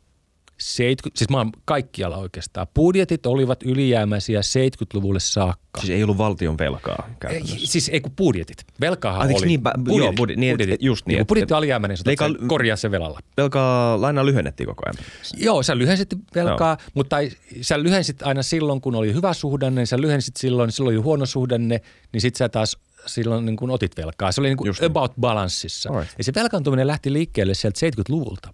70, 0.59 1.19
siis 1.19 1.29
maan 1.31 1.53
kaikkialla 1.65 2.17
oikeastaan. 2.17 2.67
Budjetit 2.75 3.27
olivat 3.27 3.63
ylijäämäisiä 3.63 4.41
70-luvulle 4.41 5.21
saakka. 5.21 5.81
Siis 5.81 5.91
ei 5.91 6.03
ollut 6.03 6.19
valtion 6.19 6.59
velkaa 6.59 7.11
käytännössä. 7.21 7.57
Ei, 7.57 7.67
siis 7.67 7.89
ei 7.89 8.01
kun 8.01 8.13
budjetit. 8.17 8.57
Velkaahan 8.81 9.21
Anteeksi, 9.23 9.45
oli. 9.45 9.49
niin, 9.49 9.61
bä- 9.61 9.99
joo, 9.99 10.11
budi- 10.13 10.37
niin, 10.37 10.61
et- 10.61 10.83
just 10.83 11.07
niin, 11.07 11.13
Niin, 11.15 11.21
et- 11.21 11.27
budjetti 11.27 11.55
et- 11.55 11.59
alijäämäinen, 11.59 11.97
sä 11.97 12.03
Leika- 12.07 12.47
korjaa 12.49 12.77
se 12.77 12.91
velalla. 12.91 13.21
Velkaa, 13.37 14.01
lainaa 14.01 14.27
lyhennettiin 14.27 14.67
koko 14.67 14.83
ajan. 14.87 14.95
Joo, 15.37 15.63
sä 15.63 15.79
lyhensit 15.79 16.09
velkaa, 16.35 16.75
no. 16.75 16.81
mutta 16.95 17.17
sä 17.61 17.83
lyhensit 17.83 18.23
aina 18.23 18.43
silloin, 18.43 18.81
kun 18.81 18.95
oli 18.95 19.15
hyvä 19.15 19.33
suhdanne, 19.33 19.81
niin 19.81 19.87
sä 19.87 20.01
lyhensit 20.01 20.37
silloin, 20.37 20.73
silloin 20.73 20.97
oli 20.97 21.03
huono 21.03 21.27
suhdanne, 21.27 21.81
niin 22.13 22.21
sit 22.21 22.37
sä 22.37 22.49
taas 22.49 22.77
silloin 23.07 23.47
niin 23.47 23.57
kun 23.57 23.71
otit 23.71 23.97
velkaa. 23.97 24.33
Se 24.33 24.41
oli 24.41 24.49
niin 24.49 24.57
kuin 24.57 24.75
niin. 24.81 24.87
about 24.91 25.13
balanssissa. 25.21 25.91
Alright. 25.91 26.15
Ja 26.19 26.25
se 26.25 26.33
velkaantuminen 26.35 26.87
lähti 26.87 27.13
liikkeelle 27.13 27.55
sieltä 27.55 27.79
70-luvulta. 27.87 28.49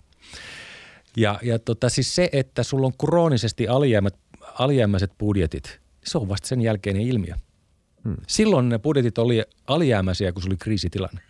Ja, 1.16 1.38
ja 1.42 1.58
tota, 1.58 1.88
siis 1.88 2.14
se, 2.14 2.28
että 2.32 2.62
sulla 2.62 2.86
on 2.86 2.92
kroonisesti 3.06 3.68
alijäämät, 3.68 4.14
alijäämäiset 4.40 5.12
budjetit, 5.18 5.80
se 6.04 6.18
on 6.18 6.28
vasta 6.28 6.48
sen 6.48 6.60
jälkeinen 6.60 7.02
ilmiö. 7.02 7.34
Hmm. 8.04 8.16
Silloin 8.26 8.68
ne 8.68 8.78
budjetit 8.78 9.18
oli 9.18 9.42
alijäämäisiä, 9.66 10.32
kun 10.32 10.42
se 10.42 10.48
oli 10.48 10.56
kriisitilanne. 10.56 11.20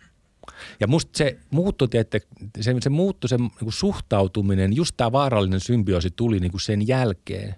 Ja 0.79 0.87
musta 0.87 1.17
se 1.17 1.37
muuttui, 1.49 1.87
että 1.93 2.19
se, 2.61 2.75
se 2.79 2.89
muuttui 2.89 3.29
se 3.29 3.37
niin 3.37 3.51
kuin 3.59 3.73
suhtautuminen, 3.73 4.75
just 4.75 4.93
tämä 4.97 5.11
vaarallinen 5.11 5.59
symbioosi 5.59 6.11
tuli 6.11 6.39
niin 6.39 6.51
kuin 6.51 6.61
sen 6.61 6.87
jälkeen, 6.87 7.55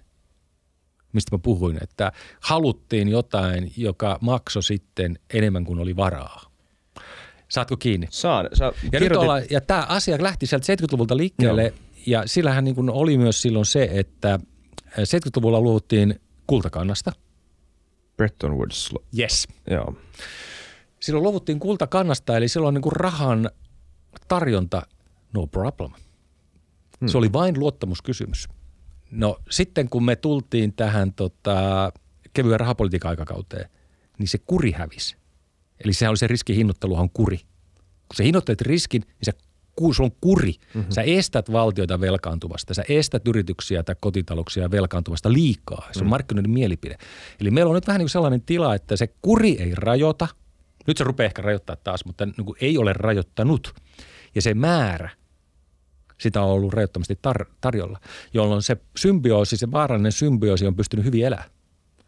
mistä 1.12 1.36
mä 1.36 1.38
puhuin, 1.42 1.78
että 1.82 2.12
haluttiin 2.40 3.08
jotain, 3.08 3.72
joka 3.76 4.18
maksoi 4.20 4.62
sitten 4.62 5.18
enemmän 5.34 5.64
kuin 5.64 5.78
oli 5.78 5.96
varaa. 5.96 6.56
Saatko 7.48 7.76
kiinni? 7.76 8.06
Saan. 8.10 8.48
Sä 8.52 8.64
Ja, 8.64 8.72
nyt 8.82 8.92
kirjoitit- 9.02 9.16
ollaan, 9.16 9.42
ja 9.50 9.60
tämä 9.60 9.86
asia 9.88 10.16
lähti 10.20 10.46
sieltä 10.46 10.72
70-luvulta 10.72 11.16
liikkeelle, 11.16 11.62
Joo. 11.62 11.85
Ja 12.06 12.22
sillähän 12.26 12.64
niin 12.64 12.74
kuin 12.74 12.90
oli 12.90 13.18
myös 13.18 13.42
silloin 13.42 13.66
se, 13.66 13.88
että 13.92 14.38
70-luvulla 14.88 15.60
luovuttiin 15.60 16.20
kultakannasta. 16.46 17.12
Bretton 18.16 18.56
Woods. 18.58 18.94
Yes. 19.18 19.48
Joo. 19.70 19.94
Silloin 21.00 21.22
luovuttiin 21.22 21.60
kultakannasta, 21.60 22.36
eli 22.36 22.48
silloin 22.48 22.74
niin 22.74 22.82
kuin 22.82 22.96
rahan 22.96 23.50
tarjonta, 24.28 24.82
no 25.34 25.46
problem. 25.46 25.90
Hmm. 27.00 27.08
Se 27.08 27.18
oli 27.18 27.32
vain 27.32 27.60
luottamuskysymys. 27.60 28.48
No 29.10 29.38
sitten 29.50 29.88
kun 29.88 30.04
me 30.04 30.16
tultiin 30.16 30.72
tähän 30.72 31.12
tota, 31.12 31.92
kevyen 32.32 32.60
rahapolitiikan 32.60 33.08
aikakauteen, 33.08 33.70
niin 34.18 34.28
se 34.28 34.38
kuri 34.38 34.72
hävisi. 34.72 35.16
Eli 35.84 35.92
sehän 35.92 36.10
oli 36.10 36.16
se 36.16 36.26
riskihinnoitteluhan 36.26 37.10
kuri. 37.10 37.38
Kun 37.78 38.16
sä 38.16 38.22
hinnoittelet 38.22 38.60
riskin, 38.60 39.02
niin 39.02 39.24
sä, 39.24 39.32
sulla 39.94 40.10
on 40.12 40.16
kuri. 40.20 40.52
Mm-hmm. 40.74 40.90
Sä 40.92 41.02
estät 41.02 41.52
valtioita 41.52 42.00
velkaantuvasta, 42.00 42.74
sä 42.74 42.84
estät 42.88 43.28
yrityksiä 43.28 43.82
tai 43.82 43.96
kotitalouksia 44.00 44.70
velkaantuvasta 44.70 45.32
liikaa. 45.32 45.88
Se 45.92 46.00
on 46.00 46.06
mm. 46.06 46.10
markkinoiden 46.10 46.50
mielipide. 46.50 46.96
Eli 47.40 47.50
meillä 47.50 47.68
on 47.68 47.74
nyt 47.74 47.86
vähän 47.86 47.98
niin 47.98 48.04
kuin 48.04 48.10
sellainen 48.10 48.42
tila, 48.42 48.74
että 48.74 48.96
se 48.96 49.06
kuri 49.22 49.62
ei 49.62 49.72
rajoita. 49.74 50.28
Nyt 50.86 50.96
se 50.96 51.04
rupeaa 51.04 51.26
ehkä 51.26 51.42
rajoittaa 51.42 51.76
taas, 51.76 52.04
mutta 52.04 52.26
niin 52.26 52.44
kuin 52.44 52.56
ei 52.60 52.78
ole 52.78 52.92
rajoittanut. 52.92 53.74
Ja 54.34 54.42
se 54.42 54.54
määrä 54.54 55.10
sitä 56.18 56.42
on 56.42 56.50
ollut 56.50 56.72
rajoittomasti 56.72 57.18
tar- 57.28 57.50
tarjolla, 57.60 58.00
jolloin 58.34 58.62
se 58.62 58.76
symbioosi, 58.96 59.56
se 59.56 59.70
vaarallinen 59.70 60.12
symbioosi 60.12 60.66
on 60.66 60.76
pystynyt 60.76 61.06
hyvin 61.06 61.26
elämään. 61.26 61.50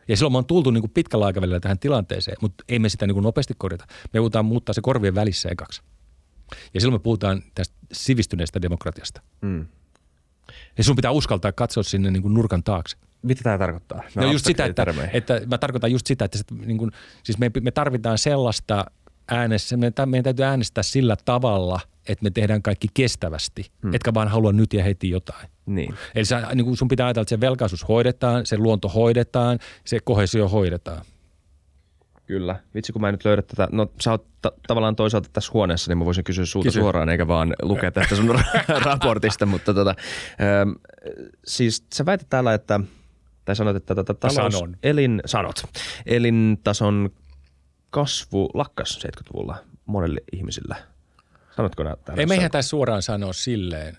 Ja 0.09 0.17
silloin 0.17 0.33
me 0.33 0.39
on 0.39 0.47
tultu 0.47 0.71
niin 0.71 0.83
kuin 0.83 0.91
pitkällä 0.91 1.27
aikavälillä 1.27 1.61
tähän 1.61 1.79
tilanteeseen, 1.79 2.37
mutta 2.41 2.65
ei 2.69 2.79
me 2.79 2.89
sitä 2.89 3.07
niin 3.07 3.15
kuin 3.15 3.23
nopeasti 3.23 3.55
korjata. 3.59 3.85
Me 4.13 4.21
puhutaan 4.21 4.45
muuttaa 4.45 4.73
se 4.73 4.81
korvien 4.81 5.15
välissä 5.15 5.49
ekaksi. 5.49 5.83
Ja 6.75 6.81
silloin 6.81 7.01
me 7.01 7.03
puhutaan 7.03 7.43
tästä 7.55 7.75
sivistyneestä 7.93 8.63
demokratiasta. 8.63 9.23
Mm. 9.41 9.67
Ja 10.79 10.85
sun 10.85 10.97
pitää 10.97 11.11
uskaltaa 11.11 11.53
katsoa 11.53 11.83
sinne 11.83 12.11
niin 12.11 12.23
kuin 12.23 12.35
nurkan 12.35 12.63
taakse. 12.63 12.97
Mitä 13.23 13.43
tämä 13.43 13.59
tarkoittaa? 13.59 14.03
No 14.15 14.33
just 14.33 14.45
sitä, 14.45 14.65
että, 14.65 14.87
että, 15.13 15.41
mä 15.47 15.59
tarkoitan 15.59 15.93
just 15.93 16.07
sitä, 16.07 16.25
että 16.25 16.39
niin 16.67 16.79
kuin, 16.79 16.91
siis 17.23 17.39
me, 17.39 17.51
me 17.61 17.71
tarvitaan 17.71 18.19
sellaista 18.19 18.85
äänessä, 19.29 19.77
me, 19.77 19.93
meidän 20.07 20.25
täytyy 20.25 20.45
äänestää 20.45 20.83
sillä 20.83 21.17
tavalla, 21.25 21.81
että 22.09 22.23
me 22.23 22.31
tehdään 22.31 22.63
kaikki 22.63 22.89
kestävästi, 22.95 23.71
hmm. 23.83 23.95
etkä 23.95 24.15
vaan 24.15 24.29
halua 24.29 24.53
nyt 24.53 24.73
ja 24.73 24.85
heti 24.85 25.11
jotain. 25.11 25.49
Niin. 25.67 25.95
Eli 26.15 26.25
sä, 26.25 26.49
niin 26.55 26.77
sun 26.77 26.89
pitää 26.89 27.07
ajatella, 27.07 27.23
että 27.23 27.31
se 27.31 27.41
velkaisuus 27.41 27.89
hoidetaan, 27.89 28.47
se 28.47 28.59
luonto 28.59 28.89
hoidetaan, 28.89 29.59
se 29.85 29.99
kohesio 30.05 30.49
hoidetaan. 30.49 31.05
Kyllä. 32.29 32.61
Vitsi, 32.75 32.93
kun 32.93 33.03
mä 33.03 33.09
en 33.09 33.15
nyt 33.15 33.25
löydä 33.25 33.43
tätä. 33.43 33.69
No 33.73 33.91
sä 34.01 34.11
oot 34.11 34.27
ta- 34.43 34.53
tavallaan 34.67 34.97
toisaalta 34.97 35.29
tässä 35.33 35.51
huoneessa, 35.55 35.91
niin 35.91 35.99
mä 35.99 36.05
voisin 36.05 36.25
kysyä 36.25 36.45
sulta 36.47 36.67
Kysy. 36.67 36.81
suoraan, 36.81 37.09
eikä 37.09 37.29
vaan 37.29 37.55
lukea 37.63 37.91
tästä 37.93 38.17
sun 38.17 38.29
raportista. 38.85 39.47
Mutta 39.47 39.75
tota, 39.75 39.95
ähm, 40.41 40.71
siis 41.47 41.85
sä 41.95 42.07
väität 42.07 42.27
täällä, 42.31 42.55
että, 42.55 42.81
tai 43.45 43.57
sanot, 43.57 43.77
että 43.77 43.95
tätä 43.95 44.15
talous, 44.15 44.55
Sanon. 44.55 44.77
elin, 44.83 45.23
sanot, 45.27 45.63
elintason 46.07 47.11
kasvu 47.91 48.51
lakkas 48.55 48.99
70-luvulla 49.07 49.57
monelle 49.87 50.21
ihmisille. 50.33 50.77
Sanotko 51.57 51.85
täällä? 51.85 52.21
Ei 52.21 52.27
meihän 52.27 52.51
tässä 52.51 52.69
suoraan 52.69 53.03
sanoa 53.03 53.33
silleen. 53.33 53.97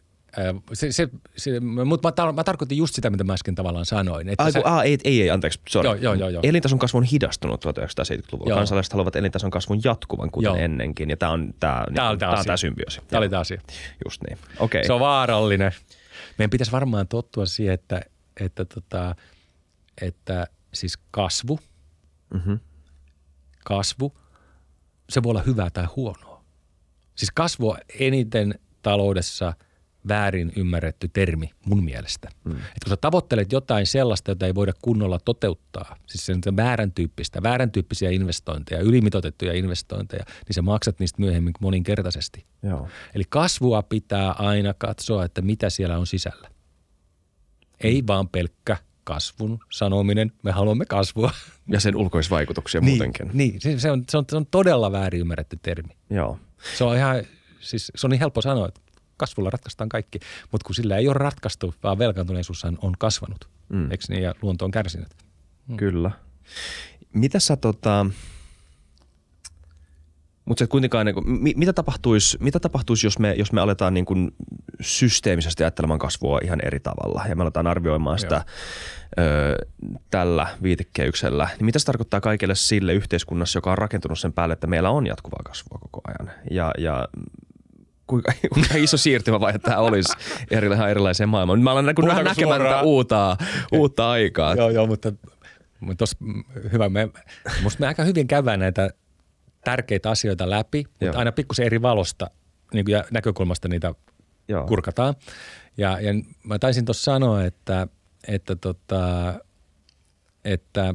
Se, 0.73 0.91
se, 0.91 1.09
se, 1.37 1.59
mutta 1.59 2.07
mä, 2.07 2.29
tar- 2.29 2.33
mä 2.33 2.43
tarkoitin 2.43 2.77
just 2.77 2.95
sitä, 2.95 3.09
mitä 3.09 3.23
mä 3.23 3.33
äsken 3.33 3.55
tavallaan 3.55 3.85
sanoin. 3.85 4.29
Että 4.29 4.43
Ai, 4.43 4.51
sä, 4.51 4.61
ah, 4.63 4.83
ei, 4.85 4.97
ei, 5.03 5.21
ei, 5.21 5.29
anteeksi, 5.29 5.59
sorry. 5.69 5.87
Joo, 5.89 5.95
joo, 5.95 6.13
joo, 6.13 6.29
joo. 6.29 6.41
Elintason 6.45 6.79
kasvu 6.79 6.97
on 6.97 7.03
hidastunut 7.03 7.65
1970-luvulla. 7.65 8.49
Joo. 8.49 8.57
Kansalaiset 8.57 8.93
haluavat 8.93 9.15
elintason 9.15 9.51
kasvun 9.51 9.81
jatkuvan, 9.83 10.31
kuten 10.31 10.45
Joo. 10.47 10.55
ennenkin. 10.55 11.09
Ja 11.09 11.17
tämä 11.17 11.31
on 11.31 11.53
tämä, 11.59 11.85
tää 11.95 12.17
tää, 12.17 12.29
on 12.31 12.45
tää 12.45 12.57
symbioosi. 12.57 13.01
Tämä 13.07 13.17
oli 13.17 13.29
tämä 13.29 13.39
asia. 13.39 13.61
Just 14.05 14.21
niin. 14.29 14.37
Okei. 14.59 14.85
Se 14.85 14.93
on 14.93 14.99
vaarallinen. 14.99 15.71
Meidän 16.37 16.49
pitäisi 16.49 16.71
varmaan 16.71 17.07
tottua 17.07 17.45
siihen, 17.45 17.73
että, 17.73 18.01
että, 18.39 18.65
tota, 18.65 19.15
että 20.01 20.47
siis 20.73 20.97
kasvu, 21.11 21.59
Mhm. 22.33 22.53
kasvu, 23.65 24.17
se 25.09 25.23
voi 25.23 25.29
olla 25.29 25.41
hyvää 25.41 25.69
tai 25.69 25.85
huonoa. 25.95 26.43
Siis 27.15 27.31
kasvu 27.31 27.69
on 27.69 27.77
eniten 27.99 28.59
taloudessa 28.81 29.53
väärin 30.07 30.51
ymmärretty 30.55 31.07
termi 31.07 31.49
mun 31.65 31.83
mielestä. 31.83 32.29
Mm. 32.43 32.51
Et 32.51 32.83
kun 32.83 32.89
sä 32.89 32.97
tavoittelet 32.97 33.51
jotain 33.51 33.87
sellaista, 33.87 34.31
jota 34.31 34.45
ei 34.45 34.55
voida 34.55 34.73
kunnolla 34.81 35.19
toteuttaa, 35.19 35.95
siis 36.07 36.25
sen 36.25 36.55
väärän 36.55 36.91
tyyppistä, 36.91 37.43
väärän 37.43 37.71
tyyppisiä 37.71 38.09
investointeja, 38.09 38.81
ylimitoitettuja 38.81 39.53
investointeja, 39.53 40.23
niin 40.27 40.53
sä 40.53 40.61
maksat 40.61 40.99
niistä 40.99 41.21
myöhemmin 41.21 41.53
moninkertaisesti. 41.59 42.45
Joo. 42.63 42.87
Eli 43.15 43.23
kasvua 43.29 43.83
pitää 43.83 44.31
aina 44.31 44.73
katsoa, 44.73 45.25
että 45.25 45.41
mitä 45.41 45.69
siellä 45.69 45.97
on 45.97 46.07
sisällä. 46.07 46.49
Ei 47.83 48.03
vaan 48.07 48.29
pelkkä 48.29 48.77
kasvun 49.03 49.59
sanominen, 49.71 50.31
me 50.43 50.51
haluamme 50.51 50.85
kasvua. 50.85 51.31
Ja 51.67 51.79
sen 51.79 51.95
ulkoisvaikutuksia 51.95 52.81
muutenkin. 52.81 53.29
Niin, 53.33 53.61
se, 53.61 53.79
se, 53.79 53.91
on, 53.91 54.03
se, 54.09 54.17
on, 54.17 54.25
se 54.29 54.37
on 54.37 54.45
todella 54.45 54.91
väärin 54.91 55.21
ymmärretty 55.21 55.59
termi. 55.61 55.93
Joo. 56.09 56.39
Se 56.77 56.83
on 56.83 56.95
ihan, 56.97 57.23
siis 57.59 57.91
se 57.95 58.07
on 58.07 58.11
niin 58.11 58.19
helppo 58.19 58.41
sanoa, 58.41 58.67
että 58.67 58.81
kasvulla 59.19 59.49
ratkaistaan 59.49 59.89
kaikki, 59.89 60.19
mutta 60.51 60.65
kun 60.65 60.75
sillä 60.75 60.97
ei 60.97 61.07
ole 61.07 61.13
ratkaistu, 61.13 61.75
vaan 61.83 61.97
velkaantuneisuus 61.97 62.65
on 62.65 62.93
kasvanut, 62.99 63.49
Mm. 63.69 63.77
mm. 63.77 63.91
eikö 63.91 64.03
niin, 64.09 64.23
ja 64.23 64.35
luonto 64.41 64.65
on 64.65 64.71
kärsinyt. 64.71 65.07
Kyllä. 65.77 66.11
Mitä 67.13 67.39
sä 67.39 67.55
tota... 67.55 68.05
Mutta 70.45 70.67
kuitenkaan, 70.67 71.05
niin 71.05 71.13
kuin, 71.13 71.29
mi, 71.29 71.53
mitä, 71.57 71.73
tapahtuisi, 71.73 72.37
mitä 72.41 72.59
tapahtuisi, 72.59 73.07
jos 73.07 73.19
me, 73.19 73.33
jos 73.33 73.51
me 73.51 73.61
aletaan 73.61 73.93
niin 73.93 74.05
kuin 74.05 74.31
systeemisesti 74.81 75.63
ajattelemaan 75.63 75.99
kasvua 75.99 76.39
ihan 76.43 76.59
eri 76.65 76.79
tavalla 76.79 77.23
ja 77.29 77.35
me 77.35 77.41
aletaan 77.43 77.67
arvioimaan 77.67 78.19
sitä 78.19 78.45
ö, 79.19 79.67
tällä 80.11 80.47
viitekehyksellä, 80.63 81.49
niin 81.57 81.65
mitä 81.65 81.79
se 81.79 81.85
tarkoittaa 81.85 82.21
kaikille 82.21 82.55
sille 82.55 82.93
yhteiskunnassa, 82.93 83.57
joka 83.57 83.71
on 83.71 83.77
rakentunut 83.77 84.19
sen 84.19 84.33
päälle, 84.33 84.53
että 84.53 84.67
meillä 84.67 84.89
on 84.89 85.07
jatkuvaa 85.07 85.41
kasvua 85.45 85.79
koko 85.81 86.01
ajan 86.07 86.31
ja, 86.51 86.71
ja 86.77 87.07
kuinka, 88.09 88.33
kuinka 88.53 88.75
iso 88.75 88.97
siirtymävaihe 88.97 89.59
tämä 89.59 89.77
olisi 89.77 90.13
eri, 90.51 90.67
ihan 90.67 90.89
erilaiseen 90.89 91.29
maailmaan. 91.29 91.61
Mä 91.61 91.71
olen 91.71 91.85
näkynyt 91.85 92.09
vähän 92.09 92.25
näkemään 92.25 92.61
tätä 92.61 92.81
uutta, 92.81 93.37
uutta 93.71 94.11
aikaa. 94.11 94.55
Joo, 94.55 94.69
joo, 94.69 94.87
mutta, 94.87 95.13
mutta 95.79 95.97
tos, 95.97 96.15
hyvä. 96.71 96.89
Me, 96.89 97.09
musta 97.63 97.79
me 97.79 97.87
aika 97.87 98.03
hyvin 98.03 98.27
käydään 98.27 98.59
näitä 98.59 98.89
tärkeitä 99.63 100.09
asioita 100.09 100.49
läpi, 100.49 100.77
Joo. 100.77 100.93
mutta 101.01 101.19
aina 101.19 101.31
pikkusen 101.31 101.65
eri 101.65 101.81
valosta 101.81 102.29
niin 102.73 102.85
kuin, 102.85 102.93
ja 102.93 103.03
näkökulmasta 103.11 103.67
niitä 103.67 103.93
Joo. 104.47 104.67
kurkataan. 104.67 105.15
Ja, 105.77 105.99
ja 105.99 106.13
mä 106.43 106.59
taisin 106.59 106.85
tuossa 106.85 107.03
sanoa, 107.03 107.43
että, 107.43 107.87
että, 108.27 108.55
tota, 108.55 109.33
että, 110.45 110.93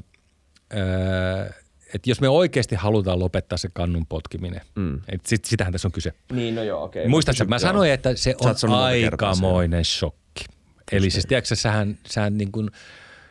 ää, 0.71 1.51
että 1.95 2.11
jos 2.11 2.21
me 2.21 2.29
oikeasti 2.29 2.75
halutaan 2.75 3.19
lopettaa 3.19 3.59
se 3.59 3.69
kannun 3.73 4.07
potkiminen, 4.07 4.61
Mm. 4.75 4.97
että 5.09 5.29
sit, 5.29 5.45
sitähän 5.45 5.73
tässä 5.73 5.89
on 5.89 5.93
kyse. 5.93 6.13
Niin, 6.33 6.55
no 6.55 6.63
joo, 6.63 6.85
okei. 6.85 7.09
Muistatko, 7.09 7.45
mä 7.45 7.59
sanoin, 7.59 7.91
että 7.91 8.17
se 8.17 8.35
on 8.69 8.75
aikamoinen 8.75 9.85
shokki. 9.85 10.45
Eli 10.93 11.11
siis 11.11 11.27
tiedätkö, 11.27 11.49
sä, 11.49 11.55
sähän, 11.57 11.99
sähän 12.07 12.39
niin 12.39 12.53
kuin, 12.53 12.71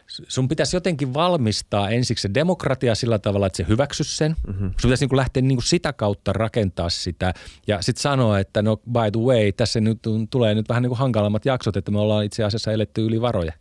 sun 0.07 0.47
pitäisi 0.47 0.75
jotenkin 0.75 1.13
valmistaa 1.13 1.89
ensiksi 1.89 2.21
se 2.21 2.29
demokratia 2.33 2.95
sillä 2.95 3.19
tavalla, 3.19 3.47
että 3.47 3.57
se 3.57 3.65
hyväksy 3.67 4.03
sen. 4.03 4.35
Mm-hmm. 4.47 4.67
Sun 4.67 4.87
pitäisi 4.89 5.03
niin 5.03 5.09
kuin 5.09 5.17
lähteä 5.17 5.41
niin 5.41 5.57
kuin 5.57 5.65
sitä 5.65 5.93
kautta 5.93 6.33
rakentaa 6.33 6.89
sitä 6.89 7.33
ja 7.67 7.81
sitten 7.81 8.01
sanoa, 8.01 8.39
että 8.39 8.61
no 8.61 8.77
by 8.77 9.11
the 9.11 9.21
way, 9.21 9.51
tässä 9.51 9.81
nyt 9.81 9.99
tulee 10.29 10.55
nyt 10.55 10.69
vähän 10.69 10.83
niin 10.83 10.89
kuin 10.89 10.99
hankalammat 10.99 11.45
jaksot, 11.45 11.77
että 11.77 11.91
me 11.91 11.99
ollaan 11.99 12.25
itse 12.25 12.43
asiassa 12.43 12.71
eletty 12.71 13.05
yli 13.05 13.21
varoja. 13.21 13.53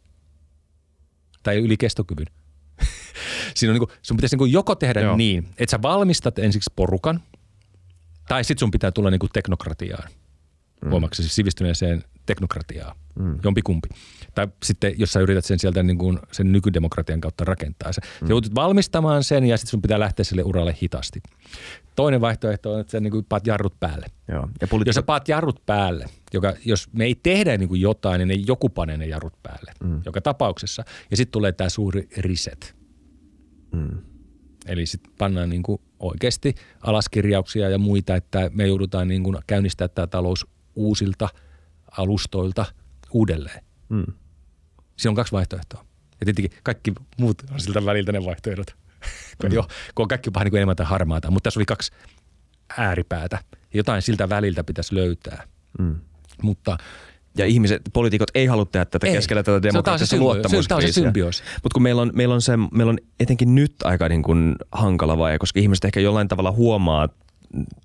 Tai 1.43 1.57
yli 1.57 1.77
kestokyvyn. 1.77 2.27
Siinä 3.55 3.71
on 3.71 3.75
niin 3.75 3.89
kuin, 3.89 3.99
sun 4.03 4.17
pitäisi 4.17 4.35
niin 4.35 4.39
kuin 4.39 4.53
joko 4.53 4.75
tehdä 4.75 5.01
Joo. 5.01 5.17
Niin, 5.17 5.49
että 5.59 5.71
sä 5.71 5.83
valmistat 5.83 6.39
ensiksi 6.39 6.73
porukan, 6.77 7.21
tai 8.29 8.45
sitten 8.45 8.61
sun 8.61 8.71
pitää 8.71 8.91
tulla 8.91 9.11
niin 9.11 9.19
kuin 9.19 9.31
teknokratiaan. 9.33 10.09
Mm. 10.85 10.91
Huomaatko 10.91 11.15
siis 11.15 11.35
sivistyneeseen 11.35 12.05
teknokratiaan, 12.27 12.97
mm. 13.19 13.39
jompikumpi. 13.45 13.89
Tai 14.35 14.49
sitten, 14.63 14.95
jos 14.99 15.13
sä 15.13 15.21
yrität 15.21 15.45
sen 15.45 15.59
sieltä 15.59 15.83
niin 15.83 15.99
kuin 15.99 16.19
sen 16.33 16.53
nykydemokratian 16.53 17.21
kautta 17.21 17.45
rakentaa. 17.45 17.93
Sä 17.93 18.01
mm. 18.21 18.29
joudut 18.29 18.55
valmistamaan 18.55 19.25
sen 19.25 19.45
ja 19.45 19.57
sitten 19.57 19.71
sun 19.71 19.83
pitää 19.83 20.01
lähteä 20.01 20.25
sille 20.25 20.43
uralle 20.43 20.77
hitaasti. 20.83 21.23
Toinen 21.97 22.21
vaihtoehto 22.21 22.73
on, 22.73 22.81
että 22.81 22.91
sä 22.91 23.01
niin 23.01 23.11
kuin 23.11 23.25
paat 23.25 23.47
jarrut 23.47 23.81
päälle. 23.81 24.07
Joo. 24.29 24.41
Ja 24.43 24.49
Jos 24.61 24.71
poliitikot, 24.71 24.95
sä 24.95 25.03
paat 25.03 25.29
jarrut 25.29 25.67
päälle, 25.67 26.07
joka, 26.33 26.55
jos 26.65 26.89
me 26.93 27.05
ei 27.05 27.15
tehdä 27.15 27.59
niin 27.59 27.69
kuin 27.69 27.81
jotain, 27.81 28.19
niin 28.19 28.29
ne 28.29 28.45
joku 28.47 28.69
panee 28.69 28.97
ne 28.97 29.07
jarrut 29.07 29.43
päälle. 29.43 29.73
Mm. 29.85 30.03
Joka 30.05 30.21
tapauksessa. 30.21 30.85
Ja 31.11 31.17
sitten 31.17 31.33
tulee 31.33 31.53
tämä 31.53 31.69
suuri 31.69 32.09
reset. 32.17 32.82
Mm. 33.73 33.99
Eli 34.67 34.87
sitten 34.87 35.13
pannaan 35.19 35.49
niin 35.49 35.63
kuin 35.63 35.81
oikeasti 35.99 36.55
alaskirjauksia 36.81 37.71
ja 37.71 37.79
muita, 37.79 38.17
että 38.17 38.51
me 38.55 38.67
joudutaan 38.67 39.09
niin 39.09 39.23
kuin 39.23 39.39
käynnistää 39.47 39.89
tämä 39.89 40.07
talous 40.07 40.47
uusilta 40.75 41.29
alustoilta 41.99 42.65
uudelleen. 43.13 43.65
Mm. 43.89 44.05
Siinä 44.97 45.11
on 45.11 45.15
kaksi 45.17 45.33
vaihtoehtoa. 45.33 45.85
Ja 46.21 46.25
tietenkin 46.25 46.59
kaikki 46.63 46.93
muut 47.19 47.43
on 47.51 47.61
siltä 47.61 47.85
väliltä 47.85 48.13
ne 48.13 48.25
vaihtoehdot. 48.25 48.67
kun, 49.41 49.51
mm. 49.51 49.55
jo, 49.55 49.63
kun 49.95 50.05
on 50.05 50.09
kaikki 50.09 50.35
vähän 50.35 50.45
niin 50.45 50.57
enemmän 50.57 50.77
tai 50.77 50.87
harmaata. 50.87 51.31
Mutta 51.31 51.45
tässä 51.45 51.61
oli 51.61 51.65
kaksi 51.65 51.93
ääripäätä. 52.79 53.39
Jotain 53.75 54.03
siltä 54.03 54.29
väliltä 54.29 54.65
pitäisi 54.65 54.95
löytää. 54.95 55.45
Mm. 55.79 56.01
Mutta 56.43 56.77
Ja 57.39 57.47
ihmiset, 57.47 57.83
poliitikot 57.93 58.29
ei 58.35 58.47
halua 58.47 58.65
tehdä 58.65 58.85
tätä 58.85 59.07
Ei. 59.07 59.13
keskellä 59.13 59.43
tätä 59.43 59.63
demokraattista 59.63 60.17
luottamuskriisiä. 60.17 60.93
symbioosi. 60.93 61.43
Mutta 61.63 61.75
kun 61.75 61.83
meillä 61.83 62.03
on, 62.03 62.11
meillä, 62.15 62.35
on 62.35 62.43
se, 62.43 62.53
meillä 62.57 62.91
on 62.91 62.99
etenkin 63.21 63.55
nyt 63.55 63.75
aika 63.85 64.09
niin 64.09 64.23
kuin 64.23 64.57
hankala 64.73 65.19
vaihe, 65.19 65.39
koska 65.39 65.61
ihmiset 65.61 65.85
ehkä 65.85 66.01
jollain 66.01 66.29
tavalla 66.29 66.53
huomaa 66.53 67.09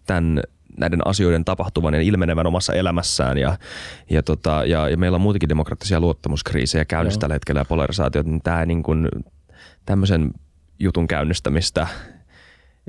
tämän 0.06 0.42
näiden 0.78 1.08
asioiden 1.08 1.46
tapahtuvan 1.46 1.94
ja 1.94 2.02
ilmenevän 2.02 2.48
omassa 2.48 2.74
elämässään 2.74 3.38
ja, 3.38 3.58
ja, 4.10 4.24
tota, 4.24 4.64
ja, 4.66 4.90
ja 4.90 4.98
meillä 4.98 5.16
on 5.16 5.22
muutenkin 5.22 5.50
demokraattisia 5.50 6.00
luottamuskriisejä 6.00 6.86
käynnissä 6.86 7.18
Joo. 7.18 7.22
tällä 7.22 7.36
hetkellä 7.36 7.62
ja 7.62 7.66
polarisaatiot, 7.66 8.26
niin 8.26 8.42
tämä 8.42 8.66
niin 8.66 8.84
kuin, 8.84 9.10
tämmöisen 9.86 10.32
jutun 10.80 11.08
käynnistämistä 11.08 11.88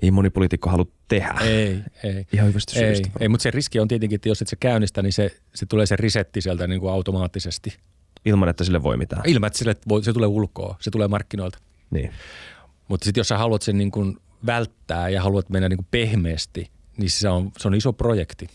ei 0.02 0.10
moni 0.10 0.30
poliitikko 0.30 0.70
halua 0.70 0.86
tehdä. 1.08 1.34
ei, 1.40 1.82
ei. 2.04 2.26
Ihan 2.32 2.48
hyvästä 2.48 2.80
Ei, 2.80 2.94
syystä. 2.94 3.10
ei 3.20 3.28
mutta 3.28 3.42
se 3.42 3.50
riski 3.50 3.80
on 3.80 3.88
tietenkin, 3.88 4.16
että 4.16 4.28
jos 4.28 4.42
et 4.42 4.48
se 4.48 4.56
käynnistä, 4.56 5.02
niin 5.02 5.12
se, 5.12 5.36
se 5.54 5.66
tulee 5.66 5.86
se 5.86 5.96
risetti 5.96 6.40
sieltä 6.40 6.66
niin 6.66 6.80
kuin 6.80 6.92
automaattisesti. 6.92 7.76
Ilman, 8.24 8.48
että 8.48 8.64
sille 8.64 8.82
voi 8.82 8.96
mitään. 8.96 9.22
Ilman, 9.26 9.46
että 9.46 9.58
sille 9.58 9.76
voi, 9.88 10.04
se 10.04 10.12
tulee 10.12 10.26
ulkoa, 10.28 10.76
se 10.80 10.90
tulee 10.90 11.08
markkinoilta. 11.08 11.58
Niin. 11.90 12.10
Mutta 12.88 13.04
sitten 13.04 13.20
jos 13.20 13.28
sä 13.28 13.38
haluat 13.38 13.62
sen 13.62 13.78
niin 13.78 13.90
kuin 13.90 14.16
välttää 14.46 15.08
ja 15.08 15.22
haluat 15.22 15.50
mennä 15.50 15.68
niin 15.68 15.76
kuin 15.76 15.86
pehmeästi, 15.90 16.70
niin 16.96 17.10
se 17.10 17.28
on, 17.28 17.50
se 17.58 17.68
on 17.68 17.74
iso 17.74 17.92
projekti. 17.92 18.46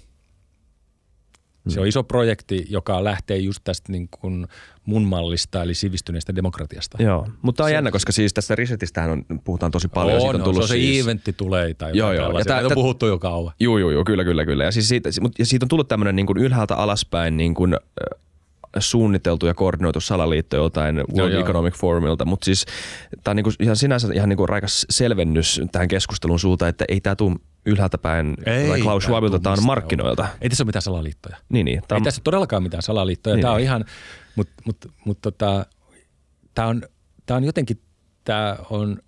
Se 1.67 1.79
on 1.79 1.87
iso 1.87 2.03
projekti, 2.03 2.65
joka 2.69 3.03
lähtee 3.03 3.37
just 3.37 3.59
tästä 3.63 3.91
niin 3.91 4.09
kuin 4.11 4.47
mun 4.85 5.03
mallista, 5.03 5.63
eli 5.63 5.73
sivistyneestä 5.73 6.35
demokratiasta. 6.35 7.03
Joo, 7.03 7.27
mutta 7.41 7.63
on 7.63 7.69
se, 7.69 7.73
jännä, 7.73 7.91
koska 7.91 8.11
siis 8.11 8.33
tästä 8.33 8.55
resetistähän 8.55 9.09
on, 9.09 9.25
puhutaan 9.43 9.71
tosi 9.71 9.87
paljon. 9.87 10.15
On, 10.15 10.21
siitä 10.21 10.35
on, 10.35 10.41
on 10.41 10.43
tullut 10.43 10.67
se, 10.67 10.73
siis, 10.73 10.97
se 10.97 11.03
eventti 11.03 11.33
tulee 11.33 11.73
tai 11.73 11.91
Joo, 11.93 12.13
joo. 12.13 12.39
Ja 12.39 12.45
tää, 12.45 12.65
on 12.65 12.71
puhuttu 12.73 13.05
jo 13.05 13.19
kauan. 13.19 13.53
Joo, 13.59 13.77
joo, 13.77 13.91
joo, 13.91 14.03
kyllä, 14.03 14.23
kyllä, 14.23 14.45
kyllä. 14.45 14.63
Ja, 14.63 14.71
siis 14.71 14.89
siitä, 14.89 15.09
ja 15.39 15.45
siitä 15.45 15.65
on 15.65 15.69
tullut 15.69 15.87
tämmöinen 15.87 16.15
niin 16.15 16.25
kuin 16.25 16.37
ylhäältä 16.37 16.75
alaspäin 16.75 17.37
niin 17.37 17.53
kuin, 17.53 17.77
suunniteltu 18.79 19.45
ja 19.45 19.53
koordinoitu 19.53 20.01
salaliitto 20.01 20.55
joltain 20.55 20.95
World 20.95 21.33
joo, 21.33 21.41
Economic 21.41 21.73
Forumilta, 21.73 22.25
mutta 22.25 22.45
siis 22.45 22.65
tämä 23.23 23.31
on 23.31 23.35
niinku 23.35 23.51
ihan 23.59 23.75
sinänsä 23.75 24.07
ihan 24.13 24.29
niinku 24.29 24.47
raikas 24.47 24.85
selvennys 24.89 25.61
tähän 25.71 25.87
keskustelun 25.87 26.39
suuntaan, 26.39 26.69
että 26.69 26.85
ei 26.87 27.01
tämä 27.01 27.15
tule 27.15 27.35
ylhäältä 27.65 27.97
päin 27.97 28.35
ei, 28.45 28.67
tai 28.67 28.81
Klaus 28.81 29.03
Schwabilta, 29.03 29.39
tämä 29.39 29.53
on 29.53 29.65
markkinoilta. 29.65 30.27
Ei 30.41 30.49
tässä 30.49 30.63
ole 30.63 30.67
mitään 30.67 30.81
salaliittoja. 30.81 31.37
Niin, 31.49 31.65
niin. 31.65 31.81
Ei 31.91 31.97
on... 31.97 32.03
tässä 32.03 32.19
ole 32.19 32.23
todellakaan 32.23 32.63
mitään 32.63 32.83
salaliittoja. 32.83 33.35
Niin, 33.35 33.41
tämä 33.41 33.53
on 33.53 33.57
niin. 33.57 33.65
ihan, 33.65 33.85
mutta 34.35 34.53
mut, 34.65 34.77
mut, 35.05 35.21
tota, 35.21 35.65
tämä 36.55 36.67
on, 36.67 36.81
tää 37.25 37.37
on 37.37 37.43
jotenkin, 37.43 37.81
tämä 38.23 38.57
on 38.69 38.99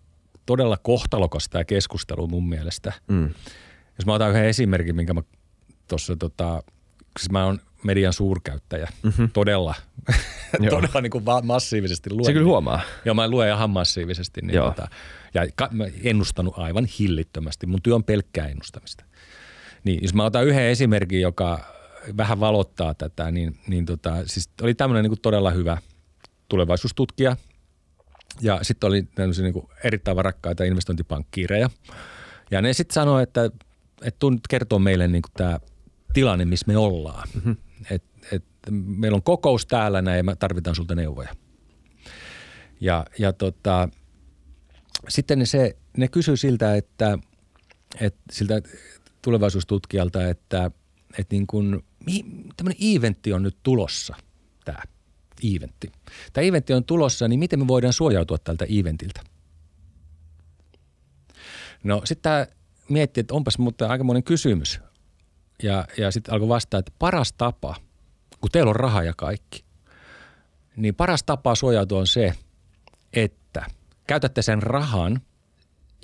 todella 0.45 0.77
kohtalokas 0.77 1.49
tämä 1.49 1.63
keskustelu 1.63 2.27
mun 2.27 2.49
mielestä. 2.49 2.93
Mm. 3.07 3.29
Jos 3.97 4.05
mä 4.05 4.13
otan 4.13 4.29
yhden 4.29 4.45
esimerkin, 4.45 4.95
minkä 4.95 5.13
mä 5.13 5.21
tuossa 5.87 6.15
tota, 6.15 6.63
siis 7.19 7.31
mä 7.31 7.45
oon 7.45 7.59
median 7.83 8.13
suurkäyttäjä. 8.13 8.89
Mm-hmm. 9.03 9.29
Todella. 9.33 9.75
Todella 10.69 11.01
niin 11.01 11.11
kuin 11.11 11.23
massiivisesti 11.43 12.09
luen. 12.13 12.25
Se 12.25 12.33
kyllä 12.33 12.45
huomaa. 12.45 12.81
Joo, 13.05 13.15
mä 13.15 13.27
luen 13.27 13.53
ihan 13.53 13.69
massiivisesti. 13.69 14.41
Niin 14.41 14.61
tota, 14.61 14.87
ja 15.33 15.41
mä 15.71 15.85
ennustanut 16.03 16.53
aivan 16.57 16.85
hillittömästi. 16.99 17.65
Mun 17.65 17.81
työ 17.81 17.95
on 17.95 18.03
pelkkää 18.03 18.47
ennustamista. 18.47 19.05
Niin, 19.83 19.99
jos 20.01 20.13
mä 20.13 20.25
otan 20.25 20.45
yhden 20.45 20.63
esimerkin, 20.63 21.21
joka 21.21 21.75
vähän 22.17 22.39
valottaa 22.39 22.93
tätä, 22.93 23.31
niin, 23.31 23.59
niin 23.67 23.85
tota, 23.85 24.15
siis 24.25 24.49
oli 24.61 24.73
tämmöinen 24.75 25.11
niin 25.11 25.21
todella 25.21 25.51
hyvä 25.51 25.77
tulevaisuustutkija. 26.49 27.37
Ja 28.41 28.59
sitten 28.61 28.87
oli 28.87 29.03
tämmöisiä 29.03 29.43
niin 29.43 29.53
kuin 29.53 29.67
erittäin 29.83 30.17
varakkaita 30.17 30.63
investointipankkiireja. 30.63 31.69
Ja 32.51 32.61
ne 32.61 32.73
sitten 32.73 32.93
sanoi, 32.93 33.23
että, 33.23 33.49
että 34.01 34.27
nyt 34.29 34.47
kertoo 34.49 34.79
meille 34.79 35.07
niin 35.07 35.23
tämä 35.37 35.59
tilanne, 36.15 36.45
missä 36.45 36.67
me 36.67 36.77
ollaan. 36.77 37.27
Mm-hmm 37.33 37.55
et, 37.91 38.03
et 38.31 38.43
meillä 38.71 39.15
on 39.15 39.23
kokous 39.23 39.65
täällä 39.65 40.01
näin 40.01 40.17
ja 40.17 40.23
me 40.23 40.35
tarvitaan 40.35 40.75
sulta 40.75 40.95
neuvoja. 40.95 41.35
Ja, 42.81 43.05
ja 43.19 43.33
tota, 43.33 43.89
sitten 45.09 45.39
ne, 45.39 45.45
se, 45.45 45.77
ne 45.97 46.07
kysyy 46.07 46.37
siltä, 46.37 46.75
että, 46.75 47.19
että 48.01 48.19
siltä 48.31 48.61
tulevaisuustutkijalta, 49.21 50.27
että, 50.27 50.71
että 51.19 51.35
niin 51.35 51.47
kuin, 51.47 51.83
tämmöinen 52.57 52.95
eventti 52.95 53.33
on 53.33 53.43
nyt 53.43 53.57
tulossa, 53.63 54.15
tämä 54.65 54.83
eventti. 55.55 55.91
Tämä 56.33 56.45
eventti 56.45 56.73
on 56.73 56.83
tulossa, 56.83 57.27
niin 57.27 57.39
miten 57.39 57.59
me 57.59 57.67
voidaan 57.67 57.93
suojautua 57.93 58.37
tältä 58.37 58.65
eventiltä? 58.79 59.21
No 61.83 62.01
sitten 62.05 62.21
tämä 62.21 62.47
miettii, 62.89 63.21
että 63.21 63.33
onpas 63.33 63.57
mutta 63.57 63.87
aikamoinen 63.87 64.23
kysymys. 64.23 64.79
Ja, 65.63 65.87
ja 65.97 66.11
sitten 66.11 66.33
alkoi 66.33 66.47
vastaa, 66.47 66.79
että 66.79 66.91
paras 66.99 67.33
tapa, 67.33 67.75
kun 68.41 68.51
teillä 68.51 68.69
on 68.69 68.75
raha 68.75 69.03
ja 69.03 69.13
kaikki, 69.17 69.65
niin 70.75 70.95
paras 70.95 71.23
tapa 71.23 71.55
suojautua 71.55 71.99
on 71.99 72.07
se, 72.07 72.33
että 73.13 73.65
käytätte 74.07 74.41
sen 74.41 74.63
rahan 74.63 75.21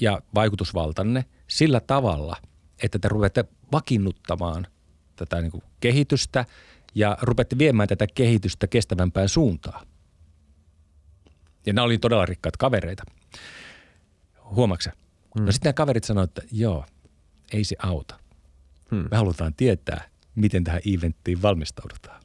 ja 0.02 0.22
vaikutusvaltanne 0.36 1.26
sillä 1.48 1.80
tavalla, 1.80 2.36
että 2.84 3.00
te 3.00 3.08
ruvette 3.08 3.46
vakiinnuttamaan 3.72 4.68
tätä 5.16 5.42
niin 5.42 5.52
kuin 5.52 5.64
kehitystä 5.80 6.46
ja 6.96 7.18
rupeatte 7.22 7.58
viemään 7.58 7.90
tätä 7.90 8.08
kehitystä 8.16 8.68
kestävämpään 8.68 9.30
suuntaan. 9.30 9.88
Ja 11.66 11.74
nämä 11.74 11.86
oli 11.86 11.98
todella 11.98 12.26
rikkaat 12.26 12.58
kavereita. 12.58 13.04
Huomaatko 14.44 14.90
mm. 15.40 15.46
No 15.46 15.52
sitten 15.52 15.70
nämä 15.70 15.74
kaverit 15.74 16.04
sanoivat, 16.04 16.38
että 16.38 16.42
joo, 16.52 16.86
ei 17.54 17.64
se 17.64 17.76
auta. 17.80 18.21
Hmm. 18.92 19.08
Me 19.12 19.18
halutaan 19.18 19.54
tietää, 19.54 20.10
miten 20.36 20.64
tähän 20.64 20.82
eventtiin 20.98 21.42
valmistaudutaan. 21.42 22.22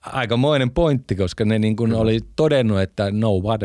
Aikamoinen 0.00 0.70
pointti, 0.70 1.14
koska 1.14 1.44
ne 1.44 1.58
niin 1.58 1.76
kuin 1.76 1.94
oli 1.94 2.20
todennut, 2.36 2.80
että 2.80 3.10
no 3.10 3.32
what, 3.38 3.60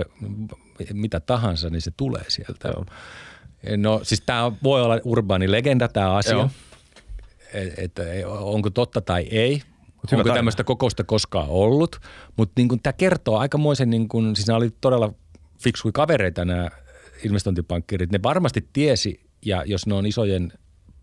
mitä 0.94 1.20
tahansa, 1.20 1.70
niin 1.70 1.82
se 1.82 1.92
tulee 1.98 2.24
sieltä. 2.28 2.68
Joo. 2.68 2.86
No 3.78 4.00
siis 4.04 4.22
tämä 4.26 4.52
voi 4.64 4.82
olla 4.82 5.00
urbaani 5.04 5.52
legenda 5.52 5.88
tämä 5.88 6.14
asia, 6.14 6.50
että 7.78 8.14
et, 8.14 8.26
onko 8.28 8.70
totta 8.70 9.02
tai 9.02 9.28
ei. 9.32 9.62
Mut 9.96 10.14
onko 10.14 10.34
tämmöistä 10.34 10.64
kokousta 10.64 11.04
koskaan 11.04 11.50
ollut, 11.50 12.00
mutta 12.38 12.54
niin 12.62 12.80
tämä 12.84 12.94
kertoo 12.94 13.38
aikamoisen, 13.38 13.90
niin 13.90 14.08
kuin, 14.08 14.36
siis 14.36 14.48
nämä 14.48 14.58
oli 14.58 14.70
todella 14.82 15.14
fiksui 15.64 15.92
kavereita 15.92 16.46
nämä 16.46 16.70
investointipankkirit. 17.24 18.12
Ne 18.12 18.20
varmasti 18.24 18.70
tiesi, 18.74 19.27
ja 19.46 19.64
jos 19.66 19.88
ne 19.88 19.94
on 19.94 20.06
isojen 20.06 20.54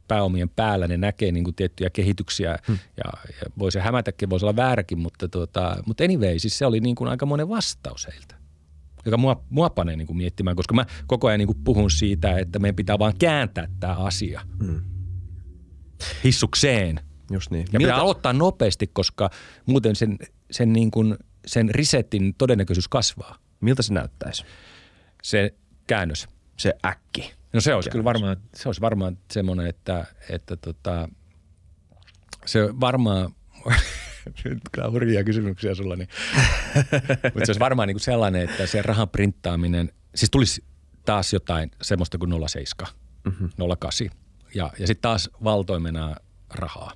pääomien 0.08 0.48
päällä, 0.48 0.88
ne 0.88 0.96
näkee 0.96 1.32
niin 1.32 1.44
kuin 1.44 1.54
tiettyjä 1.54 1.90
kehityksiä 1.90 2.58
hmm. 2.68 2.78
ja, 2.96 3.12
ja 3.26 3.50
voi 3.58 3.72
se 3.72 3.80
hämätäkin, 3.80 4.30
voisi 4.30 4.44
olla 4.44 4.56
vääräkin, 4.56 4.98
mutta, 4.98 5.28
tuota, 5.28 5.76
mutta 5.86 6.04
anyway, 6.04 6.38
siis 6.38 6.58
se 6.58 6.66
oli 6.66 6.80
niin 6.80 6.94
kuin 6.96 7.10
aikamoinen 7.10 7.48
vastaus 7.48 8.06
heiltä 8.06 8.44
joka 9.04 9.16
mua, 9.16 9.44
mua 9.50 9.70
panee 9.70 9.96
niin 9.96 10.06
kuin 10.06 10.16
miettimään, 10.16 10.56
koska 10.56 10.74
mä 10.74 10.86
koko 11.06 11.28
ajan 11.28 11.38
niin 11.38 11.46
kuin 11.46 11.64
puhun 11.64 11.90
siitä, 11.90 12.38
että 12.38 12.58
meidän 12.58 12.76
pitää 12.76 12.98
vaan 12.98 13.12
kääntää 13.18 13.68
tämä 13.80 13.94
asia 13.94 14.40
hmm. 14.64 14.80
hissukseen. 16.24 17.00
Just 17.30 17.50
niin. 17.50 17.66
Ja 17.72 17.78
Miltä? 17.78 17.92
pitää 17.92 18.02
aloittaa 18.02 18.32
nopeasti, 18.32 18.86
koska 18.86 19.30
muuten 19.66 19.96
sen, 19.96 20.18
sen, 20.50 20.72
niin 20.72 20.90
kuin, 20.90 21.16
sen 21.46 21.70
resetin 21.74 22.34
todennäköisyys 22.38 22.88
kasvaa. 22.88 23.38
Miltä 23.60 23.82
se 23.82 23.94
näyttäisi? 23.94 24.44
Se 25.22 25.54
käännös. 25.86 26.28
Se 26.56 26.74
äkki. 26.86 27.32
No 27.54 27.60
se 27.60 27.74
olisi 27.74 27.90
kyllä 27.90 28.04
varmaan, 28.04 28.36
se 28.54 28.68
olisi 28.68 28.80
varmaan 28.80 29.18
semmoinen, 29.30 29.66
että, 29.66 30.06
että 30.28 30.56
tota, 30.56 31.08
se 32.46 32.80
varmaan, 32.80 33.34
nyt 34.44 34.58
kyllä 34.72 34.90
hurjia 34.90 35.24
kysymyksiä 35.24 35.74
sulla, 35.74 35.96
niin, 35.96 36.08
mutta 37.34 37.46
se 37.46 37.50
olisi 37.50 37.60
varmaan 37.60 37.88
niin 37.88 37.94
kuin 37.94 38.04
sellainen, 38.04 38.42
että 38.42 38.66
se 38.66 38.82
rahan 38.82 39.08
printtaaminen, 39.08 39.92
siis 40.14 40.30
tulisi 40.30 40.64
taas 41.04 41.32
jotain 41.32 41.70
semmoista 41.82 42.18
kuin 42.18 42.48
07, 42.48 42.92
mm-hmm. 43.24 43.48
08 43.80 44.10
ja, 44.54 44.70
ja 44.78 44.86
sitten 44.86 45.02
taas 45.02 45.30
valtoimena 45.44 46.16
rahaa, 46.54 46.92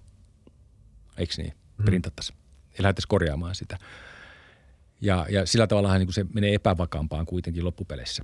eikö 1.17 1.35
niin, 1.37 1.53
mm-hmm. 1.53 1.85
printattaisiin 1.85 2.39
ja 2.79 2.83
lähdettäisiin 2.83 3.09
korjaamaan 3.09 3.55
sitä. 3.55 3.79
Ja, 5.01 5.27
ja 5.31 5.47
sillä 5.47 5.67
tavalla 5.67 5.99
niin 5.99 6.13
se 6.13 6.27
menee 6.35 6.55
epävakaampaan 6.55 7.27
kuitenkin 7.27 7.65
loppupeleissä 7.65 8.23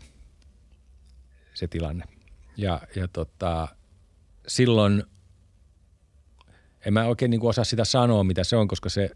se 1.55 1.69
tilanne. 1.69 2.05
Ja, 2.57 2.81
ja 2.97 3.09
tota, 3.09 3.69
silloin 4.47 5.03
en 6.87 6.93
mä 6.93 7.05
oikein 7.07 7.31
niin 7.31 7.41
kuin 7.41 7.51
osaa 7.51 7.65
sitä 7.65 7.85
sanoa, 7.85 8.25
mitä 8.25 8.45
se 8.45 8.57
on, 8.57 8.69
koska 8.69 8.89
se, 8.89 9.11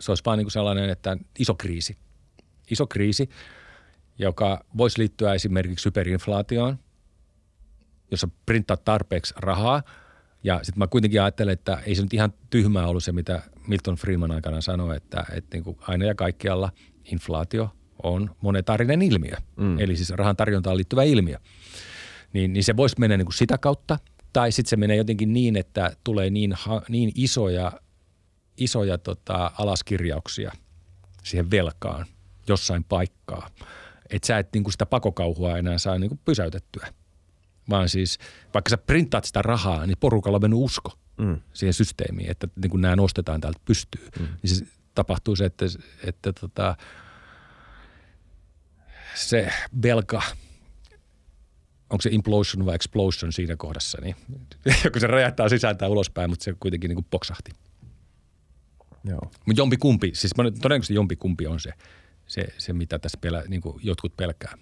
se 0.00 0.10
olisi 0.10 0.22
vaan 0.26 0.38
niin 0.38 0.44
kuin 0.44 0.52
sellainen, 0.52 0.90
että 0.90 1.16
iso 1.38 1.54
kriisi. 1.54 1.96
Iso 2.70 2.86
kriisi, 2.86 3.28
joka 4.18 4.64
voisi 4.76 4.98
liittyä 4.98 5.34
esimerkiksi 5.34 5.84
hyperinflaatioon, 5.84 6.78
jossa 8.10 8.28
printtaa 8.46 8.76
tarpeeksi 8.76 9.34
rahaa. 9.36 9.82
Ja 10.44 10.60
sitten 10.62 10.78
mä 10.78 10.86
kuitenkin 10.86 11.22
ajattelen, 11.22 11.52
että 11.52 11.78
ei 11.86 11.94
se 11.94 12.02
nyt 12.02 12.14
ihan 12.14 12.32
tyhmää 12.50 12.86
ollut 12.86 13.04
se, 13.04 13.12
mitä 13.12 13.42
Milton 13.66 13.96
Freeman 13.96 14.30
aikana 14.30 14.60
sanoi, 14.60 14.96
että, 14.96 15.24
että 15.32 15.56
niin 15.56 15.64
kuin 15.64 15.78
aina 15.80 16.04
ja 16.04 16.14
kaikkialla 16.14 16.72
inflaatio 17.04 17.70
on 18.02 18.36
monetaarinen 18.40 19.02
ilmiö. 19.02 19.36
Mm. 19.56 19.78
Eli 19.78 19.96
siis 19.96 20.10
rahan 20.10 20.36
tarjontaan 20.36 20.76
liittyvä 20.76 21.02
ilmiö 21.02 21.38
niin, 22.36 22.52
niin 22.52 22.64
se 22.64 22.76
voisi 22.76 22.96
mennä 22.98 23.16
niin 23.16 23.26
kuin 23.26 23.34
sitä 23.34 23.58
kautta. 23.58 23.98
Tai 24.32 24.52
sitten 24.52 24.70
se 24.70 24.76
menee 24.76 24.96
jotenkin 24.96 25.32
niin, 25.32 25.56
että 25.56 25.96
tulee 26.04 26.30
niin, 26.30 26.54
niin 26.88 27.12
isoja, 27.14 27.72
isoja 28.56 28.98
tota, 28.98 29.50
alaskirjauksia 29.58 30.52
siihen 31.22 31.50
velkaan 31.50 32.06
jossain 32.48 32.84
paikkaa, 32.84 33.50
että 34.10 34.26
sä 34.26 34.38
et 34.38 34.48
niin 34.52 34.64
kuin 34.64 34.72
sitä 34.72 34.86
pakokauhua 34.86 35.58
enää 35.58 35.78
saa 35.78 35.98
niin 35.98 36.08
kuin 36.08 36.20
pysäytettyä. 36.24 36.88
Vaan 37.70 37.88
siis 37.88 38.18
vaikka 38.54 38.70
sä 38.70 38.78
printtaat 38.78 39.24
sitä 39.24 39.42
rahaa, 39.42 39.86
niin 39.86 39.96
porukalla 40.00 40.36
on 40.36 40.42
mennyt 40.42 40.60
usko 40.60 40.92
mm. 41.18 41.40
siihen 41.52 41.74
systeemiin, 41.74 42.30
että 42.30 42.48
niin 42.56 42.70
kuin 42.70 42.80
nämä 42.80 42.96
nostetaan 42.96 43.40
täältä 43.40 43.60
pystyy. 43.64 44.08
Mm. 44.20 44.26
Niin 44.42 44.56
se 44.56 44.66
tapahtuu 44.94 45.36
se, 45.36 45.44
että, 45.44 45.64
että 46.04 46.32
tota, 46.32 46.76
se 49.14 49.52
velka– 49.82 50.22
onko 51.90 52.02
se 52.02 52.10
implosion 52.12 52.66
vai 52.66 52.74
explosion 52.74 53.32
siinä 53.32 53.56
kohdassa, 53.56 53.98
niin 54.02 54.16
kun 54.92 55.00
se 55.00 55.06
räjähtää 55.06 55.48
sisään 55.48 55.78
tai 55.78 55.88
ulospäin, 55.88 56.30
mutta 56.30 56.44
se 56.44 56.54
kuitenkin 56.60 56.88
niin 56.88 56.96
kuin 56.96 57.06
poksahti. 57.10 57.50
Joo. 59.04 59.20
Mutta 59.46 59.60
jompi 59.60 59.76
kumpi, 59.76 60.10
siis 60.14 60.32
todennäköisesti 60.36 60.94
jompi 60.94 61.16
kumpi 61.16 61.46
on 61.46 61.60
se, 61.60 61.72
se, 62.26 62.46
se 62.58 62.72
mitä 62.72 62.98
tässä 62.98 63.18
pelä, 63.20 63.44
niin 63.48 63.60
kuin 63.60 63.80
jotkut 63.82 64.16
pelkää. 64.16 64.58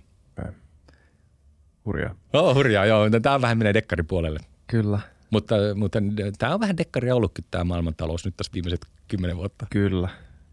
Hurjaa. 1.85 2.15
Oh, 2.33 2.55
hurjaa, 2.55 2.87
joo. 2.87 3.11
Tämä 3.23 3.41
vähän 3.41 3.59
menee 3.59 3.75
dekkaripuolelle. 3.75 4.41
Kyllä. 4.67 5.01
Mutta, 5.31 5.55
mutta 5.75 5.99
tämä 6.39 6.55
on 6.55 6.61
vähän 6.61 6.77
dekkaria 6.77 7.17
ollutkin 7.17 7.45
tämä 7.51 7.65
maailmantalous 7.65 8.25
nyt 8.25 8.37
tässä 8.37 8.53
viimeiset 8.53 8.87
kymmenen 9.09 9.37
vuotta. 9.37 9.67
Kyllä. 9.71 10.09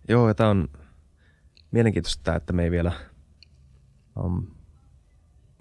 Joo, 0.08 0.28
ja 0.28 0.34
tämä 0.34 0.50
on 0.50 0.68
mielenkiintoista, 1.72 2.36
että 2.36 2.54
me 2.54 2.64
ei 2.64 2.72
vielä... 2.72 2.92
Um, 4.24 4.48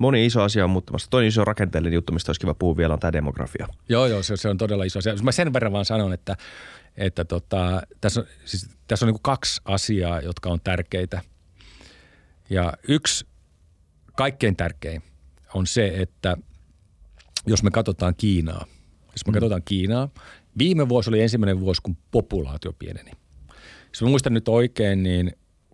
moni 0.01 0.27
iso 0.27 0.43
asia 0.43 0.64
on 0.64 0.70
muuttumassa. 0.70 1.10
Toinen 1.10 1.28
iso 1.28 1.44
rakenteellinen 1.44 1.94
juttu, 1.94 2.12
mistä 2.12 2.31
olisi 2.31 2.40
kiva 2.40 2.55
puhua 2.55 2.77
vielä, 2.77 2.94
on 2.94 3.01
tämä 3.01 3.12
demografia. 3.12 3.66
Joo, 3.89 4.06
joo, 4.06 4.22
se, 4.22 4.36
se 4.36 4.48
on 4.48 4.59
todella 4.59 4.85
iso 4.85 4.98
asia. 4.98 5.14
Mä 5.22 5.32
sen 5.32 5.52
verran 5.52 5.72
vaan 5.72 5.85
sanon, 5.85 6.12
että, 6.12 6.36
että 6.97 7.24
tota, 7.24 7.82
tässä 8.01 8.20
on, 8.20 8.27
siis, 8.44 8.70
tässä 8.86 9.06
on 9.06 9.12
niin 9.12 9.22
kaksi 9.22 9.60
asiaa, 9.64 10.20
jotka 10.20 10.51
on 10.51 10.60
tärkeitä. 10.64 11.20
Ja 12.51 12.72
yksi, 12.89 13.27
kaikkein 14.16 14.56
tärkein, 14.56 15.02
on 15.55 15.66
se, 15.66 15.93
että 15.94 16.36
jos 17.47 17.62
me 17.62 17.70
katsotaan 17.70 18.14
Kiinaa, 18.14 18.66
jos 19.12 19.27
me 19.27 19.31
mm. 19.31 19.35
katsotaan 19.35 19.62
Kiinaa, 19.64 20.09
viime 20.59 20.89
vuosi 20.89 21.10
oli 21.10 21.20
ensimmäinen 21.20 21.60
vuosi, 21.60 21.82
kun 21.82 21.97
populaatio 22.10 22.72
pieneni. 22.72 23.10
Jos 23.89 24.02
mä 24.02 24.09
muistan 24.09 24.35
nyt 24.35 24.48
oikein, 24.48 25.02
niin 25.02 25.32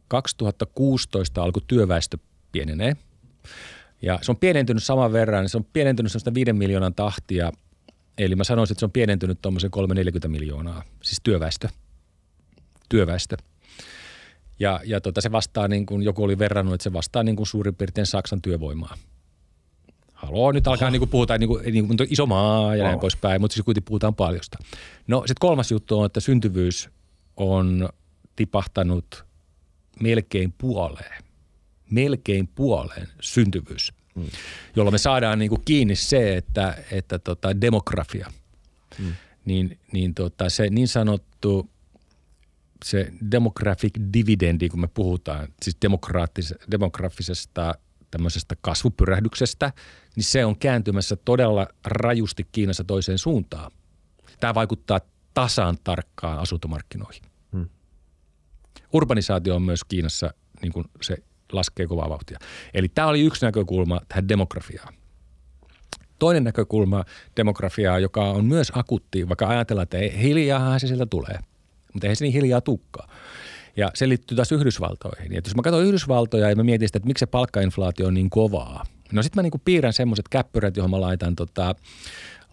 2016 0.09 1.43
alkoi 1.43 1.63
työväestö 1.67 2.19
pienenee. 2.53 2.97
Ja 4.03 4.19
se 4.23 4.33
on 4.33 4.37
pienentynyt 4.37 4.85
saman 4.85 5.13
verran, 5.13 5.49
se 5.49 5.57
on 5.57 5.65
pienentynyt 5.73 6.13
sellaista 6.13 6.35
5 6.35 6.53
miljoonan 6.53 6.95
tahtia. 6.95 7.53
Eli 8.19 8.37
mä 8.37 8.45
sanoisin, 8.45 8.75
että 8.75 8.81
se 8.81 8.87
on 8.87 8.93
pienentynyt 8.93 9.43
tuommoisen 9.43 9.71
340 9.71 10.29
miljoonaa, 10.29 10.83
siis 11.03 11.21
työväestö. 11.23 11.69
Työväestö. 12.89 13.37
Ja, 14.59 14.81
ja 14.85 15.01
tota, 15.01 15.21
se 15.21 15.33
vastaa, 15.33 15.69
niin 15.69 15.87
kuin 15.87 16.03
joku 16.03 16.23
oli 16.23 16.39
verrannut, 16.39 16.75
että 16.75 16.85
se 16.85 16.93
vastaa 16.93 17.23
niin 17.23 17.37
kuin 17.37 17.47
suurin 17.47 17.75
piirtein 17.75 18.07
Saksan 18.07 18.43
työvoimaa. 18.43 18.95
Haluaa 20.13 20.53
nyt 20.53 20.67
alkaa 20.67 20.91
niin 20.91 21.01
kuin 21.01 21.09
puhutaan 21.09 21.41
niin 21.41 21.49
kuin, 21.49 21.73
niin 21.73 21.87
kuin 21.87 21.99
iso 22.11 22.27
maa 22.27 22.77
ja 22.77 22.83
wow. 22.83 22.89
näin 22.89 23.01
poispäin, 23.01 23.41
mutta 23.41 23.55
siis 23.55 23.65
kuitenkin 23.65 23.89
puhutaan 23.89 24.15
paljosta. 24.15 24.59
No 25.07 25.19
sitten 25.19 25.35
kolmas 25.41 25.71
juttu 25.71 25.99
on, 25.99 26.07
että 26.07 26.21
syntyvyys 26.21 26.91
on 27.37 27.89
tipahtanut 28.37 29.25
melkein 30.01 30.55
puoleen. 30.59 31.26
Melkein 31.91 32.49
puoleen 32.49 33.09
syntyvyys, 33.21 33.93
mm. 34.15 34.27
jolloin 34.77 34.95
me 34.95 34.99
saadaan 34.99 35.39
niin 35.39 35.49
kuin 35.49 35.63
kiinni 35.65 35.97
se, 35.97 36.37
että, 36.37 36.85
että 36.91 37.19
tota 37.19 37.61
demografia, 37.61 38.33
mm. 38.99 39.13
niin, 39.45 39.79
niin 39.93 40.15
tota 40.15 40.51
se 40.51 40.71
niin 40.71 40.89
sanottu 40.89 41.71
se 42.85 43.13
demographic 43.31 43.95
dividendi, 44.13 44.69
kun 44.69 44.81
me 44.81 44.89
puhutaan, 44.89 45.49
siis 45.63 45.77
demografisesta 46.71 47.75
tämmöisestä 48.11 48.57
kasvupyrähdyksestä, 48.61 49.73
niin 50.17 50.25
se 50.25 50.45
on 50.45 50.59
kääntymässä 50.59 51.17
todella 51.17 51.67
rajusti 51.85 52.47
Kiinassa 52.53 52.85
toiseen 52.85 53.19
suuntaan. 53.19 53.73
Tämä 54.41 54.55
vaikuttaa 54.55 55.01
tasan 55.35 55.79
tarkkaan 55.85 56.39
asuntomarkkinoihin. 56.39 57.23
Hmm. 57.53 57.69
Urbanisaatio 58.93 59.57
on 59.57 59.63
myös 59.63 59.85
Kiinassa, 59.85 60.35
niin 60.63 60.73
kuin 60.73 60.85
se 61.03 61.17
laskee 61.53 61.87
kovaa 61.87 62.09
vauhtia. 62.09 62.39
Eli 62.75 62.89
tämä 62.89 63.09
oli 63.09 63.21
yksi 63.21 63.47
näkökulma 63.47 64.01
tähän 64.09 64.29
demografiaan. 64.29 64.95
Toinen 66.19 66.45
näkökulma 66.45 67.05
demografiaa, 67.37 67.99
joka 67.99 68.25
on 68.25 68.45
myös 68.45 68.73
akuutti, 68.75 69.29
vaikka 69.29 69.49
ajatellaan, 69.49 69.83
että 69.83 70.19
hiljaa 70.19 70.79
se 70.79 70.87
sieltä 70.87 71.07
tulee, 71.07 71.39
mutta 71.93 72.09
ei 72.09 72.17
se 72.17 72.25
niin 72.25 72.33
hiljaa 72.33 72.61
tukkaa. 72.61 73.09
Ja 73.77 73.91
se 73.95 74.09
liittyy 74.09 74.37
taas 74.37 74.53
Yhdysvaltoihin. 74.53 75.33
Ja 75.33 75.41
jos 75.45 75.57
mä 75.57 75.63
katson 75.63 75.85
Yhdysvaltoja 75.85 76.51
ja 76.51 76.57
mä 76.57 76.63
mietin 76.63 76.89
sitä, 76.89 76.97
että 76.97 77.07
miksi 77.07 77.21
se 77.21 77.27
palkkainflaatio 77.27 78.07
on 78.07 78.15
niin 78.15 78.31
kovaa. 78.31 78.85
No 79.13 79.23
sitten 79.23 79.39
mä 79.39 79.43
niinku 79.43 79.61
piirrän 79.65 79.93
semmoiset 79.93 80.29
käppyrät, 80.29 80.77
johon 80.77 80.91
mä 80.91 81.01
laitan, 81.01 81.37
tota, 81.37 81.75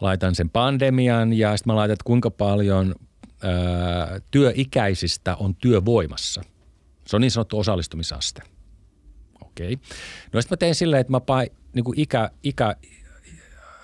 laitan 0.02 0.36
sen 0.36 0.50
pandemian 0.50 1.34
ja 1.34 1.58
sitten 1.58 1.74
mä 1.74 1.76
laitan, 1.76 1.94
että 1.94 2.04
kuinka 2.04 2.32
paljon 2.32 2.96
ää, 3.44 4.20
työikäisistä 4.32 5.36
on 5.36 5.56
työvoimassa. 5.56 6.42
Se 7.08 7.16
on 7.16 7.22
niin 7.22 7.32
sanottu 7.32 7.60
osallistumisaste. 7.60 8.42
Okei. 9.54 9.74
Okay. 9.74 9.86
No 10.34 10.42
sitten 10.42 10.56
mä 10.56 10.58
teen 10.58 10.76
silleen, 10.76 11.02
että 11.02 11.12
mä 11.12 11.20
pai, 11.20 11.50
niin 11.74 11.84
kuin 11.84 12.00
ikä, 12.00 12.30
ikä, 12.44 12.76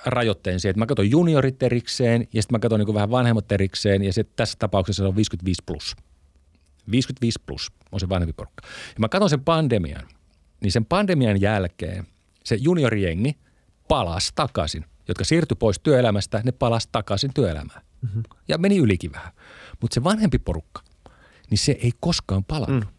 rajoitteen 0.06 0.60
siihen, 0.60 0.72
että 0.72 0.80
mä 0.80 0.86
katson 0.86 1.12
juniorit 1.12 1.64
erikseen 1.64 2.28
ja 2.34 2.42
sitten 2.42 2.56
mä 2.56 2.60
katson 2.60 2.80
niin 2.80 2.94
vähän 2.94 3.12
vanhemmat 3.12 3.52
erikseen 3.52 4.04
ja 4.04 4.14
sitten 4.14 4.34
tässä 4.36 4.56
tapauksessa 4.60 5.04
se 5.04 5.08
on 5.08 5.16
55 5.16 5.64
plus– 5.66 5.96
55 6.92 7.40
plus 7.46 7.72
on 7.92 8.00
se 8.00 8.10
vanhempi 8.10 8.34
porukka. 8.34 8.68
Ja 8.68 9.00
mä 9.00 9.10
katson 9.10 9.30
sen 9.30 9.44
pandemian, 9.44 10.08
niin 10.62 10.72
sen 10.72 10.86
pandemian 10.86 11.42
jälkeen 11.42 12.08
se 12.44 12.56
juniorijengi 12.56 13.38
palasi 13.88 14.32
takaisin, 14.36 14.86
jotka 15.08 15.24
siirtyi 15.24 15.56
pois 15.60 15.80
työelämästä, 15.80 16.42
ne 16.44 16.52
palasi 16.52 16.90
takaisin 16.92 17.34
työelämään. 17.34 17.82
Mm-hmm. 18.02 18.24
Ja 18.48 18.58
meni 18.58 18.78
ylikin 18.78 19.12
vähän. 19.12 19.32
Mutta 19.82 19.94
se 19.94 20.04
vanhempi 20.04 20.40
porukka, 20.40 20.82
niin 21.50 21.58
se 21.58 21.72
ei 21.72 21.92
koskaan 22.00 22.44
palannut. 22.44 22.86
Mm. 22.86 22.92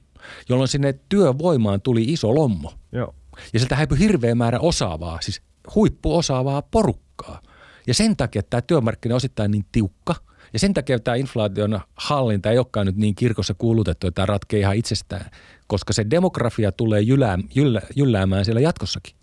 Jolloin 0.49 0.69
sinne 0.69 0.95
työvoimaan 1.09 1.81
tuli 1.81 2.05
iso 2.05 2.35
lommo. 2.35 2.73
Joo. 2.93 3.15
Ja 3.53 3.59
sieltä 3.59 3.77
häipyi 3.77 3.99
hirveä 3.99 4.35
määrä 4.35 4.59
osaavaa, 4.61 5.19
siis 5.21 5.43
huippuosaavaa 5.75 6.63
porukkaa. 6.63 7.43
Ja 7.87 7.95
sen 7.95 8.17
takia 8.17 8.43
tämä 8.43 8.61
työmarkkina 8.61 9.15
on 9.15 9.17
osittain 9.17 9.51
niin 9.51 9.65
tiukka– 9.73 10.15
ja 10.53 10.59
sen 10.59 10.75
takia 10.75 10.99
tämä 10.99 11.15
inflaation 11.15 11.81
hallinta 11.95 12.51
ei 12.51 12.59
olekaan 12.59 12.87
nyt 12.87 12.97
niin 12.97 13.15
kirkossa 13.15 13.55
kuulutettu, 13.55 14.07
että 14.07 14.15
tämä 14.15 14.27
ratkee 14.27 14.61
ihan 14.61 14.77
itsestään, 14.77 15.31
koska 15.67 15.93
se 15.93 16.07
demografia 16.11 16.73
tulee 16.73 17.01
jyllä, 17.01 17.39
jyllä, 17.55 17.83
jylläämään 17.97 18.45
siellä 18.45 18.61
jatkossakin. 18.61 19.15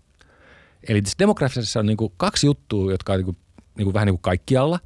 Eli 0.88 1.02
tässä 1.02 1.18
demografiassa 1.18 1.80
on 1.80 1.86
niin 1.86 1.96
kuin 1.96 2.12
kaksi 2.16 2.46
juttua, 2.46 2.92
jotka 2.92 3.12
on 3.12 3.18
niin 3.18 3.24
kuin, 3.24 3.36
niin 3.76 3.84
kuin 3.86 3.94
vähän 3.94 4.06
niin 4.06 4.14
kuin 4.14 4.22
kaikkialla. 4.22 4.80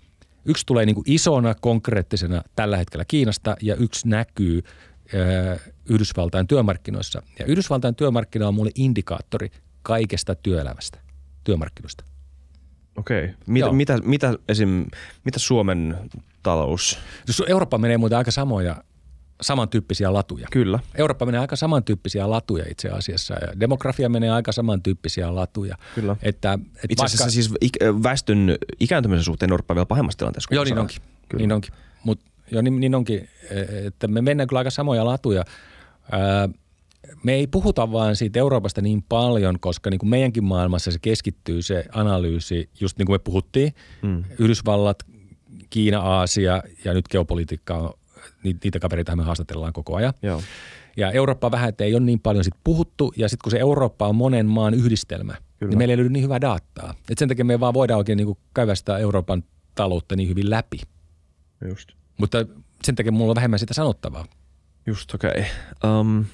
Yksi 0.45 0.67
tulee 0.67 0.87
niin 0.87 0.95
kuin 0.95 1.05
isona, 1.07 1.55
konkreettisena 1.55 2.43
tällä 2.57 2.77
hetkellä 2.77 3.05
Kiinasta 3.05 3.57
ja 3.63 3.75
yksi 3.75 4.09
näkyy 4.09 4.63
ö, 5.15 5.59
Yhdysvaltain 5.89 6.47
työmarkkinoissa. 6.47 7.23
Ja 7.39 7.47
Yhdysvaltain 7.47 7.95
työmarkkina 7.95 8.49
on 8.49 8.55
mulle 8.55 8.71
indikaattori 8.75 9.51
kaikesta 9.83 10.35
työelämästä, 10.35 10.99
työmarkkinoista. 11.45 12.05
Okei. 12.97 13.31
Mitä, 13.47 13.73
mitä, 13.73 13.99
mitä, 14.05 14.35
esim, 14.49 14.87
mitä 15.25 15.39
Suomen 15.39 15.97
talous? 16.43 16.99
Eurooppa 17.47 17.79
menee 17.79 17.99
muuten 17.99 18.19
aika 18.19 18.31
samoja 18.31 18.85
samantyyppisiä 19.41 20.13
latuja. 20.13 20.49
Kyllä. 20.51 20.79
Eurooppa 20.95 21.27
menee 21.27 21.41
aika 21.41 21.57
samantyyppisiä 21.57 22.31
latuja 22.31 22.65
itse 22.71 22.89
asiassa 22.89 23.35
ja 23.35 23.61
demografia 23.61 24.09
menee 24.09 24.31
aika 24.31 24.53
samantyyppisiä 24.53 25.35
latuja. 25.35 25.77
Kyllä. 25.95 26.17
Että, 26.23 26.53
että 26.53 26.87
itse 26.89 27.05
asiassa 27.05 27.25
vaikka... 27.25 27.33
siis 27.33 27.51
väestön 28.03 28.57
ikääntymisen 28.81 29.25
suhteen 29.25 29.51
Eurooppa 29.51 29.73
on 29.73 29.77
vielä 29.77 29.87
pahemmassa 29.87 30.19
tilanteessa. 30.19 30.55
Joo, 30.55 30.65
niin 30.65 30.79
onkin. 30.79 31.03
Kyllä. 31.29 31.43
Niin 31.43 31.53
onkin. 31.53 31.75
Mut, 32.05 32.21
joo, 32.53 32.63
niin, 32.63 32.81
niin 32.81 32.95
onkin, 32.95 33.29
että 33.87 34.09
me 34.09 34.23
mennään 34.23 34.47
kyllä 34.47 34.59
aika 34.59 34.71
samoja 34.71 35.05
latuja. 35.05 35.45
Ää, 36.13 36.49
me 37.23 37.33
ei 37.33 37.47
puhuta 37.47 37.93
vaan 37.93 38.17
siitä 38.17 38.39
Euroopasta 38.39 38.81
niin 38.81 39.03
paljon, 39.09 39.61
koska 39.61 39.91
niin 39.91 39.99
kuin 39.99 40.11
meidänkin 40.11 40.45
maailmassa 40.45 40.91
se 40.91 40.99
keskittyy 41.03 41.63
se 41.63 41.85
analyysi, 41.93 42.71
just 42.81 42.99
niin 42.99 43.07
kuin 43.07 43.15
me 43.15 43.19
puhuttiin, 43.19 43.73
mm. 44.03 44.25
Yhdysvallat, 44.39 45.03
Kiina, 45.71 46.01
Aasia 46.01 46.63
ja 46.85 46.95
nyt 46.95 47.09
geopolitiikka, 47.09 47.99
niitä 48.43 48.79
kavereita 48.79 49.17
me 49.17 49.23
haastatellaan 49.23 49.73
koko 49.73 49.97
ajan. 49.97 50.15
Joo. 50.23 50.43
Ja 50.97 51.11
Eurooppa 51.11 51.51
vähän, 51.51 51.69
että 51.69 51.85
ei 51.85 51.95
ole 51.95 52.03
niin 52.03 52.21
paljon 52.21 52.45
sit 52.45 52.55
puhuttu 52.65 53.13
ja 53.17 53.29
sitten 53.29 53.45
kun 53.45 53.51
se 53.51 53.59
Eurooppa 53.59 54.09
on 54.09 54.17
monen 54.17 54.47
maan 54.47 54.75
yhdistelmä, 54.75 55.35
Kyllä. 55.59 55.71
niin 55.71 55.79
meillä 55.79 55.93
ei 55.93 55.97
löydy 55.97 56.11
niin 56.11 56.25
hyvää 56.25 56.41
dataa. 56.41 56.95
Et 57.11 57.19
sen 57.19 57.29
takia 57.29 57.45
me 57.45 57.61
vaan 57.61 57.75
voidaan 57.75 57.99
oikein 57.99 58.17
niin 58.17 58.39
käydä 58.55 58.75
sitä 58.75 58.99
Euroopan 58.99 59.45
taloutta 59.75 60.17
niin 60.17 60.29
hyvin 60.29 60.51
läpi. 60.51 60.81
Just. 61.69 61.89
Mutta 62.23 62.47
sen 62.85 62.95
takia 62.95 63.13
mulla 63.13 63.31
on 63.31 63.37
vähemmän 63.37 63.59
sitä 63.59 63.75
sanottavaa. 63.75 64.25
Just, 64.87 65.15
okei. 65.15 65.31
Okay. 65.31 66.01
Um, 66.01 66.25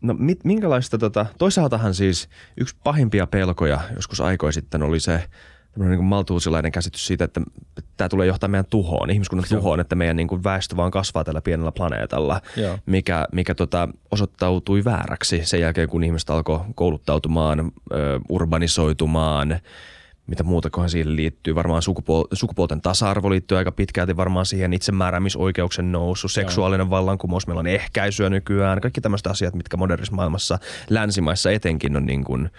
No 0.00 0.14
mit, 0.18 0.44
minkälaista, 0.44 0.98
tota, 0.98 1.26
toisaaltahan 1.38 1.94
siis 1.94 2.28
yksi 2.56 2.76
pahimpia 2.84 3.26
pelkoja 3.26 3.80
joskus 3.96 4.20
aikoi 4.20 4.52
sitten 4.52 4.82
oli 4.82 5.00
se 5.00 5.28
niin 5.76 5.96
kuin 5.96 6.04
maltuusilainen 6.04 6.72
käsitys 6.72 7.06
siitä, 7.06 7.24
että 7.24 7.40
tämä 7.96 8.08
tulee 8.08 8.26
johtaa 8.26 8.48
meidän 8.48 8.64
tuhoon, 8.70 9.10
ihmiskunnan 9.10 9.48
tuhoon, 9.48 9.80
että 9.80 9.94
meidän 9.94 10.16
niin 10.16 10.28
kuin 10.28 10.44
väestö 10.44 10.76
vaan 10.76 10.90
kasvaa 10.90 11.24
tällä 11.24 11.42
pienellä 11.42 11.72
planeetalla, 11.72 12.40
Joo. 12.56 12.78
mikä, 12.86 13.26
mikä 13.32 13.54
tota, 13.54 13.88
osoittautui 14.10 14.84
vääräksi 14.84 15.40
sen 15.44 15.60
jälkeen, 15.60 15.88
kun 15.88 16.04
ihmiset 16.04 16.30
alkoi 16.30 16.60
kouluttautumaan, 16.74 17.72
ö, 17.92 18.20
urbanisoitumaan– 18.28 19.58
mitä 20.26 20.42
muuta 20.42 20.70
kohan 20.70 20.90
siihen 20.90 21.16
liittyy. 21.16 21.54
Varmaan 21.54 21.82
sukupuol- 21.82 22.28
sukupuolten 22.32 22.80
tasa-arvo 22.80 23.30
liittyy 23.30 23.58
aika 23.58 23.72
pitkälti 23.72 24.16
varmaan 24.16 24.46
siihen 24.46 24.72
itsemääräämisoikeuksen 24.72 25.92
nousu, 25.92 26.28
seksuaalinen 26.28 26.84
Joo. 26.84 26.90
vallankumous, 26.90 27.46
meillä 27.46 27.60
on 27.60 27.66
ehkäisyä 27.66 28.30
nykyään, 28.30 28.80
kaikki 28.80 29.00
tämmöiset 29.00 29.26
asiat, 29.26 29.54
mitkä 29.54 29.76
modernissa 29.76 30.14
maailmassa, 30.14 30.58
länsimaissa 30.90 31.50
etenkin 31.50 31.96
on 31.96 32.06
niin 32.06 32.24
kuin, 32.24 32.50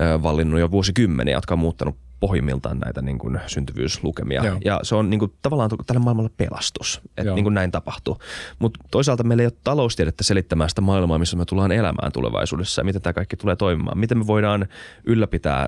äh, 0.00 0.22
vallinnut 0.22 0.60
jo 0.60 0.70
vuosikymmeniä, 0.70 1.36
jotka 1.36 1.54
on 1.54 1.58
muuttanut 1.58 1.96
pohjimmiltaan 2.20 2.78
näitä 2.78 3.02
niin 3.02 3.18
kuin 3.18 3.40
syntyvyyslukemia. 3.46 4.44
Joo. 4.44 4.58
Ja 4.64 4.80
se 4.82 4.94
on 4.94 5.10
niin 5.10 5.18
kuin, 5.18 5.32
tavallaan 5.42 5.70
tällä 5.86 6.00
maailmalla 6.00 6.30
pelastus, 6.36 7.00
että 7.16 7.34
niin 7.34 7.44
kuin 7.44 7.54
näin 7.54 7.70
tapahtuu. 7.70 8.18
Mutta 8.58 8.80
toisaalta 8.90 9.24
meillä 9.24 9.42
ei 9.42 9.46
ole 9.46 9.58
taloustiedettä 9.64 10.24
selittämään 10.24 10.68
sitä 10.68 10.80
maailmaa, 10.80 11.18
missä 11.18 11.36
me 11.36 11.44
tullaan 11.44 11.72
elämään 11.72 12.12
tulevaisuudessa 12.12 12.80
ja 12.80 12.84
miten 12.84 13.02
tämä 13.02 13.12
kaikki 13.12 13.36
tulee 13.36 13.56
toimimaan. 13.56 13.98
Miten 13.98 14.18
me 14.18 14.26
voidaan 14.26 14.66
ylläpitää 15.04 15.66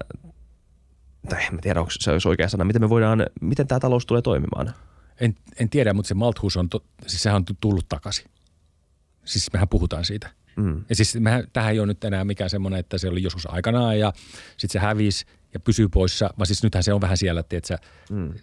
tai 1.29 1.45
en 1.53 1.61
tiedä, 1.61 1.81
onko 1.81 1.93
se 1.99 2.11
olisi 2.11 2.29
oikea 2.29 2.49
sana, 2.49 2.65
miten 2.65 2.83
me 2.83 2.89
voidaan, 2.89 3.27
miten 3.41 3.67
tämä 3.67 3.81
talous 3.81 4.07
tulee 4.07 4.23
toimimaan? 4.23 4.75
En, 5.21 5.35
en 5.61 5.71
tiedä, 5.71 5.93
mutta 5.93 6.09
se 6.09 6.15
Malthus 6.15 6.57
on, 6.57 6.69
to, 6.69 6.85
siis 7.07 7.23
sehän 7.23 7.37
on 7.37 7.45
tullut 7.61 7.89
takaisin. 7.89 8.27
Siis 9.25 9.53
mehän 9.53 9.69
puhutaan 9.69 10.05
siitä. 10.05 10.31
Mm. 10.57 10.85
Ja 10.89 10.97
siis 10.97 11.17
mehän, 11.21 11.45
tähän 11.53 11.73
ei 11.73 11.79
ole 11.81 11.87
nyt 11.87 12.05
enää 12.05 12.25
mikään 12.25 12.51
semmoinen, 12.51 12.81
että 12.81 12.99
se 12.99 13.09
oli 13.09 13.23
joskus 13.23 13.47
aikanaan 13.51 13.99
ja 13.99 14.13
sitten 14.57 14.81
se 14.81 14.87
hävisi 14.87 15.27
ja 15.55 15.61
pysyy 15.61 15.89
poissa, 15.89 16.31
vaan 16.39 16.47
siis 16.47 16.63
nythän 16.63 16.83
se 16.83 16.93
on 16.93 17.01
vähän 17.01 17.17
siellä, 17.17 17.41
että 17.51 17.79
mm. 18.11 18.35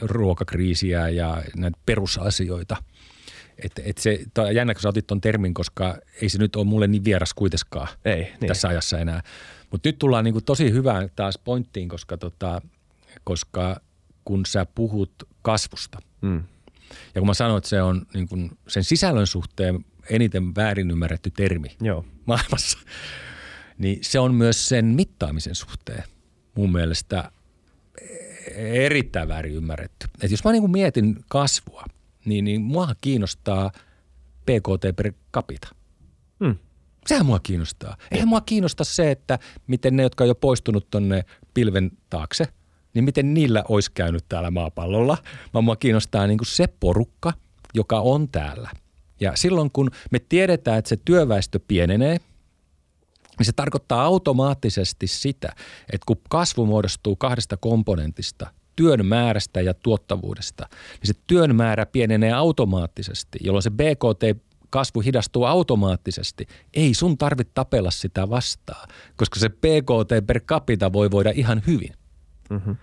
ruokakriisiä 0.00 1.08
ja 1.08 1.42
näitä 1.56 1.78
perusasioita. 1.86 2.76
Että 3.64 3.82
et 3.84 3.98
se, 3.98 4.20
jännä, 4.54 4.74
kun 4.74 4.82
sä 4.82 4.88
otit 4.88 5.06
ton 5.06 5.20
termin, 5.20 5.54
koska 5.54 5.98
ei 6.22 6.28
se 6.28 6.38
nyt 6.38 6.56
ole 6.56 6.64
mulle 6.64 6.86
niin 6.86 7.04
vieras 7.04 7.34
kuitenkaan 7.34 7.88
ei, 8.04 8.22
niin. 8.22 8.48
tässä 8.48 8.68
ajassa 8.68 8.98
enää. 8.98 9.22
Mutta 9.70 9.88
nyt 9.88 9.98
tullaan 9.98 10.24
niinku 10.24 10.40
tosi 10.40 10.72
hyvään 10.72 11.10
taas 11.16 11.38
pointtiin, 11.38 11.88
koska, 11.88 12.16
tota, 12.16 12.62
koska 13.24 13.80
kun 14.24 14.46
sä 14.46 14.66
puhut 14.74 15.12
kasvusta, 15.42 15.98
mm. 16.20 16.44
ja 17.14 17.20
kun 17.20 17.26
mä 17.26 17.34
sanoin, 17.34 17.58
että 17.58 17.70
se 17.70 17.82
on 17.82 18.06
niin 18.14 18.28
kun 18.28 18.58
sen 18.68 18.84
sisällön 18.84 19.26
suhteen 19.26 19.84
eniten 20.10 20.54
väärin 20.54 20.90
ymmärretty 20.90 21.30
termi 21.30 21.76
Joo. 21.80 22.04
maailmassa, 22.26 22.78
niin 23.78 23.98
se 24.02 24.18
on 24.18 24.34
myös 24.34 24.68
sen 24.68 24.84
mittaamisen 24.84 25.54
suhteen 25.54 26.04
mun 26.54 26.72
mielestä 26.72 27.32
erittäin 28.56 29.28
väärin 29.28 29.54
ymmärretty. 29.54 30.06
Et 30.22 30.30
jos 30.30 30.44
mä 30.44 30.52
niin 30.52 30.70
mietin 30.70 31.24
kasvua, 31.28 31.84
niin, 32.24 32.44
niin 32.44 32.60
mua 32.60 32.94
kiinnostaa 33.00 33.70
PKT 34.42 34.96
per 34.96 35.12
capita. 35.34 35.68
Hmm. 36.44 36.56
Sehän 37.06 37.26
mua 37.26 37.38
kiinnostaa. 37.38 37.96
Eihän 38.10 38.28
mua 38.28 38.40
kiinnosta 38.40 38.84
se, 38.84 39.10
että 39.10 39.38
miten 39.66 39.96
ne, 39.96 40.02
jotka 40.02 40.24
on 40.24 40.28
jo 40.28 40.34
poistunut 40.34 40.90
tonne 40.90 41.24
pilven 41.54 41.90
taakse, 42.10 42.44
niin 42.94 43.04
miten 43.04 43.34
niillä 43.34 43.64
olisi 43.68 43.92
käynyt 43.94 44.24
täällä 44.28 44.50
maapallolla. 44.50 45.18
Vaan 45.54 45.64
mua 45.64 45.76
kiinnostaa 45.76 46.26
niin 46.26 46.38
kuin 46.38 46.46
se 46.46 46.66
porukka, 46.80 47.32
joka 47.74 48.00
on 48.00 48.28
täällä. 48.28 48.70
Ja 49.20 49.32
silloin 49.36 49.70
kun 49.72 49.90
me 50.10 50.18
tiedetään, 50.18 50.78
että 50.78 50.88
se 50.88 50.96
työväestö 51.04 51.60
pienenee, 51.68 52.18
niin 53.38 53.46
se 53.46 53.52
tarkoittaa 53.52 54.02
automaattisesti 54.02 55.06
sitä, 55.06 55.52
että 55.92 56.04
kun 56.06 56.16
kasvu 56.28 56.66
muodostuu 56.66 57.16
kahdesta 57.16 57.56
komponentista, 57.56 58.52
työn 58.76 59.06
määrästä 59.06 59.60
ja 59.60 59.74
tuottavuudesta, 59.74 60.68
niin 60.70 61.06
se 61.06 61.14
työn 61.26 61.56
määrä 61.56 61.86
pienenee 61.86 62.32
automaattisesti, 62.32 63.38
jolloin 63.42 63.62
se 63.62 63.70
BKT 63.70 64.47
kasvu 64.70 65.00
hidastuu 65.00 65.44
automaattisesti. 65.44 66.46
Ei 66.74 66.94
sun 66.94 67.18
tarvitse 67.18 67.52
tapella 67.54 67.90
sitä 67.90 68.30
vastaan, 68.30 68.88
koska 69.16 69.40
se 69.40 69.48
PKT 69.48 70.26
per 70.26 70.40
capita 70.40 70.92
voi 70.92 71.10
voida 71.10 71.30
ihan 71.34 71.62
hyvin. 71.66 71.92
Mm-hmm. 72.50 72.76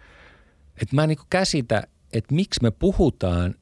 Et 0.81 0.91
mä 0.91 1.03
en 1.03 1.09
niin 1.09 1.19
käsitä, 1.29 1.83
että 2.13 2.35
miksi 2.35 2.59
me 2.63 2.71
puhutaan 2.71 3.55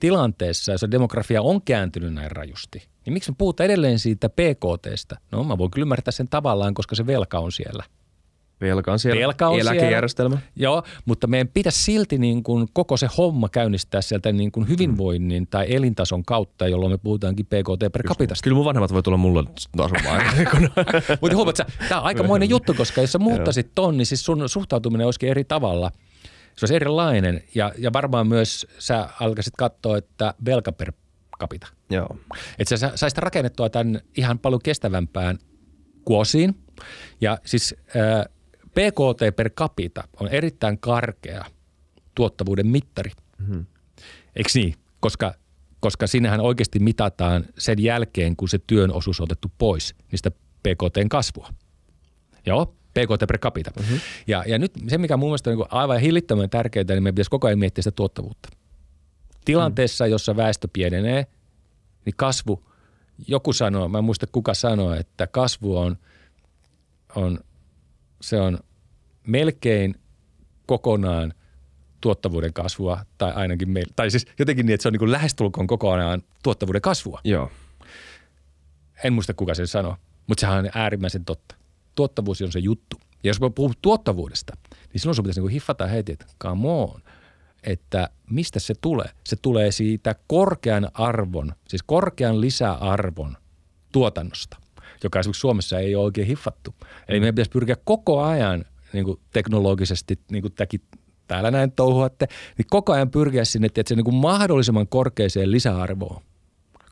tilanteessa, 0.00 0.72
jossa 0.72 0.90
demografia 0.90 1.42
on 1.42 1.62
kääntynyt 1.62 2.14
näin 2.14 2.30
rajusti, 2.30 2.88
niin 3.04 3.12
miksi 3.12 3.30
me 3.30 3.34
puhutaan 3.38 3.64
edelleen 3.64 3.98
siitä 3.98 4.28
PKTstä? 4.28 5.16
No 5.32 5.44
mä 5.44 5.58
voin 5.58 5.70
kyllä 5.70 5.84
ymmärtää 5.84 6.12
sen 6.12 6.28
tavallaan, 6.28 6.74
koska 6.74 6.94
se 6.94 7.06
velka 7.06 7.38
on 7.38 7.52
siellä. 7.52 7.84
Velka 8.60 8.92
on 8.92 8.98
siellä, 8.98 9.20
velka 9.20 9.48
on 9.48 9.60
eläkejärjestelmä. 9.60 10.36
Siellä. 10.36 10.52
Joo, 10.56 10.82
mutta 11.04 11.26
meidän 11.26 11.48
pitäisi 11.48 11.84
silti 11.84 12.18
niin 12.18 12.42
kuin 12.42 12.68
koko 12.72 12.96
se 12.96 13.08
homma 13.18 13.48
käynnistää 13.48 14.00
sieltä 14.00 14.32
niin 14.32 14.52
kuin 14.52 14.68
hyvinvoinnin 14.68 15.46
tai 15.46 15.74
elintason 15.74 16.24
kautta, 16.24 16.68
jolloin 16.68 16.92
me 16.92 16.98
puhutaankin 16.98 17.46
PKT 17.46 17.92
per 17.92 18.02
capita. 18.02 18.34
Kyllä 18.44 18.54
mun 18.54 18.64
vanhemmat 18.64 18.92
voi 18.92 19.02
tulla 19.02 19.16
mulle 19.16 19.44
asumaan. 19.78 20.22
mutta 21.20 21.36
huomaat, 21.36 21.56
tämä 21.88 22.00
on 22.00 22.06
aikamoinen 22.06 22.48
juttu, 22.48 22.74
koska 22.74 23.00
jos 23.00 23.12
sä 23.12 23.18
muuttaisit 23.18 23.70
ton, 23.74 23.96
niin 23.96 24.06
siis 24.06 24.24
sun 24.24 24.48
suhtautuminen 24.48 25.06
olisikin 25.06 25.28
eri 25.28 25.44
tavalla. 25.44 25.90
Se 26.56 26.64
olisi 26.64 26.74
erilainen 26.74 27.42
ja, 27.54 27.72
ja 27.78 27.92
varmaan 27.92 28.26
myös 28.26 28.66
sä 28.78 29.08
alkaisit 29.20 29.56
katsoa, 29.56 29.98
että 29.98 30.34
velka 30.44 30.72
per 30.72 30.92
capita. 31.40 31.66
Joo. 31.90 32.16
Että 32.58 32.76
sä 32.76 32.92
saisit 32.94 33.18
rakennettua 33.18 33.70
tämän 33.70 34.00
ihan 34.16 34.38
paljon 34.38 34.60
kestävämpään 34.64 35.38
kuosiin. 36.04 36.54
Ja 37.20 37.38
siis 37.44 37.74
äh, 37.96 38.34
PKT 38.78 39.36
per 39.36 39.50
capita 39.50 40.08
on 40.20 40.28
erittäin 40.28 40.78
karkea 40.78 41.44
tuottavuuden 42.14 42.66
mittari. 42.66 43.10
Mm-hmm. 43.38 43.66
Eikö 44.36 44.50
niin? 44.54 44.74
Koska, 45.00 45.34
koska 45.80 46.06
sinnehän 46.06 46.40
oikeasti 46.40 46.78
mitataan 46.78 47.44
sen 47.58 47.82
jälkeen, 47.82 48.36
kun 48.36 48.48
se 48.48 48.58
työn 48.66 48.92
osuus 48.92 49.20
on 49.20 49.24
otettu 49.24 49.52
pois 49.58 49.94
niistä 50.12 50.30
PKTn 50.30 51.08
kasvua. 51.08 51.48
Joo, 52.46 52.66
PKT 52.66 53.26
per 53.28 53.38
capita. 53.38 53.70
Mm-hmm. 53.80 54.00
Ja, 54.26 54.44
ja 54.46 54.58
nyt 54.58 54.72
se, 54.88 54.98
mikä 54.98 55.16
mun 55.16 55.28
mielestä 55.28 55.50
on 55.50 55.56
niin 55.56 55.66
aivan 55.70 56.00
hillittömän 56.00 56.50
tärkeää, 56.50 56.84
niin 56.88 57.02
meidän 57.02 57.14
pitäisi 57.14 57.30
koko 57.30 57.46
ajan 57.46 57.58
miettiä 57.58 57.82
sitä 57.82 57.94
tuottavuutta. 57.96 58.48
Tilanteessa, 59.44 60.04
mm. 60.04 60.10
jossa 60.10 60.36
väestö 60.36 60.68
pienenee, 60.72 61.26
niin 62.04 62.14
kasvu, 62.16 62.64
joku 63.28 63.52
sanoo, 63.52 63.88
mä 63.88 63.98
en 63.98 64.04
muista 64.04 64.26
kuka 64.26 64.54
sanoo, 64.54 64.94
että 64.94 65.26
kasvu 65.26 65.78
on, 65.78 65.96
on, 67.14 67.38
se 68.20 68.40
on 68.40 68.58
melkein 69.28 69.94
kokonaan 70.66 71.34
tuottavuuden 72.00 72.52
kasvua, 72.52 73.04
tai 73.18 73.32
ainakin 73.32 73.70
meillä, 73.70 73.92
tai 73.96 74.10
siis 74.10 74.26
jotenkin 74.38 74.66
niin, 74.66 74.74
että 74.74 74.82
se 74.82 74.88
on 74.88 74.92
niin 74.92 74.98
kuin 74.98 75.12
lähestulkoon 75.12 75.66
kokonaan 75.66 76.22
tuottavuuden 76.42 76.82
kasvua. 76.82 77.20
Joo. 77.24 77.50
En 79.04 79.12
muista 79.12 79.34
kuka 79.34 79.54
sen 79.54 79.66
sanoo, 79.66 79.96
mutta 80.26 80.40
sehän 80.40 80.58
on 80.58 80.70
äärimmäisen 80.74 81.24
totta. 81.24 81.54
Tuottavuus 81.94 82.42
on 82.42 82.52
se 82.52 82.58
juttu. 82.58 82.96
Ja 83.24 83.28
jos 83.30 83.38
puhun 83.54 83.74
tuottavuudesta, 83.82 84.56
niin 84.70 85.00
silloin 85.00 85.14
sun 85.14 85.22
pitäisi 85.22 85.40
niin 85.40 85.50
hiffata 85.50 85.86
heti, 85.86 86.12
että 86.12 86.26
come 86.42 86.68
on, 86.68 87.02
että 87.62 88.08
mistä 88.30 88.60
se 88.60 88.74
tulee. 88.80 89.10
Se 89.24 89.36
tulee 89.36 89.70
siitä 89.70 90.14
korkean 90.26 90.88
arvon, 90.94 91.52
siis 91.68 91.82
korkean 91.82 92.40
lisäarvon 92.40 93.36
tuotannosta, 93.92 94.56
joka 95.04 95.20
esimerkiksi 95.20 95.40
Suomessa 95.40 95.78
ei 95.78 95.94
ole 95.94 96.04
oikein 96.04 96.26
hiffattu. 96.26 96.74
Eli 97.08 97.20
meidän 97.20 97.34
pitäisi 97.34 97.50
pyrkiä 97.50 97.76
koko 97.84 98.22
ajan– 98.22 98.64
niin 98.92 99.04
kuin 99.04 99.20
teknologisesti, 99.32 100.18
niin 100.30 100.42
kuin 100.42 100.52
tämäkin 100.52 100.80
täällä 101.26 101.50
näin 101.50 101.72
touhuatte, 101.72 102.26
niin 102.58 102.66
koko 102.70 102.92
ajan 102.92 103.10
pyrkiä 103.10 103.44
sinne 103.44 103.66
että 103.66 103.82
se 103.86 103.94
niin 103.94 104.04
kuin 104.04 104.16
mahdollisimman 104.16 104.88
korkeaseen 104.88 105.50
lisäarvoon, 105.50 106.22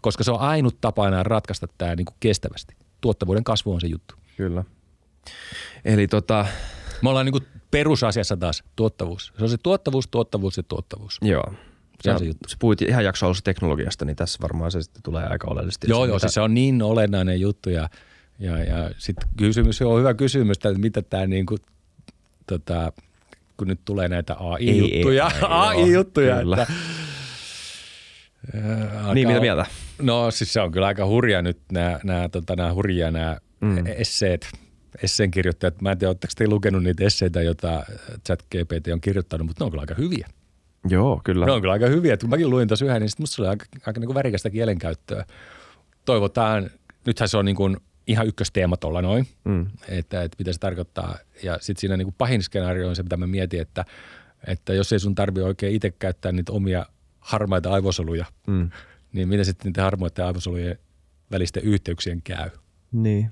koska 0.00 0.24
se 0.24 0.30
on 0.30 0.40
ainut 0.40 0.80
tapa 0.80 1.08
enää 1.08 1.22
ratkaista 1.22 1.66
tämä 1.78 1.96
niin 1.96 2.04
kuin 2.04 2.16
kestävästi. 2.20 2.76
Tuottavuuden 3.00 3.44
kasvu 3.44 3.72
on 3.72 3.80
se 3.80 3.86
juttu. 3.86 4.14
Kyllä. 4.36 4.64
Eli 5.84 6.06
tota... 6.06 6.46
Me 7.02 7.08
ollaan 7.08 7.26
niin 7.26 7.32
kuin 7.32 7.46
perusasiassa 7.70 8.36
taas 8.36 8.64
tuottavuus. 8.76 9.32
Se 9.38 9.44
on 9.44 9.50
se 9.50 9.56
tuottavuus, 9.62 10.08
tuottavuus 10.08 10.56
ja 10.56 10.62
tuottavuus. 10.62 11.18
Joo. 11.22 11.54
Se, 12.02 12.10
on 12.10 12.18
se, 12.18 12.24
juttu. 12.24 12.48
se 12.48 12.56
puhuit 12.58 12.82
ihan 12.82 13.04
jakso 13.04 13.26
alussa 13.26 13.44
teknologiasta, 13.44 14.04
niin 14.04 14.16
tässä 14.16 14.38
varmaan 14.42 14.70
se 14.70 14.82
sitten 14.82 15.02
tulee 15.02 15.26
aika 15.26 15.48
oleellisesti. 15.50 15.86
Joo, 15.90 16.04
joo, 16.04 16.14
mitä... 16.14 16.18
siis 16.18 16.34
se 16.34 16.40
on 16.40 16.54
niin 16.54 16.82
olennainen 16.82 17.40
juttu 17.40 17.70
ja, 17.70 17.88
ja, 18.38 18.64
ja 18.64 18.90
sitten 18.98 19.28
kysymys 19.36 19.82
on 19.82 19.98
hyvä 19.98 20.14
kysymys, 20.14 20.56
että 20.56 20.74
mitä 20.74 21.02
tämä 21.02 21.26
niin 21.26 21.46
kuin 21.46 21.58
tota, 22.46 22.92
kun 23.56 23.68
nyt 23.68 23.80
tulee 23.84 24.08
näitä 24.08 24.36
AI-juttuja, 24.38 25.30
AI-juttuja, 25.42 26.36
kyllä. 26.40 26.62
että 26.62 26.74
Alkaa, 28.94 29.14
niin, 29.14 29.28
mitä 29.28 29.40
mieltä? 29.40 29.66
No 30.02 30.30
siis 30.30 30.52
se 30.52 30.60
on 30.60 30.72
kyllä 30.72 30.86
aika 30.86 31.06
hurja 31.06 31.42
nyt 31.42 31.58
nämä, 31.72 32.00
nämä, 32.04 32.28
tota, 32.28 32.56
nämä 32.56 32.74
hurjia 32.74 33.10
nämä 33.10 33.36
mm. 33.60 33.86
esseet, 33.86 34.48
esseen 35.02 35.30
kirjoittajat. 35.30 35.82
Mä 35.82 35.90
en 35.90 35.98
tiedä, 35.98 36.10
oletteko 36.10 36.32
te 36.36 36.48
lukenut 36.48 36.82
niitä 36.82 37.04
esseitä, 37.04 37.42
joita 37.42 37.86
ChatGPT 38.26 38.88
on 38.92 39.00
kirjoittanut, 39.00 39.46
mutta 39.46 39.64
ne 39.64 39.66
on 39.66 39.70
kyllä 39.70 39.80
aika 39.80 39.94
hyviä. 39.94 40.28
Joo, 40.88 41.20
kyllä. 41.24 41.46
Ne 41.46 41.52
on 41.52 41.60
kyllä 41.60 41.72
aika 41.72 41.86
hyviä. 41.86 42.16
Kun 42.16 42.30
mäkin 42.30 42.50
luin 42.50 42.68
tuossa 42.68 42.84
yhden, 42.84 43.02
niin 43.02 43.10
musta 43.18 43.36
se 43.36 43.42
oli 43.42 43.48
aika, 43.48 43.66
aika 43.86 44.00
niin 44.00 44.06
kuin 44.06 44.14
värikästä 44.14 44.50
kielenkäyttöä. 44.50 45.24
Toivotaan, 46.04 46.70
nythän 47.06 47.28
se 47.28 47.36
on 47.36 47.44
niin 47.44 47.56
kuin 47.56 47.76
ihan 48.06 48.26
ykkösteema 48.26 48.76
tuolla 48.76 49.02
noin, 49.02 49.26
mm. 49.44 49.66
että, 49.88 50.22
että 50.22 50.36
mitä 50.38 50.52
se 50.52 50.58
tarkoittaa. 50.58 51.18
Ja 51.42 51.58
sitten 51.60 51.80
siinä 51.80 51.96
niin 51.96 52.06
kuin 52.06 52.14
pahin 52.18 52.42
skenaario 52.42 52.88
on 52.88 52.96
se, 52.96 53.02
mitä 53.02 53.16
mä 53.16 53.26
mietin, 53.26 53.60
että, 53.60 53.84
että 54.46 54.74
jos 54.74 54.92
ei 54.92 54.98
sun 55.00 55.14
tarvi 55.14 55.40
oikein 55.40 55.74
itse 55.74 55.90
käyttää 55.90 56.32
niitä 56.32 56.52
omia 56.52 56.86
harmaita 57.20 57.70
aivosoluja, 57.72 58.24
mm. 58.46 58.70
niin 59.12 59.28
mitä 59.28 59.44
sitten 59.44 59.68
niiden 59.68 59.84
harmaiden 59.84 60.24
aivosolujen 60.24 60.78
välisten 61.30 61.62
yhteyksien 61.62 62.22
käy? 62.22 62.50
Niin. 62.92 63.30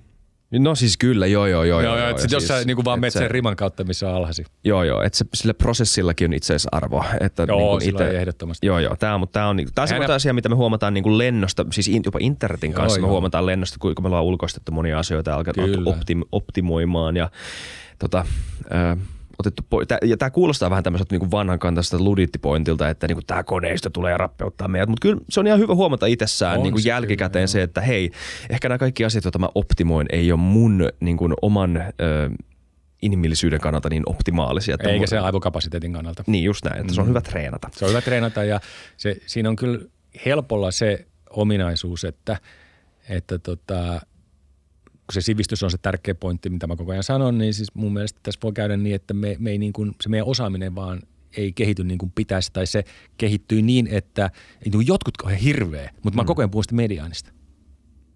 No 0.59 0.75
siis 0.75 0.97
kyllä, 0.97 1.27
joo 1.27 1.47
joo 1.47 1.65
joo. 1.65 1.81
Joo, 1.81 1.97
joo, 1.99 2.09
joo 2.09 2.19
siis, 2.19 2.33
jos 2.33 2.47
sä 2.47 2.65
niin 2.65 2.85
vaan 2.85 3.01
menet 3.01 3.13
sen 3.13 3.31
riman 3.31 3.57
kautta, 3.57 3.85
missä 3.85 4.09
on 4.09 4.15
alhasi. 4.15 4.45
Joo 4.65 4.85
joo, 4.85 5.03
että 5.03 5.19
se, 5.19 5.25
sillä 5.35 5.55
prosessillakin 5.55 6.31
on 6.31 6.33
itse 6.33 6.53
asiassa 6.55 6.69
arvo. 6.73 7.05
Että 7.21 7.45
joo, 7.49 7.79
niin 7.79 7.87
sillä 7.87 8.07
ite, 8.07 8.19
ehdottomasti. 8.19 8.67
Joo 8.67 8.79
joo, 8.79 8.97
tämä 8.97 9.15
on, 9.15 9.29
tämä 9.33 9.49
on, 9.49 9.57
tämä 9.75 9.83
on 9.83 9.89
semmoinen 9.89 10.17
asia, 10.17 10.35
mitä 10.35 10.49
me 10.49 10.55
huomataan 10.55 10.95
niin 10.95 11.05
kuin 11.05 11.19
lennosta, 11.19 11.67
siis 11.73 11.91
jopa 12.05 12.19
internetin 12.23 12.73
kanssa 12.73 12.99
joo, 12.99 13.03
me 13.03 13.07
joo. 13.07 13.13
huomataan 13.13 13.47
lennosta, 13.47 13.77
kuinka 13.81 14.03
me 14.03 14.09
ollaan 14.09 14.25
ulkoistettu 14.25 14.73
monia 14.73 14.99
asioita 14.99 15.31
ja 15.31 15.37
alkaa 15.37 15.55
optim, 15.87 16.23
optimoimaan 16.33 17.17
ja 17.17 17.31
tota, 17.99 18.25
äh, 18.75 18.99
otettu 19.39 19.63
po- 19.63 19.87
tää, 19.89 19.99
ja 20.05 20.17
tämä 20.17 20.31
kuulostaa 20.31 20.71
vähän 20.71 20.85
tämmöiseltä 20.85 21.19
niin 21.19 21.31
vanhan 21.31 21.59
kantaista 21.59 21.99
ludittipointilta, 22.01 22.89
että 22.89 23.09
niin 23.09 23.19
tämä 23.27 23.43
koneisto 23.43 23.91
tulee 23.91 24.17
rappeuttaa 24.17 24.69
meidät, 24.69 24.89
mutta 24.89 25.03
kyllä 25.03 25.21
se 25.29 25.41
on 25.41 25.47
ihan 25.47 25.59
hyvä 25.59 25.75
huomata 25.75 26.07
itsessään 26.07 26.63
niin 26.63 26.73
kuin 26.73 26.85
jälkikäteen 26.85 27.43
kyllä, 27.43 27.47
se, 27.47 27.63
että 27.63 27.81
hei, 27.81 28.11
ehkä 28.51 28.69
nämä 28.69 28.79
kaikki 28.79 29.05
asiat, 29.05 29.25
joita 29.25 29.39
mä 29.39 29.49
optimoin, 29.55 30.07
ei 30.11 30.33
ole 30.33 30.41
mun 30.41 30.89
niin 31.01 31.17
kuin, 31.17 31.35
oman 31.43 31.77
ö, 31.77 32.31
inhimillisyyden 33.03 33.61
kannalta 33.61 33.91
niin 33.91 34.03
optimaalisia. 34.07 34.75
Että 34.75 34.89
Eikä 34.89 35.07
se 35.07 35.19
aivokapasiteetin 35.19 35.93
kannalta. 35.93 36.25
Niin 36.27 36.45
just 36.45 36.65
näin, 36.65 36.81
että 36.81 36.95
se 36.95 37.01
on 37.01 37.07
mm. 37.07 37.09
hyvä 37.09 37.21
treenata. 37.21 37.69
Se 37.73 37.85
on 37.85 37.89
hyvä 37.89 38.01
treenata 38.01 38.45
ja 38.45 38.61
se, 38.97 39.17
siinä 39.27 39.49
on 39.49 39.57
kyllä 39.57 39.79
helpolla 40.27 40.71
se 40.71 41.07
ominaisuus, 41.31 42.05
että, 42.05 42.37
että 43.09 43.39
tota, 43.39 44.01
kun 45.07 45.15
se 45.15 45.21
sivistys 45.21 45.63
on 45.63 45.71
se 45.71 45.79
tärkeä 45.79 46.15
pointti, 46.15 46.51
mitä 46.51 46.67
mä 46.67 46.77
koko 46.77 46.93
ajan 46.93 47.03
sanon, 47.03 47.39
niin 47.39 47.55
siis 47.55 47.75
mun 47.75 47.93
mielestä 47.93 48.21
tässä 48.23 48.41
voi 48.43 48.53
käydä 48.53 48.77
niin, 48.77 48.95
että 48.95 49.15
me, 49.15 49.37
me 49.39 49.51
ei 49.51 49.59
niin 49.59 49.73
kuin, 49.73 49.95
se 50.01 50.09
meidän 50.09 50.27
osaaminen 50.27 50.75
vaan 50.75 51.01
ei 51.37 51.53
kehity 51.53 51.85
niin 51.85 51.99
kuin 51.99 52.13
pitäisi, 52.15 52.53
tai 52.53 52.67
se 52.67 52.85
kehittyy 53.19 53.63
niin, 53.63 53.87
että 53.87 54.31
niin 54.65 54.73
kuin 54.73 54.87
jotkut 54.87 55.15
on 55.25 55.33
hirveä, 55.33 55.91
mutta 55.95 56.11
mm. 56.11 56.17
mä 56.17 56.25
koko 56.25 56.43
ajan 56.43 56.51
puhun 56.51 56.65
sitä 56.65 56.75
mediaanista. 56.75 57.33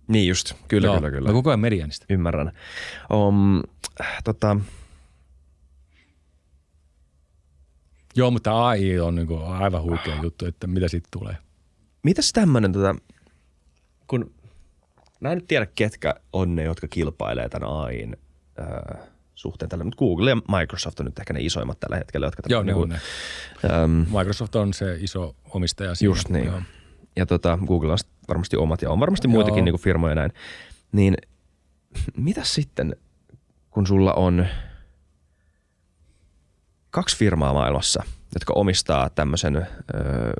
Niin 0.09 0.29
just, 0.29 0.55
kyllä, 0.69 0.87
Joo, 0.87 0.97
kyllä, 0.97 1.11
kyllä. 1.11 1.29
Mä 1.29 1.33
koko 1.33 1.51
ajan 1.51 1.61
mediaanista. 1.61 2.07
Ymmärrän. 2.11 2.53
Um, 3.13 3.63
tota... 4.25 4.57
Joo, 8.17 8.31
mutta 8.31 8.67
AI 8.67 9.01
on 9.01 9.15
niin 9.15 9.27
kuin 9.27 9.43
aivan 9.43 9.83
huikea 9.83 10.23
juttu, 10.23 10.47
että 10.47 10.67
mitä 10.67 10.89
siitä 10.89 11.09
tulee. 11.11 11.37
Mitäs 12.03 12.33
tämmöinen, 12.33 12.73
tota, 12.73 12.95
kun 14.07 14.35
mä 15.21 15.33
en 15.33 15.39
nyt 15.39 15.47
tiedä, 15.47 15.67
ketkä 15.67 16.15
on 16.33 16.57
ne, 16.57 16.63
jotka 16.63 16.89
kilpailee 16.89 17.49
tämän 17.49 17.69
AIin 17.69 18.17
äh, 18.61 18.99
suhteen 19.35 19.69
tällä, 19.69 19.85
mutta 19.85 19.99
Google 19.99 20.31
ja 20.31 20.37
Microsoft 20.59 21.01
on 21.01 21.07
nyt 21.07 21.19
ehkä 21.19 21.33
ne 21.33 21.41
isoimmat 21.41 21.81
tällä 21.81 21.97
hetkellä. 21.97 22.27
Jotka 22.27 22.43
Joo, 22.49 22.63
ne 22.63 22.75
on 22.75 22.89
ne. 22.89 23.01
Ähm, 23.65 24.19
Microsoft 24.19 24.57
on 24.57 24.75
se 24.75 24.97
iso 25.01 25.37
omistaja. 25.51 25.95
Siinä. 25.95 26.11
Just 26.11 26.29
niin. 26.29 26.47
Joo. 26.47 26.63
Ja 27.17 27.27
tota, 27.27 27.59
Google 27.67 27.93
on 27.93 27.99
varmasti 28.29 28.57
omat 28.57 28.83
ja 28.83 28.91
on 28.91 29.01
varmasti 29.01 29.29
muitakin 29.29 29.65
niin 29.65 29.73
kuin 29.73 29.83
firmoja 29.83 30.15
näin. 30.15 30.33
Niin 30.93 31.17
mitä 32.17 32.45
sitten, 32.45 32.97
kun 33.71 33.87
sulla 33.87 34.15
on 34.15 34.47
kaksi 36.91 37.17
firmaa 37.17 37.53
maailmassa, 37.53 38.03
jotka 38.35 38.53
omistaa 38.57 39.11
tämmöisen 39.11 39.57
öö, 39.57 40.33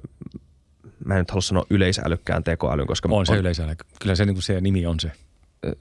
mä 1.09 1.15
en 1.15 1.19
nyt 1.19 1.31
halua 1.31 1.43
sanoa 1.43 1.67
yleisälykkään 1.71 2.45
tekoälyn, 2.45 2.87
koska... 2.87 3.09
On 3.13 3.27
se 3.27 3.33
on, 3.33 3.39
yleisälykkö. 3.39 3.85
Kyllä 4.01 4.15
se, 4.15 4.25
niin 4.25 4.35
kuin 4.35 4.43
se 4.43 4.61
nimi 4.61 4.87
on 4.87 5.01
se. 5.01 5.13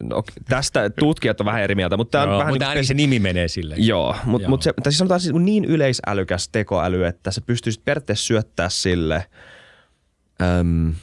No, 0.04 0.24
tästä 0.50 0.90
tutkijat 0.90 1.40
on 1.40 1.46
vähän 1.46 1.62
eri 1.62 1.76
mieltä, 1.76 1.98
mutta 1.98 2.12
tämä 2.12 2.34
on 2.34 2.40
vähän... 2.40 2.54
Mutta 2.54 2.74
niin 2.74 2.86
se 2.86 2.94
nimi 2.94 3.20
menee 3.20 3.48
sille. 3.48 3.76
Joo, 3.78 4.16
mutta 4.26 4.50
mut 4.50 4.62
se, 4.62 4.74
tai 4.84 4.92
siis 4.92 4.98
sanotaan 4.98 5.20
siis 5.20 5.36
niin 5.36 5.66
yleisälykäs 5.66 6.50
tekoäly, 6.50 7.06
että 7.06 7.32
se 7.32 7.42
pystyisi 7.42 7.82
periaatteessa 7.86 8.26
syöttää 8.26 8.70
sille... 8.70 9.26
Äm, 10.42 10.94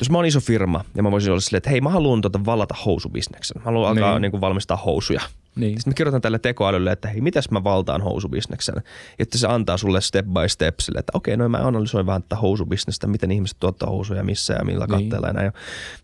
jos 0.00 0.10
mä 0.10 0.18
oon 0.18 0.26
iso 0.26 0.40
firma 0.40 0.84
ja 0.94 1.02
mä 1.02 1.10
voisin 1.10 1.30
olla 1.30 1.40
silleen, 1.40 1.58
että 1.58 1.70
hei 1.70 1.80
mä 1.80 1.90
haluan 1.90 2.20
tuota 2.20 2.44
vallata 2.44 2.74
housubisneksen. 2.84 3.56
Mä 3.60 3.64
haluan 3.64 3.90
alkaa 3.90 4.12
niin. 4.12 4.22
Niin 4.22 4.30
kuin 4.30 4.40
valmistaa 4.40 4.76
housuja. 4.76 5.20
Niin. 5.56 5.78
Sitten 5.78 5.90
mä 5.90 5.94
kirjoitan 5.94 6.20
tälle 6.20 6.38
tekoälylle, 6.38 6.92
että 6.92 7.08
hei, 7.08 7.20
mitäs 7.20 7.50
mä 7.50 7.64
valtaan 7.64 8.02
housubisneksen. 8.02 8.74
Että 9.18 9.38
se 9.38 9.46
antaa 9.46 9.76
sulle 9.76 10.00
step 10.00 10.26
by 10.26 10.48
step 10.48 10.74
sille, 10.80 10.98
että 10.98 11.12
okei, 11.14 11.36
no 11.36 11.48
mä 11.48 11.56
analysoin 11.56 12.06
vähän 12.06 12.22
tätä 12.22 12.36
housubisnestä, 12.36 13.06
miten 13.06 13.30
ihmiset 13.30 13.56
tuottaa 13.60 13.90
housuja 13.90 14.24
missä 14.24 14.54
ja 14.54 14.64
millä 14.64 14.86
niin. 14.86 15.00
katteella 15.00 15.26
ja 15.26 15.32
näin. 15.32 15.44
Ja 15.44 15.52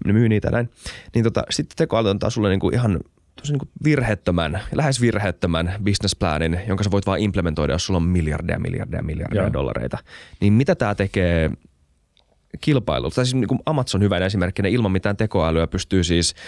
ne 0.05 0.13
myy 0.13 0.29
niitä 0.29 0.49
ja 0.49 0.53
näin. 0.53 0.71
Niin 1.15 1.25
tota, 1.25 1.43
sitten 1.51 1.77
tekoäly 1.77 2.11
antaa 2.11 2.31
sulle 2.31 2.49
niinku 2.49 2.71
ihan 2.71 3.01
tosi 3.41 3.53
niin 3.53 3.69
virheettömän, 3.85 4.61
lähes 4.73 5.01
virheettömän 5.01 5.73
businessplanin, 5.85 6.61
jonka 6.69 6.85
sä 6.85 6.91
voit 6.91 7.07
vaan 7.07 7.21
implementoida, 7.21 7.73
jos 7.73 7.87
sulla 7.87 7.97
on 7.97 8.03
miljardeja, 8.03 8.59
miljardeja, 8.59 9.03
miljardeja 9.03 9.43
Joo. 9.43 9.53
dollareita. 9.53 9.99
Niin 10.41 10.53
mitä 10.53 10.75
tämä 10.75 10.95
tekee 10.95 11.51
kilpailulla? 12.61 13.15
Tai 13.15 13.27
siis 13.27 13.35
niin 13.35 13.49
kuin 13.49 13.61
Amazon 13.67 14.03
hyvä 14.03 14.19
esimerkkinä, 14.19 14.69
ilman 14.69 14.93
mitään 14.93 15.17
tekoälyä 15.17 15.67
pystyy 15.67 16.05
siis– 16.05 16.35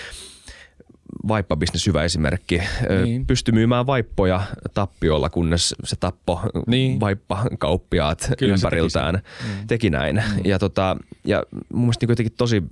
vaippabisnes 1.28 1.86
hyvä 1.86 2.04
esimerkki. 2.04 2.62
Niin. 3.04 3.26
Pystyi 3.26 3.52
myymään 3.52 3.86
vaippoja 3.86 4.42
tappiolla, 4.74 5.30
kunnes 5.30 5.74
se 5.84 5.96
tappo 5.96 6.40
niin. 6.66 7.00
vaippakauppiaat 7.00 8.30
Kyllä 8.38 8.54
ympäriltään. 8.54 9.14
Teki, 9.14 9.48
mm. 9.48 9.66
teki 9.66 9.90
näin. 9.90 10.16
Mm. 10.16 10.40
Ja, 10.44 10.58
tota, 10.58 10.96
ja 11.24 11.42
mun 11.72 11.82
mielestä 11.82 12.06
niin 12.06 12.32
tosi, 12.36 12.62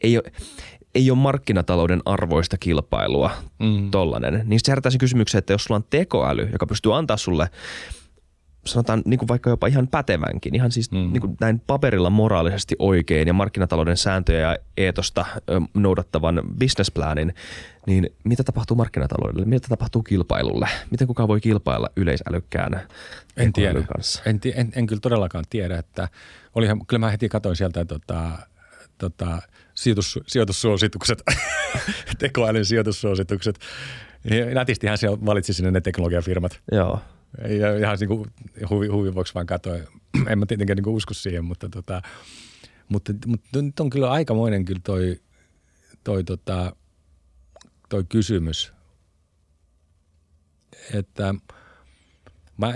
ei 0.00 0.18
ole, 0.18 0.32
ei 0.94 1.10
ole 1.10 1.18
markkinatalouden 1.18 2.02
arvoista 2.04 2.58
kilpailua 2.58 3.30
mm. 3.58 3.90
tollanen. 3.90 4.42
Niin 4.44 4.60
se 4.62 4.72
herättää 4.72 4.90
sen 4.90 4.98
kysymyksen, 4.98 5.38
että 5.38 5.52
jos 5.52 5.64
sulla 5.64 5.76
on 5.76 5.84
tekoäly, 5.90 6.48
joka 6.52 6.66
pystyy 6.66 6.96
antaa 6.96 7.16
sulle 7.16 7.48
sanotaan 8.66 9.02
niin 9.04 9.18
kuin 9.18 9.28
vaikka 9.28 9.50
jopa 9.50 9.66
ihan 9.66 9.88
pätevänkin, 9.88 10.54
ihan 10.54 10.72
siis 10.72 10.90
mm. 10.90 10.98
niin 10.98 11.20
kuin 11.20 11.36
näin 11.40 11.62
paperilla 11.66 12.10
moraalisesti 12.10 12.76
oikein 12.78 13.28
ja 13.28 13.32
markkinatalouden 13.32 13.96
sääntöjä 13.96 14.40
ja 14.40 14.56
eetosta 14.76 15.26
noudattavan 15.74 16.42
businessplanin, 16.60 17.34
niin 17.86 18.10
mitä 18.24 18.44
tapahtuu 18.44 18.76
markkinataloudelle? 18.76 19.46
Mitä 19.46 19.68
tapahtuu 19.68 20.02
kilpailulle? 20.02 20.68
Miten 20.90 21.06
kukaan 21.06 21.28
voi 21.28 21.40
kilpailla 21.40 21.90
yleisälykkään 21.96 22.80
en 23.36 23.52
tiedä. 23.52 23.82
kanssa? 23.82 24.22
En, 24.26 24.40
en, 24.54 24.72
en, 24.76 24.86
kyllä 24.86 25.00
todellakaan 25.00 25.44
tiedä, 25.50 25.78
että 25.78 26.08
olihan, 26.54 26.86
kyllä 26.86 26.98
mä 27.00 27.10
heti 27.10 27.28
katsoin 27.28 27.56
sieltä 27.56 27.84
tota, 27.84 28.38
tota, 28.98 29.42
sijoitus, 29.74 30.18
sijoitussuositukset, 30.26 31.22
tekoälyn 32.18 32.64
sijoitussuositukset. 32.64 33.58
Nätistihän 34.54 34.98
se 34.98 35.08
valitsi 35.10 35.52
sinne 35.52 35.70
ne 35.70 35.80
teknologiafirmat. 35.80 36.60
Joo. 36.72 37.00
Ja 37.38 37.78
ihan 37.78 37.98
niin 38.00 38.08
kuin 38.08 38.30
huvi, 38.70 38.86
huvi 38.86 39.14
vuoksi 39.14 39.34
vaan 39.34 39.46
katsoin. 39.46 39.84
en 40.30 40.38
mä 40.38 40.46
tietenkään 40.46 40.76
niin 40.76 40.88
usko 40.88 41.14
siihen, 41.14 41.44
mutta, 41.44 41.68
tota, 41.68 42.02
mutta, 42.88 43.12
mutta 43.26 43.62
nyt 43.62 43.80
on 43.80 43.90
kyllä 43.90 44.10
aikamoinen 44.10 44.64
kyllä 44.64 44.80
toi, 44.84 45.20
toi, 46.04 46.24
tota, 46.24 46.76
toi 47.88 48.04
kysymys. 48.08 48.72
Että 50.94 51.34
mä, 52.56 52.74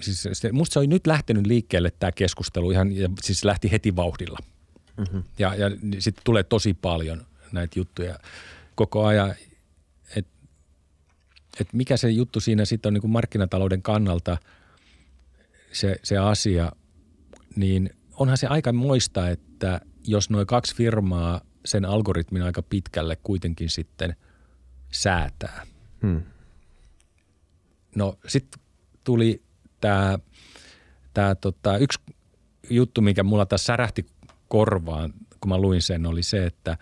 siis 0.00 0.28
se, 0.32 0.52
musta 0.52 0.72
se 0.72 0.78
on 0.78 0.88
nyt 0.88 1.06
lähtenyt 1.06 1.46
liikkeelle 1.46 1.92
tämä 1.98 2.12
keskustelu 2.12 2.70
ihan, 2.70 2.96
ja 2.96 3.08
siis 3.22 3.44
lähti 3.44 3.70
heti 3.70 3.96
vauhdilla. 3.96 4.38
Mm-hmm. 4.96 5.22
Ja, 5.38 5.54
ja 5.54 5.70
sitten 5.98 6.24
tulee 6.24 6.42
tosi 6.42 6.74
paljon 6.74 7.26
näitä 7.52 7.78
juttuja 7.78 8.18
koko 8.74 9.04
ajan 9.04 9.34
että 11.60 11.76
mikä 11.76 11.96
se 11.96 12.10
juttu 12.10 12.40
siinä 12.40 12.64
sitten 12.64 12.90
on 12.90 12.94
niin 12.94 13.00
kuin 13.00 13.10
markkinatalouden 13.10 13.82
kannalta 13.82 14.38
se, 15.72 15.96
se 16.02 16.18
asia, 16.18 16.72
niin 17.56 17.90
onhan 18.12 18.36
se 18.36 18.46
aika 18.46 18.72
moista, 18.72 19.28
että 19.28 19.80
jos 20.06 20.30
noin 20.30 20.46
kaksi 20.46 20.76
firmaa 20.76 21.40
sen 21.64 21.84
algoritmin 21.84 22.42
aika 22.42 22.62
pitkälle 22.62 23.16
kuitenkin 23.16 23.70
sitten 23.70 24.16
säätää. 24.92 25.66
Hmm. 26.02 26.22
No 27.96 28.18
sitten 28.26 28.60
tuli 29.04 29.42
tämä 29.80 30.18
tää 31.14 31.34
tota, 31.34 31.78
yksi 31.78 32.00
juttu, 32.70 33.00
mikä 33.00 33.22
mulla 33.22 33.46
tässä 33.46 33.66
särähti 33.66 34.06
korvaan, 34.48 35.12
kun 35.40 35.48
mä 35.48 35.58
luin 35.58 35.82
sen, 35.82 36.06
oli 36.06 36.22
se, 36.22 36.46
että 36.46 36.78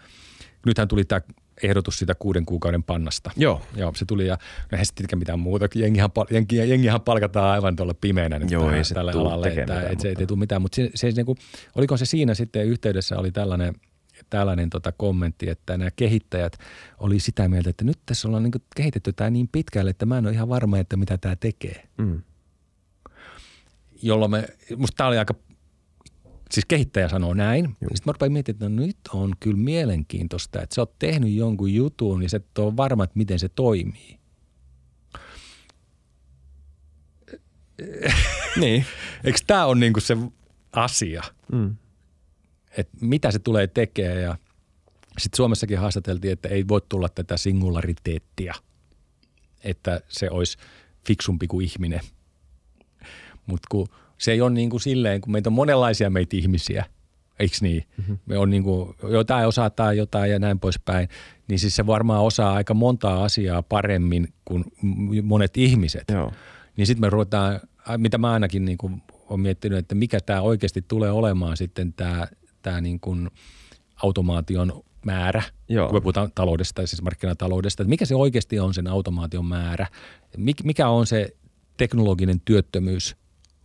nythän 0.66 0.88
tuli 0.88 1.04
tämä 1.04 1.20
ehdotus 1.62 1.98
sitä 1.98 2.14
kuuden 2.14 2.46
kuukauden 2.46 2.82
pannasta. 2.82 3.30
Joo. 3.36 3.62
Joo, 3.76 3.92
se 3.96 4.04
tuli 4.04 4.26
ja 4.26 4.34
no 4.34 4.68
eihän 4.72 4.86
sitten 4.86 5.18
mitään 5.18 5.40
muuta. 5.40 5.68
Jengihan, 5.74 6.10
jengi, 6.30 6.56
jengihan 6.56 7.00
palkataan 7.00 7.50
aivan 7.50 7.76
tuolla 7.76 7.94
pimeänä 7.94 8.38
nyt 8.38 8.50
Joo, 8.50 8.70
ei 8.70 8.84
se 8.84 8.94
tälle 8.94 9.12
alalle, 9.12 9.48
että, 9.48 9.60
mitään, 9.60 9.92
että 9.92 10.02
se 10.02 10.08
ei 10.18 10.26
tule 10.26 10.38
mitään. 10.38 10.62
Mutta 10.62 10.76
se, 10.76 10.90
se, 10.94 11.10
niin 11.10 11.26
kuin, 11.26 11.38
oliko 11.74 11.96
se 11.96 12.06
siinä 12.06 12.34
sitten 12.34 12.66
yhteydessä 12.66 13.18
oli 13.18 13.32
tällainen, 13.32 13.74
tällainen 14.30 14.70
tota 14.70 14.92
kommentti, 14.92 15.48
että 15.48 15.78
nämä 15.78 15.90
kehittäjät 15.90 16.58
oli 16.98 17.20
sitä 17.20 17.48
mieltä, 17.48 17.70
että 17.70 17.84
nyt 17.84 17.98
tässä 18.06 18.28
ollaan 18.28 18.42
niin 18.42 18.52
kehitetty 18.76 19.12
tämä 19.12 19.30
niin 19.30 19.48
pitkälle, 19.52 19.90
että 19.90 20.06
mä 20.06 20.18
en 20.18 20.26
ole 20.26 20.32
ihan 20.32 20.48
varma, 20.48 20.78
että 20.78 20.96
mitä 20.96 21.18
tämä 21.18 21.36
tekee. 21.36 21.88
Mm. 21.98 22.22
Jolloin 24.02 24.30
me, 24.30 24.48
musta 24.76 24.96
tämä 24.96 25.08
oli 25.08 25.18
aika 25.18 25.34
siis 26.52 26.64
kehittäjä 26.68 27.08
sanoo 27.08 27.34
näin. 27.34 27.64
Sitten 27.68 28.02
mä 28.04 28.12
rupean 28.12 28.32
miettimään, 28.32 28.56
että 28.56 28.80
no 28.80 28.86
nyt 28.86 28.96
on 29.12 29.32
kyllä 29.40 29.56
mielenkiintoista, 29.56 30.62
että 30.62 30.74
sä 30.74 30.82
oot 30.82 30.98
tehnyt 30.98 31.32
jonkun 31.32 31.74
jutun, 31.74 32.20
niin 32.20 32.30
sä 32.30 32.36
et 32.36 32.58
ole 32.58 32.76
varma, 32.76 33.04
että 33.04 33.18
miten 33.18 33.38
se 33.38 33.48
toimii. 33.48 34.18
niin. 38.56 38.86
Eikö 39.24 39.38
tämä 39.46 39.66
ole 39.66 39.78
niinku 39.78 40.00
se 40.00 40.16
asia, 40.72 41.22
mm. 41.52 41.76
että 42.76 42.96
mitä 43.00 43.30
se 43.30 43.38
tulee 43.38 43.66
tekemään 43.66 44.22
ja 44.22 44.36
sitten 45.18 45.36
Suomessakin 45.36 45.78
haastateltiin, 45.78 46.32
että 46.32 46.48
ei 46.48 46.68
voi 46.68 46.80
tulla 46.88 47.08
tätä 47.08 47.36
singulariteettia, 47.36 48.54
että 49.64 50.00
se 50.08 50.30
olisi 50.30 50.58
fiksumpi 51.06 51.46
kuin 51.46 51.66
ihminen. 51.66 52.00
Mutta 53.46 53.66
kun– 53.70 53.88
se 54.22 54.32
ei 54.32 54.40
ole 54.40 54.50
niin 54.50 54.70
kuin 54.70 54.80
silleen, 54.80 55.20
kun 55.20 55.32
meitä 55.32 55.48
on 55.48 55.54
monenlaisia 55.54 56.10
meitä 56.10 56.36
ihmisiä, 56.36 56.84
eikö 57.38 57.56
niin? 57.60 57.84
Mm-hmm. 57.96 58.18
Me 58.26 58.38
on 58.38 58.50
niin 58.50 58.62
kuin, 58.62 58.94
jotain 59.02 59.46
osataan 59.46 59.96
jotain 59.96 60.30
ja 60.30 60.38
näin 60.38 60.60
poispäin, 60.60 61.08
niin 61.48 61.58
siis 61.58 61.76
se 61.76 61.86
varmaan 61.86 62.22
osaa 62.22 62.52
aika 62.52 62.74
montaa 62.74 63.24
asiaa 63.24 63.62
paremmin 63.62 64.28
kuin 64.44 64.64
monet 65.22 65.56
ihmiset. 65.56 66.04
Joo. 66.12 66.32
Niin 66.76 66.86
sitten 66.86 67.00
me 67.00 67.10
ruvetaan, 67.10 67.60
mitä 67.96 68.18
mä 68.18 68.32
ainakin 68.32 68.64
niin 68.64 68.78
kuin 68.78 69.02
olen 69.28 69.40
miettinyt, 69.40 69.78
että 69.78 69.94
mikä 69.94 70.20
tämä 70.20 70.40
oikeasti 70.40 70.82
tulee 70.88 71.10
olemaan 71.10 71.56
sitten 71.56 71.92
tämä, 71.92 72.26
tämä 72.62 72.80
niin 72.80 73.00
kuin 73.00 73.30
automaation 74.02 74.82
määrä, 75.06 75.42
Joo. 75.68 75.86
kun 75.86 75.96
me 75.96 76.00
puhutaan 76.00 76.32
taloudesta, 76.34 76.86
siis 76.86 77.02
markkinataloudesta, 77.02 77.82
että 77.82 77.88
mikä 77.88 78.04
se 78.04 78.14
oikeasti 78.14 78.60
on 78.60 78.74
sen 78.74 78.86
automaation 78.86 79.46
määrä, 79.46 79.86
Mik, 80.36 80.64
mikä 80.64 80.88
on 80.88 81.06
se 81.06 81.36
teknologinen 81.76 82.40
työttömyys, 82.44 83.16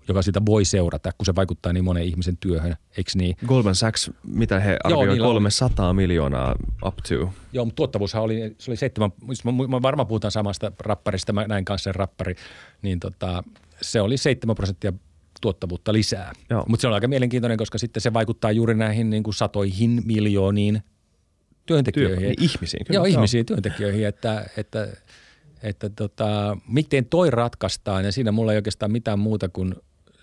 joka 0.07 0.21
sitä 0.21 0.41
voi 0.45 0.65
seurata, 0.65 1.11
kun 1.17 1.25
se 1.25 1.35
vaikuttaa 1.35 1.73
niin 1.73 1.83
monen 1.83 2.03
ihmisen 2.03 2.37
työhön, 2.37 2.75
eikö 2.97 3.11
niin? 3.15 3.35
Goldman 3.45 3.75
Sachs, 3.75 4.11
mitä 4.23 4.59
he 4.59 4.77
arvioivat, 4.83 5.09
niillä 5.09 5.27
on. 5.27 5.33
300 5.33 5.93
miljoonaa 5.93 6.55
up 6.85 6.97
to. 6.97 7.33
Joo, 7.53 7.65
mutta 7.65 7.75
tuottavuushan 7.75 8.23
oli, 8.23 8.55
se 8.57 8.71
oli 8.71 8.77
seitsemän, 8.77 9.11
siis 9.25 9.43
mä, 9.45 9.81
varmaan 9.81 10.07
puhutaan 10.07 10.31
samasta 10.31 10.71
rapparista, 10.79 11.33
mä 11.33 11.47
näin 11.47 11.65
kanssa 11.65 11.83
sen 11.83 11.95
rappari, 11.95 12.35
niin 12.81 12.99
tota, 12.99 13.43
se 13.81 14.01
oli 14.01 14.17
seitsemän 14.17 14.55
prosenttia 14.55 14.93
tuottavuutta 15.41 15.93
lisää. 15.93 16.33
Mutta 16.67 16.81
se 16.81 16.87
on 16.87 16.93
aika 16.93 17.07
mielenkiintoinen, 17.07 17.57
koska 17.57 17.77
sitten 17.77 18.01
se 18.01 18.13
vaikuttaa 18.13 18.51
juuri 18.51 18.75
näihin 18.75 19.09
niin 19.09 19.23
kuin 19.23 19.33
satoihin 19.33 20.01
miljooniin 20.05 20.81
työntekijöihin. 21.65 22.19
Työ, 22.19 22.27
niin 22.27 22.43
ihmisiin. 22.43 22.85
Kyllä, 22.85 22.97
Joo, 22.97 23.05
ihmisiin 23.05 23.45
työntekijöihin, 23.45 24.07
että, 24.07 24.49
että, 24.57 24.87
että 25.63 25.89
tota, 25.89 26.57
miten 26.67 27.05
toi 27.05 27.31
ratkaistaan 27.31 28.05
ja 28.05 28.11
siinä 28.11 28.31
mulla 28.31 28.51
ei 28.51 28.55
oikeastaan 28.55 28.91
mitään 28.91 29.19
muuta 29.19 29.49
kuin 29.49 29.75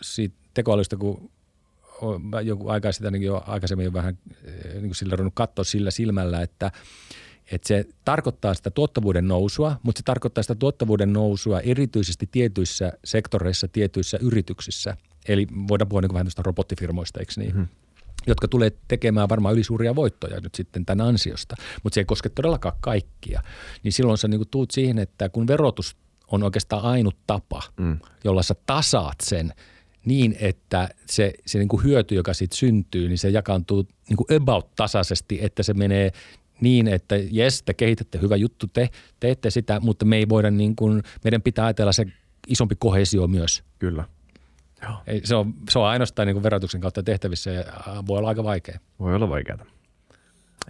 siitä 0.04 0.36
tekoälystä, 0.54 0.96
kun 0.96 1.30
joku 2.42 2.68
aika 2.68 2.92
sitä 2.92 3.06
ainakin 3.06 3.26
jo 3.26 3.42
aikaisemmin 3.46 3.84
jo 3.84 3.92
vähän 3.92 4.18
eh, 4.44 4.72
niin 4.72 4.82
kuin 4.82 4.94
sillä 4.94 5.16
ruvennut 5.16 5.34
katsoa 5.34 5.64
sillä 5.64 5.90
silmällä, 5.90 6.42
että, 6.42 6.72
että 7.52 7.68
se 7.68 7.84
tarkoittaa 8.04 8.54
sitä 8.54 8.70
tuottavuuden 8.70 9.28
nousua, 9.28 9.80
mutta 9.82 9.98
se 9.98 10.02
tarkoittaa 10.04 10.42
sitä 10.42 10.54
tuottavuuden 10.54 11.12
nousua 11.12 11.60
erityisesti 11.60 12.28
tietyissä 12.32 12.92
sektoreissa, 13.04 13.68
tietyissä 13.68 14.18
yrityksissä. 14.20 14.96
Eli 15.28 15.46
voidaan 15.68 15.88
puhua 15.88 16.00
niin 16.00 16.08
kuin 16.08 16.14
vähän 16.14 16.26
tuosta 16.26 16.42
robottifirmoista, 16.42 17.20
eikö 17.20 17.32
niin? 17.36 17.56
Mm-hmm 17.56 17.68
jotka 18.26 18.48
tulee 18.48 18.72
tekemään 18.88 19.28
varmaan 19.28 19.54
ylisuuria 19.54 19.94
voittoja 19.94 20.40
nyt 20.40 20.54
sitten 20.54 20.86
tämän 20.86 21.06
ansiosta, 21.06 21.56
mutta 21.82 21.94
se 21.94 22.00
ei 22.00 22.04
koske 22.04 22.28
todellakaan 22.28 22.76
kaikkia. 22.80 23.42
Niin 23.82 23.92
silloin 23.92 24.18
sä 24.18 24.28
niinku 24.28 24.44
tuut 24.44 24.70
siihen, 24.70 24.98
että 24.98 25.28
kun 25.28 25.46
verotus 25.46 25.96
on 26.30 26.42
oikeastaan 26.42 26.82
ainut 26.82 27.16
tapa, 27.26 27.62
mm. 27.76 27.98
jolla 28.24 28.42
sä 28.42 28.54
tasaat 28.66 29.20
sen 29.22 29.54
niin, 30.04 30.36
että 30.40 30.88
se, 31.06 31.32
se 31.46 31.58
niinku 31.58 31.76
hyöty, 31.76 32.14
joka 32.14 32.34
siitä 32.34 32.56
syntyy, 32.56 33.08
niin 33.08 33.18
se 33.18 33.28
jakaantuu 33.28 33.88
niinku 34.08 34.26
about 34.36 34.74
tasaisesti, 34.76 35.38
että 35.42 35.62
se 35.62 35.74
menee 35.74 36.10
niin, 36.60 36.88
että 36.88 37.16
jes, 37.30 37.62
te 37.62 37.74
kehitätte 37.74 38.18
hyvä 38.20 38.36
juttu, 38.36 38.66
te 38.66 38.88
teette 39.20 39.50
sitä, 39.50 39.80
mutta 39.80 40.04
me 40.04 40.16
ei 40.16 40.28
voida 40.28 40.50
niin 40.50 40.76
kuin, 40.76 41.02
meidän 41.24 41.42
pitää 41.42 41.64
ajatella 41.64 41.92
se 41.92 42.06
isompi 42.48 42.74
kohesio 42.78 43.26
myös. 43.26 43.64
Kyllä. 43.78 44.04
Joo. 44.82 44.92
Ei, 45.06 45.20
se, 45.24 45.34
on, 45.34 45.54
se 45.70 45.78
on 45.78 45.86
ainoastaan 45.86 46.26
niin 46.26 46.34
kuin 46.34 46.42
verotuksen 46.42 46.80
kautta 46.80 47.02
tehtävissä 47.02 47.50
ja 47.50 47.64
voi 48.06 48.18
olla 48.18 48.28
aika 48.28 48.44
vaikea. 48.44 48.78
Voi 49.00 49.14
olla 49.14 49.28
vaikeaa. 49.28 49.58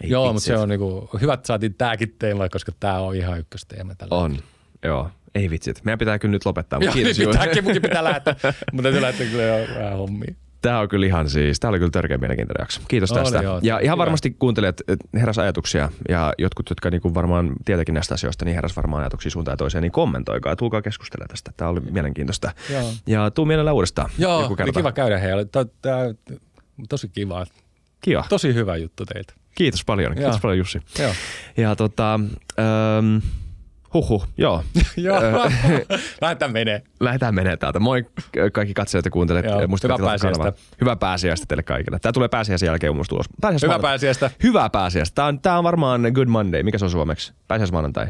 Ei 0.01 0.11
Joo, 0.11 0.23
vitsit. 0.23 0.35
mutta 0.35 0.47
se 0.47 0.57
on 0.57 0.69
niinku, 0.69 1.11
hyvä, 1.21 1.35
että 1.35 1.47
saatiin 1.47 1.75
tääkin 1.75 2.15
teema, 2.19 2.49
koska 2.49 2.73
tämä 2.81 2.99
on 2.99 3.17
ihan 3.17 3.39
ykkösteema 3.39 3.95
tällä. 3.95 4.17
On, 4.17 4.39
joo. 4.83 5.11
Ei 5.35 5.51
vitsit. 5.51 5.85
Meidän 5.85 5.99
pitää 5.99 6.19
kyllä 6.19 6.33
nyt 6.33 6.47
lopettaa. 6.47 6.77
Joo, 6.77 6.81
Mutta 6.81 6.95
kiitos 6.95 7.19
niin 7.19 7.29
pitää, 7.31 7.63
munkin 7.63 7.83
pitää 7.83 8.05
lähteä, 8.05 8.35
mutta 8.73 8.83
täytyy 8.83 9.03
lähteä 9.03 9.27
kyllä 9.27 9.43
jo 9.43 9.75
vähän 9.79 9.99
hommia. 9.99 10.35
Tämä 10.63 10.81
on 10.81 10.89
kyllä 10.89 11.07
ihan 11.07 11.29
siis, 11.31 11.61
tämä 11.61 11.69
oli 11.69 11.79
kyllä 11.79 11.91
törkeä 11.91 12.19
mielenkiintoinen 12.19 12.63
jakso. 12.63 12.81
Kiitos 12.89 13.13
Oli 13.13 13.21
tästä. 13.21 13.43
joo, 13.43 13.61
ja 13.63 13.79
ihan 13.79 13.97
hyvä. 13.97 13.97
varmasti 13.97 14.31
kuuntelijat 14.31 14.81
heräs 15.15 15.39
ajatuksia 15.39 15.91
ja 16.09 16.33
jotkut, 16.39 16.71
jotka 16.71 16.91
niinku 16.91 17.15
varmaan 17.15 17.53
tietäkin 17.65 17.95
näistä 17.95 18.15
asioista, 18.15 18.45
niin 18.45 18.55
heräs 18.55 18.77
varmaan 18.77 19.03
ajatuksia 19.03 19.31
suuntaan 19.31 19.53
ja 19.53 19.57
toiseen, 19.57 19.83
niin 19.83 19.93
kommentoikaa 19.93 20.53
ja 20.53 20.57
tulkaa 20.57 20.83
keskustelemaan 20.83 21.29
tästä. 21.29 21.53
Tämä 21.57 21.71
oli 21.71 21.81
mielenkiintoista. 21.81 22.53
Joo. 22.71 22.93
Ja 23.07 23.31
tuu 23.31 23.45
mielellään 23.45 23.75
uudestaan 23.75 24.11
Joo, 24.19 24.43
joku 24.43 24.57
kerta. 24.57 24.73
kiva 24.73 24.93
käydä 24.93 25.19
heillä. 25.19 25.45
Tosi 26.89 27.09
kiva. 27.09 27.47
Kiva. 28.01 28.25
Tosi 28.29 28.55
hyvä 28.55 28.77
juttu 28.77 29.07
teiltä. 29.07 29.35
Kiitos 29.55 29.85
paljon. 29.85 30.15
Kiitos 30.15 30.33
Joo. 30.33 30.41
paljon 30.43 30.59
Jussi. 30.59 30.81
Joo. 30.99 31.13
Ja 31.57 31.77
tota, 31.77 32.15
ähm, 32.15 33.17
huhhuh, 33.95 34.27
joo. 34.37 34.65
Joo, 34.97 35.21
lähdetään 36.21 36.53
menee. 36.53 36.83
Lähdetään 37.01 37.35
menee 37.35 37.57
täältä. 37.57 37.81
Moi 37.81 38.07
kaikki 38.53 38.75
katsojat 38.75 39.05
ja 39.05 39.11
kuuntelijat. 39.11 39.47
Joo, 39.47 39.61
hyvää 39.61 39.99
pääsiäistä. 39.99 40.53
Hyvää 40.81 40.97
pääsiäistä 40.97 41.47
teille 41.47 41.63
kaikille. 41.63 41.99
Tämä 41.99 42.13
tulee 42.13 42.29
pääsiäisen 42.29 42.67
jälkeen 42.67 42.93
ulos. 42.93 43.07
Pääsiäis 43.41 43.63
Hyvää 43.63 43.77
maanantai- 43.77 43.83
pääsiäistä. 43.83 44.31
Hyvää 44.43 44.71
pääsiäistä. 44.71 45.15
Tämä 45.15 45.29
on, 45.29 45.41
tämä 45.41 45.59
on 45.59 45.65
varmaan 45.65 46.01
Good 46.15 46.29
Monday. 46.29 46.63
Mikä 46.63 46.79
se 46.79 46.85
on 46.85 46.91
suomeksi? 46.91 47.33
Pääsiäismaanantai. 47.49 48.07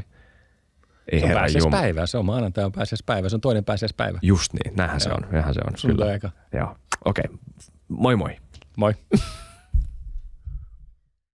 Ei 1.13 1.21
Se 1.21 1.27
on 1.27 1.33
pääsiäispäivä. 1.33 2.07
Se 2.07 2.19
on 2.19 2.25
maanantai 2.25 2.65
on 2.65 2.73
pääsiäispäivä. 2.73 3.29
Se 3.29 3.37
on 3.37 3.41
toinen 3.41 3.65
pääsiäispäivä. 3.65 4.19
Just 4.23 4.53
niin. 4.53 4.77
Näinhän 4.77 5.01
se 5.01 5.11
on. 5.11 5.27
Näinhän 5.31 5.55
se 5.55 5.61
on. 5.67 5.79
Sulla 5.79 5.95
Kyllä. 5.95 6.33
Joo. 6.53 6.77
Okei. 7.05 7.25
Okay. 7.27 7.39
Moi 7.89 8.17
moi. 8.17 8.37
Moi. 8.77 8.95